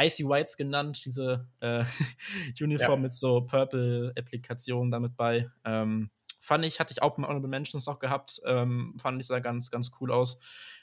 Icy 0.00 0.24
Whites 0.24 0.56
genannt, 0.56 1.02
diese 1.04 1.46
äh, 1.60 1.84
Uniform 2.60 3.00
ja. 3.00 3.02
mit 3.02 3.12
so 3.12 3.42
Purple-Applikationen 3.42 4.90
damit 4.90 5.16
bei. 5.16 5.48
Ähm, 5.64 6.10
fand 6.40 6.64
ich, 6.64 6.80
hatte 6.80 6.92
ich 6.92 7.02
auch 7.02 7.16
mit 7.16 7.28
Honorable 7.28 7.48
Mentions 7.48 7.86
noch 7.86 8.00
gehabt. 8.00 8.40
Ähm, 8.44 8.96
fand 9.00 9.20
ich 9.20 9.26
sah 9.26 9.38
ganz, 9.38 9.70
ganz 9.70 9.92
cool 10.00 10.10
aus. 10.10 10.38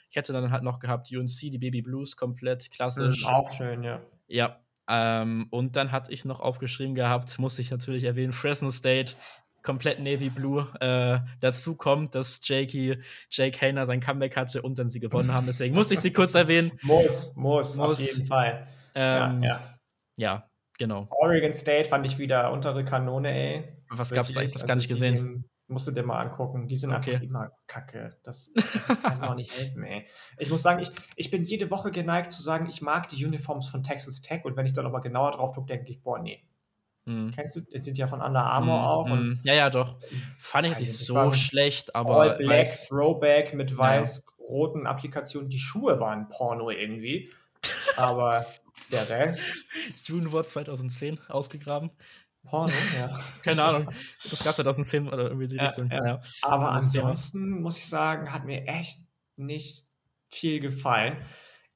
Ich 0.08 0.16
hätte 0.16 0.32
dann 0.32 0.50
halt 0.50 0.62
noch 0.62 0.78
gehabt 0.78 1.10
UNC, 1.12 1.28
die 1.28 1.58
Baby 1.58 1.82
Blues 1.82 2.16
komplett 2.16 2.70
klassisch. 2.70 3.22
Mhm, 3.22 3.28
auch 3.28 3.50
schön, 3.50 3.82
ja. 3.82 4.00
Ja, 4.28 4.60
ähm, 4.88 5.46
und 5.50 5.76
dann 5.76 5.92
hatte 5.92 6.12
ich 6.12 6.24
noch 6.24 6.40
aufgeschrieben 6.40 6.94
gehabt, 6.94 7.38
muss 7.38 7.58
ich 7.58 7.70
natürlich 7.70 8.04
erwähnen, 8.04 8.32
Fresno 8.32 8.70
State, 8.70 9.14
komplett 9.62 10.00
Navy 10.00 10.28
Blue. 10.28 10.66
Äh, 10.80 11.20
dazu 11.40 11.76
kommt, 11.76 12.14
dass 12.14 12.40
Jakey, 12.46 12.98
Jake 13.30 13.60
Hayner 13.60 13.86
sein 13.86 14.00
Comeback 14.00 14.36
hatte 14.36 14.62
und 14.62 14.78
dann 14.78 14.88
sie 14.88 15.00
gewonnen 15.00 15.32
haben. 15.32 15.46
Deswegen 15.46 15.74
musste 15.74 15.94
ich 15.94 16.00
sie 16.00 16.12
kurz 16.12 16.34
erwähnen. 16.34 16.72
Muss, 16.82 17.34
muss, 17.36 17.76
muss. 17.76 18.00
auf 18.00 18.00
jeden 18.00 18.26
Fall. 18.26 18.66
Ähm, 18.94 19.42
ja, 19.42 19.48
ja. 19.48 19.60
ja, 20.16 20.50
genau. 20.78 21.08
Oregon 21.10 21.52
State 21.52 21.88
fand 21.88 22.04
ich 22.06 22.18
wieder 22.18 22.52
untere 22.52 22.84
Kanone, 22.84 23.32
ey. 23.32 23.76
Was 23.88 24.10
gab 24.12 24.26
es 24.26 24.32
da? 24.32 24.40
Ich 24.40 24.46
habe 24.46 24.52
das 24.52 24.66
gar 24.66 24.74
nicht 24.74 24.90
also 24.90 24.94
gesehen. 24.94 25.44
Musst 25.68 25.86
du 25.86 25.92
dir 25.92 26.02
mal 26.02 26.20
angucken. 26.20 26.68
Die 26.68 26.76
sind 26.76 26.92
okay. 26.92 27.14
einfach 27.14 27.26
immer 27.26 27.52
kacke. 27.66 28.18
Das, 28.24 28.52
das 28.54 28.86
kann 29.02 29.20
mir 29.20 29.30
auch 29.30 29.34
nicht 29.34 29.56
helfen, 29.56 29.84
ey. 29.84 30.06
Ich 30.38 30.50
muss 30.50 30.62
sagen, 30.62 30.82
ich, 30.82 30.90
ich 31.16 31.30
bin 31.30 31.44
jede 31.44 31.70
Woche 31.70 31.90
geneigt 31.90 32.30
zu 32.32 32.42
sagen, 32.42 32.68
ich 32.68 32.82
mag 32.82 33.08
die 33.08 33.24
Uniforms 33.24 33.68
von 33.68 33.82
Texas 33.82 34.20
Tech 34.20 34.44
und 34.44 34.56
wenn 34.56 34.66
ich 34.66 34.72
da 34.72 34.82
nochmal 34.82 35.00
genauer 35.00 35.30
drauf 35.30 35.54
gucke, 35.54 35.68
denke 35.68 35.90
ich, 35.90 36.02
boah, 36.02 36.18
nee. 36.18 36.42
Mhm. 37.04 37.32
Kennst 37.32 37.56
du, 37.56 37.60
die 37.60 37.78
sind 37.78 37.98
ja 37.98 38.06
von 38.06 38.20
Under 38.20 38.44
Armour 38.44 38.78
mhm. 38.78 38.84
auch. 38.84 39.04
Und 39.10 39.40
ja, 39.44 39.54
ja, 39.54 39.70
doch. 39.70 39.96
Fand 40.38 40.66
ich 40.66 40.78
nicht 40.78 40.92
so 40.92 41.32
schlecht, 41.32 41.94
aber. 41.94 42.20
All 42.20 42.36
Black, 42.36 42.58
weiß, 42.60 42.88
Throwback 42.88 43.54
mit 43.54 43.76
weiß-roten 43.76 44.84
ja. 44.84 44.90
Applikationen. 44.90 45.48
Die 45.48 45.58
Schuhe 45.58 45.98
waren 46.00 46.28
Porno 46.28 46.70
irgendwie. 46.70 47.30
aber 47.96 48.46
der 48.90 49.08
Rest. 49.08 49.64
Junwort 50.04 50.48
2010 50.48 51.18
ausgegraben. 51.28 51.90
Porno, 52.44 52.72
ja. 52.98 53.18
Keine 53.42 53.64
Ahnung. 53.64 53.90
Das 54.28 54.42
gab 54.42 54.50
es 54.50 54.56
2010 54.56 55.08
oder 55.08 55.24
irgendwie 55.24 55.46
die 55.46 55.56
ja, 55.56 55.64
Richtung. 55.64 55.90
Ja. 55.90 56.06
Ja. 56.06 56.20
Aber 56.42 56.72
ansonsten 56.72 57.62
muss 57.62 57.78
ich 57.78 57.86
sagen, 57.86 58.32
hat 58.32 58.44
mir 58.44 58.66
echt 58.66 58.98
nicht 59.36 59.86
viel 60.30 60.60
gefallen. 60.60 61.18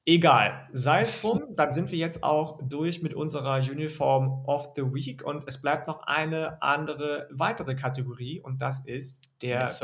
Egal, 0.05 0.69
sei 0.71 1.01
es 1.01 1.19
drum, 1.19 1.43
dann 1.55 1.71
sind 1.71 1.91
wir 1.91 1.97
jetzt 1.97 2.23
auch 2.23 2.59
durch 2.63 3.01
mit 3.01 3.13
unserer 3.13 3.57
Uniform 3.57 4.45
of 4.45 4.69
the 4.75 4.83
Week 4.83 5.23
und 5.23 5.43
es 5.47 5.61
bleibt 5.61 5.87
noch 5.87 6.03
eine 6.03 6.61
andere 6.61 7.27
weitere 7.31 7.75
Kategorie 7.75 8.39
und 8.39 8.61
das 8.61 8.85
ist 8.85 9.21
der 9.41 9.61
yes, 9.61 9.83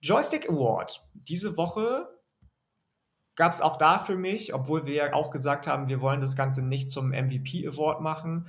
Joystick 0.00 0.48
Award. 0.48 1.04
Diese 1.12 1.56
Woche 1.56 2.08
gab 3.34 3.52
es 3.52 3.60
auch 3.60 3.76
da 3.76 3.98
für 3.98 4.16
mich, 4.16 4.54
obwohl 4.54 4.86
wir 4.86 4.94
ja 4.94 5.12
auch 5.12 5.30
gesagt 5.30 5.66
haben, 5.66 5.88
wir 5.88 6.00
wollen 6.00 6.20
das 6.20 6.36
Ganze 6.36 6.62
nicht 6.62 6.90
zum 6.90 7.08
MVP 7.08 7.66
Award 7.66 8.00
machen, 8.00 8.48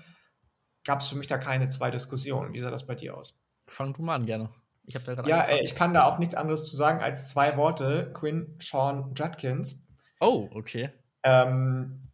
gab 0.83 1.01
es 1.01 1.07
für 1.07 1.15
mich 1.15 1.27
da 1.27 1.37
keine 1.37 1.67
zwei 1.67 1.91
Diskussionen. 1.91 2.53
Wie 2.53 2.59
sah 2.59 2.71
das 2.71 2.85
bei 2.85 2.95
dir 2.95 3.15
aus? 3.17 3.39
Fang 3.65 3.93
du 3.93 4.01
mal 4.01 4.15
an, 4.15 4.25
gerne. 4.25 4.49
Ich 4.85 4.95
habe 4.95 5.15
da 5.15 5.23
Ja, 5.27 5.41
ey, 5.41 5.61
ich 5.63 5.75
kann 5.75 5.93
da 5.93 6.05
auch 6.05 6.17
nichts 6.17 6.35
anderes 6.35 6.69
zu 6.69 6.75
sagen 6.75 7.01
als 7.01 7.29
zwei 7.29 7.55
Worte. 7.57 8.11
Quinn 8.13 8.55
Sean 8.59 9.13
Judkins. 9.15 9.87
Oh, 10.19 10.49
okay. 10.53 10.89
Ähm, 11.23 12.11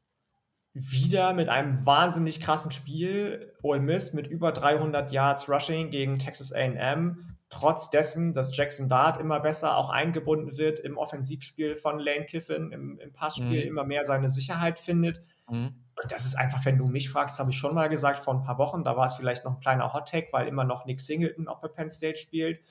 wieder 0.73 1.33
mit 1.33 1.49
einem 1.49 1.85
wahnsinnig 1.85 2.39
krassen 2.39 2.71
Spiel. 2.71 3.53
Ole 3.63 3.79
Miss 3.79 4.13
mit 4.13 4.27
über 4.27 4.51
300 4.51 5.11
Yards 5.11 5.49
Rushing 5.49 5.89
gegen 5.89 6.19
Texas 6.19 6.53
A&M. 6.53 7.37
Trotz 7.49 7.89
dessen, 7.89 8.33
dass 8.33 8.55
Jackson 8.55 8.89
Dart 8.89 9.17
immer 9.17 9.39
besser 9.39 9.77
auch 9.77 9.89
eingebunden 9.89 10.57
wird 10.57 10.79
im 10.79 10.97
Offensivspiel 10.97 11.75
von 11.75 11.97
Lane 11.97 12.25
Kiffin, 12.25 12.71
im, 12.71 12.99
im 12.99 13.13
Passspiel 13.13 13.61
mhm. 13.61 13.67
immer 13.69 13.83
mehr 13.85 14.03
seine 14.03 14.27
Sicherheit 14.27 14.79
findet. 14.79 15.23
Mhm. 15.49 15.73
Und 16.01 16.11
das 16.11 16.25
ist 16.25 16.35
einfach, 16.35 16.63
wenn 16.65 16.77
du 16.77 16.85
mich 16.85 17.09
fragst, 17.09 17.39
habe 17.39 17.49
ich 17.49 17.57
schon 17.57 17.73
mal 17.73 17.89
gesagt 17.89 18.19
vor 18.19 18.35
ein 18.35 18.43
paar 18.43 18.57
Wochen, 18.59 18.83
da 18.83 18.95
war 18.95 19.07
es 19.07 19.15
vielleicht 19.15 19.45
noch 19.45 19.55
ein 19.55 19.59
kleiner 19.59 19.93
Hot-Tag, 19.93 20.25
weil 20.31 20.47
immer 20.47 20.63
noch 20.63 20.85
Nick 20.85 21.01
Singleton 21.01 21.47
auch 21.47 21.59
bei 21.59 21.67
Penn 21.67 21.89
State 21.89 22.17
spielt. 22.17 22.61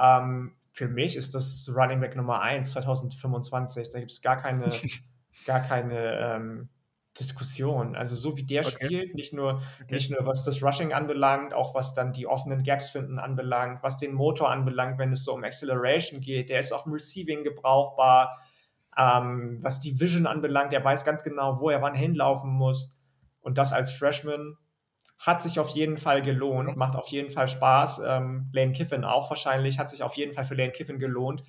Ähm, 0.00 0.56
für 0.72 0.88
mich 0.88 1.16
ist 1.16 1.34
das 1.34 1.70
Running 1.74 2.00
Back 2.00 2.16
Nummer 2.16 2.40
1 2.40 2.70
2025. 2.72 3.90
Da 3.90 4.00
gibt 4.00 4.10
es 4.10 4.20
gar 4.20 4.36
keine, 4.36 4.68
gar 5.46 5.60
keine 5.60 6.18
ähm, 6.18 6.68
Diskussion. 7.18 7.94
Also 7.94 8.16
so 8.16 8.36
wie 8.36 8.42
der 8.42 8.66
okay. 8.66 8.86
spielt, 8.86 9.14
nicht 9.14 9.32
nur, 9.32 9.62
okay. 9.82 9.94
nicht 9.94 10.10
nur 10.10 10.26
was 10.26 10.44
das 10.44 10.62
Rushing 10.62 10.92
anbelangt, 10.92 11.52
auch 11.52 11.74
was 11.74 11.94
dann 11.94 12.12
die 12.12 12.26
offenen 12.26 12.62
Gaps 12.62 12.90
finden 12.90 13.18
anbelangt, 13.18 13.82
was 13.82 13.98
den 13.98 14.14
Motor 14.14 14.50
anbelangt, 14.50 14.98
wenn 14.98 15.12
es 15.12 15.24
so 15.24 15.34
um 15.34 15.44
Acceleration 15.44 16.20
geht, 16.20 16.48
der 16.48 16.58
ist 16.58 16.72
auch 16.72 16.86
im 16.86 16.92
Receiving 16.92 17.44
gebrauchbar. 17.44 18.42
Ähm, 18.96 19.58
was 19.62 19.80
die 19.80 19.98
Vision 19.98 20.26
anbelangt, 20.26 20.72
er 20.72 20.84
weiß 20.84 21.04
ganz 21.04 21.24
genau, 21.24 21.60
wo 21.60 21.70
er 21.70 21.82
wann 21.82 21.94
hinlaufen 21.94 22.50
muss. 22.50 22.94
Und 23.40 23.58
das 23.58 23.72
als 23.72 23.92
Freshman 23.92 24.56
hat 25.18 25.40
sich 25.40 25.60
auf 25.60 25.68
jeden 25.68 25.98
Fall 25.98 26.20
gelohnt, 26.22 26.76
macht 26.76 26.96
auf 26.96 27.08
jeden 27.08 27.30
Fall 27.30 27.48
Spaß. 27.48 28.02
Ähm, 28.06 28.48
Lane 28.52 28.72
Kiffin 28.72 29.04
auch 29.04 29.30
wahrscheinlich, 29.30 29.78
hat 29.78 29.88
sich 29.88 30.02
auf 30.02 30.16
jeden 30.16 30.32
Fall 30.32 30.44
für 30.44 30.54
Lane 30.54 30.72
Kiffin 30.72 30.98
gelohnt, 30.98 31.42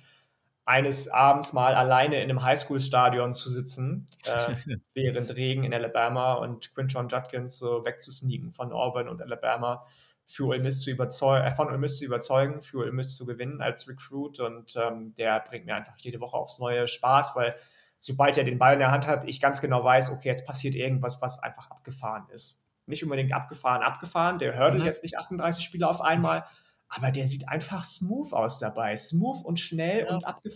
eines 0.64 1.08
Abends 1.08 1.52
mal 1.52 1.74
alleine 1.74 2.16
in 2.16 2.30
einem 2.30 2.42
Highschool-Stadion 2.42 3.34
zu 3.34 3.50
sitzen, 3.50 4.06
äh, 4.24 4.54
während 4.94 5.34
Regen 5.34 5.64
in 5.64 5.74
Alabama 5.74 6.34
und 6.34 6.74
Quinton 6.74 7.08
Judkins 7.08 7.58
so 7.58 7.84
wegzusneaken 7.84 8.52
von 8.52 8.72
Auburn 8.72 9.08
und 9.08 9.20
Alabama 9.20 9.84
für 10.26 10.46
Ole 10.46 10.60
Miss 10.60 10.80
zu 10.80 10.90
überzeugen, 10.90 11.46
äh, 11.46 11.50
von 11.50 11.68
Ole 11.68 11.78
Miss 11.78 11.98
zu 11.98 12.04
überzeugen, 12.04 12.62
für 12.62 12.78
Ole 12.78 12.92
Miss 12.92 13.16
zu 13.16 13.26
gewinnen 13.26 13.60
als 13.60 13.88
Recruit 13.88 14.40
und 14.40 14.74
ähm, 14.76 15.14
der 15.14 15.40
bringt 15.40 15.66
mir 15.66 15.74
einfach 15.74 15.96
jede 15.98 16.20
Woche 16.20 16.36
aufs 16.36 16.58
neue 16.58 16.88
Spaß, 16.88 17.36
weil 17.36 17.54
sobald 17.98 18.36
er 18.38 18.44
den 18.44 18.58
Ball 18.58 18.74
in 18.74 18.80
der 18.80 18.90
Hand 18.90 19.06
hat, 19.06 19.24
ich 19.24 19.40
ganz 19.40 19.60
genau 19.60 19.84
weiß, 19.84 20.12
okay, 20.12 20.28
jetzt 20.28 20.46
passiert 20.46 20.74
irgendwas, 20.74 21.22
was 21.22 21.42
einfach 21.42 21.70
abgefahren 21.70 22.26
ist 22.30 22.64
nicht 22.86 23.02
unbedingt 23.02 23.32
abgefahren, 23.32 23.82
abgefahren. 23.82 24.38
Der 24.38 24.58
hurdelt 24.58 24.80
mhm. 24.80 24.86
jetzt 24.86 25.02
nicht 25.02 25.18
38 25.18 25.64
Spieler 25.64 25.90
auf 25.90 26.00
einmal, 26.00 26.44
aber 26.88 27.10
der 27.10 27.26
sieht 27.26 27.48
einfach 27.48 27.84
smooth 27.84 28.32
aus 28.32 28.58
dabei. 28.58 28.96
Smooth 28.96 29.44
und 29.44 29.58
schnell 29.58 30.06
ja. 30.06 30.14
und 30.14 30.24
abge, 30.24 30.50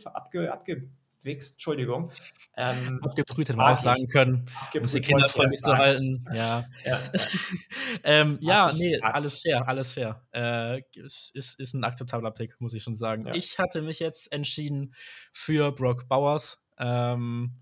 abge, 0.52 0.90
abgewichst, 1.28 1.54
Entschuldigung. 1.54 2.10
Ähm, 2.56 3.00
Abgebrüht 3.02 3.48
hätte 3.48 3.58
man 3.58 3.72
auch 3.72 3.76
sagen 3.76 4.06
können, 4.08 4.46
um 4.74 4.86
die 4.86 5.00
Kinder 5.00 5.28
freundlich 5.28 5.60
zu 5.60 5.76
halten. 5.76 6.24
Ja, 6.34 6.64
ja, 6.84 7.00
ähm, 8.04 8.38
ja 8.40 8.70
nee, 8.76 8.98
alles 9.00 9.42
fair, 9.42 9.68
alles 9.68 9.92
fair. 9.92 10.22
Äh, 10.32 10.82
ist, 10.94 11.32
ist 11.34 11.74
ein 11.74 11.84
akzeptabler 11.84 12.30
Pick, 12.30 12.60
muss 12.60 12.74
ich 12.74 12.82
schon 12.82 12.94
sagen. 12.94 13.26
Ja. 13.26 13.34
Ich 13.34 13.58
hatte 13.58 13.82
mich 13.82 14.00
jetzt 14.00 14.32
entschieden 14.32 14.94
für 15.32 15.72
Brock 15.72 16.08
Bowers. 16.08 16.66
Ähm, 16.78 17.54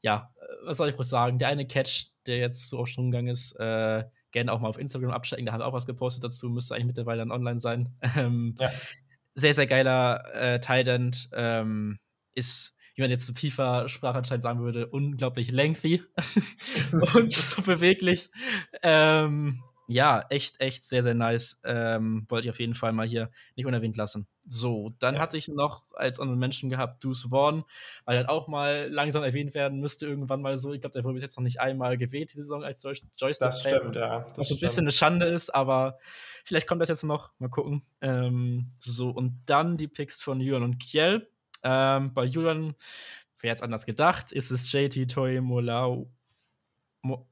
ja, 0.00 0.32
äh, 0.40 0.66
was 0.66 0.76
soll 0.76 0.88
ich 0.90 0.96
groß 0.96 1.08
sagen? 1.08 1.38
Der 1.38 1.48
eine 1.48 1.66
Catch, 1.66 2.08
der 2.26 2.38
jetzt 2.38 2.68
so 2.68 2.78
auf 2.78 2.88
Strom 2.88 3.10
gegangen 3.10 3.28
ist, 3.28 3.52
äh, 3.58 4.04
gerne 4.32 4.52
auch 4.52 4.60
mal 4.60 4.68
auf 4.68 4.78
Instagram 4.78 5.10
abchecken. 5.10 5.46
Da 5.46 5.52
haben 5.52 5.60
wir 5.60 5.66
auch 5.66 5.72
was 5.72 5.86
gepostet 5.86 6.22
dazu. 6.22 6.48
Müsste 6.48 6.74
eigentlich 6.74 6.86
mittlerweile 6.86 7.18
dann 7.18 7.32
online 7.32 7.58
sein. 7.58 7.96
Ähm, 8.16 8.54
ja. 8.58 8.70
Sehr, 9.34 9.54
sehr 9.54 9.66
geiler 9.66 10.24
äh, 10.34 10.58
Tident. 10.58 11.30
Ähm, 11.32 11.98
ist, 12.34 12.76
wie 12.94 13.02
man 13.02 13.10
jetzt 13.10 13.26
zu 13.26 13.34
FIFA-Sprache 13.34 14.18
anscheinend 14.18 14.42
sagen 14.42 14.60
würde, 14.60 14.86
unglaublich 14.86 15.50
lengthy 15.50 16.02
und 17.14 17.32
so 17.32 17.62
beweglich. 17.62 18.30
Ähm, 18.82 19.62
ja, 19.92 20.24
echt, 20.28 20.60
echt 20.60 20.84
sehr, 20.84 21.02
sehr 21.02 21.14
nice. 21.14 21.60
Ähm, 21.64 22.24
wollte 22.28 22.46
ich 22.46 22.50
auf 22.52 22.60
jeden 22.60 22.76
Fall 22.76 22.92
mal 22.92 23.08
hier 23.08 23.28
nicht 23.56 23.66
unerwähnt 23.66 23.96
lassen. 23.96 24.28
So, 24.46 24.94
dann 25.00 25.16
ja. 25.16 25.20
hatte 25.20 25.36
ich 25.36 25.48
noch 25.48 25.82
als 25.94 26.20
anderen 26.20 26.38
Menschen 26.38 26.70
gehabt 26.70 27.02
Deuce 27.02 27.26
Vaughn, 27.28 27.64
weil 28.04 28.18
er 28.18 28.30
auch 28.30 28.46
mal 28.46 28.86
langsam 28.88 29.24
erwähnt 29.24 29.52
werden 29.52 29.80
müsste, 29.80 30.06
irgendwann 30.06 30.42
mal 30.42 30.58
so. 30.58 30.72
Ich 30.72 30.80
glaube, 30.80 30.92
der 30.92 31.02
wurde 31.02 31.14
bis 31.14 31.24
jetzt 31.24 31.36
noch 31.36 31.42
nicht 31.42 31.60
einmal 31.60 31.98
gewählt, 31.98 32.30
die 32.32 32.36
Saison 32.36 32.62
als 32.62 32.84
Joy 32.84 32.94
Joystick. 33.16 33.48
Das 33.48 33.60
stimmt, 33.62 33.96
ja. 33.96 34.20
Das 34.36 34.38
was 34.38 34.50
ein 34.52 34.60
bisschen 34.60 34.84
eine 34.84 34.92
Schande 34.92 35.26
ist, 35.26 35.52
aber 35.52 35.98
vielleicht 36.44 36.68
kommt 36.68 36.80
das 36.82 36.88
jetzt 36.88 37.02
noch. 37.02 37.32
Mal 37.40 37.50
gucken. 37.50 37.82
Ähm, 38.00 38.70
so, 38.78 39.10
und 39.10 39.42
dann 39.46 39.76
die 39.76 39.88
Picks 39.88 40.22
von 40.22 40.40
Julian 40.40 40.62
und 40.62 40.78
Kiel. 40.78 41.28
Ähm, 41.62 42.14
bei 42.14 42.24
Julian, 42.24 42.74
wer 43.40 43.50
jetzt 43.50 43.62
anders 43.62 43.86
gedacht, 43.86 44.32
ist 44.32 44.50
es 44.50 44.70
JT 44.72 45.10
Toy 45.10 45.40
Molau 45.40 46.10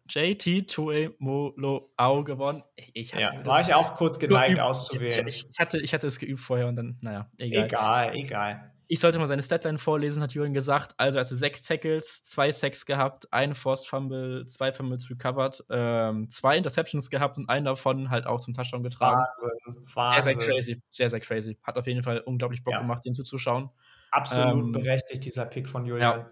JT 0.09 0.67
Tue 0.71 1.15
Molo 1.19 1.93
Au 1.97 2.25
gewonnen. 2.25 2.63
Ich 2.95 3.13
ja, 3.13 3.45
war 3.45 3.61
ich 3.61 3.75
auch 3.75 3.95
kurz 3.95 4.19
geneigt 4.19 4.61
auszuwählen. 4.61 5.27
Ich, 5.29 5.45
ich, 5.49 5.59
hatte, 5.59 5.79
ich 5.81 5.93
hatte 5.93 6.07
es 6.07 6.19
geübt 6.19 6.41
vorher 6.41 6.69
und 6.69 6.77
dann, 6.77 6.99
naja, 7.01 7.31
egal. 7.37 7.67
Egal, 7.67 8.15
egal. 8.15 8.73
Ich 8.91 9.01
sollte 9.01 9.19
mal 9.19 9.29
seine 9.29 9.43
Statline 9.43 9.77
vorlesen, 9.77 10.23
hat 10.23 10.33
Julian 10.33 10.55
gesagt. 10.55 10.95
Also 10.97 11.19
er 11.19 11.25
hatte 11.25 11.37
sechs 11.37 11.61
Tackles, 11.61 12.23
zwei 12.25 12.51
Sacks 12.51 12.87
gehabt, 12.87 13.31
einen 13.35 13.55
Forced 13.55 13.87
Fumble, 13.87 14.47
zwei 14.47 14.73
Fumbles 14.73 15.11
recovered, 15.11 15.63
ähm, 15.69 16.31
zwei 16.31 16.57
Interceptions 16.57 17.11
gehabt 17.11 17.37
und 17.37 17.51
einen 17.51 17.67
davon 17.67 18.09
halt 18.09 18.27
auch 18.27 18.41
zum 18.41 18.55
Touchdown 18.55 18.83
getragen. 18.83 19.21
Wahnsinn, 19.21 19.95
Wahnsinn. 19.95 20.23
Sehr, 20.23 20.41
sehr 20.41 20.55
crazy, 20.55 20.83
sehr, 20.91 21.11
sehr 21.11 21.21
crazy. 21.21 21.59
Hat 21.63 21.77
auf 21.77 21.87
jeden 21.87 22.03
Fall 22.03 22.21
unglaublich 22.21 22.65
Bock 22.65 22.73
ja. 22.73 22.81
gemacht, 22.81 23.05
den 23.05 23.13
zuzuschauen. 23.13 23.69
Absolut 24.11 24.65
ähm, 24.67 24.73
berechtigt, 24.73 25.25
dieser 25.25 25.47
Pick 25.47 25.69
von 25.69 25.87
Julian. 25.87 26.21
Ja. 26.21 26.31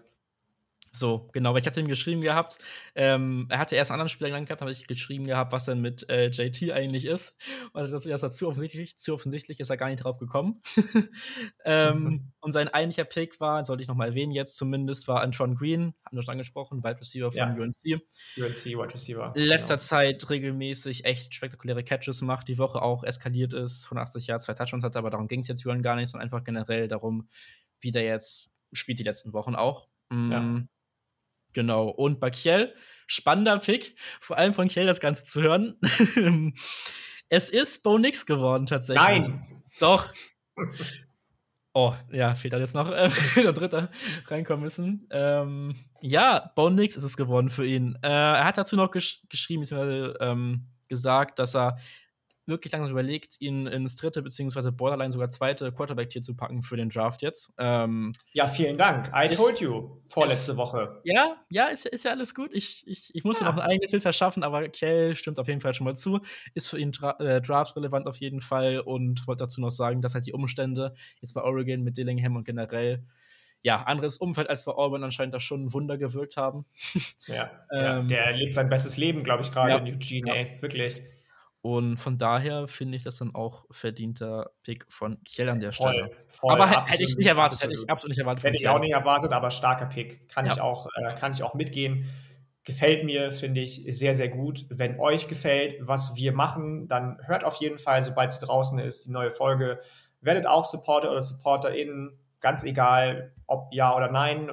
So, 0.97 1.27
genau, 1.31 1.53
weil 1.53 1.61
ich 1.61 1.67
hatte 1.67 1.79
ihm 1.79 1.87
geschrieben 1.87 2.21
gehabt, 2.21 2.57
ähm, 2.95 3.45
er 3.49 3.59
hatte 3.59 3.75
erst 3.75 3.91
einen 3.91 3.95
anderen 3.99 4.09
Spieler 4.09 4.29
genannt 4.29 4.47
gehabt, 4.47 4.61
habe 4.61 4.71
ich 4.71 4.87
geschrieben 4.87 5.25
gehabt, 5.25 5.51
was 5.51 5.65
denn 5.65 5.79
mit 5.79 6.09
äh, 6.09 6.29
JT 6.29 6.71
eigentlich 6.71 7.05
ist. 7.05 7.39
Und 7.73 7.91
das 7.91 8.05
ist 8.05 8.23
dazu 8.23 8.47
offensichtlich, 8.47 8.97
zu 8.97 9.13
offensichtlich 9.13 9.59
ist 9.59 9.69
er 9.69 9.77
gar 9.77 9.89
nicht 9.89 10.03
drauf 10.03 10.17
gekommen. 10.17 10.61
ähm, 11.65 12.03
mhm. 12.03 12.31
Und 12.39 12.51
sein 12.51 12.69
eigentlicher 12.69 13.03
Pick 13.03 13.39
war, 13.39 13.63
sollte 13.63 13.83
ich 13.83 13.89
nochmal 13.89 14.09
erwähnen, 14.09 14.31
jetzt 14.31 14.57
zumindest, 14.57 15.07
war 15.07 15.21
Antron 15.21 15.55
Green, 15.55 15.93
haben 16.05 16.17
wir 16.17 16.23
schon 16.23 16.31
angesprochen, 16.31 16.83
Wide 16.83 16.99
Receiver 16.99 17.31
von 17.31 17.37
ja. 17.37 17.53
UNC. 17.53 18.01
UNC, 18.37 18.65
Wide 18.65 18.93
Receiver. 18.93 19.33
Letzter 19.35 19.75
genau. 19.75 19.85
Zeit 19.85 20.29
regelmäßig 20.29 21.05
echt 21.05 21.33
spektakuläre 21.33 21.83
Catches 21.83 22.21
macht, 22.21 22.47
die 22.47 22.57
Woche 22.57 22.81
auch 22.81 23.03
eskaliert 23.03 23.53
ist, 23.53 23.85
von 23.85 23.97
80 23.97 24.27
Jahren 24.27 24.39
zwei 24.39 24.53
Touchdowns 24.53 24.83
hatte, 24.83 24.97
aber 24.97 25.09
darum 25.09 25.27
ging 25.27 25.41
es 25.41 25.47
jetzt 25.47 25.63
Julian 25.63 25.83
gar 25.83 25.95
nicht, 25.95 26.09
sondern 26.09 26.25
einfach 26.25 26.43
generell 26.43 26.87
darum, 26.87 27.27
wie 27.81 27.91
der 27.91 28.03
jetzt 28.03 28.49
spielt 28.73 28.99
die 28.99 29.03
letzten 29.03 29.33
Wochen 29.33 29.55
auch. 29.55 29.87
Ja. 30.11 30.39
Mm, 30.41 30.69
Genau. 31.53 31.87
Und 31.87 32.19
bei 32.19 32.29
Kiel, 32.29 32.73
spannender 33.07 33.57
Pick, 33.57 33.97
vor 34.19 34.37
allem 34.37 34.53
von 34.53 34.67
Kiel 34.67 34.85
das 34.85 34.99
Ganze 34.99 35.25
zu 35.25 35.41
hören. 35.41 35.79
es 37.29 37.49
ist 37.49 37.81
Bo 37.81 37.97
Nix 37.97 38.27
geworden, 38.27 38.67
tatsächlich. 38.67 39.27
Nein! 39.27 39.45
Doch. 39.79 40.13
Oh, 41.79 41.93
ja, 42.11 42.33
fehlt 42.33 42.53
da 42.53 42.57
jetzt 42.57 42.73
noch 42.73 42.91
äh, 42.91 43.07
der 43.35 43.53
Dritte 43.53 43.89
reinkommen 44.25 44.63
müssen. 44.63 45.07
Ähm, 45.11 45.75
ja, 46.01 46.51
Bo 46.55 46.71
Nix 46.71 46.97
ist 46.97 47.03
es 47.03 47.15
geworden 47.17 47.51
für 47.51 47.67
ihn. 47.67 47.95
Äh, 48.01 48.07
er 48.07 48.45
hat 48.45 48.57
dazu 48.57 48.75
noch 48.75 48.89
gesch 48.89 49.21
geschrieben, 49.29 49.61
beziehungsweise 49.61 50.15
ähm, 50.19 50.71
gesagt, 50.87 51.37
dass 51.37 51.55
er 51.55 51.77
wirklich 52.47 52.71
langsam 52.71 52.91
überlegt, 52.91 53.39
ihn 53.39 53.67
ins 53.67 53.95
dritte 53.95 54.21
beziehungsweise 54.21 54.71
Borderline 54.71 55.11
sogar 55.11 55.29
zweite 55.29 55.71
Quarterback-Tier 55.71 56.21
zu 56.21 56.35
packen 56.35 56.61
für 56.61 56.77
den 56.77 56.89
Draft 56.89 57.21
jetzt. 57.21 57.53
Ähm, 57.57 58.13
ja, 58.31 58.47
vielen 58.47 58.77
Dank. 58.77 59.11
I 59.13 59.27
ist, 59.27 59.37
told 59.37 59.59
you 59.59 60.01
vorletzte 60.09 60.53
ist, 60.53 60.57
Woche. 60.57 61.01
Ja, 61.03 61.31
ja, 61.49 61.67
ist, 61.67 61.85
ist 61.85 62.05
ja 62.05 62.11
alles 62.11 62.33
gut. 62.33 62.51
Ich, 62.53 62.83
ich, 62.87 63.09
ich 63.13 63.23
muss 63.23 63.39
ja. 63.39 63.45
mir 63.45 63.51
noch 63.51 63.61
ein 63.61 63.69
eigenes 63.69 63.91
Bild 63.91 64.03
verschaffen, 64.03 64.43
aber 64.43 64.67
Kell 64.69 65.15
stimmt 65.15 65.39
auf 65.39 65.47
jeden 65.47 65.61
Fall 65.61 65.73
schon 65.73 65.85
mal 65.85 65.95
zu. 65.95 66.19
Ist 66.53 66.67
für 66.67 66.79
ihn 66.79 66.91
Dra 66.91 67.19
äh, 67.19 67.41
Draft 67.41 67.75
relevant 67.75 68.07
auf 68.07 68.17
jeden 68.17 68.41
Fall 68.41 68.79
und 68.79 69.27
wollte 69.27 69.43
dazu 69.43 69.61
noch 69.61 69.71
sagen, 69.71 70.01
dass 70.01 70.13
halt 70.13 70.25
die 70.25 70.33
Umstände 70.33 70.93
jetzt 71.21 71.33
bei 71.33 71.41
Oregon 71.41 71.83
mit 71.83 71.97
Dillingham 71.97 72.35
und 72.35 72.45
generell 72.45 73.03
ja, 73.63 73.83
anderes 73.83 74.17
Umfeld 74.17 74.49
als 74.49 74.65
bei 74.65 74.71
Auburn 74.71 75.03
anscheinend 75.03 75.33
da 75.33 75.39
schon 75.39 75.65
ein 75.65 75.73
Wunder 75.73 75.97
gewirkt 75.97 76.37
haben. 76.37 76.65
ja, 77.27 77.51
ähm, 77.71 78.07
ja, 78.09 78.25
der 78.27 78.33
lebt 78.33 78.53
sein 78.53 78.69
bestes 78.69 78.97
Leben, 78.97 79.23
glaube 79.23 79.43
ich, 79.43 79.51
gerade 79.51 79.71
ja, 79.71 79.77
in 79.77 79.95
Eugene, 79.95 80.27
ja. 80.29 80.35
ey, 80.35 80.61
wirklich. 80.61 81.01
Und 81.61 81.97
von 81.97 82.17
daher 82.17 82.67
finde 82.67 82.97
ich 82.97 83.03
das 83.03 83.17
dann 83.17 83.33
auch 83.33 83.65
verdienter 83.71 84.51
Pick 84.63 84.85
von 84.89 85.21
Kiel 85.23 85.49
an 85.49 85.59
der 85.59 85.73
voll, 85.73 85.93
Stelle. 85.93 86.11
Voll, 86.27 86.53
aber 86.53 86.63
absolut, 86.63 86.89
hätte 86.91 87.03
ich 87.03 87.17
nicht 87.17 87.27
erwartet, 87.27 87.55
absolut. 87.55 87.73
hätte 87.73 87.83
ich 87.83 87.89
absolut 87.89 88.09
nicht 88.11 88.19
erwartet. 88.19 88.43
Hätte 88.43 88.55
ich 88.55 88.69
auch 88.69 88.79
nicht 88.79 88.93
erwartet, 88.93 89.31
aber 89.31 89.51
starker 89.51 89.87
Pick. 89.87 90.29
Kann, 90.29 90.45
ja. 90.45 90.53
ich, 90.53 90.61
auch, 90.61 90.87
äh, 90.95 91.15
kann 91.15 91.33
ich 91.33 91.43
auch 91.43 91.55
mitgehen. 91.55 92.09
Gefällt 92.63 93.05
mir, 93.05 93.31
finde 93.31 93.61
ich, 93.61 93.83
sehr, 93.89 94.13
sehr 94.13 94.29
gut. 94.29 94.65
Wenn 94.69 94.99
euch 94.99 95.27
gefällt, 95.27 95.75
was 95.81 96.15
wir 96.15 96.31
machen, 96.33 96.87
dann 96.87 97.17
hört 97.23 97.43
auf 97.43 97.55
jeden 97.55 97.79
Fall, 97.79 98.01
sobald 98.01 98.31
sie 98.31 98.45
draußen 98.45 98.77
ist, 98.79 99.05
die 99.05 99.11
neue 99.11 99.31
Folge. 99.31 99.79
Werdet 100.21 100.45
auch 100.45 100.65
Supporter 100.65 101.11
oder 101.11 101.21
SupporterInnen, 101.21 102.19
ganz 102.39 102.63
egal, 102.63 103.33
ob 103.47 103.73
ja 103.73 103.95
oder 103.95 104.11
nein. 104.11 104.51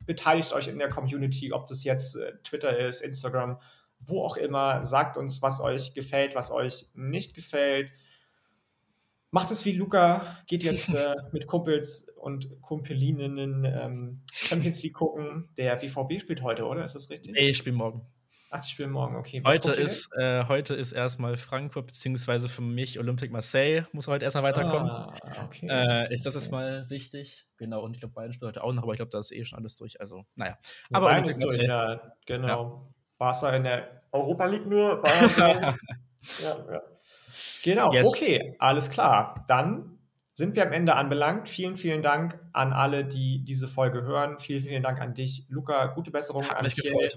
Beteiligt 0.00 0.52
euch 0.52 0.66
in 0.66 0.78
der 0.78 0.88
Community, 0.88 1.52
ob 1.52 1.66
das 1.66 1.84
jetzt 1.84 2.16
äh, 2.16 2.32
Twitter 2.42 2.76
ist, 2.76 3.00
Instagram 3.00 3.58
wo 4.06 4.24
auch 4.24 4.36
immer, 4.36 4.84
sagt 4.84 5.16
uns, 5.16 5.42
was 5.42 5.60
euch 5.60 5.94
gefällt, 5.94 6.34
was 6.34 6.50
euch 6.50 6.86
nicht 6.94 7.34
gefällt. 7.34 7.92
Macht 9.30 9.50
es 9.50 9.64
wie 9.64 9.72
Luca, 9.72 10.38
geht 10.46 10.62
jetzt 10.62 10.94
äh, 10.94 11.14
mit 11.32 11.46
Kumpels 11.46 12.08
und 12.16 12.60
Kumpelininnen 12.60 13.64
ähm, 13.64 14.22
Champions 14.30 14.82
League 14.82 14.94
gucken. 14.94 15.48
Der 15.56 15.76
BVB 15.76 16.20
spielt 16.20 16.42
heute, 16.42 16.66
oder? 16.66 16.84
Ist 16.84 16.94
das 16.94 17.08
richtig? 17.10 17.32
Nee, 17.32 17.50
ich 17.50 17.56
spiele 17.56 17.76
morgen. 17.76 18.06
Ach, 18.54 18.60
die 18.60 18.68
spielen 18.68 18.90
morgen, 18.90 19.16
okay. 19.16 19.40
Was 19.44 19.66
heute 19.66 19.80
ist, 19.80 20.14
äh, 20.14 20.44
heute 20.46 20.74
ist 20.74 20.92
erstmal 20.92 21.38
Frankfurt, 21.38 21.86
beziehungsweise 21.86 22.50
für 22.50 22.60
mich 22.60 22.98
Olympique 22.98 23.32
Marseille, 23.32 23.86
muss 23.92 24.08
heute 24.08 24.26
erstmal 24.26 24.44
weiterkommen. 24.44 24.90
Ah, 24.90 25.14
okay. 25.46 25.66
Äh, 25.70 26.12
ist 26.12 26.26
das 26.26 26.36
okay. 26.36 26.44
jetzt 26.44 26.52
mal 26.52 26.90
wichtig? 26.90 27.46
Genau, 27.56 27.82
und 27.82 27.94
ich 27.94 28.00
glaube, 28.00 28.12
beiden 28.12 28.34
spielen 28.34 28.50
heute 28.50 28.62
auch 28.62 28.74
noch, 28.74 28.82
aber 28.82 28.92
ich 28.92 28.98
glaube, 28.98 29.08
da 29.08 29.20
ist 29.20 29.32
eh 29.32 29.42
schon 29.42 29.58
alles 29.58 29.76
durch. 29.76 29.98
Also, 30.02 30.26
naja. 30.36 30.58
Ja, 30.90 30.98
aber 30.98 31.06
Olympique 31.06 31.38
Marseille. 31.38 31.58
Durch, 31.60 31.66
ja, 31.66 32.14
genau. 32.26 32.46
Ja. 32.46 32.94
Barca 33.22 33.54
in 33.54 33.62
der 33.62 34.02
Europa 34.10 34.46
League 34.46 34.66
nur. 34.66 35.00
ja, 35.06 35.76
ja. 36.42 36.82
Genau, 37.62 37.92
yes. 37.92 38.08
okay, 38.08 38.56
alles 38.58 38.90
klar. 38.90 39.44
Dann 39.46 39.96
sind 40.32 40.56
wir 40.56 40.66
am 40.66 40.72
Ende 40.72 40.96
anbelangt. 40.96 41.48
Vielen, 41.48 41.76
vielen 41.76 42.02
Dank 42.02 42.40
an 42.52 42.72
alle, 42.72 43.04
die 43.04 43.44
diese 43.44 43.68
Folge 43.68 44.02
hören. 44.02 44.40
Vielen, 44.40 44.62
vielen 44.62 44.82
Dank 44.82 45.00
an 45.00 45.14
dich, 45.14 45.46
Luca. 45.50 45.86
Gute 45.86 46.10
Besserung 46.10 46.42
hat 46.48 46.56
an 46.56 46.66
Kiel. 46.66 47.08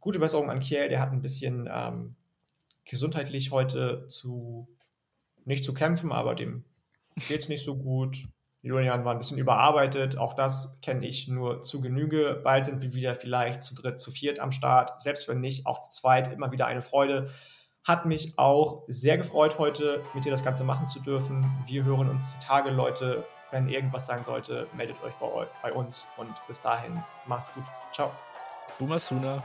Gute 0.00 0.18
Besserung 0.18 0.50
an 0.50 0.60
Kiel. 0.60 0.90
Der 0.90 1.00
hat 1.00 1.12
ein 1.12 1.22
bisschen 1.22 1.66
ähm, 1.72 2.14
gesundheitlich 2.84 3.52
heute 3.52 4.06
zu 4.06 4.68
nicht 5.46 5.64
zu 5.64 5.72
kämpfen, 5.72 6.12
aber 6.12 6.34
dem 6.34 6.66
geht 7.26 7.40
es 7.40 7.48
nicht 7.48 7.64
so 7.64 7.74
gut. 7.74 8.18
Julian 8.62 9.04
war 9.04 9.12
ein 9.12 9.18
bisschen 9.18 9.38
überarbeitet. 9.38 10.18
Auch 10.18 10.34
das 10.34 10.78
kenne 10.82 11.06
ich 11.06 11.28
nur 11.28 11.62
zu 11.62 11.80
Genüge. 11.80 12.40
Bald 12.44 12.66
sind 12.66 12.82
wir 12.82 12.92
wieder 12.92 13.14
vielleicht 13.14 13.62
zu 13.62 13.74
dritt, 13.74 13.98
zu 13.98 14.10
viert 14.10 14.38
am 14.38 14.52
Start. 14.52 15.00
Selbst 15.00 15.28
wenn 15.28 15.40
nicht, 15.40 15.66
auch 15.66 15.80
zu 15.80 15.90
zweit 15.90 16.32
immer 16.32 16.52
wieder 16.52 16.66
eine 16.66 16.82
Freude. 16.82 17.30
Hat 17.86 18.04
mich 18.04 18.38
auch 18.38 18.84
sehr 18.88 19.16
gefreut, 19.16 19.58
heute 19.58 20.02
mit 20.12 20.26
dir 20.26 20.30
das 20.30 20.44
Ganze 20.44 20.64
machen 20.64 20.86
zu 20.86 21.00
dürfen. 21.00 21.50
Wir 21.66 21.84
hören 21.84 22.10
uns 22.10 22.38
die 22.38 22.46
Tage, 22.46 22.70
Leute. 22.70 23.24
Wenn 23.50 23.68
irgendwas 23.68 24.06
sein 24.06 24.22
sollte, 24.22 24.68
meldet 24.76 25.02
euch 25.02 25.14
bei, 25.14 25.48
bei 25.62 25.72
uns. 25.72 26.06
Und 26.16 26.34
bis 26.46 26.60
dahin, 26.60 27.02
macht's 27.26 27.52
gut. 27.52 27.64
Ciao. 27.90 28.12
Sooner. 28.78 29.42